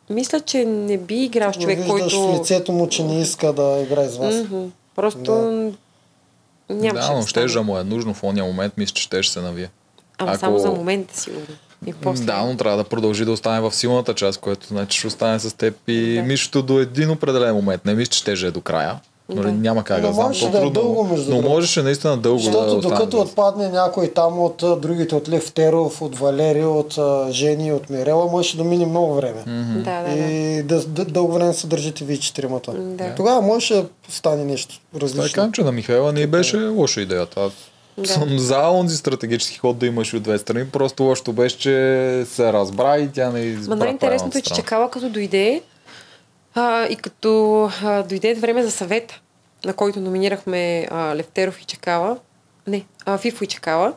мисля, 0.09 0.39
че 0.39 0.65
не 0.65 0.97
би 0.97 1.23
играл 1.23 1.53
с 1.53 1.57
човек, 1.57 1.77
виждаш 1.77 1.91
който... 2.13 2.27
в 2.27 2.39
лицето 2.39 2.71
му, 2.71 2.89
че 2.89 3.03
не 3.03 3.21
иска 3.21 3.53
да 3.53 3.79
играе 3.87 4.07
с 4.07 4.17
вас. 4.17 4.35
Мгм. 4.35 4.65
Просто 4.95 5.19
Да. 5.21 5.71
нямаше 6.75 7.07
да, 7.07 7.15
но 7.15 7.21
ще 7.47 7.61
му 7.61 7.77
е 7.77 7.83
нужно 7.83 8.13
в 8.13 8.23
ония 8.23 8.45
момент, 8.45 8.73
мисля, 8.77 8.93
че 8.93 9.21
ще 9.21 9.33
се 9.33 9.41
навие. 9.41 9.69
Ама 10.17 10.31
Ако- 10.31 10.39
само 10.39 10.59
за 10.59 10.71
момента, 10.71 11.19
сигурно. 11.19 11.45
И 11.86 11.93
после. 11.93 12.25
Да, 12.25 12.43
но 12.43 12.57
трябва 12.57 12.78
да 12.78 12.84
продължи 12.84 13.25
да 13.25 13.32
остане 13.32 13.61
в 13.61 13.71
силната 13.71 14.13
част, 14.13 14.39
което 14.39 14.67
значи 14.67 14.97
ще 14.97 15.07
остане 15.07 15.39
с 15.39 15.53
теб 15.53 15.75
и 15.88 16.15
Да. 16.15 16.21
мишето 16.23 16.63
до 16.63 16.80
един 16.80 17.11
определен 17.11 17.55
момент. 17.55 17.86
Не 17.86 17.93
мисля, 17.93 18.09
че 18.09 18.19
ще 18.19 18.47
е 18.47 18.51
до 18.51 18.61
края. 18.61 18.99
Но 19.30 19.41
Да. 19.41 19.51
няма 19.51 19.84
как 19.84 20.01
Но 20.01 20.07
да 20.07 20.13
знам. 20.13 20.25
можеше 20.25 20.45
то 20.45 20.51
да 20.51 20.57
е 20.57 20.61
трудно, 20.61 20.73
дълго, 20.73 21.03
между 21.03 21.32
но 21.32 21.41
можеше 21.41 21.82
наистина 21.82 22.17
дълго 22.17 22.38
да 22.38 22.43
Защото 22.43 22.78
остане. 22.78 22.95
докато 22.95 23.19
отпадне 23.19 23.69
някой 23.69 24.07
там 24.07 24.39
от 24.39 24.57
другите, 24.57 25.15
от 25.15 25.30
Левтеров, 25.30 26.01
от 26.01 26.17
Валери, 26.17 26.63
от 26.63 26.97
Жени, 27.30 27.73
от 27.73 27.89
Мирела, 27.89 28.25
можеше 28.28 28.57
да 28.57 28.63
мине 28.63 28.86
много 28.86 29.15
време. 29.15 29.43
Да, 29.75 30.01
да, 30.01 30.15
да. 30.15 30.23
И 30.23 30.63
да, 30.63 30.86
да, 30.86 31.05
дълго 31.05 31.34
време 31.34 31.53
се 31.53 31.67
държите 31.67 32.05
вие 32.05 32.17
четиримата. 32.17 32.71
Да. 32.73 33.15
Тогава 33.15 33.41
можеше 33.41 33.75
да 33.75 33.86
стане 34.09 34.43
нещо 34.45 34.80
различно. 34.95 35.34
казвам, 35.34 35.51
че 35.51 35.61
на 35.61 35.71
Михайла 35.71 36.13
не 36.13 36.28
беше 36.28 36.57
лоша 36.57 37.01
идеята. 37.01 37.41
Аз 37.41 37.51
Да. 37.97 38.07
съм 38.07 38.39
за 38.39 38.69
онзи 38.69 38.97
стратегически 38.97 39.57
ход 39.57 39.77
да 39.77 39.85
имаш 39.85 40.13
от 40.13 40.23
две 40.23 40.37
страни. 40.37 40.69
Просто 40.69 41.03
лошото 41.03 41.33
беше, 41.33 41.57
че 41.57 42.25
се 42.27 42.53
разбра 42.53 42.97
и 42.97 43.11
тя 43.11 43.29
не 43.29 43.39
избра 43.39 43.75
Ма 43.75 43.75
най-интересното 43.75 44.37
е, 44.37 44.41
че 44.41 44.53
чакала 44.53 44.91
като 44.91 45.09
дойде 45.09 45.61
а, 46.55 46.85
и 46.85 46.95
като 46.95 47.63
а, 47.83 48.03
дойде 48.03 48.33
време 48.33 48.63
за 48.63 48.71
съвет, 48.71 49.13
на 49.65 49.73
който 49.73 49.99
номинирахме 49.99 50.87
а, 50.91 51.15
Левтеров 51.15 51.61
и 51.61 51.65
Чакала, 51.65 52.17
не, 52.67 52.85
а, 53.05 53.17
Фифо 53.17 53.43
и 53.43 53.47
Чакала, 53.47 53.93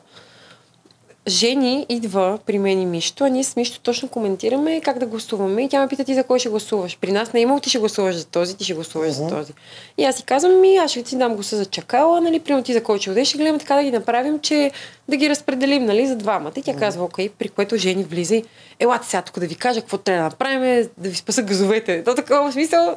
Жени 1.30 1.86
идва 1.88 2.38
при 2.46 2.58
мен 2.58 2.80
и 2.80 2.86
Мишто, 2.86 3.24
а 3.24 3.28
ние 3.28 3.44
с 3.44 3.56
Мишто 3.56 3.80
точно 3.80 4.08
коментираме 4.08 4.80
как 4.80 4.98
да 4.98 5.06
гласуваме 5.06 5.62
и 5.62 5.68
тя 5.68 5.80
ме 5.80 5.88
пита 5.88 6.04
ти 6.04 6.14
за 6.14 6.24
кой 6.24 6.38
ще 6.38 6.48
гласуваш. 6.48 6.98
При 7.00 7.12
нас 7.12 7.32
не 7.32 7.40
е 7.40 7.42
имало 7.42 7.60
ти 7.60 7.68
ще 7.68 7.78
гласуваш 7.78 8.16
за 8.16 8.26
този, 8.26 8.56
ти 8.56 8.64
ще 8.64 8.74
гласуваш 8.74 9.12
за 9.12 9.28
този. 9.28 9.52
И 9.98 10.04
аз 10.04 10.16
си 10.16 10.22
казвам, 10.22 10.60
ми 10.60 10.76
аз 10.76 10.90
ще 10.90 11.02
ти 11.02 11.16
дам 11.16 11.34
гласа 11.34 11.56
за 11.56 11.66
чакала, 11.66 12.20
нали, 12.20 12.40
примерно 12.40 12.64
ти 12.64 12.72
за 12.72 12.82
кой 12.82 12.98
ще 12.98 13.10
отидеш, 13.10 13.28
ще 13.28 13.38
гледаме 13.38 13.58
така 13.58 13.76
да 13.76 13.82
ги 13.82 13.90
направим, 13.90 14.38
че 14.38 14.70
да 15.08 15.16
ги 15.16 15.30
разпределим, 15.30 15.84
нали, 15.84 16.06
за 16.06 16.16
двамата. 16.16 16.52
И 16.56 16.62
тя 16.62 16.76
казва, 16.76 17.04
окей, 17.04 17.28
при 17.28 17.48
което 17.48 17.76
Жени 17.76 18.04
влиза 18.04 18.36
и 18.36 18.44
елате 18.78 19.06
сега 19.06 19.22
тук 19.22 19.38
да 19.38 19.46
ви 19.46 19.54
кажа 19.54 19.80
какво 19.80 19.98
трябва 19.98 20.22
да 20.22 20.24
направим, 20.24 20.88
да 20.98 21.08
ви 21.08 21.16
спаса 21.16 21.42
газовете. 21.42 22.04
То 22.04 22.14
такова 22.14 22.52
смисъл, 22.52 22.96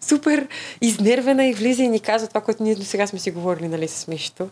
супер 0.00 0.48
изнервена 0.80 1.46
и 1.46 1.52
влиза 1.52 1.82
и 1.82 1.88
ни 1.88 2.00
казва 2.00 2.28
това, 2.28 2.40
което 2.40 2.62
ние 2.62 2.74
до 2.74 2.84
сега 2.84 3.06
сме 3.06 3.18
си 3.18 3.30
говорили, 3.30 3.68
нали, 3.68 3.88
с 3.88 4.08
Мишто. 4.08 4.48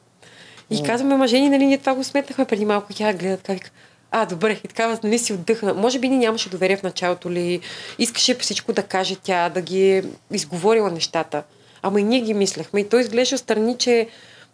И 0.70 0.82
казваме, 0.82 1.16
ма 1.16 1.26
жени, 1.26 1.48
нали, 1.48 1.66
ние 1.66 1.78
това 1.78 1.94
го 1.94 2.04
сметнахме 2.04 2.44
преди 2.44 2.64
малко. 2.64 2.94
Тя 2.94 3.12
гледа 3.12 3.36
така, 3.36 3.52
вика, 3.52 3.70
а, 4.10 4.26
добре, 4.26 4.60
и 4.64 4.68
така, 4.68 4.98
нали 5.04 5.18
си 5.18 5.32
отдъхна. 5.32 5.74
Може 5.74 5.98
би 5.98 6.08
ни 6.08 6.18
нямаше 6.18 6.50
доверие 6.50 6.76
в 6.76 6.82
началото 6.82 7.30
ли, 7.30 7.60
искаше 7.98 8.34
всичко 8.34 8.72
да 8.72 8.82
каже 8.82 9.16
тя, 9.22 9.48
да 9.48 9.60
ги 9.60 9.90
е 9.90 10.04
изговорила 10.30 10.90
нещата. 10.90 11.42
Ама 11.82 12.00
и 12.00 12.04
ние 12.04 12.20
ги 12.20 12.34
мислехме. 12.34 12.80
И 12.80 12.88
той 12.88 13.00
изглежда 13.00 13.38
страни, 13.38 13.78
че 13.78 14.08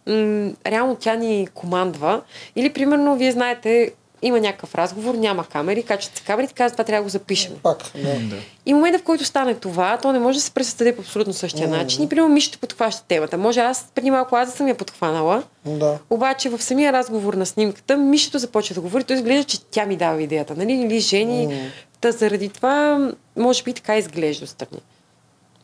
м- 0.07 0.51
реално 0.67 0.95
тя 0.95 1.15
ни 1.15 1.47
командва. 1.53 2.21
Или, 2.55 2.73
примерно, 2.73 3.17
вие 3.17 3.31
знаете, 3.31 3.91
има 4.21 4.39
някакъв 4.39 4.75
разговор, 4.75 5.15
няма 5.15 5.45
камери, 5.45 5.83
качват 5.83 6.17
се 6.17 6.23
камерите, 6.23 6.53
казват, 6.53 6.73
това 6.73 6.83
трябва 6.83 6.99
да 7.01 7.03
го 7.03 7.09
запишем. 7.09 7.51
Пак, 7.63 7.77
да. 7.95 8.35
И 8.65 8.73
момента, 8.73 8.99
в 8.99 9.03
който 9.03 9.25
стане 9.25 9.53
това, 9.55 9.97
то 9.97 10.11
не 10.11 10.19
може 10.19 10.37
да 10.37 10.41
се 10.41 10.51
пресъздаде 10.51 10.95
по 10.95 11.01
абсолютно 11.01 11.33
същия 11.33 11.67
Мгм. 11.67 11.77
начин. 11.77 12.03
И 12.03 12.09
примерно 12.09 12.29
Мишо 12.29 12.59
подхваща 12.59 13.03
темата. 13.07 13.37
Може 13.37 13.59
аз 13.59 13.87
преди 13.95 14.11
малко 14.11 14.35
аз 14.35 14.51
да 14.51 14.57
съм 14.57 14.67
я 14.67 14.75
подхванала, 14.75 15.43
да. 15.65 15.97
обаче 16.09 16.49
в 16.49 16.61
самия 16.61 16.93
разговор 16.93 17.33
на 17.33 17.45
снимката 17.45 17.97
Мишето 17.97 18.39
започва 18.39 18.75
да 18.75 18.81
говори. 18.81 19.03
Той 19.03 19.15
изглежда, 19.15 19.43
че 19.43 19.61
тя 19.61 19.85
ми 19.85 19.95
дава 19.95 20.21
идеята. 20.23 20.55
Нали? 20.57 20.73
Или 20.73 20.99
жени. 20.99 21.71
Та 22.01 22.11
заради 22.11 22.49
това, 22.49 23.07
може 23.37 23.63
би 23.63 23.73
така 23.73 23.97
изглежда 23.97 24.47
страни. 24.47 24.81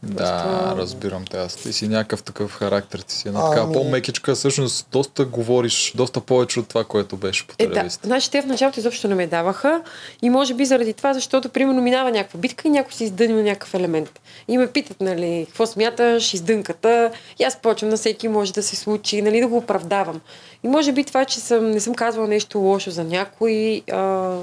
Да, 0.06 0.76
разбирам 0.78 1.26
те. 1.32 1.38
Аз 1.38 1.56
ти 1.56 1.74
си 1.74 1.88
някакъв 1.88 2.24
такъв 2.24 2.52
характер, 2.54 3.00
ти 3.00 3.14
си 3.14 3.28
една 3.28 3.40
Ами- 3.44 3.56
така 3.56 3.72
по-мекичка, 3.72 4.36
всъщност 4.36 4.88
доста 4.92 5.26
говориш, 5.26 5.94
доста 5.96 6.22
повече 6.22 6.60
от 6.60 6.68
това, 6.68 6.84
което 6.84 7.18
беше 7.18 7.48
по 7.48 7.56
Е, 7.60 7.68
да. 7.68 7.74
телевизията. 7.74 8.08
Значи 8.08 8.32
те 8.32 8.42
в 8.42 8.46
началото 8.46 8.80
изобщо 8.80 9.08
не 9.08 9.16
ме 9.16 9.28
даваха 9.28 9.82
и 10.22 10.30
може 10.30 10.54
би 10.54 10.66
заради 10.66 10.94
това, 10.94 11.14
защото 11.14 11.50
примерно 11.50 11.82
минава 11.82 12.12
някаква 12.12 12.40
битка 12.40 12.68
и 12.68 12.72
някой 12.72 12.94
си 12.94 13.04
издънил 13.04 13.44
някакъв 13.44 13.74
елемент. 13.74 14.20
И 14.48 14.58
ме 14.58 14.68
питат, 14.68 15.02
нали, 15.02 15.46
какво 15.48 15.66
смяташ, 15.66 16.34
издънката. 16.34 17.12
И 17.40 17.44
аз 17.44 17.62
почвам 17.62 17.90
на 17.90 17.98
всеки 17.98 18.28
може 18.28 18.54
да 18.54 18.64
се 18.64 18.76
случи, 18.76 19.22
нали, 19.22 19.42
да 19.42 19.48
го 19.48 19.58
оправдавам. 19.58 20.22
И 20.64 20.68
може 20.68 20.92
би 20.92 21.04
това, 21.04 21.26
че 21.26 21.40
съм, 21.40 21.72
не 21.72 21.80
съм 21.80 21.94
казвала 21.96 22.28
нещо 22.28 22.60
лошо 22.60 22.92
за 22.92 23.04
някой, 23.04 23.82
а, 23.92 24.36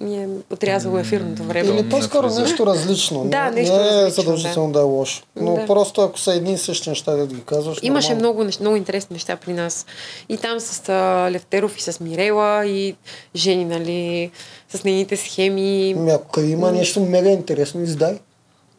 ми 0.00 0.16
е 0.16 0.28
отрязало 0.50 0.98
ефирното 0.98 1.42
време. 1.42 1.68
Или 1.68 1.82
не 1.82 1.88
по-скоро 1.88 2.30
нещо 2.30 2.66
различно. 2.66 3.24
Да, 3.24 3.50
не, 3.50 3.60
нещо 3.60 3.76
не 3.76 3.82
е 3.82 3.84
различно, 3.84 4.22
задължително 4.22 4.72
да. 4.72 4.78
е 4.78 4.82
лошо. 4.82 5.22
Но 5.36 5.54
Да. 5.54 5.66
просто 5.66 6.00
ако 6.00 6.18
са 6.18 6.34
едни 6.34 6.52
и 6.52 6.58
същи 6.58 6.88
неща, 6.88 7.12
да 7.12 7.26
ги 7.26 7.42
казваш. 7.42 7.78
Имаше 7.82 8.08
нормално. 8.08 8.20
много, 8.28 8.44
неща, 8.44 8.62
много 8.62 8.76
интересни 8.76 9.14
неща 9.14 9.36
при 9.36 9.52
нас. 9.52 9.86
И 10.28 10.36
там 10.36 10.60
с 10.60 10.88
а, 10.88 11.30
Левтеров 11.30 11.78
и 11.78 11.82
с 11.82 12.00
Мирела 12.00 12.66
и 12.66 12.96
Жени, 13.36 13.64
нали, 13.64 14.30
с 14.74 14.84
нейните 14.84 15.16
схеми. 15.16 15.94
Ами, 15.98 16.10
Ако 16.10 16.40
има 16.40 16.72
нещо 16.72 17.00
мега 17.00 17.30
интересно, 17.30 17.82
издай. 17.82 18.18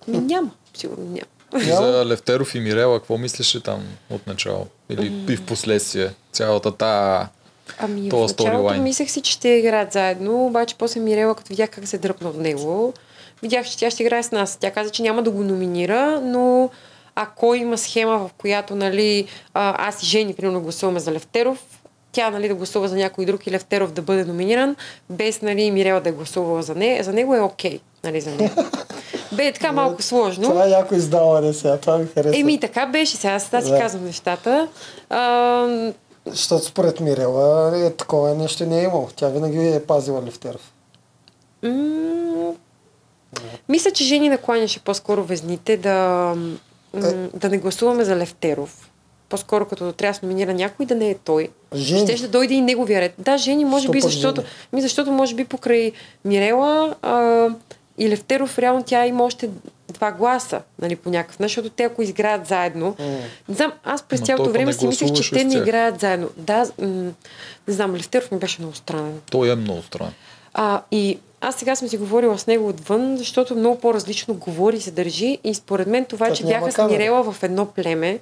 Ми, 0.07 0.18
няма, 0.18 0.52
сигурно 0.73 1.06
няма. 1.06 1.26
За 1.65 2.06
Левтеров 2.06 2.56
и 2.56 2.60
Мирела, 2.60 2.99
какво 2.99 3.18
мислеше 3.18 3.64
там 3.64 3.84
от 4.10 4.27
начало? 4.27 4.68
Или 4.89 5.14
и 5.30 5.35
в 5.38 5.45
последствие? 5.45 6.10
Цялата 6.31 6.72
та... 6.72 7.27
Ами 7.80 8.10
в 8.10 8.14
началото 8.14 8.81
мислех 8.81 9.11
си, 9.11 9.22
че 9.22 9.31
ще 9.31 9.49
играят 9.49 9.91
заедно, 9.93 10.45
обаче 10.45 10.76
после 10.77 10.99
Мирела, 10.99 11.35
като 11.35 11.49
видях 11.49 11.69
как 11.69 11.88
се 11.88 11.98
дръпна 11.98 12.30
от 12.30 12.38
него, 12.38 12.93
видях, 13.41 13.65
че 13.65 13.77
тя 13.77 13.91
ще 13.91 14.03
играе 14.03 14.23
с 14.23 14.31
нас. 14.31 14.57
Тя 14.57 14.72
каза, 14.72 14.89
че 14.89 15.03
няма 15.03 15.23
да 15.23 15.31
го 15.31 15.43
номинира, 15.43 16.22
но 16.23 16.69
ако 17.15 17.56
има 17.56 17.77
схема, 17.77 18.18
в 18.18 18.30
която 18.38 18.76
нали, 18.76 19.27
а, 19.53 19.88
аз 19.88 20.03
и 20.03 20.06
Жени, 20.06 20.34
примерно, 20.34 20.61
гласуваме 20.61 20.99
за 20.99 21.11
Левтеров, 21.11 21.64
тя 22.11 22.30
нали, 22.30 22.48
да 22.48 22.56
гласува 22.56 22.88
за 22.88 22.95
някой 22.95 23.26
друг 23.26 23.48
и 23.48 23.52
Левтеров 23.52 23.91
да 23.91 24.02
бъде 24.02 24.26
номиниран, 24.26 24.76
без 25.10 25.41
нали, 25.41 25.72
Мирела 25.72 26.02
да 26.02 26.10
е 26.10 26.11
гласувала 26.11 26.64
за, 26.64 26.76
не, 26.76 27.03
за 27.03 27.14
него 27.14 27.35
е 27.35 27.41
окей. 27.41 27.80
Нали, 28.03 28.22
за 28.22 28.31
него. 28.31 28.64
Бе 29.31 29.48
е 29.48 29.53
така 29.53 29.72
малко 29.72 30.02
сложно. 30.02 30.43
Това 30.43 30.65
е 30.65 30.69
яко 30.69 30.95
издаване 30.95 31.53
сега, 31.53 31.77
това 31.77 31.98
ми 31.98 32.07
харесва. 32.14 32.39
Еми, 32.39 32.60
така 32.60 32.85
беше 32.85 33.18
сега, 33.18 33.34
аз 33.34 33.43
сега 33.43 33.61
си 33.61 33.72
Да. 33.72 33.80
казвам 33.80 34.06
нещата. 34.06 34.68
А, 35.10 35.91
Защото 36.26 36.65
според 36.65 36.99
Мирела 36.99 37.77
е, 37.77 37.89
такова 37.89 38.35
нещо 38.35 38.65
не 38.65 38.80
е 38.80 38.84
имало. 38.84 39.10
Тя 39.15 39.30
винаги 39.30 39.68
е 39.68 39.84
пазила 39.85 40.23
Левтеров. 40.23 40.73
М, 41.64 42.53
Мисля, 43.69 43.91
че 43.91 44.03
Жени 44.03 44.30
накланяше 44.30 44.80
по-скоро 44.80 45.23
везните 45.23 45.77
да, 45.77 46.35
Е. 46.95 46.99
да 47.14 47.49
не 47.49 47.57
гласуваме 47.57 48.03
за 48.03 48.15
Левтеров. 48.15 48.89
По-скоро 49.30 49.65
като 49.65 49.91
трябва 49.91 50.14
да 50.14 50.19
се 50.19 50.26
номинира 50.26 50.53
някой, 50.53 50.85
да 50.85 50.95
не 50.95 51.10
е 51.10 51.15
той. 51.15 51.49
Жени. 51.76 52.07
Ще 52.07 52.18
ще 52.18 52.27
дойде 52.27 52.53
и 52.53 52.61
неговия 52.61 53.02
ред. 53.02 53.14
Да, 53.18 53.38
Жени, 53.38 53.65
може 53.65 53.84
Що 53.84 53.91
би, 53.91 54.02
защото, 54.02 54.41
Жени? 54.41 54.53
ми, 54.73 54.81
защото 54.81 55.11
може 55.11 55.35
би 55.35 55.45
покрай 55.45 55.91
Мирела 56.26 56.95
а, 57.02 57.48
и 57.98 58.10
Левтеров, 58.10 58.60
реално 58.60 58.84
тя 58.84 59.06
има 59.06 59.23
още 59.23 59.49
два 59.92 60.12
гласа, 60.12 60.62
нали, 60.82 60.96
по 60.96 61.10
някакъв 61.10 61.40
начин, 61.40 61.64
защото 61.64 61.76
те 61.76 61.84
ако 61.84 62.02
изграят 62.02 62.48
заедно, 62.48 62.96
не 63.50 63.56
знам, 63.56 63.72
аз 63.84 64.04
през 64.04 64.22
цялото 64.22 64.52
време 64.52 64.74
си 64.74 64.88
мислех, 64.88 65.12
че 65.12 65.32
те 65.32 65.44
не 65.44 65.56
играят 65.56 66.00
заедно. 66.00 66.30
Да, 66.38 66.66
м- 66.82 67.12
не 67.68 67.74
знам, 67.74 67.96
Левтеров 67.96 68.32
ми 68.32 68.38
беше 68.38 68.62
много 68.62 68.76
странен. 68.76 69.22
Той 69.32 69.52
е 69.52 69.56
много 69.56 69.82
странен. 69.82 70.14
А, 70.54 70.82
и 70.92 71.20
аз 71.42 71.56
сега 71.56 71.76
съм 71.76 71.88
си 71.88 71.98
говорила 71.98 72.38
с 72.38 72.48
него 72.48 72.68
отвън, 72.68 73.18
защото 73.18 73.56
много 73.56 73.80
по-различно 73.80 74.34
говори 74.34 74.78
и 74.78 74.82
се 74.82 74.92
държи. 74.92 75.38
И 75.44 75.54
според 75.54 75.88
мен 75.88 76.06
това, 76.06 76.26
Защото 76.30 76.48
че 76.48 76.54
бяха 76.54 76.72
с. 76.72 76.88
Мирела 76.92 77.32
в 77.32 77.44
едно 77.44 77.66
племе, 77.66 78.20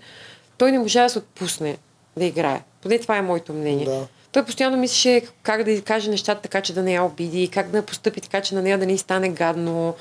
той 0.57 0.71
не 0.71 0.79
можа 0.79 1.03
да 1.03 1.09
се 1.09 1.17
отпусне 1.17 1.77
да 2.17 2.25
играе. 2.25 2.61
Поне 2.81 2.99
това 2.99 3.17
е 3.17 3.21
моето 3.21 3.53
мнение. 3.53 3.85
Да. 3.85 4.07
Той 4.31 4.45
постоянно 4.45 4.77
мислеше 4.77 5.21
как 5.43 5.63
да 5.63 5.81
каже 5.81 6.09
нещата 6.09 6.41
така, 6.41 6.61
че 6.61 6.73
да 6.73 6.83
не 6.83 6.93
я 6.93 7.03
обиди, 7.03 7.47
как 7.47 7.69
да 7.69 7.81
постъпи 7.81 8.21
така, 8.21 8.41
че 8.41 8.55
на 8.55 8.61
нея 8.61 8.77
да 8.77 8.85
не 8.85 8.97
стане 8.97 9.29
гадно. 9.29 9.95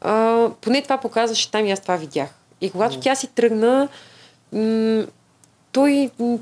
А, 0.00 0.46
поне 0.60 0.82
това 0.82 0.98
показваше 0.98 1.50
там 1.50 1.66
и 1.66 1.72
аз 1.72 1.80
това 1.80 1.96
видях. 1.96 2.28
И 2.60 2.70
когато 2.70 2.98
тя 2.98 3.14
си 3.14 3.26
тръгна, 3.26 3.88
м- 4.52 5.04
той 5.72 6.10
м- 6.18 6.38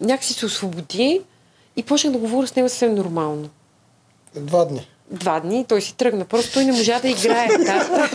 някакси 0.00 0.32
се 0.32 0.46
освободи 0.46 1.20
и 1.76 1.82
почнах 1.82 2.12
да 2.12 2.18
говоря 2.18 2.46
с 2.46 2.56
него 2.56 2.68
съвсем 2.68 2.94
нормално 2.94 3.48
Два 4.34 4.64
дни. 4.64 4.88
два 5.10 5.40
дни 5.40 5.60
и 5.60 5.64
той 5.64 5.82
си 5.82 5.96
тръгна. 5.96 6.24
Просто 6.24 6.52
той 6.52 6.64
не 6.64 6.72
можа 6.72 7.00
да 7.00 7.08
играе. 7.08 7.48
Да, 7.48 8.08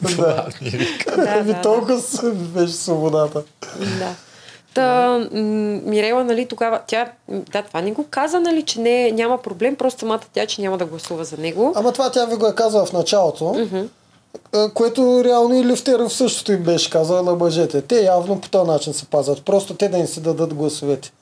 Да. 0.16 0.46
да, 1.16 1.30
Еми 1.30 1.52
да, 1.52 1.62
толкова 1.62 2.00
беше 2.32 2.72
свободата. 2.72 3.42
да. 3.98 4.14
Та, 4.74 5.18
Мирела, 5.84 6.24
нали, 6.24 6.46
тогава, 6.46 6.80
тя, 6.86 7.12
да, 7.28 7.62
това 7.62 7.80
не 7.80 7.92
го 7.92 8.04
каза, 8.10 8.40
нали, 8.40 8.62
че 8.62 8.80
не, 8.80 9.10
няма 9.10 9.38
проблем, 9.38 9.76
просто 9.76 10.00
самата 10.00 10.20
тя, 10.32 10.46
че 10.46 10.62
няма 10.62 10.78
да 10.78 10.84
гласува 10.84 11.24
за 11.24 11.36
него. 11.36 11.72
Ама 11.76 11.92
това 11.92 12.10
тя 12.10 12.26
ви 12.26 12.36
го 12.36 12.46
е 12.46 12.54
казала 12.54 12.86
в 12.86 12.92
началото, 12.92 13.68
а, 14.52 14.70
което 14.70 15.24
реално 15.24 15.54
и 15.54 15.66
Левтеров 15.66 16.12
същото 16.12 16.52
им 16.52 16.62
беше 16.62 16.90
казал 16.90 17.22
на 17.22 17.34
мъжете. 17.34 17.82
Те 17.82 18.02
явно 18.02 18.40
по 18.40 18.48
този 18.48 18.70
начин 18.70 18.92
се 18.92 19.04
пазят. 19.04 19.44
Просто 19.44 19.74
те 19.74 19.88
да 19.88 19.98
им 19.98 20.06
се 20.06 20.20
дадат 20.20 20.54
гласовете. 20.54 21.12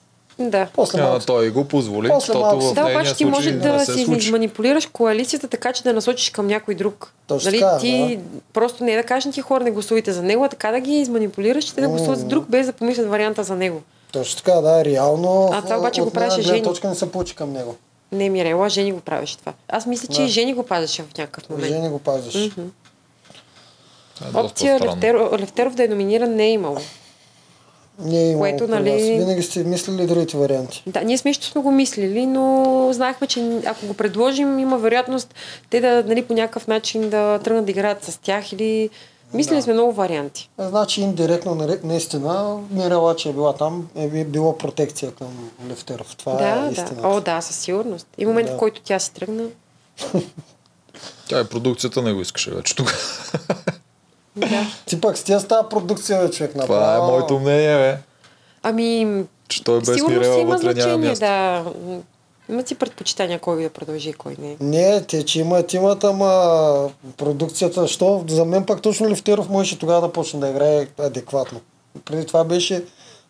Да. 0.50 0.68
После 0.74 1.00
А, 1.00 1.02
малко. 1.02 1.26
той 1.26 1.50
го 1.50 1.64
позволи, 1.64 2.08
После 2.08 2.20
защото 2.20 2.38
малко 2.40 2.60
в 2.60 2.68
се- 2.68 2.74
Да, 2.74 2.80
обаче 2.82 3.14
ти 3.14 3.24
може 3.24 3.52
да 3.52 3.80
се 3.80 3.92
си 3.92 4.04
случи. 4.04 4.30
манипулираш 4.30 4.86
коалицията 4.86 5.48
така, 5.48 5.72
че 5.72 5.82
да 5.82 5.92
насочиш 5.92 6.30
към 6.30 6.46
някой 6.46 6.74
друг. 6.74 7.12
Точно 7.26 7.48
нали, 7.48 7.60
така, 7.60 7.78
ти 7.78 8.18
просто 8.52 8.84
не 8.84 8.96
да 8.96 9.02
кажеш 9.02 9.24
на 9.24 9.32
тия 9.32 9.44
хора 9.44 9.64
не 9.64 9.70
гласувайте 9.70 10.12
за 10.12 10.22
него, 10.22 10.44
а 10.44 10.48
така 10.48 10.70
да 10.70 10.80
ги 10.80 10.92
изманипулираш, 10.92 11.64
че 11.64 11.74
те 11.74 11.80
да 11.80 11.88
гласуват 11.88 12.18
за 12.18 12.24
друг, 12.24 12.44
без 12.48 12.66
да 12.66 12.72
помислят 12.72 13.08
варианта 13.08 13.44
за 13.44 13.54
него. 13.56 13.82
Точно 14.12 14.36
така, 14.36 14.52
да, 14.52 14.84
реално. 14.84 15.50
А 15.52 15.62
това 15.62 15.78
обаче 15.78 16.00
от 16.00 16.06
го 16.06 16.12
правеше 16.12 16.42
Жени. 16.42 16.62
точка 16.62 16.88
не 16.88 16.94
се 16.94 17.12
получи 17.12 17.34
към 17.34 17.52
него. 17.52 17.76
Не 18.12 18.28
Мирела, 18.28 18.68
Жени 18.68 18.92
го 18.92 19.00
правеше 19.00 19.38
това. 19.38 19.52
Аз 19.68 19.86
мисля, 19.86 20.08
че 20.08 20.20
Да. 20.20 20.26
и 20.26 20.28
Жени 20.28 20.54
го 20.54 20.62
пазеше 20.62 21.02
в 21.02 21.18
някакъв 21.18 21.50
момент. 21.50 21.68
Жени 21.68 21.88
го. 21.88 22.00
Мгм. 22.36 22.68
Това 24.14 24.40
е 24.40 24.42
Опция. 24.42 24.80
Левтеров, 24.80 25.40
Левтеров 25.40 25.74
да 25.74 25.84
е 25.84 25.88
номиниран 25.88 26.34
не 26.34 26.44
е 26.44 26.50
имало. 26.50 26.76
Не 27.98 28.18
е 28.18 28.26
имало 28.26 28.40
Което, 28.40 28.68
нали-. 28.68 29.16
Винаги 29.18 29.42
сте 29.42 29.64
мислили 29.64 30.06
другите 30.06 30.36
варианти. 30.36 30.82
Да, 30.86 31.00
ние 31.00 31.18
сме 31.18 31.34
също 31.34 31.46
сме 31.46 31.60
го 31.62 31.70
мислили, 31.70 32.26
но 32.26 32.64
знаехме, 32.92 33.26
че 33.26 33.60
ако 33.66 33.86
го 33.86 33.94
предложим, 33.94 34.58
има 34.58 34.78
вероятност 34.78 35.34
те 35.70 35.80
да, 35.80 36.04
нали, 36.06 36.24
по 36.24 36.34
някакъв 36.34 36.66
начин 36.66 37.10
да 37.10 37.38
тръгнат 37.38 37.64
да 37.64 37.70
играят 37.70 38.04
с 38.04 38.18
тях 38.18 38.52
или... 38.52 38.90
Мислили 39.34 39.56
Да. 39.56 39.62
сме 39.62 39.72
много 39.72 39.92
варианти. 39.92 40.50
А, 40.58 40.68
Значи 40.68 41.00
индиректно, 41.00 41.54
наре- 41.54 41.84
наистина, 41.84 42.58
Мирела, 42.70 43.16
че 43.16 43.28
е 43.28 43.32
била 43.32 43.52
там, 43.52 43.88
е 43.96 44.08
би- 44.08 44.24
било 44.24 44.58
протекция 44.58 45.10
към 45.10 45.28
Левтеров. 45.68 46.16
Това 46.16 46.32
да, 46.32 46.66
е 46.66 46.70
истината. 46.70 46.94
да. 46.94 47.08
О, 47.08 47.20
да, 47.20 47.40
със 47.40 47.56
сигурност. 47.56 48.06
И 48.18 48.26
момент, 48.26 48.46
Да. 48.46 48.54
в 48.54 48.58
който 48.58 48.80
тя 48.82 48.98
си 48.98 49.12
тръгна. 49.14 49.44
Тя 51.28 51.40
и 51.40 51.44
продукцията 51.44 52.02
не 52.02 52.12
го 52.12 52.20
искаше 52.20 52.50
вече 52.50 52.76
тук. 52.76 52.94
Да. 54.36 54.66
Ти 54.86 55.00
пък 55.00 55.18
с 55.18 55.22
тия 55.22 55.40
става 55.40 55.68
продукция, 55.68 56.22
бе, 56.22 56.30
човек. 56.30 56.52
Това 56.52 56.76
е 56.76 56.78
направо. 56.78 57.10
моето 57.10 57.38
мнение, 57.38 57.76
бе. 57.76 57.98
Ами, 58.62 59.24
Че 59.48 59.64
той 59.64 59.78
без 59.78 59.94
сигурно 59.94 60.24
си 60.24 60.40
има 60.40 60.58
значение, 60.58 61.14
да. 61.14 61.64
Има 62.48 62.66
си 62.66 62.74
предпочитания 62.74 63.38
кой 63.38 63.62
да 63.62 63.70
продължи 63.70 64.10
и 64.10 64.12
кой 64.12 64.36
не. 64.38 64.56
Не, 64.60 65.02
те, 65.02 65.24
че 65.24 65.40
имат, 65.40 65.72
имат, 65.72 66.04
ама 66.04 66.90
продукцията, 67.16 67.88
що 67.88 68.24
за 68.28 68.44
мен 68.44 68.66
пък 68.66 68.82
точно 68.82 69.08
Левтеров 69.08 69.48
можеше 69.48 69.78
тогава 69.78 70.00
да 70.00 70.12
почне 70.12 70.40
да 70.40 70.48
играе 70.48 70.86
адекватно. 70.98 71.60
Преди 72.04 72.26
това 72.26 72.44
беше 72.44 72.84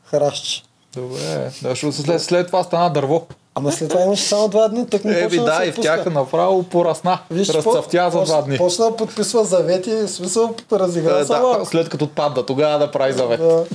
хращ. 0.04 0.68
Добре, 0.94 1.50
защото 1.62 1.92
след, 1.92 2.22
след 2.22 2.46
това 2.46 2.62
стана 2.62 2.92
дърво. 2.92 3.26
Ама 3.54 3.72
след 3.72 3.88
това 3.88 4.02
имаше 4.02 4.22
само 4.22 4.48
два 4.48 4.68
дни, 4.68 4.86
тък 4.86 5.04
му 5.04 5.10
Еби 5.10 5.36
да, 5.36 5.56
се 5.56 5.64
и 5.64 5.72
в 5.72 5.80
тях 5.80 6.06
направо 6.06 6.62
порасна. 6.62 7.18
Разцъфтя 7.32 8.10
за 8.12 8.22
два 8.22 8.42
дни. 8.42 8.56
Почна 8.58 8.84
да 8.84 8.96
подписва 8.96 9.44
завети, 9.44 10.08
смисъл 10.08 10.54
разигра 10.72 11.18
Да, 11.18 11.24
се 11.24 11.32
да, 11.32 11.40
малко. 11.40 11.66
след 11.66 11.88
като 11.88 12.04
отпада, 12.04 12.46
тогава 12.46 12.78
да 12.78 12.90
прави 12.90 13.12
завет. 13.12 13.40
Да. 13.40 13.64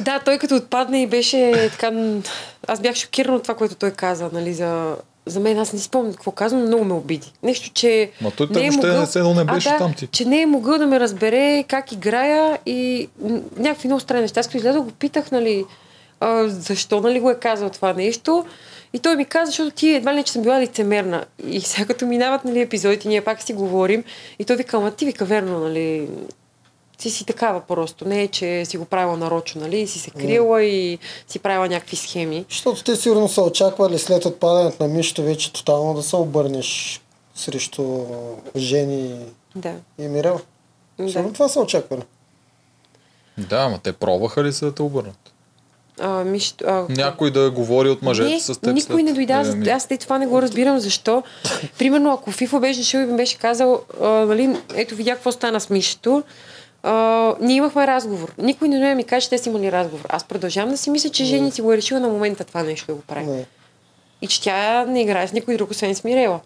Да, 0.00 0.20
той 0.24 0.38
като 0.38 0.56
отпадне 0.56 1.02
и 1.02 1.06
беше 1.06 1.70
така... 1.72 1.92
Аз 2.66 2.80
бях 2.80 2.94
шокирана 2.94 3.36
от 3.36 3.42
това, 3.42 3.54
което 3.54 3.74
той 3.74 3.90
каза, 3.90 4.30
нали, 4.32 4.54
за... 4.54 4.96
За 5.26 5.40
мен 5.40 5.58
аз 5.58 5.72
не 5.72 5.78
си 5.78 5.84
спомням 5.84 6.12
какво 6.12 6.30
казвам, 6.30 6.60
но 6.60 6.66
много 6.66 6.84
ме 6.84 6.94
обиди. 6.94 7.32
Нещо, 7.42 7.70
че... 7.74 8.10
Ма 8.20 8.30
той 8.30 8.48
те 8.48 8.60
въобще 8.60 8.98
не 8.98 9.06
се- 9.06 9.22
не 9.22 9.44
беше 9.44 9.68
а, 9.68 9.72
да, 9.72 9.78
там 9.78 9.94
ти. 9.94 10.06
че 10.06 10.24
не 10.24 10.40
е 10.40 10.46
могъл 10.46 10.78
да 10.78 10.86
ме 10.86 11.00
разбере 11.00 11.64
как 11.68 11.92
играя 11.92 12.58
и 12.66 13.08
някакви 13.56 13.88
много 13.88 14.00
странни 14.00 14.22
неща. 14.22 14.40
Аз 14.40 14.46
като 14.46 14.56
излязох 14.56 14.84
го 14.84 14.90
питах, 14.90 15.30
нали, 15.30 15.64
а, 16.20 16.44
защо 16.48 17.00
нали, 17.00 17.20
го 17.20 17.30
е 17.30 17.34
казал 17.34 17.70
това 17.70 17.92
нещо. 17.92 18.44
И 18.94 18.98
той 18.98 19.16
ми 19.16 19.24
каза, 19.24 19.46
защото 19.46 19.70
ти 19.70 19.94
едва 19.94 20.12
ли 20.12 20.16
не, 20.16 20.22
че 20.22 20.32
съм 20.32 20.42
била 20.42 20.60
лицемерна. 20.60 21.24
И 21.46 21.60
сега 21.60 21.86
като 21.86 22.06
минават 22.06 22.44
нали, 22.44 22.60
епизодите, 22.60 23.08
ние 23.08 23.24
пак 23.24 23.42
си 23.42 23.52
говорим. 23.52 24.04
И 24.38 24.44
той 24.44 24.56
вика, 24.56 24.76
ама 24.76 24.90
ти 24.90 25.06
вика 25.06 25.24
верно, 25.24 25.58
нали, 25.58 26.08
си 26.98 27.10
си 27.10 27.26
такава 27.26 27.60
просто. 27.60 28.08
Не 28.08 28.22
е, 28.22 28.28
че 28.28 28.64
си 28.64 28.76
го 28.76 28.84
правила 28.84 29.16
нарочно, 29.16 29.60
нали, 29.60 29.80
и 29.80 29.86
си 29.86 29.98
се 29.98 30.10
крила 30.10 30.62
и 30.62 30.98
си 31.28 31.38
правила 31.38 31.68
някакви 31.68 31.96
схеми. 31.96 32.44
Защото 32.50 32.84
те 32.84 32.96
сигурно 32.96 33.28
са 33.28 33.42
очаквали 33.42 33.98
след 33.98 34.24
отпадането 34.24 34.82
на 34.82 34.88
Мишто 34.88 35.22
вече 35.22 35.52
тотално 35.52 35.94
да 35.94 36.02
се 36.02 36.16
обърнеш 36.16 37.00
срещу 37.34 38.04
Жени 38.56 39.24
Да. 39.56 39.74
и 39.98 40.08
Мирел. 40.08 40.40
Да. 40.98 41.32
това 41.32 41.48
са 41.48 41.60
очаквали. 41.60 42.02
Да, 43.38 43.56
ама 43.56 43.78
те 43.78 43.92
пробваха 43.92 44.44
ли 44.44 44.52
се 44.52 44.64
да 44.64 44.74
те 44.74 44.82
обърнат? 44.82 45.33
А, 46.00 46.24
миш, 46.24 46.54
а, 46.66 46.82
Някой 46.88 47.30
да 47.30 47.50
говори 47.50 47.88
от 47.88 48.02
мъжете 48.02 48.28
не, 48.28 48.40
с 48.40 48.46
теб 48.54 48.66
никой 48.66 48.80
след- 48.96 49.04
не 49.04 49.12
дойда. 49.12 49.42
Е, 49.66 49.70
Аз 49.70 49.86
те 49.86 49.96
това 49.96 50.18
не 50.18 50.26
го 50.26 50.42
разбирам 50.42 50.78
защо. 50.78 51.22
Примерно, 51.78 52.12
ако 52.12 52.30
Фифо 52.30 52.60
беше 52.60 52.80
дошъл 52.80 53.00
и 53.00 53.06
ми 53.06 53.16
беше 53.16 53.38
казал, 53.38 53.80
а, 54.02 54.08
нали, 54.08 54.56
ето 54.74 54.94
видя 54.94 55.10
какво 55.10 55.32
стана 55.32 55.60
с 55.60 55.70
Мишето, 55.70 56.22
а, 56.82 56.92
ние 57.40 57.56
имахме 57.56 57.86
разговор. 57.86 58.32
Никой 58.38 58.68
не 58.68 58.78
дойде 58.78 58.94
ми 58.94 59.04
каже, 59.04 59.24
че 59.24 59.30
те 59.30 59.38
са 59.38 59.48
имали 59.48 59.72
разговор. 59.72 60.06
Аз 60.08 60.24
продължавам 60.24 60.70
да 60.70 60.76
си 60.76 60.90
мисля, 60.90 61.10
че 61.10 61.24
Жени 61.24 61.50
си 61.50 61.62
го 61.62 61.72
е 61.72 61.76
решила 61.76 62.00
на 62.00 62.08
момента 62.08 62.44
това 62.44 62.62
нещо 62.62 62.86
да 62.86 62.94
го 62.94 63.02
прави. 63.02 63.26
Не. 63.26 63.44
И 64.22 64.26
че 64.26 64.42
тя 64.42 64.84
не 64.84 65.00
играе 65.02 65.28
с 65.28 65.32
никой 65.32 65.56
друг, 65.56 65.70
освен 65.70 65.94
с 65.94 66.04
Мирела. 66.04 66.40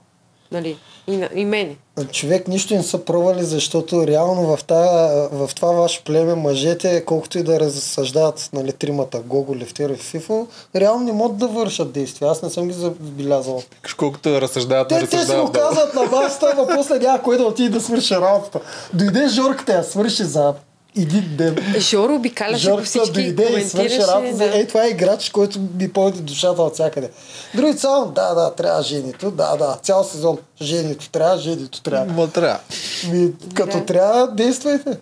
Нали? 0.53 0.77
И, 1.07 1.17
на, 1.17 1.29
и 1.35 1.45
мене. 1.45 1.77
Човек 2.13 2.49
нищо 2.49 2.75
не 2.75 2.83
са 2.83 2.99
пробвали, 2.99 3.45
защото 3.45 4.07
реално 4.07 4.57
в, 4.57 4.65
тая, 4.65 5.29
в 5.29 5.51
това 5.55 5.73
ваше 5.73 6.05
племе 6.05 6.35
мъжете, 6.35 7.05
колкото 7.05 7.39
и 7.39 7.43
да 7.43 7.61
разсъждават 7.61 8.51
нали, 8.53 8.73
тримата 8.73 9.21
Гого, 9.21 9.57
Левтер 9.57 9.91
и 9.91 9.97
Фифо, 9.97 10.47
реално 10.77 11.05
не 11.05 11.13
могат 11.13 11.39
да 11.39 11.49
вършат 11.49 11.93
действия. 11.93 12.31
Аз 12.31 12.43
не 12.43 12.51
съм 12.51 12.69
ги 12.69 12.75
забелязал. 12.75 13.63
Колкото 13.97 14.31
да 14.31 14.41
разсъждават, 14.41 14.91
не 14.91 15.01
Те, 15.01 15.07
те 15.07 15.11
си 15.11 15.17
го 15.17 15.21
разсъждават. 15.21 15.53
казват 15.53 15.95
на 15.95 16.03
масата, 16.03 16.55
но 16.57 16.67
после 16.67 16.99
няма 16.99 17.23
кой 17.23 17.37
да 17.37 17.45
отиде 17.45 17.69
да 17.69 17.81
свърши 17.81 18.15
работата. 18.15 18.61
Дойде 18.95 19.29
Жорката, 19.29 19.73
я 19.73 19.85
свърши 19.85 20.25
за 20.25 20.55
един 20.97 21.37
ден. 21.37 21.57
Жоро 21.79 22.15
обикаляше 22.15 22.65
по 22.65 22.71
Жорката 22.71 22.89
всички 22.89 23.33
дойде 23.33 23.61
и 23.61 23.65
свърши 23.65 23.99
работа. 23.99 24.37
Да. 24.37 24.59
Ей, 24.59 24.67
това 24.67 24.85
е 24.85 24.89
играч, 24.89 25.31
който 25.31 25.61
ми 25.79 25.93
пълни 25.93 26.21
душата 26.21 26.63
от 26.63 26.75
всякъде. 26.75 27.11
Други 27.55 27.79
само, 27.79 28.07
да, 28.07 28.35
да, 28.35 28.55
трябва 28.55 28.83
женито, 28.83 29.31
да, 29.31 29.57
да, 29.57 29.79
цял 29.83 30.05
сезон 30.05 30.39
женито 30.63 31.11
трябва, 31.11 31.39
женито 31.39 31.83
трябва. 31.83 32.13
Ма 32.13 32.31
трябва. 32.31 32.59
Ми, 33.13 33.33
като 33.55 33.79
Да. 33.79 33.85
трябва, 33.85 34.29
действайте. 34.29 34.99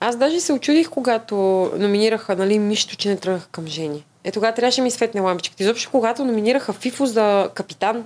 Аз 0.00 0.16
даже 0.16 0.40
се 0.40 0.52
очудих, 0.52 0.90
когато 0.90 1.36
номинираха 1.76 2.36
нали, 2.36 2.58
Мишто, 2.58 2.96
че 2.96 3.08
не 3.08 3.16
тръгнаха 3.16 3.48
към 3.52 3.66
Жени. 3.66 4.04
Е, 4.24 4.30
тогава 4.30 4.54
трябваше 4.54 4.80
ми 4.80 4.90
светне 4.90 5.20
лампичката. 5.20 5.62
Изобщо, 5.62 5.90
когато 5.90 6.24
номинираха 6.24 6.72
Фифо 6.72 7.06
за 7.06 7.48
капитан, 7.54 8.04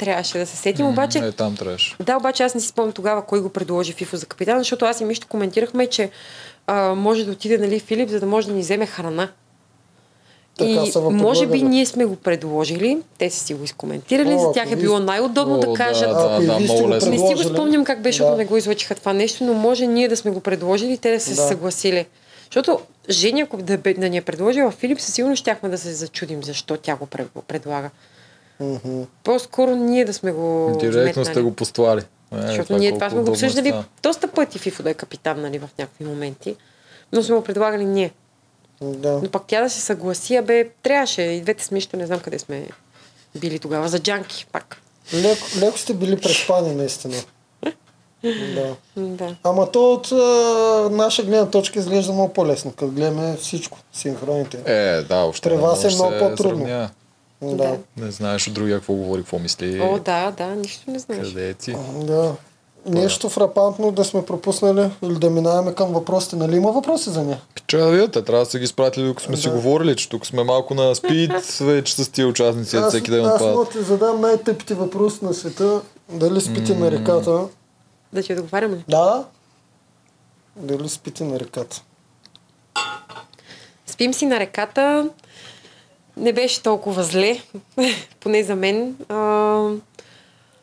трябваше 0.00 0.38
да 0.38 0.46
се 0.46 0.56
сетим. 0.56 0.86
Обаче, 0.86 1.18
Е, 1.18 1.32
там 1.32 1.56
трябваше. 1.56 1.96
да, 2.00 2.16
обаче 2.16 2.42
аз 2.42 2.54
не 2.54 2.60
си 2.60 2.68
спомням 2.68 2.92
тогава 2.92 3.22
кой 3.22 3.40
го 3.40 3.48
предложи 3.48 3.92
Фифо 3.92 4.16
за 4.16 4.26
капитан, 4.26 4.58
защото 4.58 4.84
аз 4.84 5.00
и 5.00 5.04
Мишто 5.04 5.26
коментирахме, 5.26 5.86
че 5.86 6.10
а, 6.66 6.94
може 6.94 7.24
да 7.24 7.32
отиде 7.32 7.58
нали, 7.58 7.80
Филип, 7.80 8.08
за 8.08 8.20
да 8.20 8.26
може 8.26 8.46
да 8.46 8.52
ни 8.52 8.60
вземе 8.60 8.86
храна. 8.86 9.28
Така 10.58 10.70
и 10.70 10.90
може 10.96 11.46
би 11.46 11.62
ние 11.62 11.86
сме 11.86 12.04
го 12.04 12.16
предложили, 12.16 12.98
те 13.18 13.30
са 13.30 13.40
си 13.40 13.54
го 13.54 13.64
изкоментирали, 13.64 14.34
О, 14.34 14.38
за 14.38 14.52
тях 14.52 14.66
е 14.66 14.76
ви- 14.76 14.82
било 14.82 14.98
най-удобно 14.98 15.54
О, 15.54 15.58
да 15.58 15.66
да, 15.66 15.74
кажат. 15.74 16.10
да, 16.10 16.28
да, 16.30 16.54
сте 16.54 16.62
много 16.64 16.88
лесно. 16.90 17.10
Не 17.10 17.18
си 17.18 17.34
го 17.34 17.42
спомням 17.44 17.84
как 17.84 18.02
беше, 18.02 18.12
защото 18.12 18.30
да. 18.30 18.36
не 18.36 18.44
го 18.44 18.56
излъчиха 18.56 18.94
това 18.94 19.12
нещо, 19.12 19.44
но 19.44 19.54
може 19.54 19.86
ние 19.86 20.08
да 20.08 20.16
сме 20.16 20.30
го 20.30 20.40
предложили 20.40 20.92
и 20.92 20.98
те 20.98 21.12
да 21.12 21.20
се 21.20 21.30
Да. 21.30 21.42
съгласили. 21.42 22.06
Защото 22.44 22.80
Жени, 23.10 23.40
ако 23.40 23.56
да, 23.56 23.76
да 23.78 24.08
ни 24.08 24.16
е 24.16 24.22
предложила 24.22 24.70
Филип, 24.70 25.00
със 25.00 25.14
сигурност 25.14 25.40
щяхме 25.40 25.68
да 25.68 25.78
се 25.78 25.92
зачудим 25.92 26.44
защо 26.44 26.76
тя 26.76 26.96
го 26.96 27.06
пред- 27.06 27.28
предлага. 27.48 27.90
Мгм. 28.60 29.02
По-скоро 29.24 29.76
ние 29.76 30.04
да 30.04 30.12
сме 30.14 30.32
го 30.32 30.76
Директно 30.80 31.24
сте 31.24 31.40
го 31.40 31.54
послали. 31.54 32.00
Е, 32.00 32.46
Защото 32.46 32.78
ние 32.78 32.92
това 32.92 33.10
сме 33.10 33.22
го 33.22 33.30
обсъждали 33.30 33.68
става. 33.68 33.84
доста 34.02 34.28
пъти 34.28 34.58
Фифо 34.58 34.82
да 34.82 34.90
е 34.90 34.94
капитан 34.94 35.40
нали, 35.40 35.58
в 35.58 35.68
някакви 35.78 36.04
моменти. 36.04 36.56
Но 37.12 37.22
сме 37.22 37.36
го 37.36 37.44
предлагали 37.44 37.84
ние. 37.84 38.10
Да. 38.80 39.20
Но 39.22 39.30
пак 39.30 39.42
тя 39.46 39.62
да 39.62 39.70
се 39.70 39.80
съгласи, 39.80 40.36
а 40.36 40.42
бе, 40.42 40.68
трябваше. 40.82 41.22
И 41.22 41.40
двете 41.40 41.64
смишто, 41.64 41.96
не 41.96 42.06
знам 42.06 42.20
къде 42.20 42.38
сме 42.38 42.66
били 43.40 43.58
тогава. 43.58 43.88
За 43.88 43.98
джанки 43.98 44.46
пак. 44.52 44.76
Леко, 45.14 45.46
леко 45.60 45.78
сте 45.78 45.94
били 45.94 46.20
преспани, 46.20 46.74
наистина. 46.74 47.14
Да. 48.54 48.76
Да. 48.96 49.36
Ама 49.42 49.70
то 49.72 49.92
от 49.92 50.12
а, 50.12 50.88
наша 50.90 51.22
гледна 51.22 51.50
точка 51.50 51.78
изглежда 51.78 52.12
много 52.12 52.32
по-лесно, 52.32 52.70
като 52.70 52.88
гледаме 52.88 53.36
всичко, 53.36 53.78
синхроните. 53.92 54.58
Е, 54.66 55.02
да, 55.02 55.16
още 55.16 55.56
вас 55.56 55.84
е 55.84 55.86
може 55.86 55.96
много 55.96 56.12
се 56.12 56.18
по-трудно. 56.18 56.58
сравнява. 56.58 56.90
Да. 57.42 57.76
Не 57.96 58.10
знаеш 58.10 58.48
от 58.48 58.54
другия 58.54 58.76
какво 58.78 58.94
говори, 58.94 59.20
какво 59.22 59.38
мисли. 59.38 59.80
О, 59.80 59.98
да, 59.98 60.30
да, 60.30 60.46
нищо 60.46 60.90
не 60.90 60.98
знаеш. 60.98 61.28
Къде 61.28 61.48
е 61.48 61.54
ти? 61.54 61.76
да. 62.02 62.34
Нещо 62.86 63.28
фрапантно 63.28 63.92
да 63.92 64.04
сме 64.04 64.26
пропуснали 64.26 64.90
или 65.02 65.14
да 65.14 65.30
минаваме 65.30 65.74
към 65.74 65.92
въпросите. 65.92 66.36
Нали 66.36 66.56
има 66.56 66.72
въпроси 66.72 67.10
за 67.10 67.22
нея? 67.22 67.40
Видят, 67.72 68.12
те 68.12 68.22
трябва 68.22 68.44
да 68.44 68.50
са 68.50 68.58
ги 68.58 68.66
спратили, 68.66 69.06
докато 69.06 69.24
сме 69.26 69.36
си 69.36 69.48
Да. 69.48 69.54
говорили, 69.54 69.96
че 69.96 70.08
тук 70.08 70.26
сме 70.26 70.44
малко 70.44 70.74
на 70.74 70.94
спид, 70.94 71.32
вече 71.60 71.94
с 71.94 72.08
тия 72.08 72.26
участници, 72.28 72.76
Аз, 72.76 72.88
всеки 72.88 73.10
ден 73.10 73.24
аз 73.24 73.40
мога 73.40 73.68
ти 73.68 73.82
задам 73.82 74.20
най-тъпите 74.20 74.74
въпроси 74.74 75.18
на 75.24 75.34
света. 75.34 75.80
Дали 76.08 76.40
спите 76.40 76.74
на 76.74 76.90
реката? 76.90 77.44
Да 78.12 78.22
ти 78.22 78.32
отговаряме 78.32 78.76
ли? 78.76 78.84
Да. 78.88 79.24
Дали 80.56 80.88
спите 80.88 81.24
на 81.24 81.40
реката? 81.40 81.82
Спим 83.86 84.14
си 84.14 84.26
на 84.26 84.40
реката. 84.40 85.08
Не 86.16 86.32
беше 86.32 86.62
толкова 86.62 87.02
зле, 87.02 87.40
поне 88.20 88.42
за 88.42 88.56
мен. 88.56 88.96
А, 89.08 89.68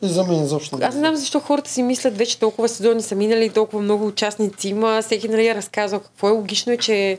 И 0.02 0.08
за 0.08 0.24
мен 0.24 0.40
не 0.40 0.44
аз 0.84 0.94
не 0.94 1.00
знам 1.00 1.16
защо 1.16 1.40
хората 1.40 1.70
си 1.70 1.82
мислят, 1.82 2.16
вече 2.16 2.38
толкова 2.38 2.68
сезони 2.68 3.02
са 3.02 3.14
минали, 3.14 3.50
толкова 3.50 3.82
много 3.82 4.06
участници 4.06 4.68
има. 4.68 5.02
Всеки 5.02 5.28
нали 5.28 5.46
е 5.46 5.54
разказал 5.54 6.00
какво 6.00 6.28
е. 6.28 6.32
Логично 6.32 6.72
е, 6.72 6.76
че 6.76 7.18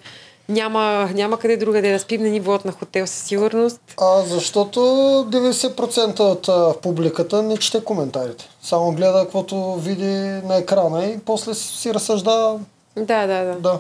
няма, 0.50 1.10
няма 1.14 1.40
къде 1.40 1.58
другаде 1.58 1.92
да 1.92 2.00
спим 2.00 2.24
на 2.24 2.30
нивото 2.30 2.68
на 2.68 2.74
хотел 2.74 3.08
със 3.08 3.24
сигурност. 3.24 3.82
А 4.02 4.22
защото 4.22 4.80
90% 4.80 6.20
от 6.20 6.48
а, 6.50 6.74
публиката 6.82 7.44
не 7.44 7.58
чете 7.58 7.84
коментарите. 7.84 8.50
Само 8.62 8.92
гледа 8.92 9.20
каквото 9.22 9.76
види 9.76 10.14
на 10.48 10.56
екрана 10.56 11.06
и 11.06 11.20
после 11.20 11.54
си 11.54 11.94
разсъждава. 11.94 12.60
Да, 12.96 13.28
да, 13.28 13.44
да. 13.44 13.56
Да. 13.60 13.80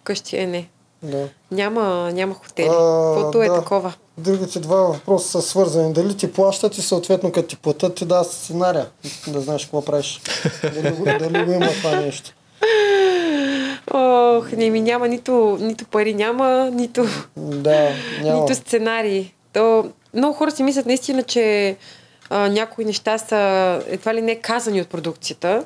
Вкъщи 0.00 0.36
е 0.36 0.46
не. 0.46 0.68
Да. 1.04 1.28
Няма, 1.50 2.12
няма 2.12 2.34
хотели. 2.34 2.68
Каквото 2.68 3.42
е 3.42 3.48
да. 3.48 3.54
такова. 3.54 3.92
Другите 4.18 4.60
два 4.60 4.76
въпроса 4.76 5.28
са 5.28 5.42
свързани. 5.42 5.92
Дали 5.92 6.16
ти 6.16 6.32
плащат 6.32 6.78
и 6.78 6.82
съответно 6.82 7.32
като 7.32 7.48
ти 7.48 7.56
платят 7.56 7.94
ти 7.94 8.04
дава 8.04 8.24
сценария. 8.24 8.86
Да 9.28 9.40
знаеш 9.40 9.64
какво 9.64 9.84
правиш. 9.84 10.20
Дали, 10.62 11.18
дали 11.18 11.44
го 11.44 11.52
има 11.52 11.68
това 11.68 12.00
нещо. 12.00 12.30
Ох, 13.94 14.52
не 14.52 14.70
ми 14.70 14.80
няма 14.80 15.08
нито, 15.08 15.58
нито 15.60 15.84
пари, 15.84 16.14
няма, 16.14 16.70
нито, 16.72 17.06
Да, 17.36 17.90
няма. 18.22 18.40
нито 18.40 18.54
сценарии. 18.54 19.34
То, 19.52 19.84
много 20.14 20.34
хора 20.34 20.50
си 20.50 20.62
мислят 20.62 20.86
наистина, 20.86 21.22
че 21.22 21.76
а, 22.30 22.48
някои 22.48 22.84
неща 22.84 23.18
са 23.18 23.82
едва 23.86 24.14
ли 24.14 24.22
не 24.22 24.36
казани 24.36 24.80
от 24.80 24.88
продукцията. 24.88 25.64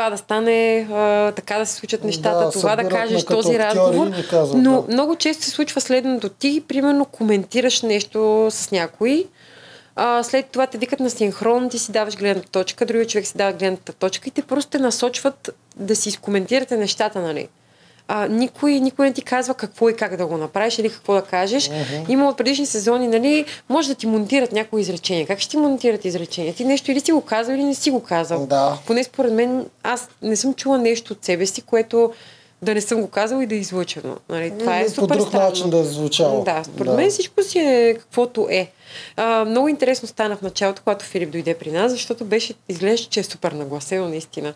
Това 0.00 0.10
да 0.10 0.18
стане, 0.18 0.88
а, 0.92 1.32
така 1.32 1.58
да 1.58 1.66
се 1.66 1.74
случат 1.74 2.04
нещата, 2.04 2.44
Да, 2.44 2.50
това 2.50 2.76
да 2.76 2.88
кажеш 2.88 3.24
този 3.24 3.58
разговор. 3.58 4.10
казват, 4.30 4.62
но 4.62 4.82
да. 4.82 4.92
много 4.92 5.16
често 5.16 5.44
се 5.44 5.50
случва 5.50 5.80
следното. 5.80 6.28
Ти, 6.28 6.64
примерно, 6.68 7.04
коментираш 7.04 7.82
нещо 7.82 8.48
с 8.50 8.70
някой, 8.70 9.26
а, 9.96 10.22
след 10.22 10.46
това 10.46 10.66
те 10.66 10.78
викат 10.78 11.00
на 11.00 11.10
синхрон, 11.10 11.68
ти 11.68 11.78
си 11.78 11.92
даваш 11.92 12.16
гледната 12.16 12.50
точка, 12.50 12.86
другия 12.86 13.06
човек 13.06 13.26
си 13.26 13.36
дава 13.36 13.52
гледната 13.52 13.92
точка 13.92 14.28
и 14.28 14.30
те 14.30 14.42
просто 14.42 14.70
те 14.70 14.78
насочват 14.78 15.50
да 15.76 15.96
си 15.96 16.08
изкоментирате 16.08 16.76
нещата, 16.76 17.20
нали? 17.20 17.48
А, 18.12 18.28
никой, 18.28 18.72
никой 18.72 19.06
не 19.06 19.12
ти 19.12 19.22
казва 19.22 19.54
какво 19.54 19.88
и 19.88 19.96
как 19.96 20.16
да 20.16 20.26
го 20.26 20.36
направиш 20.36 20.78
или 20.78 20.90
какво 20.90 21.14
да 21.14 21.22
кажеш. 21.22 21.68
Uh-huh. 21.68 22.10
Има 22.10 22.28
от 22.28 22.36
предишни 22.36 22.66
сезони, 22.66 23.08
нали, 23.08 23.44
може 23.68 23.88
да 23.88 23.94
ти 23.94 24.06
монтират 24.06 24.52
някои 24.52 24.80
изречения. 24.80 25.26
Как 25.26 25.38
ще 25.38 25.50
ти 25.50 25.56
монтират 25.56 26.04
изречения? 26.04 26.54
Ти 26.54 26.64
нещо 26.64 26.92
или 26.92 27.00
си 27.00 27.12
го 27.12 27.20
казал, 27.20 27.54
или 27.54 27.64
не 27.64 27.74
си 27.74 27.90
го 27.90 28.02
казал. 28.02 28.46
Да. 28.46 28.78
Поне 28.86 29.04
според 29.04 29.32
мен, 29.32 29.66
аз 29.82 30.08
не 30.22 30.36
съм 30.36 30.54
чула 30.54 30.78
нещо 30.78 31.12
от 31.12 31.24
себе 31.24 31.46
си, 31.46 31.62
което 31.62 32.12
да 32.62 32.74
не 32.74 32.80
съм 32.80 33.00
го 33.00 33.08
казала 33.08 33.42
и 33.42 33.46
да 33.46 33.54
е 33.54 33.58
излъчено. 33.58 34.16
Нали? 34.28 34.52
Това 34.58 34.80
е 34.80 34.88
супер 34.88 35.08
по 35.08 35.18
друг 35.18 35.28
странно. 35.28 35.46
начин 35.46 35.70
да 35.70 35.78
е 35.78 35.84
звучало. 35.84 36.44
Да, 36.44 36.64
според 36.64 36.90
Да. 36.90 36.96
мен 36.96 37.10
всичко 37.10 37.42
си 37.42 37.58
е 37.58 37.96
каквото 37.98 38.48
е. 38.50 38.70
А, 39.16 39.44
много 39.44 39.68
интересно 39.68 40.08
стана 40.08 40.36
в 40.36 40.42
началото, 40.42 40.82
когато 40.84 41.04
Филип 41.04 41.30
дойде 41.30 41.54
при 41.54 41.70
нас, 41.70 41.92
защото 41.92 42.24
беше, 42.24 42.54
изглежда, 42.68 43.06
че 43.10 43.20
е 43.20 43.24
супер 43.24 43.52
нагласено, 43.52 44.08
наистина. 44.08 44.54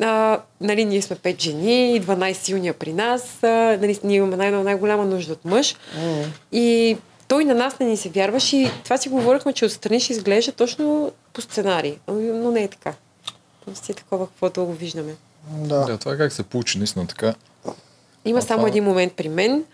А, 0.00 0.40
нали, 0.60 0.84
ние 0.84 1.02
сме 1.02 1.16
пет 1.16 1.40
жени, 1.40 2.02
12 2.02 2.32
силния 2.34 2.74
при 2.74 2.92
нас, 2.92 3.42
а, 3.42 3.46
нали, 3.80 3.98
ние 4.04 4.16
имаме 4.16 4.36
най- 4.36 4.50
най-голяма 4.52 5.04
нужда 5.04 5.32
от 5.32 5.44
мъж. 5.44 5.76
М. 5.96 6.24
И 6.52 6.96
той 7.28 7.44
на 7.44 7.54
нас 7.54 7.78
не 7.78 7.86
ни 7.86 7.96
се 7.96 8.08
вярваше 8.08 8.56
и 8.56 8.70
това 8.84 8.96
си 8.96 9.08
говорихме, 9.08 9.52
че 9.52 9.64
отстрани 9.64 10.00
ще 10.00 10.12
изглежда 10.12 10.52
точно 10.52 11.12
по 11.32 11.40
сценарий. 11.40 11.96
Ами, 12.06 12.22
Но 12.24 12.50
не 12.50 12.62
е 12.62 12.68
така. 12.68 12.94
Си 13.74 13.92
е 13.92 13.94
такова, 13.94 14.26
каквото 14.26 14.64
го 14.64 14.72
виждаме. 14.72 15.14
Да. 15.48 15.80
Да, 15.80 15.98
това 15.98 16.16
как 16.16 16.32
се 16.32 16.42
получи, 16.42 16.78
наистина 16.78 17.06
така. 17.06 17.34
Има 18.24 18.38
А 18.38 18.42
само 18.42 18.58
това- 18.58 18.68
един 18.68 18.84
момент 18.84 19.12
при 19.12 19.28
мен, 19.28 19.64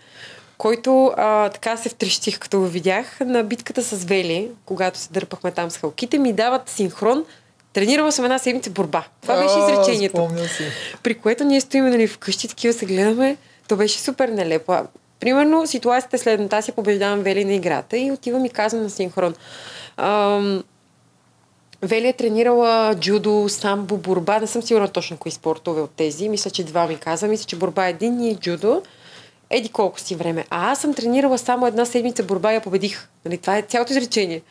който 0.57 1.13
а, 1.17 1.49
така 1.49 1.77
се 1.77 1.89
втрещих, 1.89 2.39
като 2.39 2.59
го 2.59 2.65
видях 2.65 3.19
на 3.19 3.43
битката 3.43 3.83
с 3.83 4.03
Вели, 4.03 4.49
когато 4.65 4.99
се 4.99 5.09
дърпахме 5.11 5.51
там 5.51 5.71
с 5.71 5.77
халките, 5.77 6.17
ми 6.17 6.33
дават 6.33 6.69
синхрон. 6.69 7.25
Тренирала 7.75 8.11
съм 8.11 8.25
една 8.25 8.39
седмица 8.39 8.69
борба. 8.69 9.03
Това 9.21 9.35
беше 9.35 9.59
изречението. 9.59 10.29
При 11.03 11.13
което 11.13 11.43
ние 11.43 11.61
стоиме 11.61 11.89
нали, 11.89 12.07
вкъщи, 12.07 12.47
такива 12.47 12.73
се 12.73 12.85
гледаме. 12.85 13.37
То 13.67 13.75
беше 13.75 13.99
супер 13.99 14.29
нелепо. 14.29 14.77
Примерно, 15.19 15.67
ситуацията 15.67 16.15
е 16.15 16.19
следната. 16.19 16.57
Аз 16.57 16.65
си 16.65 16.71
побеждавам 16.71 17.19
Вели 17.19 17.45
на 17.45 17.53
играта 17.53 17.97
и 17.97 18.11
отивам 18.11 18.45
и 18.45 18.49
казвам 18.49 18.83
на 18.83 18.89
синхрон. 18.89 19.35
Ам, 19.97 20.63
Вели 21.81 22.07
е 22.07 22.13
тренирала 22.13 22.95
джудо, 22.95 23.45
самбо, 23.49 23.97
борба. 23.97 24.39
Не 24.39 24.47
съм 24.47 24.61
сигурна 24.61 24.87
точно 24.87 25.17
кои 25.17 25.31
спортове 25.31 25.81
от 25.81 25.91
тези. 25.91 26.29
Мисля, 26.29 26.51
че 26.51 26.63
два 26.63 26.87
ми 26.87 26.97
каза. 26.97 27.27
Мисля, 27.27 27.45
че 27.45 27.55
борба 27.55 27.87
е 27.87 27.89
един 27.89 28.23
и 28.23 28.35
джудо. 28.35 28.81
Еди 29.55 29.69
колко 29.69 29.99
си 29.99 30.15
време. 30.15 30.45
А 30.49 30.71
аз 30.71 30.79
съм 30.79 30.93
тренирала 30.93 31.37
само 31.37 31.67
една 31.67 31.85
седмица 31.85 32.23
борба 32.23 32.51
и 32.51 32.55
я 32.55 32.61
победих. 32.61 33.07
Нали, 33.25 33.37
това 33.37 33.57
е 33.57 33.61
цялото 33.61 33.91
изречение. 33.93 34.41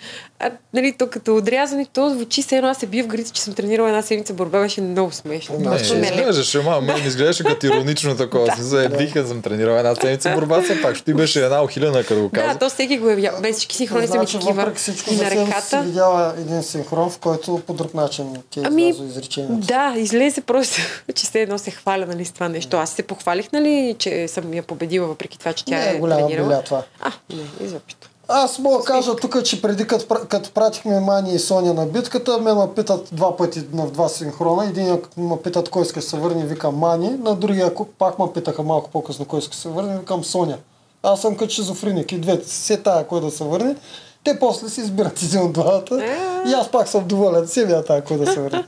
А, 0.40 0.50
нали, 0.74 0.92
то 0.92 1.06
като 1.06 1.36
отрязане, 1.36 1.86
то 1.86 2.10
звучи 2.10 2.42
се 2.42 2.56
едно 2.56 2.68
аз 2.68 2.78
се 2.78 2.86
бия 2.86 3.04
в 3.04 3.06
грите, 3.06 3.30
че 3.30 3.42
съм 3.42 3.54
тренирала 3.54 3.88
една 3.88 4.02
седмица 4.02 4.32
борба, 4.34 4.60
беше 4.60 4.80
много 4.80 5.12
смешно. 5.12 5.58
Не, 5.58 5.64
Просто 5.64 5.94
не 5.94 6.00
не 6.00 6.06
е 6.06 6.10
леко. 6.10 6.20
изглеждаше, 6.20 6.58
ама 6.58 6.80
мен 6.80 7.00
ми 7.00 7.06
изглеждаше 7.06 7.44
като 7.44 7.66
иронично 7.66 8.16
такова. 8.16 8.46
Да. 8.46 8.52
Си 8.52 8.62
заебиха, 8.62 9.26
съм 9.26 9.42
тренирал 9.42 9.74
една 9.74 9.94
седмица 9.94 10.30
борба, 10.30 10.62
все 10.62 10.82
пак 10.82 10.96
ще 10.96 11.04
ти 11.04 11.14
беше 11.14 11.44
една 11.44 11.64
ухилена, 11.64 12.04
като 12.04 12.20
го 12.22 12.28
Да, 12.28 12.40
каза. 12.40 12.58
то 12.58 12.68
всеки 12.68 12.98
го 12.98 13.10
е 13.10 13.14
видял. 13.14 13.40
Мен 13.40 13.52
всички 13.52 13.76
синхрони 13.76 14.06
са 14.06 14.12
ми 14.12 14.18
Значи, 14.18 14.32
такива. 14.32 14.52
въпреки 14.54 14.78
всичко, 14.78 15.10
И 15.10 15.16
на 15.16 15.18
съвсем 15.20 15.38
си 15.38 15.50
ръката. 15.50 15.82
видяла 15.82 16.34
един 16.38 16.62
синхрон, 16.62 17.10
в 17.10 17.18
който 17.18 17.62
по 17.66 17.74
друг 17.74 17.94
начин 17.94 18.26
ти 18.50 18.60
е 18.60 18.62
Ами, 18.66 18.88
изречението. 18.88 19.66
Да, 19.66 19.94
излезе 19.96 20.40
просто, 20.40 20.76
че 21.14 21.26
се 21.26 21.40
едно 21.40 21.58
се 21.58 21.70
хваля 21.70 22.06
нали, 22.06 22.24
с 22.24 22.32
това 22.32 22.48
нещо. 22.48 22.76
Аз 22.76 22.90
се 22.90 23.02
похвалих, 23.02 23.52
нали, 23.52 23.96
че 23.98 24.28
съм 24.28 24.54
я 24.54 24.62
победила, 24.62 24.93
въпреки 24.98 25.38
това, 25.38 25.52
че 25.52 25.64
тя 25.64 25.78
Не 25.78 25.84
е 25.84 25.94
е 25.94 25.98
голяма 25.98 26.20
тренирала. 26.20 26.48
беля 26.48 26.62
това. 26.62 26.82
А, 27.00 27.12
не, 27.32 27.66
изобщо. 27.66 28.10
Аз 28.28 28.58
мога 28.58 28.78
да 28.78 28.84
кажа 28.84 29.16
тук, 29.16 29.42
че 29.44 29.62
преди 29.62 29.86
като, 29.86 30.26
като 30.28 30.50
пратихме 30.50 31.00
Мани 31.00 31.34
и 31.34 31.38
Соня 31.38 31.74
на 31.74 31.86
битката, 31.86 32.38
ме 32.38 32.54
ме 32.54 32.74
питат 32.76 33.08
два 33.12 33.36
пъти 33.36 33.62
на 33.72 33.86
два 33.86 34.08
синхрона. 34.08 34.64
Един 34.64 34.86
ме 35.16 35.36
питат 35.38 35.68
кой 35.68 35.82
иска 35.82 36.00
да 36.00 36.06
се 36.06 36.16
върне, 36.16 36.46
викам 36.46 36.76
Мани. 36.76 37.08
На 37.10 37.34
другия 37.34 37.74
пак 37.98 38.18
ме 38.18 38.24
питаха 38.34 38.62
малко 38.62 38.90
по-късно 38.90 39.24
кой 39.24 39.38
иска 39.38 39.50
да 39.50 39.56
се 39.56 39.68
върне, 39.68 39.98
викам 39.98 40.24
Соня. 40.24 40.58
Аз 41.02 41.20
съм 41.20 41.36
като 41.36 41.50
шизофреник 41.50 42.12
и 42.12 42.18
двете. 42.18 42.48
Се 42.48 42.76
тая 42.76 43.06
кой 43.06 43.20
да 43.20 43.30
се 43.30 43.44
върне. 43.44 43.76
Те 44.24 44.38
после 44.38 44.68
си 44.68 44.80
избират 44.80 45.22
един 45.22 45.40
от 45.40 45.52
двамата. 45.52 46.04
Е. 46.04 46.16
И 46.50 46.52
аз 46.52 46.70
пак 46.70 46.88
съм 46.88 47.08
доволен. 47.08 47.46
Се 47.48 47.66
вия 47.66 47.84
тая 47.84 48.04
кой 48.04 48.16
да 48.18 48.32
се 48.32 48.40
да. 48.50 48.64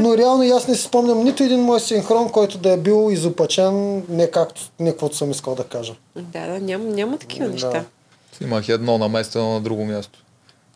Но 0.00 0.16
реално 0.18 0.42
и 0.42 0.50
аз 0.50 0.68
не 0.68 0.74
си 0.74 0.82
спомням 0.82 1.24
нито 1.24 1.42
един 1.42 1.60
мой 1.60 1.80
синхрон, 1.80 2.28
който 2.28 2.58
да 2.58 2.72
е 2.72 2.76
бил 2.76 3.08
изопачен, 3.10 4.02
не 4.08 4.30
както 4.30 4.60
не 4.80 4.90
каквото 4.90 5.16
съм 5.16 5.30
искал 5.30 5.54
да 5.54 5.64
кажа. 5.64 5.94
Да, 6.16 6.46
да, 6.46 6.60
няма, 6.60 6.84
няма 6.84 7.18
такива 7.18 7.46
Да. 7.46 7.52
неща. 7.52 7.84
Имах 8.40 8.68
едно 8.68 8.98
наместено 8.98 9.52
на 9.52 9.60
друго 9.60 9.84
място. 9.84 10.23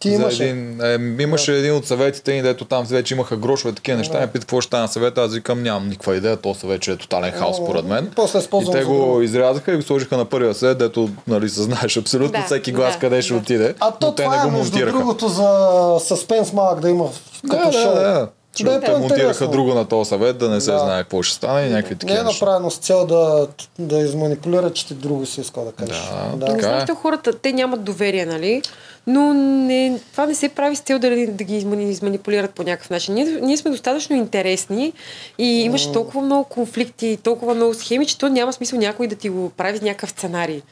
Ти 0.01 0.09
имаше. 0.11 0.45
един, 0.45 0.81
е, 0.83 1.23
имаше 1.23 1.53
един 1.53 1.75
от 1.75 1.87
съветите 1.87 2.33
ни, 2.33 2.43
дето 2.43 2.65
там 2.65 2.85
вече 2.85 3.15
имаха 3.15 3.37
грошове, 3.37 3.75
такива 3.75 3.99
неща. 3.99 4.13
Да. 4.13 4.21
Ме 4.21 4.27
пита 4.27 4.41
какво 4.41 4.61
ще 4.61 4.67
стане 4.67 4.83
на 4.83 4.89
съвета, 4.89 5.23
аз 5.23 5.35
викам 5.35 5.63
нямам 5.63 5.89
никаква 5.89 6.17
идея, 6.17 6.37
то 6.37 6.55
съвет 6.55 6.83
ще 6.83 6.93
е 6.93 6.97
тотален 6.97 7.33
хаос 7.33 7.57
според 7.57 7.85
мен. 7.85 8.11
после 8.17 8.39
И 8.39 8.71
те 8.73 8.85
го 8.85 9.23
изрязаха 9.23 9.73
и 9.73 9.77
го 9.77 9.83
сложиха 9.83 10.17
на 10.17 10.25
първия 10.25 10.55
съвет, 10.55 10.79
дето 10.79 11.09
нали, 11.27 11.49
се 11.49 11.63
знаеш 11.63 11.97
абсолютно 11.97 12.33
Да, 12.33 12.47
всеки 12.47 12.73
глас 12.73 12.95
да, 12.95 13.01
къде 13.01 13.23
ще 13.23 13.33
да. 13.33 13.39
отиде. 13.39 13.75
А 13.81 13.91
то 13.91 14.13
те 14.13 14.23
това 14.23 14.37
не 14.37 14.43
е 14.43 14.45
го 14.45 14.51
между 14.51 14.65
монтираха. 14.65 14.99
другото 14.99 15.29
за 15.29 15.59
съспенс 16.01 16.53
малък 16.53 16.81
да 16.81 16.91
има 16.91 17.05
като 17.51 17.67
да, 17.67 17.73
шоу. 17.73 17.83
да, 17.85 18.01
да. 18.03 18.29
Защото 18.53 18.71
Да 18.71 18.77
е 18.77 18.81
те 18.81 18.91
монтираха 18.91 19.09
по-интересно. 19.09 19.49
друго 19.49 19.75
на 19.75 19.85
този 19.85 20.09
съвет, 20.09 20.39
да 20.39 20.49
не 20.49 20.61
се 20.61 20.71
Да. 20.73 20.79
знае 20.79 21.03
какво 21.03 21.23
ще 21.23 21.37
стане 21.37 21.61
и 21.61 21.71
някакви 21.71 21.95
Не 21.95 21.99
такива 21.99 22.21
е 22.21 22.23
неща. 22.23 22.45
направено 22.45 22.71
с 22.71 22.77
цел 22.77 23.07
да, 23.07 23.47
да 23.79 23.99
изманипулира, 23.99 24.71
че 24.71 24.87
ти 24.87 24.95
друго 24.95 25.27
си 25.27 25.41
искал 25.41 25.65
да 25.65 25.73
кажеш. 25.73 26.03
Да, 26.31 26.37
Не 26.37 26.47
Така 26.47 26.61
знам, 26.61 26.75
е. 26.75 26.79
защо 26.79 26.95
хората, 26.95 27.33
те 27.33 27.53
нямат 27.53 27.83
доверие, 27.83 28.27
нали? 28.27 28.63
Но 29.09 29.35
не, 29.35 30.01
това 30.13 30.27
не 30.27 30.35
се 30.35 30.49
прави 30.49 30.77
с 30.77 30.81
цел 30.81 30.99
да, 30.99 31.11
да 31.27 31.45
ги 31.45 31.57
измани- 31.57 31.91
изманипулират 31.91 32.51
по 32.51 32.63
някакъв 32.63 32.91
начин. 32.91 33.15
Ние, 33.15 33.25
ние 33.25 33.57
сме 33.57 33.71
достатъчно 33.71 34.17
интересни 34.17 34.93
и 35.39 35.63
имаше 35.63 35.93
толкова 35.93 36.21
много 36.23 36.45
конфликти, 36.45 37.19
толкова 37.23 37.55
много 37.55 37.75
схеми, 37.75 38.07
че 38.07 38.19
то 38.19 38.29
няма 38.29 38.53
смисъл 38.53 38.79
някой 38.79 39.07
да 39.07 39.17
ти 39.17 39.29
го 39.29 39.51
прави 39.51 39.81
някакъв 39.83 40.11
сценарий. 40.11 40.63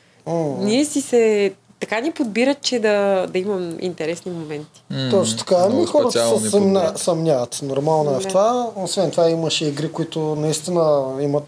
Ние 0.58 0.84
си 0.84 1.00
се 1.00 1.52
така 1.80 2.00
ни 2.00 2.12
подбират, 2.12 2.60
че 2.60 2.78
да, 2.78 3.26
да 3.26 3.38
имам 3.38 3.76
интересни 3.80 4.32
моменти. 4.32 4.82
М, 4.90 5.08
Точно 5.10 5.38
така. 5.38 5.56
Ами 5.60 5.86
хората 5.86 6.38
се 6.40 6.50
съмня, 6.50 6.92
съмняват. 6.96 7.60
Нормално 7.62 8.10
е 8.10 8.20
в 8.20 8.28
това. 8.28 8.70
Освен 8.76 9.10
това 9.10 9.30
имаше 9.30 9.64
игри, 9.64 9.92
които 9.92 10.20
наистина 10.20 11.02
имат 11.20 11.44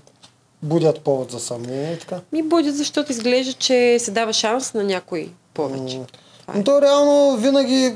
будят 0.62 1.00
повод 1.00 1.30
за 1.30 1.40
съмнение 1.40 1.92
и 1.92 1.98
така. 1.98 2.20
Ми 2.32 2.42
будят, 2.42 2.76
защото 2.76 3.12
изглежда, 3.12 3.52
че 3.52 3.98
се 3.98 4.10
дава 4.10 4.32
шанс 4.32 4.74
на 4.74 4.84
някой 4.84 5.28
повече. 5.54 5.98
М. 5.98 6.04
Това 6.48 6.54
е. 6.54 6.58
Но 6.58 6.64
то 6.64 6.82
реално 6.82 7.36
винаги 7.36 7.94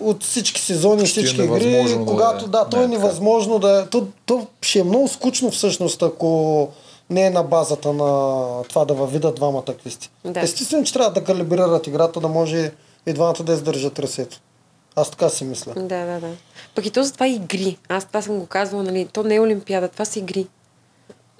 от 0.00 0.22
всички 0.22 0.60
сезони, 0.60 1.02
е 1.02 1.06
всички 1.06 1.42
игри, 1.42 1.66
невъзможно 1.66 2.04
да 2.04 2.10
когато 2.10 2.44
е. 2.44 2.48
да, 2.48 2.68
то 2.68 2.76
Не, 2.76 2.84
е 2.84 2.88
невъзможно 2.88 3.58
да 3.58 3.80
е. 3.80 3.86
То, 3.86 4.06
то 4.26 4.46
ще 4.62 4.78
е 4.78 4.84
много 4.84 5.08
скучно 5.08 5.50
всъщност, 5.50 6.02
ако 6.02 6.68
не 7.10 7.26
е 7.26 7.30
на 7.30 7.42
базата 7.42 7.92
на 7.92 8.62
това 8.68 8.84
да 8.84 8.94
въвидат 8.94 9.34
двамата 9.34 9.74
квисти. 9.80 10.10
Да. 10.24 10.40
Естествено, 10.40 10.84
че 10.84 10.92
трябва 10.92 11.12
да 11.12 11.24
калибрират 11.24 11.86
играта, 11.86 12.20
да 12.20 12.28
може 12.28 12.72
и 13.06 13.12
двамата 13.12 13.42
да 13.42 13.52
издържат 13.52 13.98
ръсето. 13.98 14.40
Аз 14.96 15.10
така 15.10 15.28
си 15.28 15.44
мисля. 15.44 15.72
Да, 15.76 16.06
да, 16.06 16.20
да. 16.20 16.30
Пък 16.74 16.86
и 16.86 16.90
то 16.90 17.02
за 17.02 17.12
това 17.12 17.26
е 17.26 17.30
игри. 17.30 17.78
Аз 17.88 18.04
това 18.04 18.22
съм 18.22 18.38
го 18.38 18.46
казвала, 18.46 18.84
нали? 18.84 19.08
То 19.12 19.22
не 19.22 19.34
е 19.34 19.40
Олимпиада, 19.40 19.88
това 19.88 20.04
са 20.04 20.18
игри. 20.18 20.46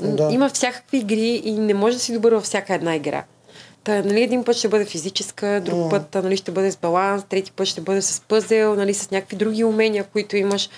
Да. 0.01 0.33
Има 0.33 0.49
всякакви 0.49 0.99
игри 0.99 1.43
и 1.45 1.53
не 1.53 1.75
може 1.75 1.97
да 1.97 2.03
си 2.03 2.13
добър 2.13 2.33
във 2.33 2.45
всяка 2.45 2.75
една 2.75 2.97
игра. 2.97 3.25
Та, 3.87 4.03
нали, 4.03 4.23
един 4.23 4.45
път 4.45 4.57
ще 4.57 4.69
бъде 4.69 4.85
физическа, 4.85 5.61
друг 5.61 5.79
М. 5.79 5.89
път 5.89 6.15
нали, 6.15 6.37
ще 6.37 6.51
бъде 6.51 6.73
с 6.73 6.77
баланс, 6.77 7.25
трети 7.25 7.53
път 7.53 7.67
ще 7.67 7.81
бъде 7.81 8.03
с 8.03 8.21
пъзел, 8.21 8.75
нали, 8.75 8.95
с 8.95 9.11
някакви 9.11 9.37
други 9.37 9.65
умения, 9.65 10.05
които 10.05 10.37
имаш. 10.37 10.69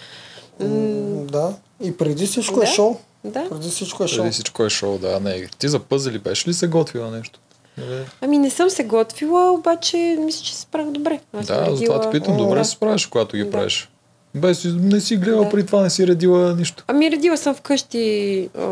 М, 0.60 0.66
М, 0.68 1.24
Да. 1.24 1.54
И 1.80 1.96
преди 1.96 2.26
всичко 2.26 2.56
е 2.56 2.64
Да. 2.64 2.66
шоу. 2.66 2.96
да. 3.24 3.48
Преди 3.50 3.68
всичко 3.68 4.04
е 4.04 4.08
шоу. 4.08 4.18
Преди 4.18 4.32
всичко 4.32 4.64
е 4.64 4.70
шоу, 4.70 4.98
да. 4.98 5.20
Не. 5.20 5.46
Ти 5.48 5.68
за 5.68 5.78
пъзели 5.78 6.18
беше 6.18 6.48
ли 6.48 6.54
се 6.54 6.66
готвила 6.66 7.10
нещо? 7.10 7.40
Нали? 7.78 8.04
Ами 8.20 8.38
не 8.38 8.50
съм 8.50 8.70
се 8.70 8.84
готвила, 8.84 9.50
обаче 9.52 9.96
мисля, 10.20 10.44
че 10.44 10.54
се 10.54 10.60
справя 10.60 10.90
добре. 10.90 11.20
Аз 11.32 11.46
Да, 11.46 11.54
затова 11.66 11.76
те 11.76 11.80
редила- 11.98 12.10
питам, 12.12 12.36
добре 12.36 12.58
Да. 12.58 12.64
се 12.64 12.70
справиш, 12.70 13.06
когато 13.06 13.36
ги 13.36 13.44
Да. 13.44 13.50
правиш. 13.50 13.88
Без, 14.34 14.64
не 14.66 15.00
си 15.00 15.16
гледал 15.16 15.44
Да. 15.44 15.50
преди 15.50 15.66
това, 15.66 15.82
не 15.82 15.90
си 15.90 16.06
редила 16.06 16.54
нищо. 16.54 16.84
Ами 16.86 17.10
редила 17.10 17.36
съм 17.36 17.54
вкъщи 17.54 18.48
а, 18.58 18.66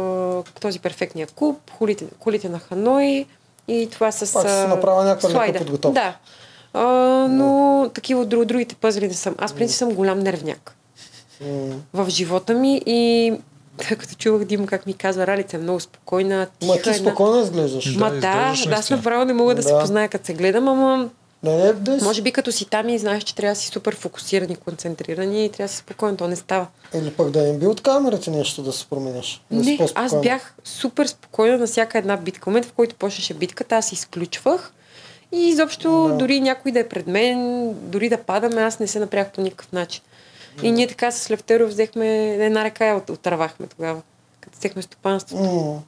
този 0.61 0.79
перфектния 0.79 1.27
куп, 1.27 1.57
колите, 1.71 2.05
колите 2.19 2.49
на 2.49 2.59
Ханой 2.59 3.27
и 3.69 3.89
това 3.93 4.13
с 4.13 4.33
Пак 4.33 4.43
си 4.43 4.57
а, 4.57 4.69
направила 4.69 5.05
някаква 5.05 5.31
слайда. 5.31 5.59
подготовка. 5.59 5.95
Да. 5.95 6.17
А, 6.75 6.85
но 7.31 7.91
такива 7.95 8.21
от 8.21 8.29
друг, 8.29 8.45
другите 8.45 8.75
пъзли 8.75 9.09
не 9.09 9.15
съм. 9.15 9.35
Аз, 9.39 9.53
принцип, 9.53 9.77
съм 9.77 9.95
голям 9.95 10.19
нервняк 10.19 10.77
М. 11.41 11.75
в 11.95 12.11
живота 12.11 12.55
ми 12.55 12.83
и 12.87 13.33
като 13.89 14.15
чувах 14.15 14.45
Димо 14.45 14.67
как 14.67 14.87
ми 14.87 14.95
казва, 14.95 15.27
Ралица 15.27 15.57
е 15.57 15.61
много 15.61 15.81
спокойна, 15.81 16.47
тиха 16.59 16.73
Ма 16.75 16.83
ти 16.83 16.91
една. 16.91 17.11
спокойно 17.11 17.43
изглеждаш. 17.43 17.93
Да, 17.95 18.01
Ма 18.01 18.11
да, 18.11 18.21
да, 18.21 18.75
аз 18.75 18.91
направо 18.91 19.25
не 19.25 19.33
мога 19.33 19.55
да, 19.55 19.63
се 19.63 19.73
Да. 19.73 19.81
позная 19.81 20.09
като 20.09 20.27
се 20.27 20.35
гледам, 20.35 20.69
ама 20.69 21.09
Не, 21.43 21.57
не, 21.57 21.73
дес. 21.73 22.03
може 22.03 22.23
би 22.23 22.33
като 22.33 22.53
си 22.53 22.65
там 22.65 22.89
и 22.89 22.99
знаеш, 22.99 23.23
че 23.23 23.35
трябва 23.35 23.53
да 23.53 23.61
си 23.61 23.69
супер 23.69 23.97
фокусирани, 23.97 24.57
концентрирани 24.57 25.45
и 25.45 25.49
трябва 25.49 25.65
да 25.65 25.73
си 25.73 25.79
спокоен, 25.79 26.17
то 26.17 26.29
не 26.29 26.37
става. 26.37 26.67
Или 26.95 27.11
пък 27.11 27.31
да 27.31 27.39
им 27.41 27.59
би 27.59 27.67
от 27.67 27.81
камерите 27.81 28.31
нещо 28.31 28.63
да 28.63 28.73
се 28.73 28.87
промениш. 28.87 29.43
Да 29.51 29.57
Не, 29.61 29.79
аз 29.95 30.21
бях 30.21 30.55
супер 30.65 31.07
спокойна 31.07 31.59
на 31.59 31.67
всяка 31.67 31.99
една 31.99 32.17
битка. 32.17 32.43
В 32.43 32.47
момента, 32.47 32.69
в 32.69 32.73
който 32.73 32.95
почнеше 32.95 33.35
битката, 33.35 33.77
аз 33.77 33.93
изключвах. 33.93 34.73
И 35.33 35.49
изобщо, 35.49 36.09
Да. 36.09 36.15
дори 36.15 36.41
някой 36.41 36.73
да 36.73 36.81
е 36.81 36.89
пред 36.89 37.07
мен, 37.07 37.39
дори 37.75 38.09
да 38.09 38.19
падаме, 38.19 38.63
аз 38.63 38.79
не 38.79 38.87
се 38.87 38.99
напрях 38.99 39.33
по 39.33 39.41
никакъв 39.41 39.73
начин. 39.73 40.03
И 40.63 40.71
ние 40.71 40.87
така 40.87 41.11
с 41.11 41.31
Левтеров 41.31 41.71
взехме 41.71 42.07
една 42.27 42.65
ръка 42.65 42.89
и 42.89 42.93
от- 42.93 43.11
отървахме 43.11 43.67
тогава. 43.67 44.03
Като 44.41 44.59
взехме 44.59 44.83
стопанството 44.83 45.43
М. 45.43 45.83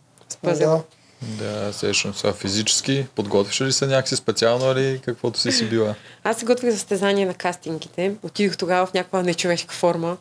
с. 0.47 0.59
Да. 0.59 0.83
Да, 1.23 1.73
сещам 1.73 2.15
сега 2.15 2.33
физически. 2.33 3.07
Подготвяш 3.15 3.61
ли 3.61 3.73
се 3.73 3.87
някакси 3.87 4.17
специално 4.17 4.73
или 4.73 5.01
каквото 5.05 5.39
си 5.39 5.53
си 5.53 5.65
била? 5.65 5.95
Аз 6.25 6.39
се 6.39 6.45
готвих 6.45 6.71
за 6.71 6.77
състезание 6.77 7.27
на 7.27 7.35
кастингите. 7.35 8.15
Отидох 8.23 8.57
тогава 8.57 8.87
в 8.87 8.95
някаква 8.95 9.23
нечовешка 9.23 9.75
форма. 9.75 10.17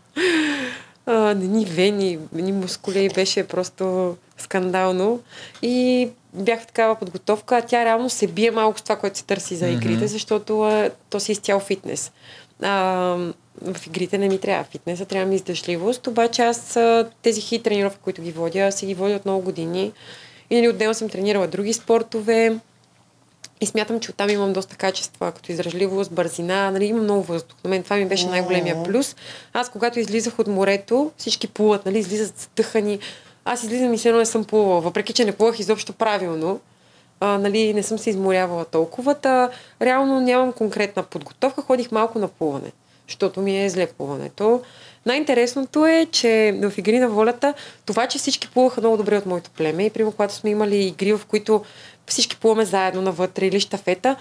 А, 1.06 1.34
не 1.34 1.48
ни 1.48 1.66
вени, 1.66 2.20
ни 2.34 2.52
мускули, 2.52 3.10
беше 3.10 3.48
просто 3.48 4.16
скандално. 4.38 5.20
И 5.62 6.10
бях 6.34 6.62
в 6.62 6.68
такава 6.68 6.96
подготовка, 6.96 7.58
а 7.58 7.62
тя 7.62 7.86
реално 7.86 8.10
се 8.10 8.28
бие 8.28 8.52
малко 8.52 8.80
с 8.80 8.82
това, 8.82 8.96
което 8.96 9.18
се 9.18 9.24
търси 9.24 9.56
за 9.56 9.68
игрите, 9.68 10.08
защото 10.08 10.62
а, 10.62 10.90
то 11.10 11.20
си 11.20 11.32
изцяло 11.32 11.60
фитнес. 11.60 12.12
А, 12.62 12.72
в 13.62 13.88
игрите 13.88 14.18
не 14.18 14.28
ми 14.30 14.40
трябва 14.40 14.64
фитнеса, 14.64 15.06
трябва 15.06 15.30
ми 15.30 15.36
издържливост, 15.36 16.08
обаче 16.08 16.42
аз 16.42 16.80
тези 17.22 17.42
хит 17.42 17.64
тренировки, 17.64 18.00
които 18.04 18.22
ги 18.22 18.32
водя, 18.32 18.72
си 18.72 18.86
ги 18.86 18.94
водя 18.94 19.16
от 19.16 19.26
много 19.26 19.42
години. 19.42 19.92
И 20.50 20.56
нали, 20.56 20.70
отделно 20.70 20.94
съм 20.94 21.10
тренирала 21.10 21.48
други 21.48 21.74
спортове. 21.74 22.60
И 23.62 23.66
смятам, 23.66 24.00
че 24.00 24.12
оттам 24.12 24.30
имам 24.30 24.54
доста 24.54 24.76
качества, 24.76 25.32
като 25.32 25.52
издръжливост, 25.52 26.12
бързина, 26.12 26.72
нали, 26.72 26.86
имам 26.86 27.04
много 27.04 27.24
въздух. 27.24 27.58
На 27.64 27.70
мен 27.70 27.84
това 27.84 27.96
ми 27.96 28.06
беше 28.06 28.28
най-големия 28.28 28.84
плюс. 28.84 29.16
Аз, 29.54 29.70
когато 29.70 30.00
излизах 30.00 30.40
от 30.40 30.48
морето, 30.48 31.12
всички 31.18 31.48
плуват, 31.48 31.86
нали, 31.86 32.00
излизат 32.00 32.40
стъхани. 32.40 33.00
Аз 33.46 33.64
излизам 33.64 33.94
и 33.94 33.98
все 33.98 34.10
едно 34.10 34.20
не 34.20 34.26
съм 34.26 34.46
плувала, 34.46 34.82
въпреки 34.82 35.14
че 35.14 35.26
не 35.26 35.32
плувах 35.32 35.60
изобщо 35.60 35.94
правилно. 35.94 36.60
А, 37.20 37.38
нали, 37.38 37.74
не 37.74 37.84
съм 37.84 38.00
се 38.00 38.10
изморявала 38.10 38.66
толкова. 38.66 39.16
Та, 39.16 39.50
реално 39.82 40.22
нямам 40.22 40.54
конкретна 40.54 41.04
подготовка, 41.04 41.62
ходих 41.62 41.92
малко 41.92 42.20
на 42.20 42.28
плуване, 42.28 42.72
защото 43.08 43.42
ми 43.42 43.66
е 43.66 43.70
зле 43.70 43.88
плуването. 43.88 44.62
Най-интересното 45.08 45.86
е, 45.86 46.08
че 46.12 46.60
в 46.64 46.74
игри 46.78 47.00
на 47.00 47.10
волята, 47.10 47.54
това, 47.86 48.08
че 48.08 48.18
всички 48.18 48.48
плуваха 48.48 48.82
много 48.82 48.98
добре 48.98 49.18
от 49.18 49.26
моето 49.26 49.50
племе 49.50 49.86
и 49.86 49.90
примерно, 49.90 50.12
когато 50.12 50.34
сме 50.34 50.50
имали 50.50 50.78
игри, 50.78 51.14
в 51.14 51.22
които 51.28 51.64
всички 52.08 52.38
плуваме 52.38 52.66
заедно 52.66 53.02
навътре 53.02 53.46
или 53.46 53.60
щафета, 53.60 54.16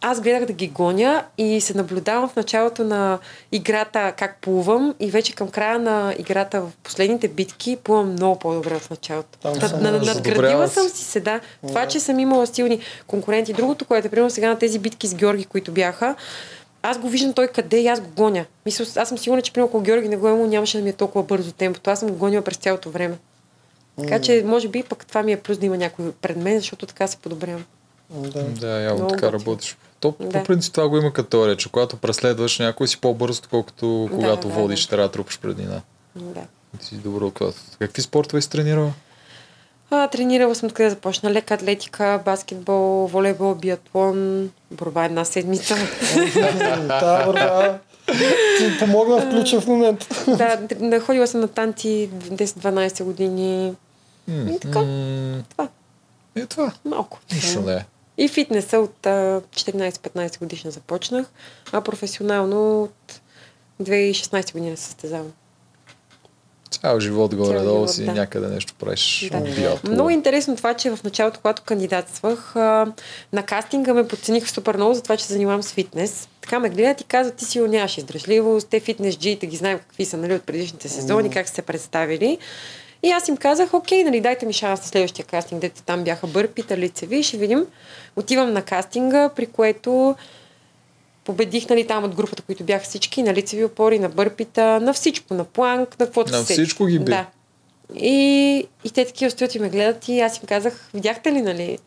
аз 0.00 0.20
гледах 0.20 0.44
да 0.44 0.52
ги 0.52 0.68
гоня 0.68 1.24
и 1.38 1.60
се 1.60 1.74
наблюдавам 1.74 2.28
в 2.28 2.36
началото 2.36 2.84
на 2.84 3.18
играта 3.52 4.12
как 4.12 4.36
плувам 4.40 4.94
и 5.00 5.10
вече 5.10 5.34
към 5.34 5.48
края 5.48 5.78
на 5.78 6.14
играта 6.18 6.60
в 6.60 6.70
последните 6.82 7.28
битки 7.28 7.76
плувам 7.76 8.12
много 8.12 8.38
по-добре 8.38 8.74
от 8.74 8.90
началото. 8.90 9.38
Там 9.38 9.54
Над- 9.54 9.80
над- 9.82 10.04
Надградила 10.04 10.68
съм 10.68 10.88
си 10.88 11.04
се, 11.04 11.20
да. 11.20 11.40
Това, 11.68 11.86
че 11.86 12.00
съм 12.00 12.18
имала 12.18 12.46
силни 12.46 12.78
конкуренти. 13.06 13.52
Другото, 13.52 13.84
което 13.84 14.06
е, 14.06 14.10
примерно 14.10 14.30
сега 14.30 14.48
на 14.48 14.58
тези 14.58 14.78
битки 14.78 15.06
с 15.06 15.14
Георги, 15.14 15.44
които 15.44 15.72
бяха, 15.72 16.14
аз 16.82 16.98
го 16.98 17.08
виждам 17.08 17.32
той 17.32 17.48
къде 17.48 17.80
и 17.80 17.86
аз 17.86 18.00
го 18.00 18.08
гоня. 18.16 18.44
Мисля, 18.66 18.86
аз 19.02 19.08
съм 19.08 19.18
сигурна, 19.18 19.42
че 19.42 19.52
примерно 19.52 19.68
ако 19.68 19.80
Георги 19.80 20.08
не 20.08 20.16
го 20.16 20.28
е 20.28 20.32
имал, 20.32 20.46
нямаше 20.46 20.78
да 20.78 20.84
ми 20.84 20.90
е 20.90 20.92
толкова 20.92 21.24
бързо 21.24 21.52
темпото. 21.52 21.90
Аз 21.90 22.00
съм 22.00 22.08
го 22.08 22.14
гонила 22.16 22.42
през 22.42 22.56
цялото 22.56 22.90
време. 22.90 23.18
Така 24.00 24.20
че, 24.20 24.42
може 24.46 24.68
би, 24.68 24.82
пък 24.82 25.06
това 25.06 25.22
ми 25.22 25.32
е 25.32 25.36
плюс 25.40 25.58
да 25.58 25.66
има 25.66 25.76
някой 25.76 26.12
пред 26.12 26.36
мен, 26.36 26.58
защото 26.58 26.86
така 26.86 27.06
се 27.06 27.16
подобрявам. 27.16 27.64
Да. 28.10 28.44
Да, 28.44 28.66
явно 28.68 28.94
Много 28.98 29.10
така 29.10 29.26
готино. 29.26 29.40
работиш. 29.40 29.76
То, 30.00 30.14
Да. 30.20 30.28
по 30.28 30.44
принцип 30.44 30.74
това 30.74 30.88
го 30.88 30.96
има 30.96 31.12
като 31.12 31.28
теория, 31.28 31.56
че 31.56 31.70
когато 31.70 31.96
преследваш 31.96 32.58
някой 32.58 32.88
си 32.88 33.00
по-бързо, 33.00 33.38
отколкото 33.38 34.08
когато 34.12 34.48
да, 34.48 34.54
водиш, 34.54 34.82
да. 34.84 34.90
трябва 34.90 35.08
да 35.08 35.12
трупаш 35.12 35.38
преднина. 35.40 35.80
Да. 36.16 36.42
Ти 36.80 36.86
си 36.86 36.94
добро 36.94 37.26
от 37.26 37.54
Какви 37.78 38.02
спортове 38.02 38.42
си 38.42 38.50
тренирала? 38.50 38.92
А, 39.90 40.08
тренирала 40.08 40.54
съм 40.54 40.66
откъде 40.66 40.90
започна. 40.90 41.30
Лека 41.30 41.54
атлетика, 41.54 42.20
баскетбол, 42.24 43.06
волейбол, 43.06 43.54
биатлон, 43.54 44.50
борба 44.70 45.04
една 45.04 45.24
седмица. 45.24 45.74
Та 46.88 47.24
борба 47.24 47.78
ти 48.58 48.78
помогна 48.78 49.18
в 49.20 49.30
ключов 49.30 49.66
момент. 49.66 50.24
да, 50.80 51.00
ходила 51.00 51.26
съм 51.26 51.40
на 51.40 51.48
танци 51.48 52.10
10-12 52.12 53.04
години. 53.04 53.74
И 54.28 54.58
така. 54.60 54.80
Това, 55.50 55.68
Е 56.36 56.46
това. 56.46 56.72
малко. 56.84 57.20
Нищо 57.32 57.60
не 57.60 57.72
е. 57.72 57.84
И 58.18 58.28
фитнеса 58.28 58.78
от 58.78 59.06
а, 59.06 59.40
14-15 59.54 60.38
годишна 60.38 60.70
започнах, 60.70 61.26
а 61.72 61.80
професионално 61.80 62.82
от 62.82 63.20
2016 63.82 64.52
година 64.52 64.76
се 64.76 64.82
състезавам. 64.84 65.32
Цял 66.70 67.00
живот 67.00 67.34
горе-долу 67.34 67.88
си 67.88 68.04
да. 68.04 68.12
някъде 68.12 68.46
нещо 68.46 68.74
правиш. 68.78 69.28
Да. 69.32 69.40
биатлон. 69.40 69.92
Много 69.92 70.10
интересно 70.10 70.56
това, 70.56 70.74
че 70.74 70.90
в 70.90 70.98
началото, 71.04 71.40
когато 71.40 71.62
кандидатствах, 71.62 72.54
на 73.32 73.42
кастинга 73.46 73.94
ме 73.94 74.08
подцениха 74.08 74.48
супер 74.48 74.76
много 74.76 74.94
за 74.94 75.02
това, 75.02 75.16
че 75.16 75.24
занимавам 75.24 75.62
с 75.62 75.72
фитнес. 75.72 76.28
Така 76.40 76.58
ме 76.58 76.68
гледат 76.68 77.00
и 77.00 77.04
казват, 77.04 77.36
ти 77.36 77.44
си 77.44 77.60
нямаш 77.60 77.98
издръжливост, 77.98 78.68
те 78.68 78.80
фитнес 78.80 79.16
джиите 79.18 79.46
ги 79.46 79.56
знаем 79.56 79.78
какви 79.78 80.04
са 80.04 80.16
нали, 80.16 80.34
от 80.34 80.42
предишните 80.42 80.88
сезони, 80.88 81.30
как 81.30 81.48
са 81.48 81.54
се 81.54 81.62
представили. 81.62 82.38
И 83.02 83.10
аз 83.10 83.28
им 83.28 83.36
казах, 83.36 83.74
окей, 83.74 84.04
нали, 84.04 84.20
дайте 84.20 84.46
ми 84.46 84.52
шанс 84.52 84.80
на 84.80 84.86
следващия 84.86 85.26
кастинг, 85.26 85.60
дете 85.60 85.82
там 85.82 86.04
бяха 86.04 86.26
бърпита, 86.26 86.76
лицеви, 86.76 87.22
ще 87.22 87.36
видим. 87.36 87.66
Отивам 88.16 88.52
на 88.52 88.62
кастинга, 88.62 89.28
при 89.28 89.46
което 89.46 90.16
победих 91.28 91.68
нали, 91.68 91.86
там 91.86 92.04
от 92.04 92.14
групата, 92.14 92.42
които 92.42 92.64
бяха 92.64 92.84
всички, 92.84 93.22
на 93.22 93.34
лицеви 93.34 93.64
опори, 93.64 93.98
на 93.98 94.08
бърпита, 94.08 94.80
на 94.80 94.92
всичко, 94.92 95.34
на 95.34 95.44
планк, 95.44 96.00
на 96.00 96.06
каквото 96.06 96.32
На 96.32 96.42
всичко 96.42 96.86
ги 96.86 96.98
би. 96.98 97.04
Да. 97.04 97.26
И, 97.94 98.66
и 98.84 98.90
те 98.90 99.04
такива 99.04 99.30
стоят 99.30 99.54
и 99.54 99.58
ме 99.58 99.68
гледат 99.68 100.08
и 100.08 100.20
аз 100.20 100.36
им 100.36 100.42
казах, 100.46 100.88
видяхте 100.94 101.32
ли, 101.32 101.42
нали, 101.42 101.78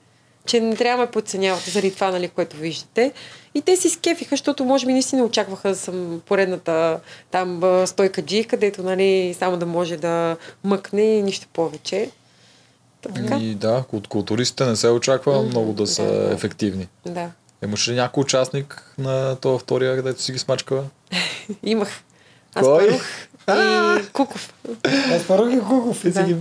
че 0.45 0.59
не 0.59 0.76
трябва 0.76 0.97
да 0.97 1.07
ме 1.07 1.11
подценявате 1.11 1.69
заради 1.72 1.95
това, 1.95 2.11
нали, 2.11 2.27
което 2.27 2.57
виждате. 2.57 3.11
И 3.55 3.61
те 3.61 3.76
си 3.76 3.89
скефиха, 3.89 4.30
защото 4.30 4.65
може 4.65 4.85
би 4.85 4.93
наистина 4.93 5.23
очакваха 5.23 5.69
да 5.69 5.76
съм 5.76 6.22
поредната 6.26 6.99
там 7.31 7.61
стойка 7.85 8.22
джи, 8.22 8.43
където, 8.43 8.84
нали, 8.84 9.35
само 9.39 9.57
да 9.57 9.65
може 9.65 9.97
да 9.97 10.38
мъкне 10.63 11.01
и 11.01 11.23
нищо 11.23 11.47
повече. 11.53 12.09
Така? 13.01 13.38
И 13.38 13.55
да, 13.55 13.84
от 13.91 14.07
културистите 14.07 14.65
не 14.65 14.76
се 14.76 14.89
очаква 14.89 15.39
Мгм, 15.39 15.47
много 15.47 15.73
да 15.73 15.88
са 15.88 16.03
да. 16.03 16.34
ефективни. 16.34 16.88
Да. 17.05 17.31
Имаш 17.63 17.88
ли 17.88 17.95
някой 17.95 18.21
участник 18.21 18.93
на 18.97 19.35
този 19.35 19.63
втория, 19.63 19.95
където 19.95 20.21
си 20.21 20.31
ги 20.31 20.39
смачкала? 20.39 20.83
Имах. 21.63 21.89
Кой? 22.59 22.88
Аспарух 22.88 24.03
и 24.03 24.11
Куков. 24.13 24.53
Аз 24.85 25.27
парах 25.27 25.53
и 25.53 25.59
Куков. 25.59 26.09
Да. 26.09 26.23
ги 26.23 26.35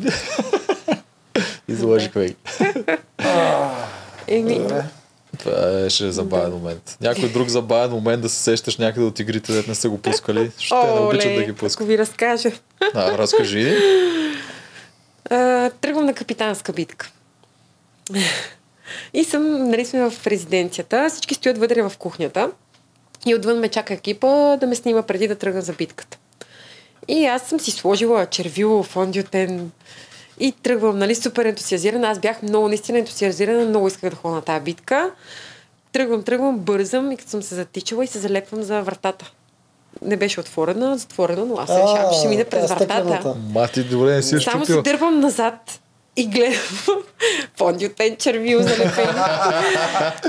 Изложих 1.68 2.12
ви. 2.12 2.36
Еми. 4.28 4.68
Това 5.38 5.52
беше 5.72 6.12
забавен 6.12 6.52
момент. 6.52 6.96
Някой 7.00 7.28
друг 7.28 7.48
забавен 7.48 7.90
момент 7.90 8.22
да 8.22 8.28
се 8.28 8.42
сещаш 8.42 8.76
някъде 8.76 9.06
от 9.06 9.18
игрите, 9.18 9.52
дето 9.52 9.68
не 9.68 9.74
са 9.74 9.88
го 9.88 9.98
пускали. 9.98 10.50
Ще 10.58 10.74
не 10.74 11.00
обичат 11.00 11.34
да 11.34 11.42
ги 11.42 11.50
ако 11.50 11.58
пускат. 11.58 11.86
ви 11.86 11.98
разкажа. 11.98 12.50
А, 12.94 13.18
разкажи. 13.18 13.76
А, 15.30 15.70
тръгвам 15.70 16.06
на 16.06 16.14
капитанска 16.14 16.72
битка. 16.72 17.10
И 19.14 19.24
съм, 19.24 19.68
нали 19.68 19.84
сме 19.84 20.10
в 20.10 20.26
резиденцията, 20.26 21.08
всички 21.10 21.34
стоят 21.34 21.58
вътре 21.58 21.82
в 21.82 21.92
кухнята 21.98 22.50
и 23.26 23.34
отвън 23.34 23.58
ме 23.58 23.68
чака 23.68 23.94
екипа 23.94 24.56
да 24.56 24.66
ме 24.66 24.74
снима 24.74 25.02
преди 25.02 25.28
да 25.28 25.34
тръгна 25.34 25.62
за 25.62 25.72
битката. 25.72 26.18
И 27.08 27.26
аз 27.26 27.42
съм 27.42 27.60
си 27.60 27.70
сложила 27.70 28.26
червило, 28.26 28.82
фондиотен 28.82 29.70
и 30.40 30.52
тръгвам, 30.52 30.98
нали, 30.98 31.14
супер 31.14 31.44
ентусиазирана. 31.44 32.08
Аз 32.08 32.18
бях 32.18 32.42
много 32.42 32.68
наистина 32.68 32.98
ентусиазирана, 32.98 33.64
много 33.64 33.88
исках 33.88 34.10
да 34.10 34.16
ходя 34.16 34.34
на 34.34 34.42
тази 34.42 34.64
битка. 34.64 35.10
Тръгвам, 35.92 36.22
тръгвам, 36.22 36.58
бързам 36.58 37.12
и 37.12 37.16
като 37.16 37.30
съм 37.30 37.42
се 37.42 37.54
затичала 37.54 38.04
и 38.04 38.06
се 38.06 38.18
залепвам 38.18 38.62
за 38.62 38.82
вратата. 38.82 39.32
Не 40.02 40.16
беше 40.16 40.40
отворена, 40.40 40.98
затворена, 40.98 41.44
но 41.44 41.56
аз 41.56 41.68
се 41.68 41.74
решавам, 41.74 42.12
че 42.12 42.18
ще 42.18 42.28
мине 42.28 42.44
през 42.44 42.66
тя 42.66 42.74
вратата. 42.74 43.34
Мати, 43.52 43.84
добре, 43.84 44.14
не 44.14 44.22
си 44.22 44.40
Само 44.40 44.66
се 44.66 44.82
дърпам 44.82 45.20
назад 45.20 45.80
и 46.16 46.26
гледам 46.26 46.60
фондиотен 47.56 48.16
червил 48.16 48.62
залепен. 48.62 49.08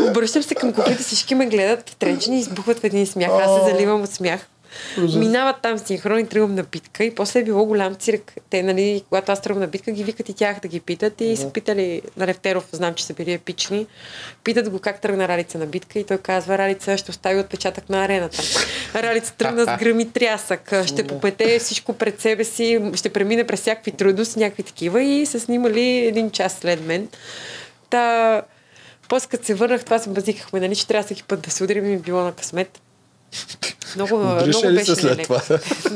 Обръщам 0.09 0.43
се 0.43 0.55
към 0.55 0.73
куклите, 0.73 1.03
всички 1.03 1.35
ме 1.35 1.45
гледат 1.45 1.89
втренчени 1.89 2.37
и 2.37 2.39
избухват 2.39 2.79
в 2.79 2.83
един 2.83 3.07
смях. 3.07 3.29
Аз 3.31 3.59
се 3.59 3.71
заливам 3.71 4.01
от 4.01 4.09
смях. 4.09 4.47
Минават 4.97 5.55
там 5.61 5.77
синхрон 5.77 6.19
и 6.19 6.27
тръгвам 6.27 6.55
на 6.55 6.63
битка 6.63 7.03
и 7.03 7.15
после 7.15 7.39
е 7.39 7.43
било 7.43 7.65
голям 7.65 7.95
цирк. 7.95 8.33
Те, 8.49 8.63
нали, 8.63 9.03
когато 9.09 9.31
аз 9.31 9.41
тръгвам 9.41 9.61
на 9.61 9.67
битка, 9.67 9.91
ги 9.91 10.03
викат 10.03 10.29
и 10.29 10.33
тях 10.33 10.59
да 10.59 10.67
ги 10.67 10.79
питат 10.79 11.21
и 11.21 11.37
са 11.37 11.49
питали 11.49 12.01
на 12.17 12.27
Левтеров, 12.27 12.67
знам, 12.71 12.93
че 12.93 13.05
са 13.05 13.13
били 13.13 13.33
епични. 13.33 13.87
Питат 14.43 14.69
го 14.69 14.79
как 14.79 15.01
тръгна 15.01 15.27
Ралица 15.27 15.57
на 15.57 15.65
битка 15.65 15.99
и 15.99 16.03
той 16.03 16.17
казва, 16.17 16.57
Ралица 16.57 16.97
ще 16.97 17.11
остави 17.11 17.39
отпечатък 17.39 17.89
на 17.89 18.05
арената. 18.05 18.37
Ралица 18.95 19.33
тръгна 19.33 19.63
с 19.63 19.79
гръм 19.79 19.99
и 19.99 20.11
трясък, 20.11 20.73
ще 20.85 21.07
попете 21.07 21.59
всичко 21.59 21.93
пред 21.93 22.21
себе 22.21 22.43
си, 22.43 22.79
ще 22.95 23.09
премине 23.09 23.47
през 23.47 23.61
всякакви 23.61 23.91
трудности, 23.91 24.39
някакви 24.39 24.63
такива 24.63 25.03
и 25.03 25.25
са 25.25 25.39
снимали 25.39 26.05
един 26.05 26.31
час 26.31 26.57
след 26.61 26.85
мен. 26.85 27.07
Та, 27.89 28.41
после 29.09 29.27
като 29.27 29.45
се 29.45 29.53
върнах, 29.53 29.85
това 29.85 29.99
се 29.99 30.09
базикахме, 30.09 30.59
нали, 30.59 30.75
че 30.75 30.87
трябва 30.87 31.03
всеки 31.03 31.23
път 31.23 31.41
да 31.41 31.51
се 31.51 31.63
удрим 31.63 31.93
и 31.93 31.97
било 31.97 32.21
на 32.21 32.31
късмет. 32.31 32.81
Много, 33.95 34.15
Удреше 34.15 34.59
много 34.67 34.79
ли 34.79 34.85
се 34.85 34.95
след 34.95 35.23
това? 35.23 35.41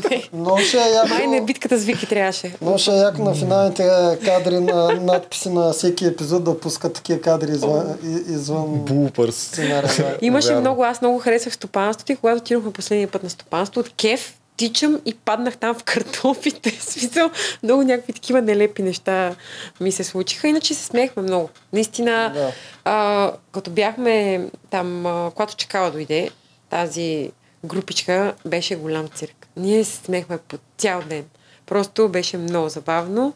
Не. 0.10 0.24
Много 0.34 0.60
ще 0.60 0.78
е 0.78 0.90
яко. 0.90 1.07
Май 1.10 1.28
не 1.28 1.41
битката 1.41 1.78
с 1.78 1.84
Вики 1.84 2.06
трябваше. 2.07 2.53
Много 2.62 2.78
ще 2.78 2.91
е 2.91 2.98
яко 2.98 3.24
на 3.24 3.36
финалните 3.36 3.90
кадри 4.26 4.60
на 4.60 4.91
надписи 5.02 5.49
на 5.49 5.74
всеки 5.74 6.06
епизод 6.06 6.44
да 6.44 6.60
пускат 6.60 6.94
такива 6.94 7.22
кадри 7.22 7.52
извън, 7.52 7.98
извън 8.30 9.12
сценария. 9.32 10.18
Имаше 10.22 10.48
Вярно. 10.48 10.62
много, 10.62 10.84
аз 10.84 11.02
много 11.02 11.20
харесах 11.20 11.53
стопанството 11.53 12.12
и 12.12 12.16
когато 12.16 12.38
отидохме 12.41 12.72
последния 12.74 13.07
път 13.07 13.24
на 13.24 13.30
стопанство, 13.30 13.80
от 13.82 13.90
кеф 13.90 14.38
тичам 14.57 14.99
и 15.06 15.14
паднах 15.14 15.57
там 15.57 15.76
в 15.76 15.84
картофите. 15.84 16.70
Смисъл, 16.80 17.30
много 17.64 17.84
някакви 17.84 18.14
такива 18.14 18.41
нелепи 18.41 18.84
неща 18.84 19.36
ми 19.82 19.91
се 19.91 20.03
случиха. 20.03 20.48
Иначе 20.48 20.74
се 20.74 20.86
смеехме 20.86 21.24
много. 21.24 21.49
Наистина, 21.74 22.32
Да. 22.34 22.52
а, 22.86 23.32
като 23.52 23.72
бяхме 23.72 24.45
там, 24.70 25.06
а, 25.06 25.32
когато 25.36 25.56
чекала 25.56 25.91
дойде, 25.91 26.30
тази 26.69 27.31
групичка 27.65 28.33
беше 28.45 28.75
голям 28.75 29.07
цирк. 29.07 29.47
Ние 29.57 29.83
се 29.83 29.95
смеехме 29.95 30.37
по 30.37 30.57
цял 30.77 31.01
ден. 31.01 31.25
Просто 31.65 32.09
беше 32.09 32.37
много 32.37 32.69
забавно. 32.69 33.33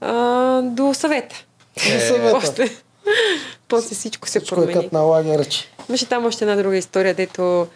А, 0.00 0.62
до 0.62 0.94
съвета. 0.94 1.44
До 1.74 2.00
съвета. 2.00 2.40
После, 2.40 2.68
после 3.68 3.94
всичко 3.94 4.28
се 4.28 4.40
Всичко 4.40 4.62
е 4.62 4.66
промени. 4.66 4.88
на 4.92 5.00
лагер, 5.00 5.48
че. 5.48 5.68
Имаше 5.88 6.06
там 6.06 6.24
още 6.24 6.44
една 6.44 6.56
друга 6.56 6.76
история, 6.76 7.14
дето 7.14 7.66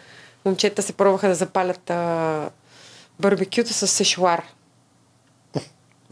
момчета 0.45 0.81
се 0.81 0.93
пробваха 0.93 1.27
да 1.27 1.35
запалят 1.35 1.89
а, 1.89 2.49
барбекюто 3.19 3.73
с 3.73 3.87
сешуар. 3.87 4.43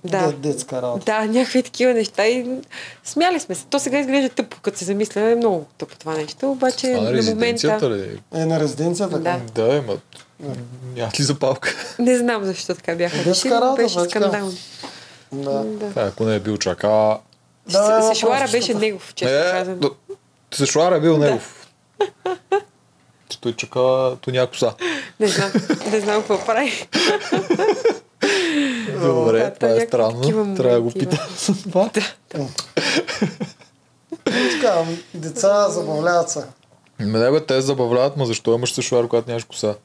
Да. 0.04 0.28
Де- 0.28 0.50
Детска 0.50 0.82
работа. 0.82 1.06
Да, 1.06 1.22
някакви 1.24 1.64
такива 1.64 1.94
неща 1.94 2.28
и 2.28 2.46
смяли 3.04 3.40
сме 3.40 3.56
се. 3.56 3.66
То 3.66 3.80
сега 3.80 4.00
изглежда 4.00 4.30
тъпо, 4.30 4.58
като 4.60 4.78
се 4.78 4.86
замисля, 4.86 5.22
е 5.22 5.36
много 5.36 5.66
тъпо 5.78 5.96
това 5.98 6.14
нещо, 6.14 6.52
обаче 6.52 6.88
Това 6.88 6.98
на 6.98 7.02
на 7.04 7.14
резиденцията 7.14 7.90
момента... 7.90 8.08
ли? 8.08 8.22
Е, 8.34 8.46
на 8.46 8.60
резиденцията. 8.60 9.20
Да. 9.20 9.40
Да. 9.48 9.64
Да, 9.64 9.76
ема. 9.76 9.94
Няма 10.96 11.12
ли 11.20 11.24
запалка? 11.24 11.70
Не 12.00 12.18
знам 12.18 12.44
защо 12.44 12.76
така 12.76 12.96
бяха 12.96 13.16
Детска 13.16 13.30
решили, 13.32 13.52
работа, 13.52 13.76
беше 13.76 14.00
скандално. 14.00 14.52
да. 15.32 15.52
Да. 15.64 15.90
Това, 15.90 16.02
ако 16.02 16.24
не 16.24 16.36
е 16.36 16.40
бил 16.40 16.58
чака... 16.58 17.18
Да, 17.68 18.02
Сешуара 18.04 18.48
беше 18.48 18.74
негов, 18.74 19.14
честно 19.16 19.38
Е, 19.38 19.52
казвам. 19.52 19.80
да, 19.80 19.90
Сешуар 20.52 20.92
е 20.92 21.00
бил 21.00 21.18
негов. 21.18 21.68
Че 23.30 23.42
той 23.42 23.54
чака 23.54 24.16
туня 24.22 24.48
коса. 24.48 24.74
Не 25.20 25.28
знам, 25.28 25.52
не 25.92 26.00
знам 26.00 26.22
какво 26.22 26.46
прави. 26.46 26.88
Добре, 29.02 29.40
да, 29.40 29.54
това 29.54 29.70
е 29.70 29.88
странно. 29.88 30.56
Трябва 30.56 30.76
да 30.76 30.82
го 30.82 30.92
питам 30.92 31.20
за 31.38 31.64
това. 31.64 31.90
И 34.28 34.50
така, 34.52 34.84
деца 35.14 35.70
забавляват 35.70 36.30
се. 36.30 36.44
Ме, 37.00 37.20
не 37.20 37.32
бе, 37.32 37.46
те 37.46 37.54
се 37.54 37.62
забавляват, 37.62 38.18
ма 38.18 38.26
защо 38.26 38.54
имаш 38.54 38.74
сешуар, 38.74 39.08
когато 39.08 39.30
нямаш 39.30 39.44
коса? 39.44 39.76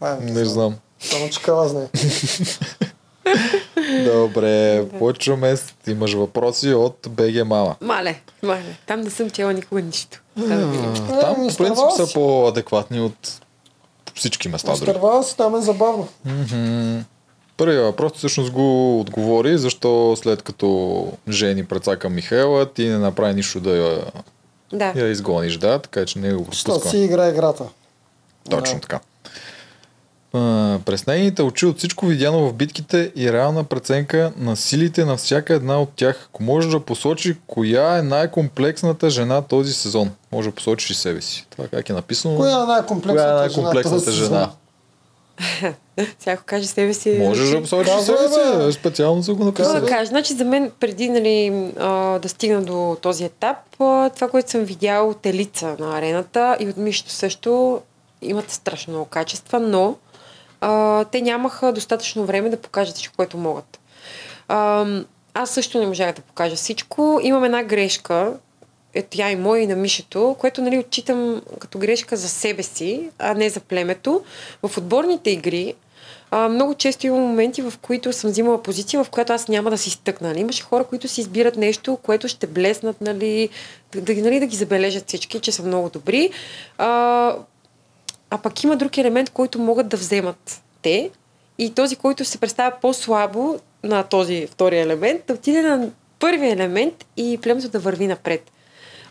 А, 0.00 0.16
Не 0.20 0.44
знам. 0.44 0.76
Само 1.00 1.30
че 1.30 1.42
кала 1.42 1.68
знае. 1.68 1.86
Добре, 4.04 4.84
почваме. 4.90 5.56
с- 5.56 5.74
Имаш 5.86 6.12
въпроси 6.12 6.68
от 6.70 7.06
БГ 7.08 7.34
Мама. 7.36 7.76
Мале, 7.80 8.20
мале. 8.42 8.62
Там 8.86 9.00
не 9.00 9.10
съм 9.10 9.30
чела 9.30 9.52
никога 9.52 9.82
нищо. 9.82 10.20
Там 10.38 10.48
да 10.50 10.66
видим. 10.66 10.94
Там, 10.94 11.04
по 11.08 11.20
принцип, 11.36 11.50
изтървава 11.50 11.90
са 11.92 12.12
по-адекватни 12.14 13.00
от 13.00 13.40
всички 14.14 14.48
места. 14.48 14.68
дори. 14.68 14.80
Изтървава 14.80 15.24
си, 15.24 15.36
там 15.36 15.56
е 15.56 15.60
забавно. 15.60 16.08
Мгм. 16.24 16.98
Първият 17.56 17.84
въпрос 17.84 18.12
всъщност 18.14 18.50
го 18.50 19.00
отговори, 19.00 19.58
защо 19.58 20.16
след 20.16 20.42
като 20.42 21.06
жени 21.28 21.64
прецака 21.64 22.08
Михаела, 22.10 22.66
ти 22.66 22.84
не 22.84 22.98
направи 22.98 23.34
нищо 23.34 23.60
да 23.60 23.70
я, 23.72 24.02
Да. 24.72 24.92
я 24.96 25.08
изгониш, 25.08 25.56
да, 25.56 25.78
така 25.78 26.06
че 26.06 26.18
не 26.18 26.34
го 26.34 26.44
Що 26.44 26.54
си 26.56 26.64
пропускам. 26.64 27.02
игра 27.02 27.28
играта. 27.28 27.64
Точно 28.50 28.74
Да. 28.74 28.80
така. 28.80 29.00
А, 30.32 30.78
през 30.84 31.06
нейните 31.06 31.42
очи 31.42 31.66
от 31.66 31.78
всичко 31.78 32.06
видяно 32.06 32.48
в 32.48 32.52
битките 32.52 33.12
и 33.16 33.32
реална 33.32 33.64
преценка 33.64 34.32
на 34.36 34.56
силите 34.56 35.04
на 35.04 35.16
всяка 35.16 35.54
една 35.54 35.80
от 35.80 35.88
тях. 35.96 36.28
Ако 36.28 36.42
може 36.42 36.68
да 36.68 36.80
посочи 36.80 37.36
коя 37.46 37.98
е 37.98 38.02
най-комплексната 38.02 39.10
жена 39.10 39.42
този 39.42 39.72
сезон. 39.72 40.10
Може 40.32 40.48
да 40.48 40.54
посочиш 40.54 40.90
и 40.90 40.94
себе 40.94 41.20
си. 41.20 41.46
Това 41.50 41.68
как 41.68 41.88
е 41.88 41.92
написано. 41.92 42.36
Коя 42.36 42.50
е 42.50 42.52
Коя 42.54 42.64
е 42.64 42.66
най-комплексната, 42.66 43.34
най-комплексната 43.34 44.12
жена? 44.12 44.50
жена? 45.60 45.74
Всяко 46.18 46.42
каже 46.46 46.66
себе 46.66 46.94
си. 46.94 47.16
Можеш 47.18 47.50
да 47.50 47.60
посочиш 47.60 47.92
Казвай, 47.94 48.16
себе 48.16 48.28
си. 48.28 48.66
бе. 48.66 48.72
Специално 48.72 49.22
са 49.22 49.34
го 49.34 49.38
Какво 49.38 49.62
написали. 49.62 49.80
да 49.80 49.86
кажа? 49.86 50.08
Значи 50.08 50.34
за 50.34 50.44
мен, 50.44 50.70
преди 50.80 51.08
нали, 51.08 51.70
а, 51.78 52.18
да 52.18 52.28
стигна 52.28 52.62
до 52.62 52.96
този 53.02 53.24
етап, 53.24 53.56
а, 53.80 54.10
това, 54.10 54.28
което 54.28 54.50
съм 54.50 54.64
видял 54.64 55.08
от 55.08 55.26
Елица 55.26 55.76
на 55.78 55.98
арената 55.98 56.56
и 56.60 56.68
от 56.68 56.76
Мишто 56.76 57.10
също, 57.10 57.80
имат 58.22 58.50
страшно 58.50 58.92
много 58.92 59.06
качества, 59.06 59.60
но 59.60 59.96
а, 60.60 61.04
те 61.04 61.20
нямаха 61.20 61.72
достатъчно 61.72 62.24
време 62.24 62.50
да 62.50 62.56
покажат 62.56 62.94
всичко, 62.94 63.16
което 63.16 63.36
могат. 63.36 63.80
А, 64.48 64.86
аз 65.34 65.50
също 65.50 65.78
не 65.78 65.86
можах 65.86 66.12
да 66.12 66.22
покажа 66.22 66.56
всичко. 66.56 67.20
Имам 67.22 67.44
една 67.44 67.62
грешка, 67.62 68.32
е 68.94 69.02
тя 69.02 69.30
и 69.30 69.36
моя 69.36 69.62
и 69.62 69.66
на 69.66 69.76
Мишето, 69.76 70.36
което 70.38 70.62
нали, 70.62 70.78
отчитам 70.78 71.42
като 71.58 71.78
грешка 71.78 72.16
за 72.16 72.28
себе 72.28 72.62
си, 72.62 73.10
а 73.18 73.34
не 73.34 73.50
за 73.50 73.60
племето. 73.60 74.22
В 74.62 74.78
отборните 74.78 75.30
игри 75.30 75.74
а, 76.30 76.48
много 76.48 76.74
често 76.74 77.06
има 77.06 77.16
моменти, 77.16 77.62
в 77.62 77.72
които 77.82 78.12
съм 78.12 78.30
взимала 78.30 78.62
позиция, 78.62 79.04
в 79.04 79.10
която 79.10 79.32
аз 79.32 79.48
няма 79.48 79.70
да 79.70 79.78
си 79.78 79.90
стъкна. 79.90 80.28
Нали? 80.28 80.40
Имаше 80.40 80.62
хора, 80.62 80.84
които 80.84 81.08
си 81.08 81.20
избират 81.20 81.56
нещо, 81.56 81.98
което 82.02 82.28
ще 82.28 82.46
блеснат, 82.46 83.00
нали, 83.00 83.48
да, 83.92 84.00
да, 84.00 84.14
нали, 84.14 84.40
да 84.40 84.46
ги 84.46 84.56
забележат 84.56 85.08
всички, 85.08 85.40
че 85.40 85.52
са 85.52 85.62
много 85.62 85.90
добри. 85.90 86.30
А, 86.78 87.36
а 88.30 88.38
пък 88.38 88.64
има 88.64 88.76
друг 88.76 88.98
елемент, 88.98 89.30
който 89.30 89.58
могат 89.58 89.88
да 89.88 89.96
вземат 89.96 90.62
те. 90.82 91.10
И 91.58 91.74
този, 91.74 91.96
който 91.96 92.24
се 92.24 92.38
представя 92.38 92.76
по-слабо 92.80 93.58
на 93.82 94.02
този 94.02 94.46
втори 94.46 94.78
елемент, 94.78 95.22
да 95.26 95.34
отиде 95.34 95.62
на 95.62 95.88
първия 96.18 96.52
елемент 96.52 97.06
и 97.16 97.38
племето 97.42 97.68
да 97.68 97.78
върви 97.78 98.06
напред. 98.06 98.50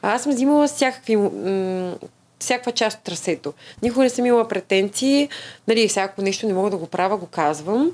А 0.02 0.14
аз 0.14 0.24
съм 0.24 0.32
взимала 0.32 0.68
всякакви, 0.68 1.16
м- 1.16 1.96
всякаква 2.40 2.72
част 2.72 2.98
от 2.98 3.04
трасето. 3.04 3.54
Никога 3.82 4.04
не 4.04 4.10
съм 4.10 4.26
имала 4.26 4.48
претенции, 4.48 5.30
нали, 5.68 5.88
всяко 5.88 6.22
нещо 6.22 6.48
не 6.48 6.54
мога 6.54 6.70
да 6.70 6.78
го 6.78 6.88
правя, 6.88 7.18
го 7.18 7.26
казвам. 7.26 7.92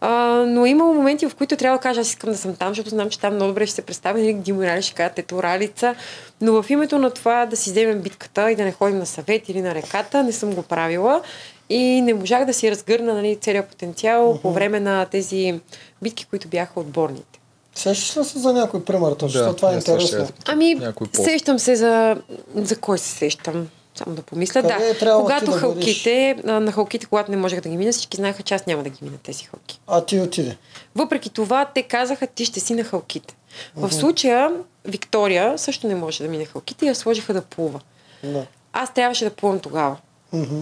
А, 0.00 0.44
но 0.46 0.66
има 0.66 0.84
моменти, 0.84 1.28
в 1.28 1.34
които 1.34 1.56
трябва 1.56 1.78
да 1.78 1.82
кажа, 1.82 2.00
аз 2.00 2.08
искам 2.08 2.30
да 2.30 2.38
съм 2.38 2.56
там, 2.56 2.68
защото 2.68 2.90
знам, 2.90 3.10
че 3.10 3.20
там 3.20 3.34
много 3.34 3.50
добре 3.50 3.66
ще 3.66 3.74
се 3.74 3.82
представя, 3.82 4.18
нали, 4.18 4.34
Димо 4.34 4.62
Рали 4.62 4.82
ще 4.82 4.94
кажат, 4.94 5.18
ето 5.18 5.42
Ралица. 5.42 5.94
Но 6.40 6.62
в 6.62 6.70
името 6.70 6.98
на 6.98 7.10
това 7.10 7.46
да 7.46 7.56
си 7.56 7.70
вземем 7.70 8.00
битката 8.00 8.50
и 8.50 8.56
да 8.56 8.64
не 8.64 8.72
ходим 8.72 8.98
на 8.98 9.06
съвет 9.06 9.48
или 9.48 9.62
на 9.62 9.74
реката, 9.74 10.22
не 10.22 10.32
съм 10.32 10.54
го 10.54 10.62
правила. 10.62 11.22
И 11.70 12.00
не 12.00 12.14
можах 12.14 12.44
да 12.44 12.54
си 12.54 12.70
разгърна 12.70 13.14
нали, 13.14 13.36
целият 13.36 13.68
потенциал 13.68 14.34
uh-huh. 14.34 14.40
по 14.40 14.52
време 14.52 14.80
на 14.80 15.06
тези 15.06 15.60
битки, 16.02 16.26
които 16.30 16.48
бяха 16.48 16.80
отборните. 16.80 17.40
Сещаш 17.74 18.16
ли 18.16 18.24
се 18.24 18.38
за 18.38 18.52
някой 18.52 18.84
пример 18.84 19.12
точно? 19.12 19.40
Да, 19.40 19.56
това 19.56 19.72
е 19.72 19.74
интересно. 19.74 20.28
Ами, 20.46 20.80
сещам 21.12 21.58
се 21.58 21.76
за... 21.76 22.16
За 22.54 22.76
кой 22.76 22.98
се 22.98 23.08
сещам? 23.08 23.68
Само 23.98 24.16
да 24.16 24.22
помисля. 24.22 24.62
Къде 24.62 24.74
да, 24.74 24.90
е 24.90 24.98
когато 24.98 25.50
да 25.50 25.58
халките, 25.58 26.36
а, 26.46 26.60
на 26.60 26.72
халките, 26.72 27.06
когато 27.06 27.30
не 27.30 27.36
можех 27.36 27.60
да 27.60 27.68
ги 27.68 27.76
мина, 27.76 27.92
всички 27.92 28.16
знаеха, 28.16 28.42
че 28.42 28.54
аз 28.54 28.66
няма 28.66 28.82
да 28.82 28.90
ги 28.90 28.98
мина 29.02 29.18
тези 29.22 29.44
халки. 29.44 29.80
А 29.86 30.04
ти 30.04 30.20
отиде. 30.20 30.56
Въпреки 30.94 31.30
това, 31.30 31.64
те 31.64 31.82
казаха, 31.82 32.26
ти 32.26 32.44
ще 32.44 32.60
си 32.60 32.74
на 32.74 32.84
халките. 32.84 33.36
В 33.76 33.92
случая, 33.92 34.52
Виктория 34.84 35.58
също 35.58 35.86
не 35.86 35.94
може 35.94 36.22
да 36.24 36.30
мине 36.30 36.44
халките 36.44 36.84
и 36.84 36.88
я 36.88 36.94
сложиха 36.94 37.34
да 37.34 37.42
плува. 37.42 37.80
Да. 38.24 38.46
Аз 38.72 38.94
трябваше 38.94 39.24
да 39.24 39.30
плувам 39.30 39.60
тогава. 39.60 39.96
Мгм. 40.32 40.60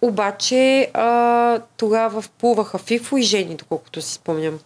Обаче 0.00 0.90
а, 0.94 1.60
тогава 1.76 2.22
вплуваха 2.22 2.78
Фифо 2.78 3.16
и 3.16 3.22
Жени, 3.22 3.54
доколкото 3.54 4.02
си 4.02 4.12
спомням. 4.12 4.58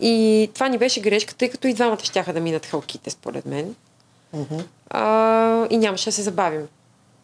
И 0.00 0.50
това 0.54 0.68
ни 0.68 0.78
беше 0.78 1.00
грешка, 1.00 1.34
тъй 1.34 1.48
като 1.48 1.68
и 1.68 1.74
двамата 1.74 2.04
щяха 2.04 2.32
да 2.32 2.40
минат 2.40 2.66
халките, 2.66 3.10
според 3.10 3.46
мен. 3.46 3.74
Мгм. 4.32 4.56
А, 4.90 5.66
и 5.70 5.76
нямаше 5.76 6.04
да 6.04 6.12
се 6.12 6.22
забавим. 6.22 6.68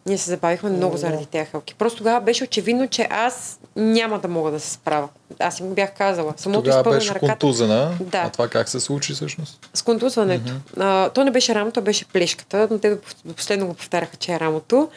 Ние 0.05 0.17
се 0.17 0.29
забавихме 0.29 0.69
много 0.69 0.97
заради 0.97 1.25
тези 1.25 1.45
халки. 1.45 1.75
Просто 1.75 1.97
тогава 1.97 2.21
беше 2.21 2.43
очевидно, 2.43 2.87
че 2.87 3.07
аз 3.09 3.59
няма 3.75 4.19
да 4.19 4.27
мога 4.27 4.51
да 4.51 4.59
се 4.59 4.69
справя. 4.69 5.09
Аз 5.39 5.59
им 5.59 5.67
бях 5.67 5.93
казала. 5.93 6.33
Самото 6.37 6.63
Тогава 6.63 6.91
беше 6.91 7.07
на 7.07 7.15
ръката. 7.15 7.31
контузена. 7.31 7.97
Да. 8.01 8.17
А 8.17 8.29
това 8.29 8.47
как 8.47 8.69
се 8.69 8.79
случи 8.79 9.13
всъщност? 9.13 9.69
С 9.73 9.81
контузването. 9.81 10.51
Mm-hmm. 10.51 10.79
А, 10.79 11.09
то 11.09 11.23
не 11.23 11.31
беше 11.31 11.55
рамото, 11.55 11.79
а 11.79 11.83
беше 11.83 12.05
плешката, 12.05 12.67
но 12.71 12.79
те 12.79 12.97
до 13.25 13.33
последно 13.33 13.67
го 13.67 13.73
повтаряха, 13.73 14.17
че 14.17 14.33
е 14.33 14.39
рамото. 14.39 14.89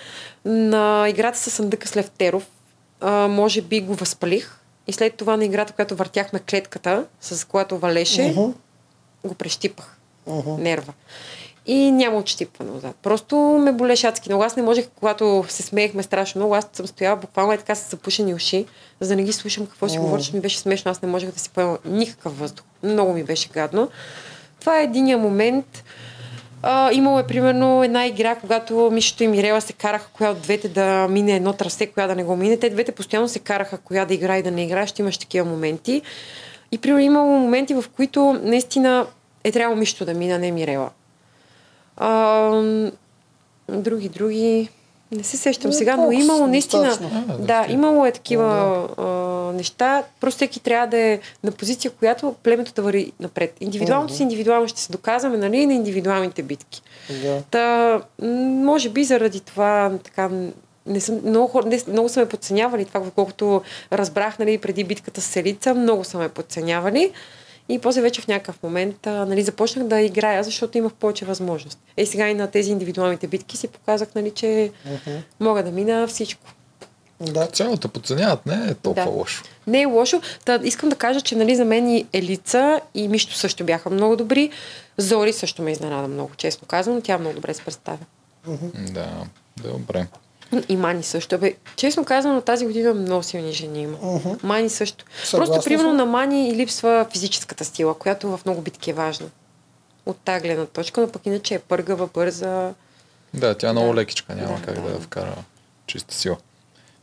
На 0.44 1.06
играта 1.08 1.38
с 1.38 1.50
Съндъка 1.50 1.88
с 1.88 1.96
Левтеров, 1.96 2.46
а, 3.00 3.10
може 3.28 3.62
би 3.62 3.80
го 3.80 3.94
възпалих. 3.94 4.58
И 4.86 4.92
след 4.92 5.14
това 5.14 5.36
на 5.36 5.44
играта, 5.44 5.72
която 5.72 5.96
въртяхме 5.96 6.38
клетката, 6.40 7.04
с 7.20 7.46
която 7.46 7.78
валеше, 7.78 8.22
Мгм. 8.28 8.50
го 9.24 9.34
прещипах. 9.34 9.96
Мгм. 10.26 10.50
Нерва. 10.58 10.92
И 11.66 11.90
няма 11.90 12.18
отщипване 12.18 12.70
отзад. 12.70 12.96
Просто 13.02 13.36
ме 13.36 13.72
болеше 13.72 14.06
адски 14.06 14.28
много. 14.28 14.44
Аз 14.44 14.56
не 14.56 14.62
можех, 14.62 14.88
когато 14.98 15.44
се 15.48 15.62
смеехме 15.62 16.02
страшно 16.02 16.38
много, 16.38 16.54
аз 16.54 16.68
съм 16.72 16.86
стояла 16.86 17.16
буквално 17.16 17.52
е 17.52 17.58
така 17.58 17.74
с 17.74 17.90
запушени 17.90 18.34
уши, 18.34 18.66
за 19.00 19.08
да 19.08 19.16
не 19.16 19.22
ги 19.22 19.32
слушам 19.32 19.66
какво 19.66 19.88
си 19.88 19.98
защото 20.02 20.36
ми 20.36 20.42
беше 20.42 20.58
смешно. 20.58 20.90
Аз 20.90 21.02
не 21.02 21.08
можех 21.08 21.30
да 21.30 21.38
си 21.38 21.50
поема 21.50 21.78
никакъв 21.84 22.38
въздух. 22.38 22.64
Много 22.82 23.12
ми 23.12 23.24
беше 23.24 23.48
гадно. 23.48 23.88
Това 24.60 24.80
е 24.80 24.84
единия 24.84 25.18
момент. 25.18 25.84
А, 26.62 26.92
имало 26.92 27.18
е 27.18 27.26
примерно 27.26 27.84
една 27.84 28.06
игра, 28.06 28.34
когато 28.34 28.90
Мишето 28.92 29.24
и 29.24 29.28
Мирела 29.28 29.60
се 29.60 29.72
караха 29.72 30.08
коя 30.12 30.30
от 30.30 30.40
двете 30.40 30.68
да 30.68 31.08
мине 31.10 31.36
едно 31.36 31.52
трасе, 31.52 31.86
коя 31.86 32.06
да 32.06 32.14
не 32.14 32.24
го 32.24 32.36
мине. 32.36 32.56
Те 32.56 32.70
двете 32.70 32.92
постоянно 32.92 33.28
се 33.28 33.38
караха 33.38 33.78
коя 33.78 34.04
да 34.04 34.14
играе 34.14 34.38
и 34.38 34.42
да 34.42 34.50
не 34.50 34.64
играе. 34.64 34.86
Ще 34.86 35.02
имаш 35.02 35.18
такива 35.18 35.50
моменти. 35.50 36.02
И 36.72 36.78
примерно 36.78 37.04
имало 37.04 37.38
моменти, 37.38 37.74
в 37.74 37.84
които 37.96 38.40
наистина 38.42 39.06
е 39.44 39.52
трябвало 39.52 39.78
Мишето 39.78 40.04
да 40.04 40.14
мина, 40.14 40.38
не 40.38 40.50
Мирела. 40.50 40.90
А, 41.96 42.50
други, 43.68 44.08
други. 44.08 44.68
Не 45.12 45.22
се 45.22 45.36
сещам 45.36 45.70
Е, 45.70 45.74
сега, 45.74 45.96
но 45.96 46.12
имало 46.12 46.46
наистина. 46.46 46.98
А, 47.02 47.36
Да, 47.38 47.66
да. 47.66 47.72
имало 47.72 48.06
е 48.06 48.12
такива 48.12 48.88
а, 48.98 49.02
неща. 49.52 50.02
Просто 50.20 50.36
всеки 50.38 50.60
трябва 50.60 50.86
да 50.86 50.98
е 50.98 51.20
на 51.44 51.52
позиция, 51.52 51.90
която 51.90 52.34
племето 52.42 52.72
да 52.72 52.82
върви 52.82 53.12
напред. 53.20 53.56
Индивидуалното 53.60 54.14
си 54.14 54.22
индивидуално 54.22 54.68
ще 54.68 54.80
се 54.80 54.92
доказваме, 54.92 55.36
нали, 55.36 55.66
на 55.66 55.74
индивидуалните 55.74 56.42
битки. 56.42 56.82
Да. 57.22 57.42
Та, 57.50 58.00
може 58.62 58.88
би 58.88 59.04
заради 59.04 59.40
това 59.40 59.92
така 60.04 60.30
не 60.86 61.00
съм, 61.00 61.20
много, 61.24 61.46
хора, 61.46 61.66
не, 61.66 61.80
много 61.88 62.08
са 62.08 62.20
ме 62.20 62.28
подценявали 62.28 62.84
това, 62.84 63.02
колкото 63.14 63.62
разбрах 63.92 64.38
нали, 64.38 64.58
преди 64.58 64.84
битката 64.84 65.20
с 65.20 65.24
Селица, 65.24 65.74
много 65.74 66.04
са 66.04 66.18
ме 66.18 66.28
подценявали. 66.28 67.12
И 67.68 67.78
после 67.78 68.00
вече 68.00 68.20
в 68.20 68.28
някакъв 68.28 68.62
момент 68.62 69.06
а, 69.06 69.26
нали, 69.26 69.42
започнах 69.42 69.86
да 69.86 70.00
играя, 70.00 70.44
защото 70.44 70.78
имах 70.78 70.92
повече 70.92 71.24
възможност. 71.24 71.78
Е, 71.96 72.06
сега 72.06 72.28
и 72.28 72.34
на 72.34 72.46
тези 72.46 72.70
индивидуалните 72.70 73.26
битки 73.26 73.56
си 73.56 73.68
показах, 73.68 74.08
нали, 74.14 74.30
че 74.30 74.72
Мгм. 74.86 75.16
мога 75.40 75.62
да 75.62 75.70
мина 75.70 76.06
всичко. 76.06 76.42
Да. 77.20 77.46
Цялото 77.46 77.88
подценяват 77.88 78.46
не 78.46 78.54
е 78.54 78.74
толкова 78.74 79.04
Да. 79.04 79.10
лошо. 79.10 79.42
Не 79.66 79.82
е 79.82 79.86
лошо. 79.86 80.20
Та, 80.44 80.60
искам 80.62 80.88
да 80.88 80.96
кажа, 80.96 81.20
че 81.20 81.36
нали, 81.36 81.56
за 81.56 81.64
мен 81.64 81.88
и 81.88 82.06
Елица 82.12 82.80
и 82.94 83.08
Мишто 83.08 83.34
също 83.34 83.64
бяха 83.64 83.90
много 83.90 84.16
добри. 84.16 84.50
Зори 84.98 85.32
също 85.32 85.62
ме 85.62 85.72
изненада 85.72 86.08
много, 86.08 86.30
честно 86.36 86.68
казвам. 86.68 87.02
Тя 87.02 87.18
много 87.18 87.34
добре 87.34 87.54
се 87.54 87.62
представя. 87.62 87.98
Да, 88.74 89.08
добре. 89.58 90.06
И 90.68 90.76
Мани 90.76 91.02
също. 91.02 91.38
Бе, 91.38 91.54
честно 91.76 92.04
казано, 92.04 92.40
тази 92.40 92.66
година 92.66 92.94
много 92.94 93.22
силни 93.22 93.52
жени 93.52 93.82
има. 93.82 93.98
Мгм. 94.02 94.28
Мани 94.42 94.70
също. 94.70 95.04
Съгласна 95.24 95.54
Просто, 95.54 95.68
примерно, 95.68 95.90
съм. 95.90 95.96
на 95.96 96.06
Мани 96.06 96.48
и 96.48 96.56
липсва 96.56 97.06
физическата 97.12 97.64
сила, 97.64 97.94
която 97.94 98.28
в 98.28 98.40
много 98.44 98.60
битки 98.60 98.90
е 98.90 98.94
важна. 98.94 99.26
От 100.06 100.16
тази 100.16 100.42
гледна 100.42 100.66
точка, 100.66 101.00
но 101.00 101.08
пък 101.08 101.26
иначе 101.26 101.54
е 101.54 101.58
пъргава, 101.58 102.06
бърза. 102.06 102.70
Да, 103.34 103.54
тя 103.54 103.68
е 103.68 103.72
много 103.72 103.88
Да. 103.88 103.94
лекичка, 103.94 104.34
няма 104.34 104.56
Да, 104.56 104.62
как 104.62 104.74
да 104.74 104.80
да. 104.80 104.90
я 104.90 105.00
вкара 105.00 105.34
чиста 105.86 106.14
сила. 106.14 106.36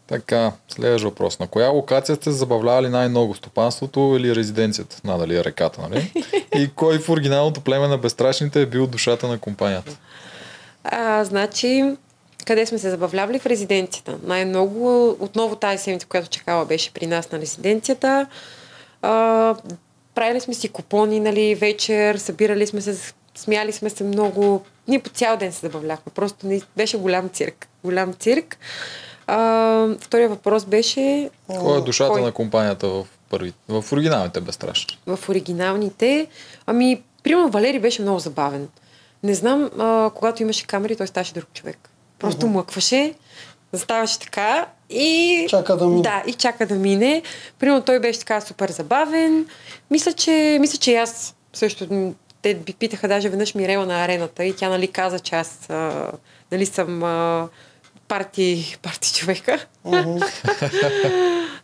Така, 0.07 0.51
следващ 0.67 1.03
въпрос. 1.05 1.39
На 1.39 1.47
коя 1.47 1.69
локация 1.69 2.15
сте 2.15 2.31
забавлявали 2.31 2.89
най-много? 2.89 3.35
Стопанството 3.35 4.15
или 4.19 4.35
резиденцията? 4.35 4.97
Надали 5.03 5.37
е 5.37 5.43
реката, 5.43 5.81
нали? 5.81 6.11
И 6.55 6.69
кой 6.75 6.99
в 6.99 7.09
оригиналното 7.09 7.61
племе 7.61 7.87
на 7.87 7.97
безстрашните 7.97 8.61
е 8.61 8.65
бил 8.65 8.87
душата 8.87 9.27
на 9.27 9.37
компанията? 9.39 9.91
А, 10.83 11.23
значи, 11.23 11.95
къде 12.45 12.65
сме 12.65 12.77
се 12.77 12.89
забавлявали 12.89 13.39
в 13.39 13.45
резиденцията. 13.45 14.17
Най-много, 14.23 15.09
отново 15.19 15.55
тази 15.55 15.83
седмица, 15.83 16.07
която 16.07 16.29
чекала, 16.29 16.65
беше 16.65 16.93
при 16.93 17.07
нас 17.07 17.31
на 17.31 17.39
резиденцията. 17.39 18.27
А, 19.01 19.55
правили 20.15 20.39
сме 20.39 20.53
си 20.53 20.69
купони, 20.69 21.19
нали, 21.19 21.55
вечер, 21.55 22.15
събирали 22.15 22.67
сме 22.67 22.81
се, 22.81 23.13
смяли 23.35 23.71
сме 23.71 23.89
се 23.89 24.03
много. 24.03 24.61
Ние 24.87 24.99
по 24.99 25.09
цял 25.09 25.37
ден 25.37 25.51
се 25.51 25.59
забавляхме. 25.59 26.11
Просто 26.15 26.47
не, 26.47 26.61
беше 26.77 26.97
голям 26.97 27.29
цирк. 27.29 27.67
Голям 27.83 28.13
цирк. 28.13 28.57
А, 29.27 29.87
втория 29.99 30.29
въпрос 30.29 30.65
беше... 30.65 31.29
Кой 31.47 31.77
е 31.77 31.81
душата 31.81 32.11
Кой? 32.11 32.21
на 32.21 32.31
компанията 32.31 32.87
в 32.87 33.05
първи, 33.29 33.53
в 33.69 33.85
оригиналните 33.91 34.41
безстрашни? 34.41 34.97
в 35.07 35.29
оригиналните. 35.29 36.27
Ами, 36.65 37.01
примерно 37.23 37.49
Валери 37.49 37.79
беше 37.79 38.01
много 38.01 38.19
забавен. 38.19 38.67
Не 39.23 39.33
знам, 39.33 39.69
а, 39.79 40.11
когато 40.15 40.41
имаше 40.41 40.67
камери, 40.67 40.95
той 40.95 41.07
ставаше 41.07 41.33
друг 41.33 41.53
човек. 41.53 41.89
Просто 42.23 42.47
млъкваше, 42.47 43.13
заставаше 43.71 44.19
така 44.19 44.65
и... 44.89 45.45
Чака 45.49 45.77
да 45.77 45.87
мине. 45.87 46.01
Да, 46.01 46.23
и 46.27 46.33
чака 46.33 46.65
да 46.65 46.75
мине. 46.75 47.21
Примерно 47.59 47.81
той 47.81 47.99
беше 47.99 48.19
така 48.19 48.41
супер 48.41 48.69
забавен. 48.69 49.45
Мисля, 49.91 50.13
че, 50.13 50.57
мисля, 50.61 50.77
че 50.77 50.95
аз 50.95 51.35
също... 51.53 52.13
Те 52.41 52.55
би 52.55 52.73
питаха 52.73 53.07
даже 53.07 53.29
веднъж 53.29 53.55
Мирела 53.55 53.85
на 53.85 54.03
арената 54.03 54.45
и 54.45 54.55
тя 54.55 54.69
нали 54.69 54.87
каза, 54.87 55.19
че 55.19 55.35
аз 55.35 55.69
а, 55.69 56.11
нали 56.51 56.65
съм 56.65 57.03
а, 57.03 57.47
парти, 58.07 58.77
парти 58.81 59.13
човека. 59.13 59.65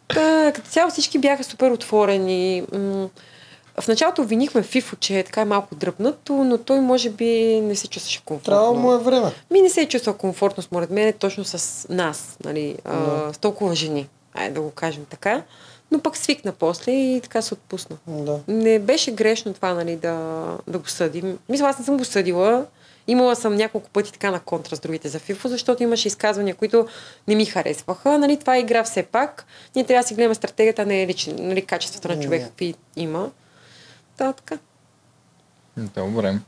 Та, 0.07 0.51
като 0.55 0.69
цяло 0.69 0.89
всички 0.89 1.19
бяха 1.19 1.43
супер 1.43 1.71
отворени. 1.71 2.63
М, 2.73 3.09
В 3.81 3.87
началото 3.87 4.21
обвинихме 4.21 4.63
Фифо, 4.63 4.95
че 4.95 5.19
е 5.19 5.23
така 5.23 5.45
малко 5.45 5.75
дръпнато, 5.75 6.33
но 6.33 6.57
той 6.57 6.79
може 6.79 7.09
би 7.09 7.61
не 7.63 7.75
се 7.75 7.87
чувстваше 7.87 8.21
комфортно. 8.25 8.53
Трябва 8.53 8.73
му 8.73 8.93
е 8.93 8.97
време. 8.97 9.31
Ми 9.51 9.61
не 9.61 9.69
се 9.69 9.81
е 9.81 9.87
чувствал 9.87 10.15
комфортно, 10.15 10.63
според 10.63 10.89
мен, 10.89 11.13
точно 11.13 11.45
с 11.45 11.87
нас, 11.89 12.37
нали, 12.43 12.77
а, 12.85 12.99
Да. 12.99 13.33
с 13.33 13.37
толкова 13.37 13.75
жени. 13.75 14.09
Айде 14.33 14.53
да 14.53 14.61
го 14.61 14.71
кажем 14.71 15.05
така. 15.09 15.43
Но 15.91 15.99
пък 15.99 16.17
свикна 16.17 16.51
после 16.51 16.91
и 16.91 17.21
така 17.21 17.41
се 17.41 17.53
отпусна. 17.53 17.97
Да. 18.07 18.39
Не 18.47 18.79
беше 18.79 19.11
грешно 19.11 19.53
това, 19.53 19.73
нали, 19.73 19.95
да, 19.95 20.45
да 20.67 20.77
го 20.79 20.87
съдим. 20.87 21.37
Мисля, 21.49 21.67
аз 21.67 21.79
не 21.79 21.85
съм 21.85 21.97
го 21.97 22.05
съдила. 22.05 22.65
Имала 23.07 23.35
съм 23.35 23.55
няколко 23.55 23.89
пъти 23.89 24.11
така 24.11 24.31
на 24.31 24.39
контра 24.39 24.75
с 24.75 24.79
другите 24.79 25.09
за 25.09 25.19
ФИФО, 25.19 25.47
защото 25.47 25.83
имаше 25.83 26.07
изказвания, 26.07 26.55
които 26.55 26.87
не 27.27 27.35
ми 27.35 27.45
харесваха. 27.45 28.17
Нали, 28.17 28.37
това 28.37 28.55
е 28.55 28.59
игра 28.59 28.83
все 28.83 29.03
пак. 29.03 29.45
Ние 29.75 29.85
трябва 29.85 30.03
да 30.03 30.07
си 30.07 30.13
гледаме 30.13 30.35
стратегията, 30.35 30.85
не 30.85 31.03
е 31.03 31.07
лични, 31.07 31.33
нали, 31.33 31.61
качествата 31.61 32.15
на 32.15 32.23
човек, 32.23 32.43
какви 32.43 32.73
има. 32.95 33.29
Така. 34.19 34.57
Добре. 35.77 36.39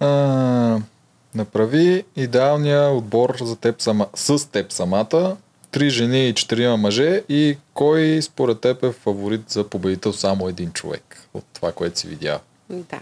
А, 0.00 0.78
направи 1.34 2.04
идеалния 2.16 2.90
отбор 2.90 3.36
за 3.40 3.56
теб 3.56 3.82
сама, 3.82 4.06
с 4.14 4.50
теб 4.50 4.72
самата. 4.72 5.36
Три 5.70 5.90
жени 5.90 6.28
и 6.28 6.34
четирима 6.34 6.76
мъже 6.76 7.22
и 7.28 7.58
кой 7.74 8.22
според 8.22 8.60
теб 8.60 8.82
е 8.82 8.92
фаворит 8.92 9.50
за 9.50 9.68
победител 9.68 10.12
само 10.12 10.48
един 10.48 10.72
човек 10.72 11.28
от 11.34 11.44
това, 11.52 11.72
което 11.72 11.98
си 11.98 12.08
видял? 12.08 12.38
Да. 12.70 13.00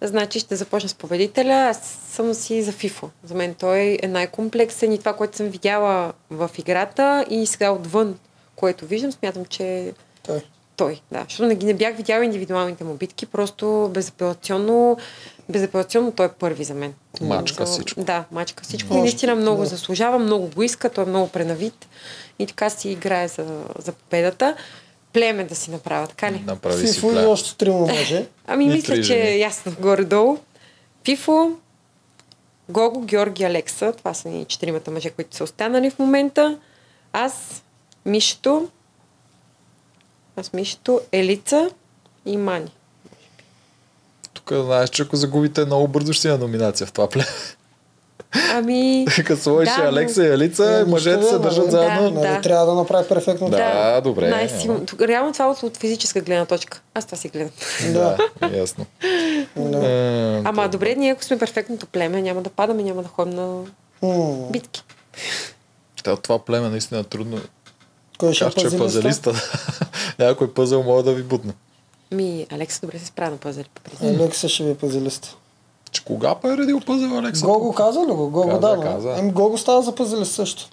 Значи 0.00 0.40
ще 0.40 0.56
започна 0.56 0.88
с 0.88 0.94
победителя. 0.94 1.52
Аз 1.52 1.98
съм 2.10 2.34
си 2.34 2.62
за 2.62 2.72
ФИФО. 2.72 3.10
За 3.24 3.34
мен 3.34 3.54
той 3.54 3.98
е 4.02 4.08
най-комплексен 4.08 4.92
и 4.92 4.98
това, 4.98 5.16
което 5.16 5.36
съм 5.36 5.48
видяла 5.48 6.12
в 6.30 6.50
играта 6.58 7.26
и 7.30 7.46
сега 7.46 7.70
отвън, 7.70 8.18
което 8.56 8.86
виждам, 8.86 9.12
смятам, 9.12 9.44
че 9.44 9.92
Той. 10.22 10.42
Той, 10.76 11.00
да. 11.12 11.24
Защото 11.28 11.48
не, 11.48 11.54
ги 11.54 11.66
не 11.66 11.74
бях 11.74 11.96
видяла 11.96 12.24
индивидуалните 12.24 12.84
му 12.84 12.94
битки, 12.94 13.26
просто 13.26 13.90
безапелационно, 13.94 14.96
безапелационно 15.48 16.12
той 16.12 16.26
е 16.26 16.28
първи 16.28 16.64
за 16.64 16.74
мен. 16.74 16.94
Мачка 17.20 17.66
За- 17.66 17.72
всичко. 17.72 18.04
Да, 18.04 18.24
мачка 18.32 18.64
всичко. 18.64 18.88
Може 18.88 18.98
и 18.98 19.02
наистина 19.02 19.34
много 19.34 19.60
да. 19.62 19.66
заслужава, 19.66 20.18
много 20.18 20.46
го 20.46 20.62
иска, 20.62 20.90
той 20.90 21.04
е 21.04 21.08
много 21.08 21.28
пренавит 21.28 21.88
и 22.38 22.46
така 22.46 22.70
си 22.70 22.90
играе 22.90 23.28
за, 23.28 23.62
за 23.78 23.92
победата. 23.92 24.56
Племе 25.12 25.44
да 25.44 25.54
си 25.54 25.70
направя, 25.70 26.06
така 26.06 26.32
ли? 26.32 26.42
Направи 26.46 26.86
си 26.86 26.94
Фифо 26.94 27.12
и 27.12 27.16
още 27.16 27.56
трима 27.56 27.78
мъже. 27.78 28.26
Ами 28.46 28.64
И 28.64 28.68
мисля, 28.68 29.02
че 29.02 29.22
е 29.22 29.38
ясно 29.38 29.72
горе-долу. 29.80 30.38
Фифо, 31.04 31.50
Гого, 32.68 33.00
Георги, 33.00 33.44
Алекса. 33.44 33.92
Това 33.92 34.14
са 34.14 34.28
ни 34.28 34.44
четиримата 34.44 34.90
мъже, 34.90 35.10
които 35.10 35.36
са 35.36 35.44
останали 35.44 35.90
в 35.90 35.98
момента. 35.98 36.58
Аз, 37.12 37.62
Мишто, 38.06 38.68
аз 40.36 40.52
Мишто, 40.52 41.00
Елица 41.12 41.70
и 42.26 42.36
Мани. 42.36 42.70
Тук 44.34 44.52
знаеш, 44.54 44.90
че 44.90 45.02
ако 45.02 45.16
загубите 45.16 45.64
много 45.64 45.88
бързо 45.88 46.12
ще 46.12 46.22
си 46.22 46.28
на 46.28 46.38
номинация 46.38 46.86
в 46.86 46.92
това 46.92 47.08
племе. 47.08 47.26
Ами... 48.52 49.06
Като 49.16 49.36
сложиш 49.36 49.74
Да, 49.74 49.82
но- 49.82 49.88
Алекса 49.88 50.24
и 50.24 50.30
Алица, 50.30 50.80
Е, 50.80 50.84
мъжете 50.84 51.16
нищо 51.16 51.32
се 51.32 51.38
държат 51.38 51.62
нали? 51.62 51.70
заедно. 51.70 52.10
Да. 52.10 52.30
Нали, 52.30 52.42
трябва 52.42 52.66
да 52.66 52.74
направи 52.74 53.08
перфектно. 53.08 53.50
Да. 53.50 54.00
добре, 54.00 54.28
Най-силно. 54.28 54.86
реално 55.00 55.32
това 55.32 55.50
от, 55.50 55.62
от 55.62 55.76
физическа 55.76 56.20
гледна 56.20 56.46
точка. 56.46 56.80
Аз 56.94 57.04
това 57.04 57.16
си 57.18 57.28
гледам. 57.28 57.50
Да. 57.92 58.16
Да, 58.40 58.56
ясно. 58.56 58.86
Да. 59.56 59.86
Е, 59.86 60.42
Ама 60.44 60.68
добре, 60.68 60.94
ние 60.94 61.12
ако 61.12 61.24
сме 61.24 61.38
перфектното 61.38 61.86
племе, 61.86 62.22
няма 62.22 62.42
да 62.42 62.50
падаме, 62.50 62.82
няма 62.82 63.02
да 63.02 63.08
ходим 63.08 63.34
на 63.34 63.62
битки. 64.50 64.84
Та, 66.04 66.16
това 66.16 66.38
племе 66.38 66.68
наистина 66.68 67.00
е 67.00 67.04
трудно. 67.04 67.40
Кой 68.18 68.34
ще 68.34 68.44
е 68.44 68.50
Как 68.50 68.58
че 68.58 68.66
е 68.66 68.78
пазалиста? 68.78 69.32
Някой 70.18 70.54
пъзъл 70.54 70.82
може 70.82 71.04
да 71.04 71.12
ви 71.14 71.22
бутне. 71.22 71.52
Ми, 72.10 72.46
Алекса 72.52 72.80
добре 72.80 72.98
се 72.98 73.06
справя 73.06 73.30
на 73.30 73.36
пазари. 73.36 73.68
по 73.74 73.82
принцип. 73.82 74.20
Алекса 74.20 74.48
ще 74.48 74.64
ви 74.64 74.70
е 74.70 74.74
пазилист. 74.74 75.36
Че 75.90 76.04
кога 76.04 76.34
па 76.34 76.52
е 76.52 76.56
редил 76.56 76.80
пъзъл 76.80 77.18
Алекса? 77.18 77.44
Гого 77.46 77.72
каза 77.72 78.00
ли 78.00 78.06
го? 78.06 78.30
Гого 78.30 78.48
Каза, 78.48 78.76
да, 78.76 78.82
каза. 78.82 79.14
Ами 79.18 79.32
Гого 79.32 79.58
става 79.58 79.82
за 79.82 79.94
пазилист 79.94 80.32
също. 80.32 80.68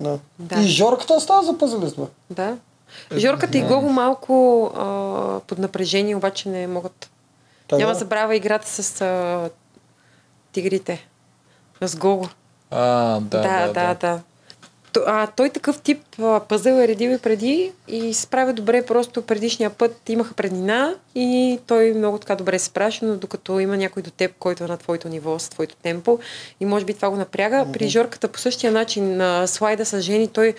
Да. 0.00 0.18
Да. 0.38 0.60
И 0.60 0.66
Жорката 0.66 1.20
става 1.20 1.42
за 1.42 1.58
пазилист, 1.58 1.96
бе. 1.96 2.04
Да. 2.30 2.56
Жорката 3.16 3.58
и 3.58 3.62
Гого 3.62 3.88
малко 3.88 4.64
а, 4.76 4.84
под 5.40 5.58
напрежение, 5.58 6.16
обаче 6.16 6.48
не 6.48 6.66
могат. 6.66 7.10
Та 7.68 7.76
Няма 7.76 7.92
да. 7.92 7.98
забравя 7.98 8.36
играта 8.36 8.68
с 8.82 9.00
а, 9.00 9.50
тигрите. 10.52 11.08
С 11.80 11.96
Гого. 11.96 12.28
А, 12.70 13.20
да, 13.20 13.42
да, 13.42 13.66
да. 13.66 13.72
да. 13.72 13.94
То- 13.94 14.20
А, 15.06 15.26
той 15.26 15.50
такъв 15.50 15.80
тип 15.80 16.02
а, 16.22 16.40
пъзъл 16.40 16.74
е 16.74 16.88
редил 16.88 17.10
и 17.10 17.18
преди 17.18 17.72
и 17.88 18.14
се 18.14 18.22
справя 18.22 18.52
добре, 18.52 18.86
просто 18.86 19.22
предишния 19.22 19.70
път 19.70 20.08
имаха 20.08 20.34
преднина 20.34 20.94
и 21.14 21.58
той 21.66 21.92
много 21.92 22.18
така 22.18 22.34
добре 22.34 22.58
се 22.58 22.64
справяше, 22.64 23.04
но 23.04 23.16
докато 23.16 23.60
има 23.60 23.76
някой 23.76 24.02
до 24.02 24.10
теб, 24.10 24.32
който 24.38 24.64
е 24.64 24.66
на 24.66 24.76
твоето 24.76 25.08
ниво, 25.08 25.38
с 25.38 25.48
твоето 25.48 25.76
темпо 25.76 26.18
и 26.60 26.66
може 26.66 26.84
би 26.84 26.94
това 26.94 27.10
го 27.10 27.16
напряга. 27.16 27.66
При 27.72 27.88
Жорката 27.88 28.28
по 28.28 28.38
същия 28.38 28.72
начин 28.72 29.16
на 29.16 29.46
слайда 29.46 29.84
с 29.84 30.00
жени, 30.00 30.28
той 30.28 30.54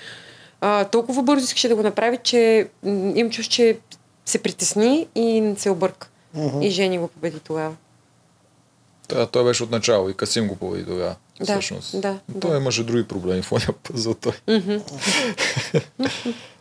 а, 0.62 0.84
толкова 0.86 1.24
бързо 1.24 1.44
искаше 1.44 1.68
да 1.68 1.76
го 1.76 1.84
направи, 1.84 2.18
че 2.24 2.68
м, 2.84 3.12
имам 3.16 3.32
чувство, 3.32 3.52
че 3.52 3.78
се 4.26 4.38
притесни 4.38 5.07
и 5.16 5.53
се 5.57 5.70
обърка. 5.70 6.07
Мгм. 6.34 6.62
И 6.62 6.70
Жени 6.70 6.98
го 6.98 7.07
победи 7.07 7.40
тогава. 7.40 7.76
Та, 9.07 9.26
той 9.26 9.44
беше 9.44 9.64
от 9.64 9.72
начало 9.72 10.10
и 10.10 10.14
Касим 10.14 10.48
го 10.48 10.56
победи 10.56 10.86
тогава. 10.86 11.15
Да, 11.40 11.53
всъщност. 11.53 12.02
да, 12.02 12.18
Той 12.41 12.52
да. 12.52 12.57
имаше 12.57 12.84
други 12.84 13.07
проблеми 13.07 13.41
в 13.41 13.52
ония 13.52 13.69
пъзъл 13.84 14.14
той. 14.14 14.34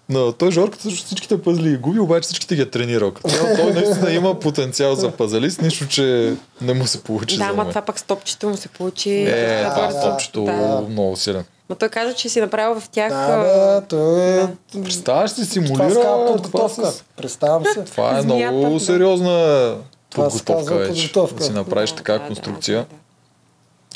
Но 0.08 0.32
той 0.32 0.50
Жорката 0.50 0.82
също 0.82 1.06
всичките 1.06 1.42
пъзли 1.42 1.70
ги 1.70 1.76
губи, 1.76 1.98
обаче 1.98 2.24
всичките 2.24 2.56
ги 2.56 2.62
е 2.62 2.70
тренирал. 2.70 3.10
Като 3.10 3.28
цяло, 3.28 3.56
той 3.56 3.72
наистина 3.72 4.12
има 4.12 4.40
потенциал 4.40 4.94
за 4.94 5.10
пазалист, 5.10 5.62
нищо, 5.62 5.86
че 5.88 6.34
не 6.60 6.74
му 6.74 6.86
се 6.86 7.02
получи 7.02 7.38
Да, 7.38 7.44
ама 7.44 7.68
това 7.68 7.82
пък 7.82 7.98
с 7.98 8.02
топчето 8.02 8.48
му 8.48 8.56
се 8.56 8.68
получи. 8.68 9.10
Е, 9.10 9.64
това 9.64 9.86
бързо. 9.86 9.98
с 10.00 10.02
топчето 10.02 10.44
Да. 10.44 10.84
много 10.90 11.16
силен. 11.16 11.44
Ма 11.68 11.76
той 11.76 11.88
каза, 11.88 12.14
че 12.14 12.28
си 12.28 12.40
направил 12.40 12.80
в 12.80 12.88
тях... 12.88 13.08
Да, 13.08 13.16
а, 13.16 13.80
бе, 13.80 13.86
той 13.86 14.40
е... 14.42 14.46
Представяш 14.84 15.30
си, 15.30 15.44
симулира 15.44 15.90
това, 15.94 16.26
подготовка. 16.26 16.86
с... 16.86 17.04
Представям 17.16 17.64
се. 17.74 17.84
това 17.84 18.18
е 18.18 18.22
Змията, 18.22 18.52
много 18.52 18.74
да. 18.74 18.80
сериозна 18.80 19.74
Това 20.14 20.28
подготовка 20.28 20.74
вече. 20.74 20.92
подготовка. 20.92 21.34
Да 21.34 21.44
си 21.44 21.52
направиш 21.52 21.90
да, 21.90 21.96
така 21.96 22.12
да, 22.12 22.26
конструкция. 22.26 22.78
Да, 22.78 22.84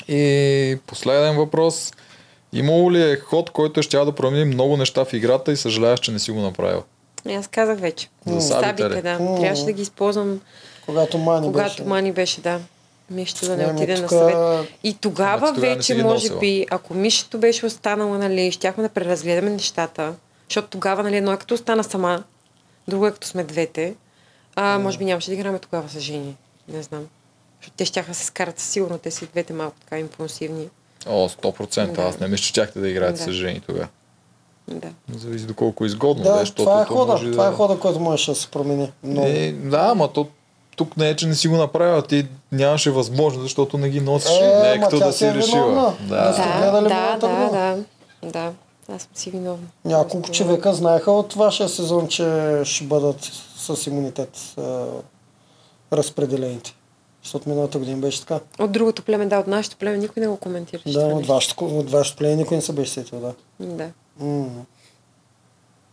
да, 0.06 0.14
И 0.14 0.78
последен 0.86 1.36
въпрос. 1.36 1.92
Имало 2.52 2.92
ли 2.92 3.02
е 3.02 3.16
ход, 3.16 3.50
който 3.50 3.80
е 3.80 3.82
щял 3.82 4.04
да 4.04 4.12
промени 4.12 4.44
много 4.44 4.76
неща 4.76 5.04
в 5.04 5.12
играта 5.12 5.52
и 5.52 5.56
съжаляваш, 5.56 6.00
че 6.00 6.12
не 6.12 6.18
си 6.18 6.30
го 6.30 6.40
направил? 6.40 6.82
да. 7.26 7.32
Аз 7.32 7.48
казах 7.48 7.78
вече. 7.78 8.08
За 8.26 8.40
сабите 8.40 8.88
да. 9.02 9.16
Трябваше 9.36 9.64
да 9.64 9.72
ги 9.72 9.82
използвам, 9.82 10.40
Когато 10.86 11.18
Мани 11.18 11.46
когато 11.46 11.68
беше. 11.70 11.84
Мани 11.84 12.12
беше, 12.12 12.40
да. 12.40 12.60
Мишето 13.10 13.46
да 13.46 13.56
не 13.56 13.64
Ами, 13.64 13.72
отиде 13.74 13.94
на 13.94 14.00
тук- 14.00 14.08
съвет. 14.10 14.68
И 14.84 14.94
тогава 14.94 15.36
Ама 15.38 15.54
тогава 15.54 15.74
вече, 15.74 15.94
може 15.94 16.38
би, 16.38 16.66
ако 16.70 16.94
Мишето 16.94 17.38
беше 17.38 17.66
останала, 17.66 18.18
нали, 18.18 18.50
щяхме 18.50 18.82
да 18.82 18.88
преразгледаме 18.88 19.50
нещата. 19.50 20.14
Защото 20.48 20.68
тогава, 20.68 21.02
нали, 21.02 21.16
едно 21.16 21.32
е 21.32 21.36
като 21.36 21.54
остана 21.54 21.84
сама, 21.84 22.22
друго 22.88 23.06
е 23.06 23.12
като 23.12 23.26
сме 23.26 23.44
двете. 23.44 23.94
А, 24.60 24.78
може 24.78 24.98
би 24.98 25.04
нямаше 25.04 25.30
да 25.30 25.34
играме 25.34 25.58
тогава 25.58 25.88
с 25.88 26.00
жени. 26.00 26.36
Не 26.68 26.82
знам. 26.82 27.06
Защото 27.60 27.76
те 27.76 28.02
да 28.08 28.14
се 28.14 28.24
скарат 28.24 28.58
със 28.58 28.68
сигурно. 28.68 28.98
Те 28.98 29.10
си 29.10 29.26
двете 29.26 29.52
малко 29.52 29.76
така 29.80 29.98
импулсивни. 29.98 30.68
О, 31.06 31.28
100%. 31.28 31.92
Да. 31.92 32.02
Аз 32.02 32.20
не 32.20 32.28
мисля, 32.28 32.42
че 32.42 32.52
чакате 32.52 32.80
да 32.80 32.88
играете 32.88 33.24
Да. 33.24 33.30
с 33.30 33.32
жени 33.32 33.60
тогава. 33.66 33.88
Да. 34.68 34.88
Зависи 35.14 35.46
доколко 35.46 35.84
е 35.84 35.86
изгодно. 35.86 36.24
Да, 36.24 36.38
защото 36.38 36.62
това 36.62 36.82
е 36.82 36.84
хода. 36.84 37.12
може 37.12 37.30
Това 37.30 37.44
да... 37.44 37.50
е 37.50 37.54
хода, 37.54 37.78
който 37.80 38.00
можеше 38.00 38.30
да 38.30 38.34
се 38.34 38.48
промени. 38.48 38.92
Много. 39.02 39.26
Е, 39.28 39.52
да, 39.52 39.88
ама 39.90 40.12
то 40.12 40.26
тук 40.76 40.96
не 40.96 41.08
е, 41.08 41.16
че 41.16 41.26
не 41.26 41.34
си 41.34 41.48
го 41.48 41.56
направила, 41.56 42.02
ти 42.02 42.26
нямаше 42.52 42.90
възможност, 42.90 43.42
защото 43.42 43.78
не 43.78 43.88
ги 43.88 44.00
носиш. 44.00 44.30
Е, 44.40 44.58
не 44.62 44.72
е 44.72 44.78
ма 44.78 44.84
като 44.84 44.98
да 44.98 45.12
си 45.12 45.24
е 45.26 45.34
решила. 45.34 45.94
Да. 46.00 46.08
Да, 46.08 46.32
да, 46.32 46.72
да, 46.72 46.80
година? 46.80 47.84
да, 48.22 48.30
да. 48.30 48.52
Аз 48.94 49.02
съм 49.02 49.10
си 49.14 49.30
виновна. 49.30 49.66
Няколко 49.84 50.30
човека 50.30 50.74
знаеха 50.74 51.12
от 51.12 51.32
вашия 51.32 51.68
сезон, 51.68 52.08
че 52.08 52.60
ще 52.64 52.84
бъдат 52.84 53.30
с 53.76 53.86
имунитет 53.86 54.36
а, 54.58 54.86
разпределените. 55.92 56.74
Защото 57.22 57.48
миналата 57.48 57.78
година 57.78 57.98
беше 57.98 58.20
така. 58.20 58.40
От 58.58 58.72
другото 58.72 59.02
племе, 59.02 59.26
да, 59.26 59.38
от 59.38 59.46
нашето 59.46 59.76
племе 59.76 59.98
никой 59.98 60.20
не 60.20 60.28
го 60.28 60.36
коментираше. 60.36 60.92
Да, 60.92 61.06
от 61.06 61.26
вашето, 61.26 61.64
от 61.64 61.90
вашето 61.90 62.16
племе 62.16 62.36
никой 62.36 62.56
не 62.56 62.62
се 62.62 62.72
беше 62.72 62.92
сетил, 62.92 63.20
да. 63.20 63.34
Да. 63.60 63.90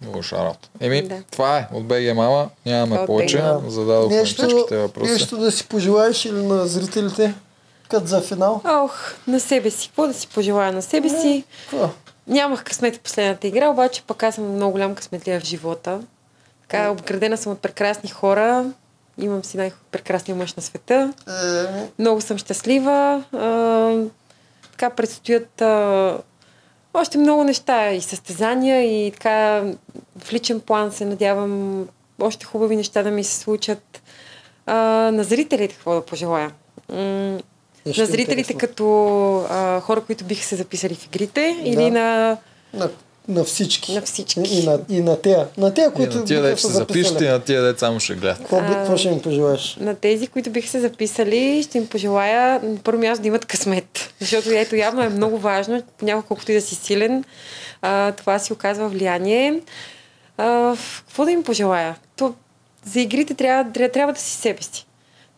Много 0.02 0.24
шарат. 0.24 0.70
Еми, 0.80 1.02
Да. 1.02 1.24
това 1.32 1.58
е. 1.58 1.68
От 1.74 1.86
БГ 1.88 2.16
Мама. 2.16 2.50
Нямаме 2.66 3.00
от 3.00 3.06
повече. 3.06 3.38
BG. 3.38 3.68
Зададохме 3.68 4.18
Нещо, 4.18 4.42
всичките 4.48 4.78
въпроси. 4.78 5.12
нещо 5.12 5.38
да 5.38 5.52
си 5.52 5.68
пожелаеш 5.68 6.26
или 6.26 6.44
на 6.44 6.68
зрителите, 6.68 7.34
като 7.90 8.08
за 8.08 8.22
финал? 8.22 8.62
Ох, 8.66 9.14
на 9.28 9.40
себе 9.40 9.70
си. 9.70 9.88
Какво 9.88 10.08
да 10.08 10.14
си 10.14 10.28
пожелая 10.28 10.72
на 10.72 10.82
себе 10.82 11.10
си? 11.10 11.44
Какво? 11.70 11.90
Нямах 12.28 12.64
късмет 12.64 12.96
в 12.96 13.00
последната 13.00 13.48
игра, 13.48 13.70
обаче 13.70 14.04
пък 14.08 14.24
аз 14.24 14.36
съм 14.36 14.52
много 14.56 14.72
голям 14.72 14.96
късметлия 14.96 15.40
в 15.40 15.44
живота. 15.44 16.02
Така, 16.68 16.92
обградена 16.92 17.38
съм 17.38 17.52
от 17.52 17.60
прекрасни 17.60 18.10
хора. 18.10 18.66
Имам 19.18 19.44
си 19.44 19.58
най-прекрасния 19.58 20.36
мъж 20.36 20.54
на 20.54 20.64
света. 20.64 21.14
Е, 21.28 21.32
Много 22.00 22.22
съм 22.22 22.38
щастлива. 22.38 23.24
А, 23.34 23.98
така 24.72 24.90
предстоят 24.90 25.62
а, 25.62 26.18
още 26.94 27.18
много 27.18 27.44
неща 27.44 27.92
и 27.92 28.02
състезания 28.02 29.08
и 29.08 29.12
така 29.12 29.64
в 30.18 30.34
личен 30.34 30.60
план 30.60 30.92
се 30.92 31.06
надявам 31.06 31.86
още 32.22 32.46
хубави 32.46 32.76
неща 32.76 33.04
да 33.04 33.12
ми 33.12 33.24
се 33.24 33.36
случат. 33.36 34.02
А, 34.66 34.76
на 35.12 35.24
зрителите 35.24 35.74
какво 35.76 35.94
да 35.94 36.06
пожелая? 36.06 36.52
М- 36.90 37.40
Нещо 37.86 38.02
на 38.02 38.08
зрителите 38.08 38.32
интересно. 38.44 38.58
като 38.60 38.86
а, 39.50 39.80
хора, 39.80 40.02
които 40.02 40.24
биха 40.24 40.44
се 40.46 40.56
записали 40.56 40.96
в 40.96 41.06
игрите 41.06 41.42
Да. 41.56 41.70
или 41.70 41.92
на... 41.92 42.38
на, 42.74 42.90
на 43.28 43.44
всички. 43.44 43.94
На 43.94 44.02
всички. 44.02 44.40
И 44.40 44.66
на, 44.66 44.80
и 44.90 45.02
на 45.02 45.22
тея. 45.22 45.48
На 45.58 45.74
тея, 45.74 45.90
И 45.90 45.94
които 45.94 46.18
на 46.18 46.26
тия 46.26 46.42
биха 46.42 46.58
се 46.58 46.68
запишете, 46.68 47.26
и 47.26 47.28
на 47.28 47.40
тия 47.40 47.62
деца 47.62 47.80
само 47.80 48.00
ще 48.00 48.16
гледат. 48.16 48.38
Какво, 48.38 48.62
би, 48.62 48.68
какво 48.68 48.98
ще 48.98 49.08
им 49.08 49.22
пожелаеш? 49.22 49.78
На 49.80 49.96
тези, 49.96 50.28
които 50.28 50.50
биха 50.50 50.70
се 50.70 50.80
записали, 50.80 51.64
ще 51.64 51.78
им 51.78 51.88
пожелая 51.88 52.60
на 52.64 52.78
първо 52.84 53.00
място 53.00 53.22
да 53.22 53.28
имат 53.28 53.46
късмет. 53.46 54.14
Защото 54.20 54.50
ето 54.52 54.76
явно 54.76 55.02
е 55.02 55.10
много 55.10 55.38
важно, 55.38 55.84
понякога 55.98 56.28
колкото 56.28 56.52
и 56.52 56.56
да 56.56 56.62
си 56.62 56.76
силен, 56.76 57.24
а, 57.82 58.12
това 58.12 58.40
си 58.40 58.54
оказва 58.54 58.90
влияние. 58.90 59.62
А, 60.38 60.76
какво 61.06 61.26
да 61.26 61.32
им 61.32 61.44
пожелая? 61.44 61.96
То, 62.18 62.34
за 62.86 63.00
игрите 63.00 63.34
трябва, 63.34 63.72
трябва, 63.72 63.92
трябва 63.92 64.14
да 64.14 64.20
си 64.20 64.32
себе 64.32 64.62
си. 64.62 64.86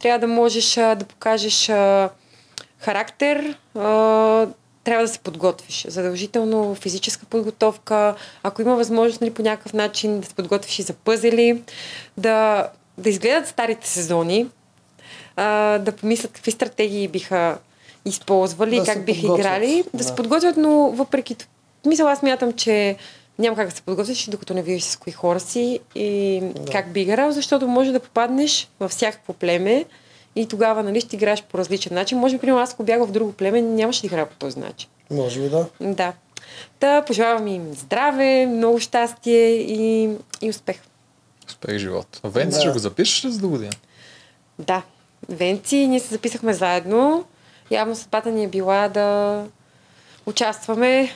Трябва 0.02 0.20
да 0.20 0.28
можеш 0.28 0.78
а, 0.78 0.96
да 0.96 1.06
покажеш 1.06 1.70
а, 1.70 2.10
характер, 2.80 3.58
а, 3.76 4.48
трябва 4.88 5.04
да 5.04 5.14
се 5.14 5.20
подготвиш. 5.20 5.86
Задължително 5.90 6.76
физическа 6.76 7.26
подготовка, 7.26 8.16
ако 8.44 8.62
има 8.62 8.76
възможност 8.76 9.22
нали, 9.22 9.34
по 9.34 9.42
някакъв 9.42 9.74
начин 9.74 10.20
да 10.20 10.28
се 10.28 10.34
подготвиш 10.34 10.80
и 10.80 10.82
за 10.82 10.94
пъзели, 10.94 11.62
да, 12.18 12.68
да 12.98 13.10
изгледат 13.10 13.48
старите 13.48 13.88
сезони, 13.88 14.48
а, 15.36 15.78
да 15.78 15.92
помислят 15.92 16.32
какви 16.32 16.52
стратегии 16.52 17.08
биха 17.08 17.58
използвали, 18.06 18.80
Да 18.80 18.86
как 18.86 19.06
биха 19.06 19.28
играли, 19.28 19.84
да, 19.94 19.98
Да. 19.98 20.04
се 20.04 20.16
подготвят, 20.16 20.58
но 20.58 20.70
въпреки 20.90 21.36
т- 21.36 21.46
мисъл, 21.86 22.08
аз 22.08 22.22
мятам, 22.22 22.54
че 22.54 22.96
няма 23.40 23.56
как 23.56 23.70
да 23.70 23.76
се 23.76 23.82
подготвиш, 23.82 24.26
докато 24.26 24.54
не 24.54 24.62
видиш 24.62 24.84
с 24.84 24.96
кои 24.96 25.14
хора 25.14 25.40
си 25.40 25.80
и 25.96 26.42
Да. 26.56 26.72
как 26.72 26.92
би 26.92 27.02
играл, 27.02 27.32
защото 27.32 27.68
може 27.68 27.92
да 27.92 28.00
попаднеш 28.00 28.70
във 28.80 28.92
всякакво 28.92 29.34
племе 29.34 29.86
и 30.42 30.48
тогава 30.48 30.84
нали, 30.84 31.02
ще 31.02 31.16
играеш 31.16 31.44
по 31.44 31.58
различен 31.58 31.94
начин. 31.94 32.18
Може 32.18 32.36
би, 32.36 32.42
примерно, 32.42 32.62
аз 32.62 32.74
ако 32.74 32.84
бях 32.84 33.04
в 33.04 33.12
друго 33.12 33.32
племе, 33.34 33.62
нямаше 33.62 34.02
да 34.02 34.08
играя 34.08 34.26
по 34.30 34.36
този 34.36 34.60
начин. 34.60 34.90
Може 35.12 35.42
би 35.42 35.50
да. 35.50 35.66
Да. 35.82 36.14
Та 36.80 37.02
пожелавам 37.02 37.48
им 37.48 37.74
здраве, 37.74 38.46
много 38.46 38.80
щастие 38.80 39.48
и, 39.50 40.10
и 40.42 40.50
успех. 40.50 40.82
Успех 41.48 41.78
живот. 41.78 42.20
А 42.24 42.30
Венци 42.30 42.56
Да. 42.56 42.62
ще 42.62 42.70
го 42.72 42.80
запишеш 42.80 43.26
ли 43.26 43.32
за 43.32 43.40
до 43.40 43.50
година? 43.50 43.72
Да. 44.60 44.82
Венци, 45.30 45.88
ние 45.88 46.00
се 46.00 46.08
записахме 46.08 46.54
заедно. 46.54 47.24
Явно 47.72 47.96
съдбата 47.96 48.32
ни 48.32 48.44
е 48.44 48.48
била 48.48 48.88
да 48.88 49.44
участваме 50.26 51.10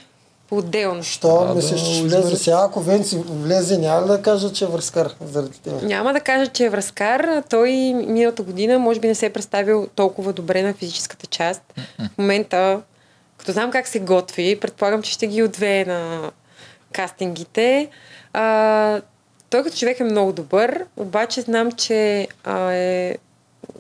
по-отделно. 0.51 1.03
Що 1.03 1.45
Да, 1.47 1.55
мислиш, 1.55 1.81
да, 1.81 1.87
че 1.87 2.01
влезе 2.01 2.37
сега? 2.37 2.61
Ако 2.63 2.79
Венци 2.81 3.17
влезе, 3.27 3.77
няма 3.77 4.07
да 4.07 4.21
кажа, 4.21 4.53
че 4.53 4.63
е 4.63 4.67
връзкар 4.67 5.15
заради 5.25 5.59
тебе? 5.59 5.75
Няма 5.81 6.13
да 6.13 6.19
кажа, 6.19 6.47
че 6.47 6.65
е 6.65 6.69
връзкар. 6.69 7.43
Той 7.49 7.71
миналата 7.93 8.43
година 8.43 8.79
може 8.79 8.99
би 8.99 9.07
не 9.07 9.15
се 9.15 9.25
е 9.25 9.33
представил 9.33 9.87
толкова 9.95 10.33
добре 10.33 10.63
на 10.63 10.73
физическата 10.73 11.27
част. 11.27 11.61
В 11.99 12.17
момента, 12.17 12.81
като 13.37 13.51
знам 13.51 13.71
как 13.71 13.87
се 13.87 13.99
готви, 13.99 14.59
предполагам, 14.59 15.01
че 15.01 15.11
ще 15.11 15.27
ги 15.27 15.43
отвее 15.43 15.85
на 15.85 16.31
кастингите. 16.93 17.89
А, 18.33 19.01
той 19.49 19.63
като 19.63 19.77
човек 19.77 19.99
е 19.99 20.03
много 20.03 20.31
добър, 20.31 20.85
обаче 20.97 21.41
знам, 21.41 21.71
че 21.71 22.27
а, 22.43 22.71
е 22.71 23.17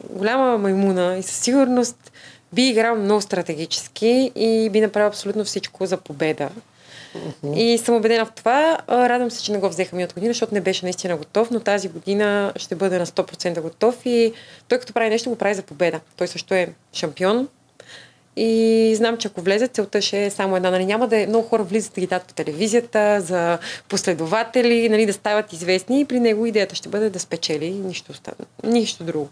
голяма 0.09 0.57
маймуна 0.57 1.17
и 1.17 1.23
със 1.23 1.35
сигурност 1.35 2.10
би 2.53 2.67
играл 2.67 2.95
много 2.95 3.21
стратегически 3.21 4.31
и 4.35 4.69
би 4.69 4.81
направил 4.81 5.07
абсолютно 5.07 5.45
всичко 5.45 5.85
за 5.85 5.97
победа. 5.97 6.49
И 7.55 7.77
съм 7.77 7.95
убедена 7.95 8.25
в 8.25 8.31
това. 8.31 8.77
Радвам 8.89 9.31
се, 9.31 9.43
че 9.43 9.51
не 9.51 9.57
го 9.57 9.69
взеха 9.69 9.95
ми 9.95 10.03
от 10.03 10.13
година, 10.13 10.33
защото 10.33 10.53
не 10.53 10.61
беше 10.61 10.85
наистина 10.85 11.17
готов, 11.17 11.51
но 11.51 11.59
тази 11.59 11.89
година 11.89 12.53
ще 12.55 12.75
бъде 12.75 12.99
на 12.99 13.05
100% 13.05 13.61
готов 13.61 14.05
и 14.05 14.33
той 14.67 14.79
като 14.79 14.93
прави 14.93 15.09
нещо, 15.09 15.29
го 15.29 15.35
прави 15.35 15.53
за 15.53 15.61
победа. 15.61 15.99
Той 16.17 16.27
също 16.27 16.53
е 16.53 16.73
шампион. 16.93 17.47
И 18.35 18.93
знам, 18.95 19.17
че 19.17 19.27
ако 19.27 19.41
влезе, 19.41 19.67
целта 19.67 20.01
ще 20.01 20.25
е 20.25 20.29
само 20.29 20.55
една. 20.55 20.71
Нали, 20.71 20.85
няма 20.85 21.07
да 21.07 21.21
е, 21.21 21.27
много 21.27 21.47
хора 21.47 21.63
влизат 21.63 21.93
да 21.93 22.01
ги 22.01 22.07
дадат 22.07 22.27
по 22.27 22.33
телевизията, 22.33 23.21
за 23.21 23.57
последователи, 23.89 24.89
нали, 24.89 25.05
да 25.05 25.13
стават 25.13 25.53
известни 25.53 25.99
и 26.01 26.05
при 26.05 26.19
него 26.19 26.45
идеята 26.45 26.75
ще 26.75 26.89
бъде 26.89 27.09
да 27.09 27.19
спечели 27.19 27.69
нищо, 27.69 28.13
нищо 28.63 29.03
друго. 29.03 29.29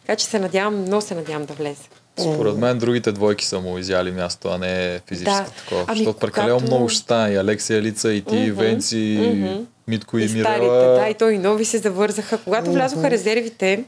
Така 0.00 0.16
че 0.16 0.26
се 0.26 0.38
надявам, 0.38 0.80
много 0.80 1.02
се 1.02 1.14
надявам 1.14 1.44
да 1.44 1.54
влезе. 1.54 1.88
Според 2.20 2.56
мен 2.56 2.78
другите 2.78 3.12
двойки 3.12 3.44
са 3.46 3.60
му 3.60 3.78
изяли 3.78 4.10
място, 4.10 4.48
а 4.48 4.58
не 4.58 5.00
физически 5.08 5.44
Да. 5.44 5.50
такова. 5.58 5.84
Ами, 5.86 5.98
защото 5.98 6.18
прекалено 6.18 6.54
когато- 6.54 6.66
много 6.66 6.88
ще 6.88 7.02
стане. 7.02 7.32
И 7.32 7.36
Алексия 7.36 7.82
Лица, 7.82 8.12
и 8.12 8.20
ти, 8.20 8.34
Мгм, 8.36 8.60
Венци, 8.60 9.32
мгм. 9.34 9.64
Митко 9.88 10.18
и, 10.18 10.24
И 10.24 10.28
старите, 10.28 10.50
Мирела. 10.60 11.00
да, 11.00 11.08
и 11.08 11.14
той 11.14 11.32
и 11.32 11.38
нови 11.38 11.64
се 11.64 11.78
завързаха. 11.78 12.38
Когато 12.38 12.64
Мгм. 12.64 12.72
влязоха 12.72 13.10
резервите 13.10 13.84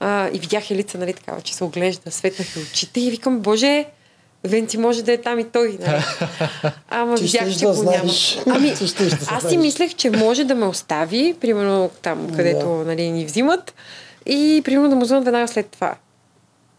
а, 0.00 0.28
и 0.28 0.38
видях 0.38 0.70
Елица, 0.70 0.98
нали, 0.98 1.12
такава, 1.14 1.40
че 1.40 1.54
се 1.54 1.64
оглежда, 1.64 2.10
светнаха 2.10 2.60
очите 2.62 3.00
и 3.00 3.10
викам, 3.10 3.38
боже, 3.38 3.84
Венци 4.44 4.78
може 4.78 5.02
да 5.02 5.12
е 5.12 5.16
там 5.16 5.38
и 5.38 5.44
той. 5.44 5.78
Нали? 5.80 6.02
Ама 6.90 7.14
Ти 7.14 7.22
видях, 7.22 7.52
че 7.52 7.58
да 7.58 7.74
го 7.74 7.82
няма. 7.82 8.12
Ами, 8.46 8.68
да 9.00 9.16
аз 9.30 9.48
си 9.48 9.56
мислех, 9.56 9.94
че 9.94 10.10
може 10.10 10.44
да 10.44 10.54
ме 10.54 10.66
остави, 10.66 11.34
примерно 11.40 11.90
там, 12.02 12.28
където 12.36 12.66
нали, 12.66 13.10
ни 13.10 13.24
взимат, 13.24 13.74
и 14.26 14.62
примерно 14.64 14.88
да 14.90 14.96
му 14.96 15.02
вземат 15.02 15.24
веднага 15.24 15.48
след 15.48 15.66
това. 15.66 15.94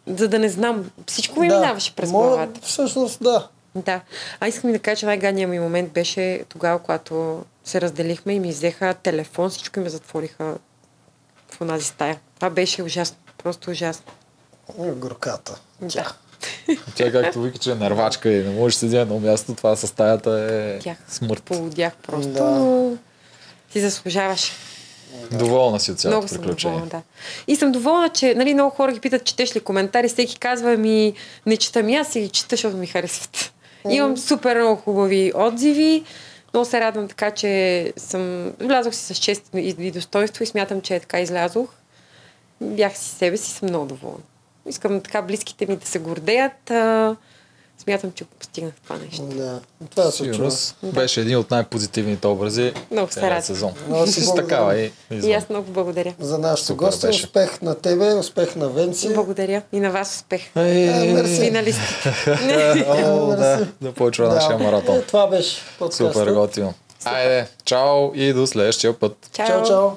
За 0.10 0.28
да 0.28 0.40
не 0.40 0.50
знам. 0.50 0.92
Всичко 1.08 1.40
ми 1.40 1.48
минаваше 1.48 1.96
през 1.96 2.12
Моя- 2.12 2.28
главата. 2.28 2.60
Всъщност, 2.64 3.24
да. 3.24 3.48
Да. 3.76 4.02
А 4.40 4.48
искам 4.48 4.72
да 4.72 4.80
кажа, 4.80 4.96
че 4.96 5.06
най-гадният 5.06 5.52
ми 5.52 5.60
момент 5.60 5.92
беше 5.92 6.44
тогава, 6.50 6.80
когато 6.80 7.44
се 7.64 7.82
разделихме 7.82 8.34
и 8.34 8.40
ми 8.40 8.50
взеха 8.50 8.94
телефон, 8.94 9.50
всичко 9.50 9.80
и 9.80 9.84
ме 9.84 9.90
затвориха 9.90 10.56
в 11.50 11.62
онази 11.62 11.86
стая. 11.86 12.20
Това 12.36 12.50
беше 12.50 12.84
ужасно. 12.84 13.18
Просто 13.38 13.72
ужасно. 13.72 14.12
Горката. 14.78 15.60
Да. 15.82 16.14
Тя 16.96 17.12
както 17.12 17.42
вика, 17.42 17.58
че 17.58 17.72
е 17.72 17.76
нервачка 17.76 18.30
и 18.30 18.44
не 18.44 18.50
може 18.52 18.76
да 18.76 18.80
седи 18.80 18.96
на 18.96 19.02
едно 19.02 19.20
място, 19.20 19.56
това 19.56 19.76
със 19.76 19.90
стаята 19.90 20.32
е 20.52 20.80
Тях 20.80 20.98
смърт. 21.08 21.44
полудях 21.44 21.94
просто, 21.98 22.30
Да. 22.30 22.44
но 22.44 22.94
си 23.72 23.82
заслужаваше. 23.82 24.52
Доволна 25.32 25.80
си 25.80 25.92
от 25.92 26.00
цялото 26.00 26.18
Много 26.18 26.28
съм 26.28 26.42
приключение. 26.42 26.78
доволна, 26.78 26.90
да. 26.90 27.02
И 27.48 27.56
съм 27.56 27.72
доволна, 27.72 28.10
че 28.10 28.36
нали, 28.36 28.54
много 28.54 28.70
хора 28.70 28.92
ги 28.92 29.00
питат, 29.00 29.26
четеш 29.26 29.56
ли 29.56 29.60
коментари, 29.60 30.08
всеки 30.08 30.40
казва 30.40 30.78
ми, 30.78 31.14
не 31.46 31.58
чета 31.58 31.84
ми, 31.84 31.96
аз 31.96 32.08
си 32.08 32.22
ги 32.22 32.30
чета, 32.30 32.48
защото 32.50 32.78
ми 32.78 32.88
харесват. 32.88 33.54
Имам 33.90 34.18
супер 34.18 34.58
много 34.58 34.82
хубави 34.82 35.32
отзиви. 35.36 36.04
Много 36.54 36.66
се 36.66 36.82
радвам 36.82 37.08
така, 37.08 37.32
че 37.32 37.94
съм... 37.98 38.54
Влязох 38.60 38.94
си 38.94 39.14
с 39.14 39.18
чест 39.18 39.44
и 39.56 39.76
и 39.80 39.92
достоинство 39.92 40.44
и 40.44 40.48
смятам, 40.48 40.82
че 40.82 41.00
така 41.00 41.20
излязох. 41.20 41.70
Бях 42.62 42.98
си 42.98 43.10
себе 43.10 43.38
си, 43.38 43.52
съм 43.52 43.70
много 43.70 43.86
доволна. 43.86 44.24
Искам 44.66 45.02
така 45.02 45.22
близките 45.22 45.66
ми 45.66 45.76
да 45.76 45.88
се 45.88 46.00
гордеят. 46.00 46.72
А, 46.72 47.16
смятам, 47.84 48.12
че 48.12 48.24
постигнах 48.24 48.74
това 48.84 48.98
нещо. 48.98 49.22
Да. 49.24 49.60
Това 49.90 50.12
се 50.12 50.32
чува. 50.32 50.52
Беше 50.84 51.22
един 51.22 51.38
от 51.38 51.52
най-позитивните 51.52 52.28
образи 52.28 52.74
Много 52.92 53.12
се 53.12 53.22
радвам. 53.22 53.42
сезон. 53.42 53.74
Много 53.88 54.08
си 54.08 54.22
С 54.22 54.36
такава 54.36 54.80
и 54.80 54.92
И 55.12 55.34
аз 55.34 55.50
много 55.50 55.72
благодаря. 55.72 56.14
За 56.20 56.38
Супер 56.38 56.74
гости. 56.74 57.08
Успех 57.08 57.62
на 57.62 57.76
тебе, 57.76 58.14
успех 58.14 58.56
на 58.56 58.70
Венци. 58.70 59.14
Благодаря. 59.14 59.62
И 59.72 59.80
на 59.80 59.92
вас 59.92 60.16
успех. 60.16 60.42
Финалистите. 61.40 62.14
О, 62.88 63.28
да, 63.28 63.68
да 63.82 63.92
почва 63.92 64.28
нашия 64.28 64.58
маратон. 64.58 64.96
Е, 64.96 65.02
това 65.02 65.28
беше 65.28 65.62
подкаста. 65.80 66.14
Супер 66.14 66.34
готино. 66.34 66.74
Айде, 67.06 67.48
чао 67.66 68.12
и 68.16 68.34
до 68.34 68.48
следващия 68.48 69.00
път. 69.00 69.30
Чао. 69.34 69.48
Чао, 69.48 69.66
чао. 69.66 69.90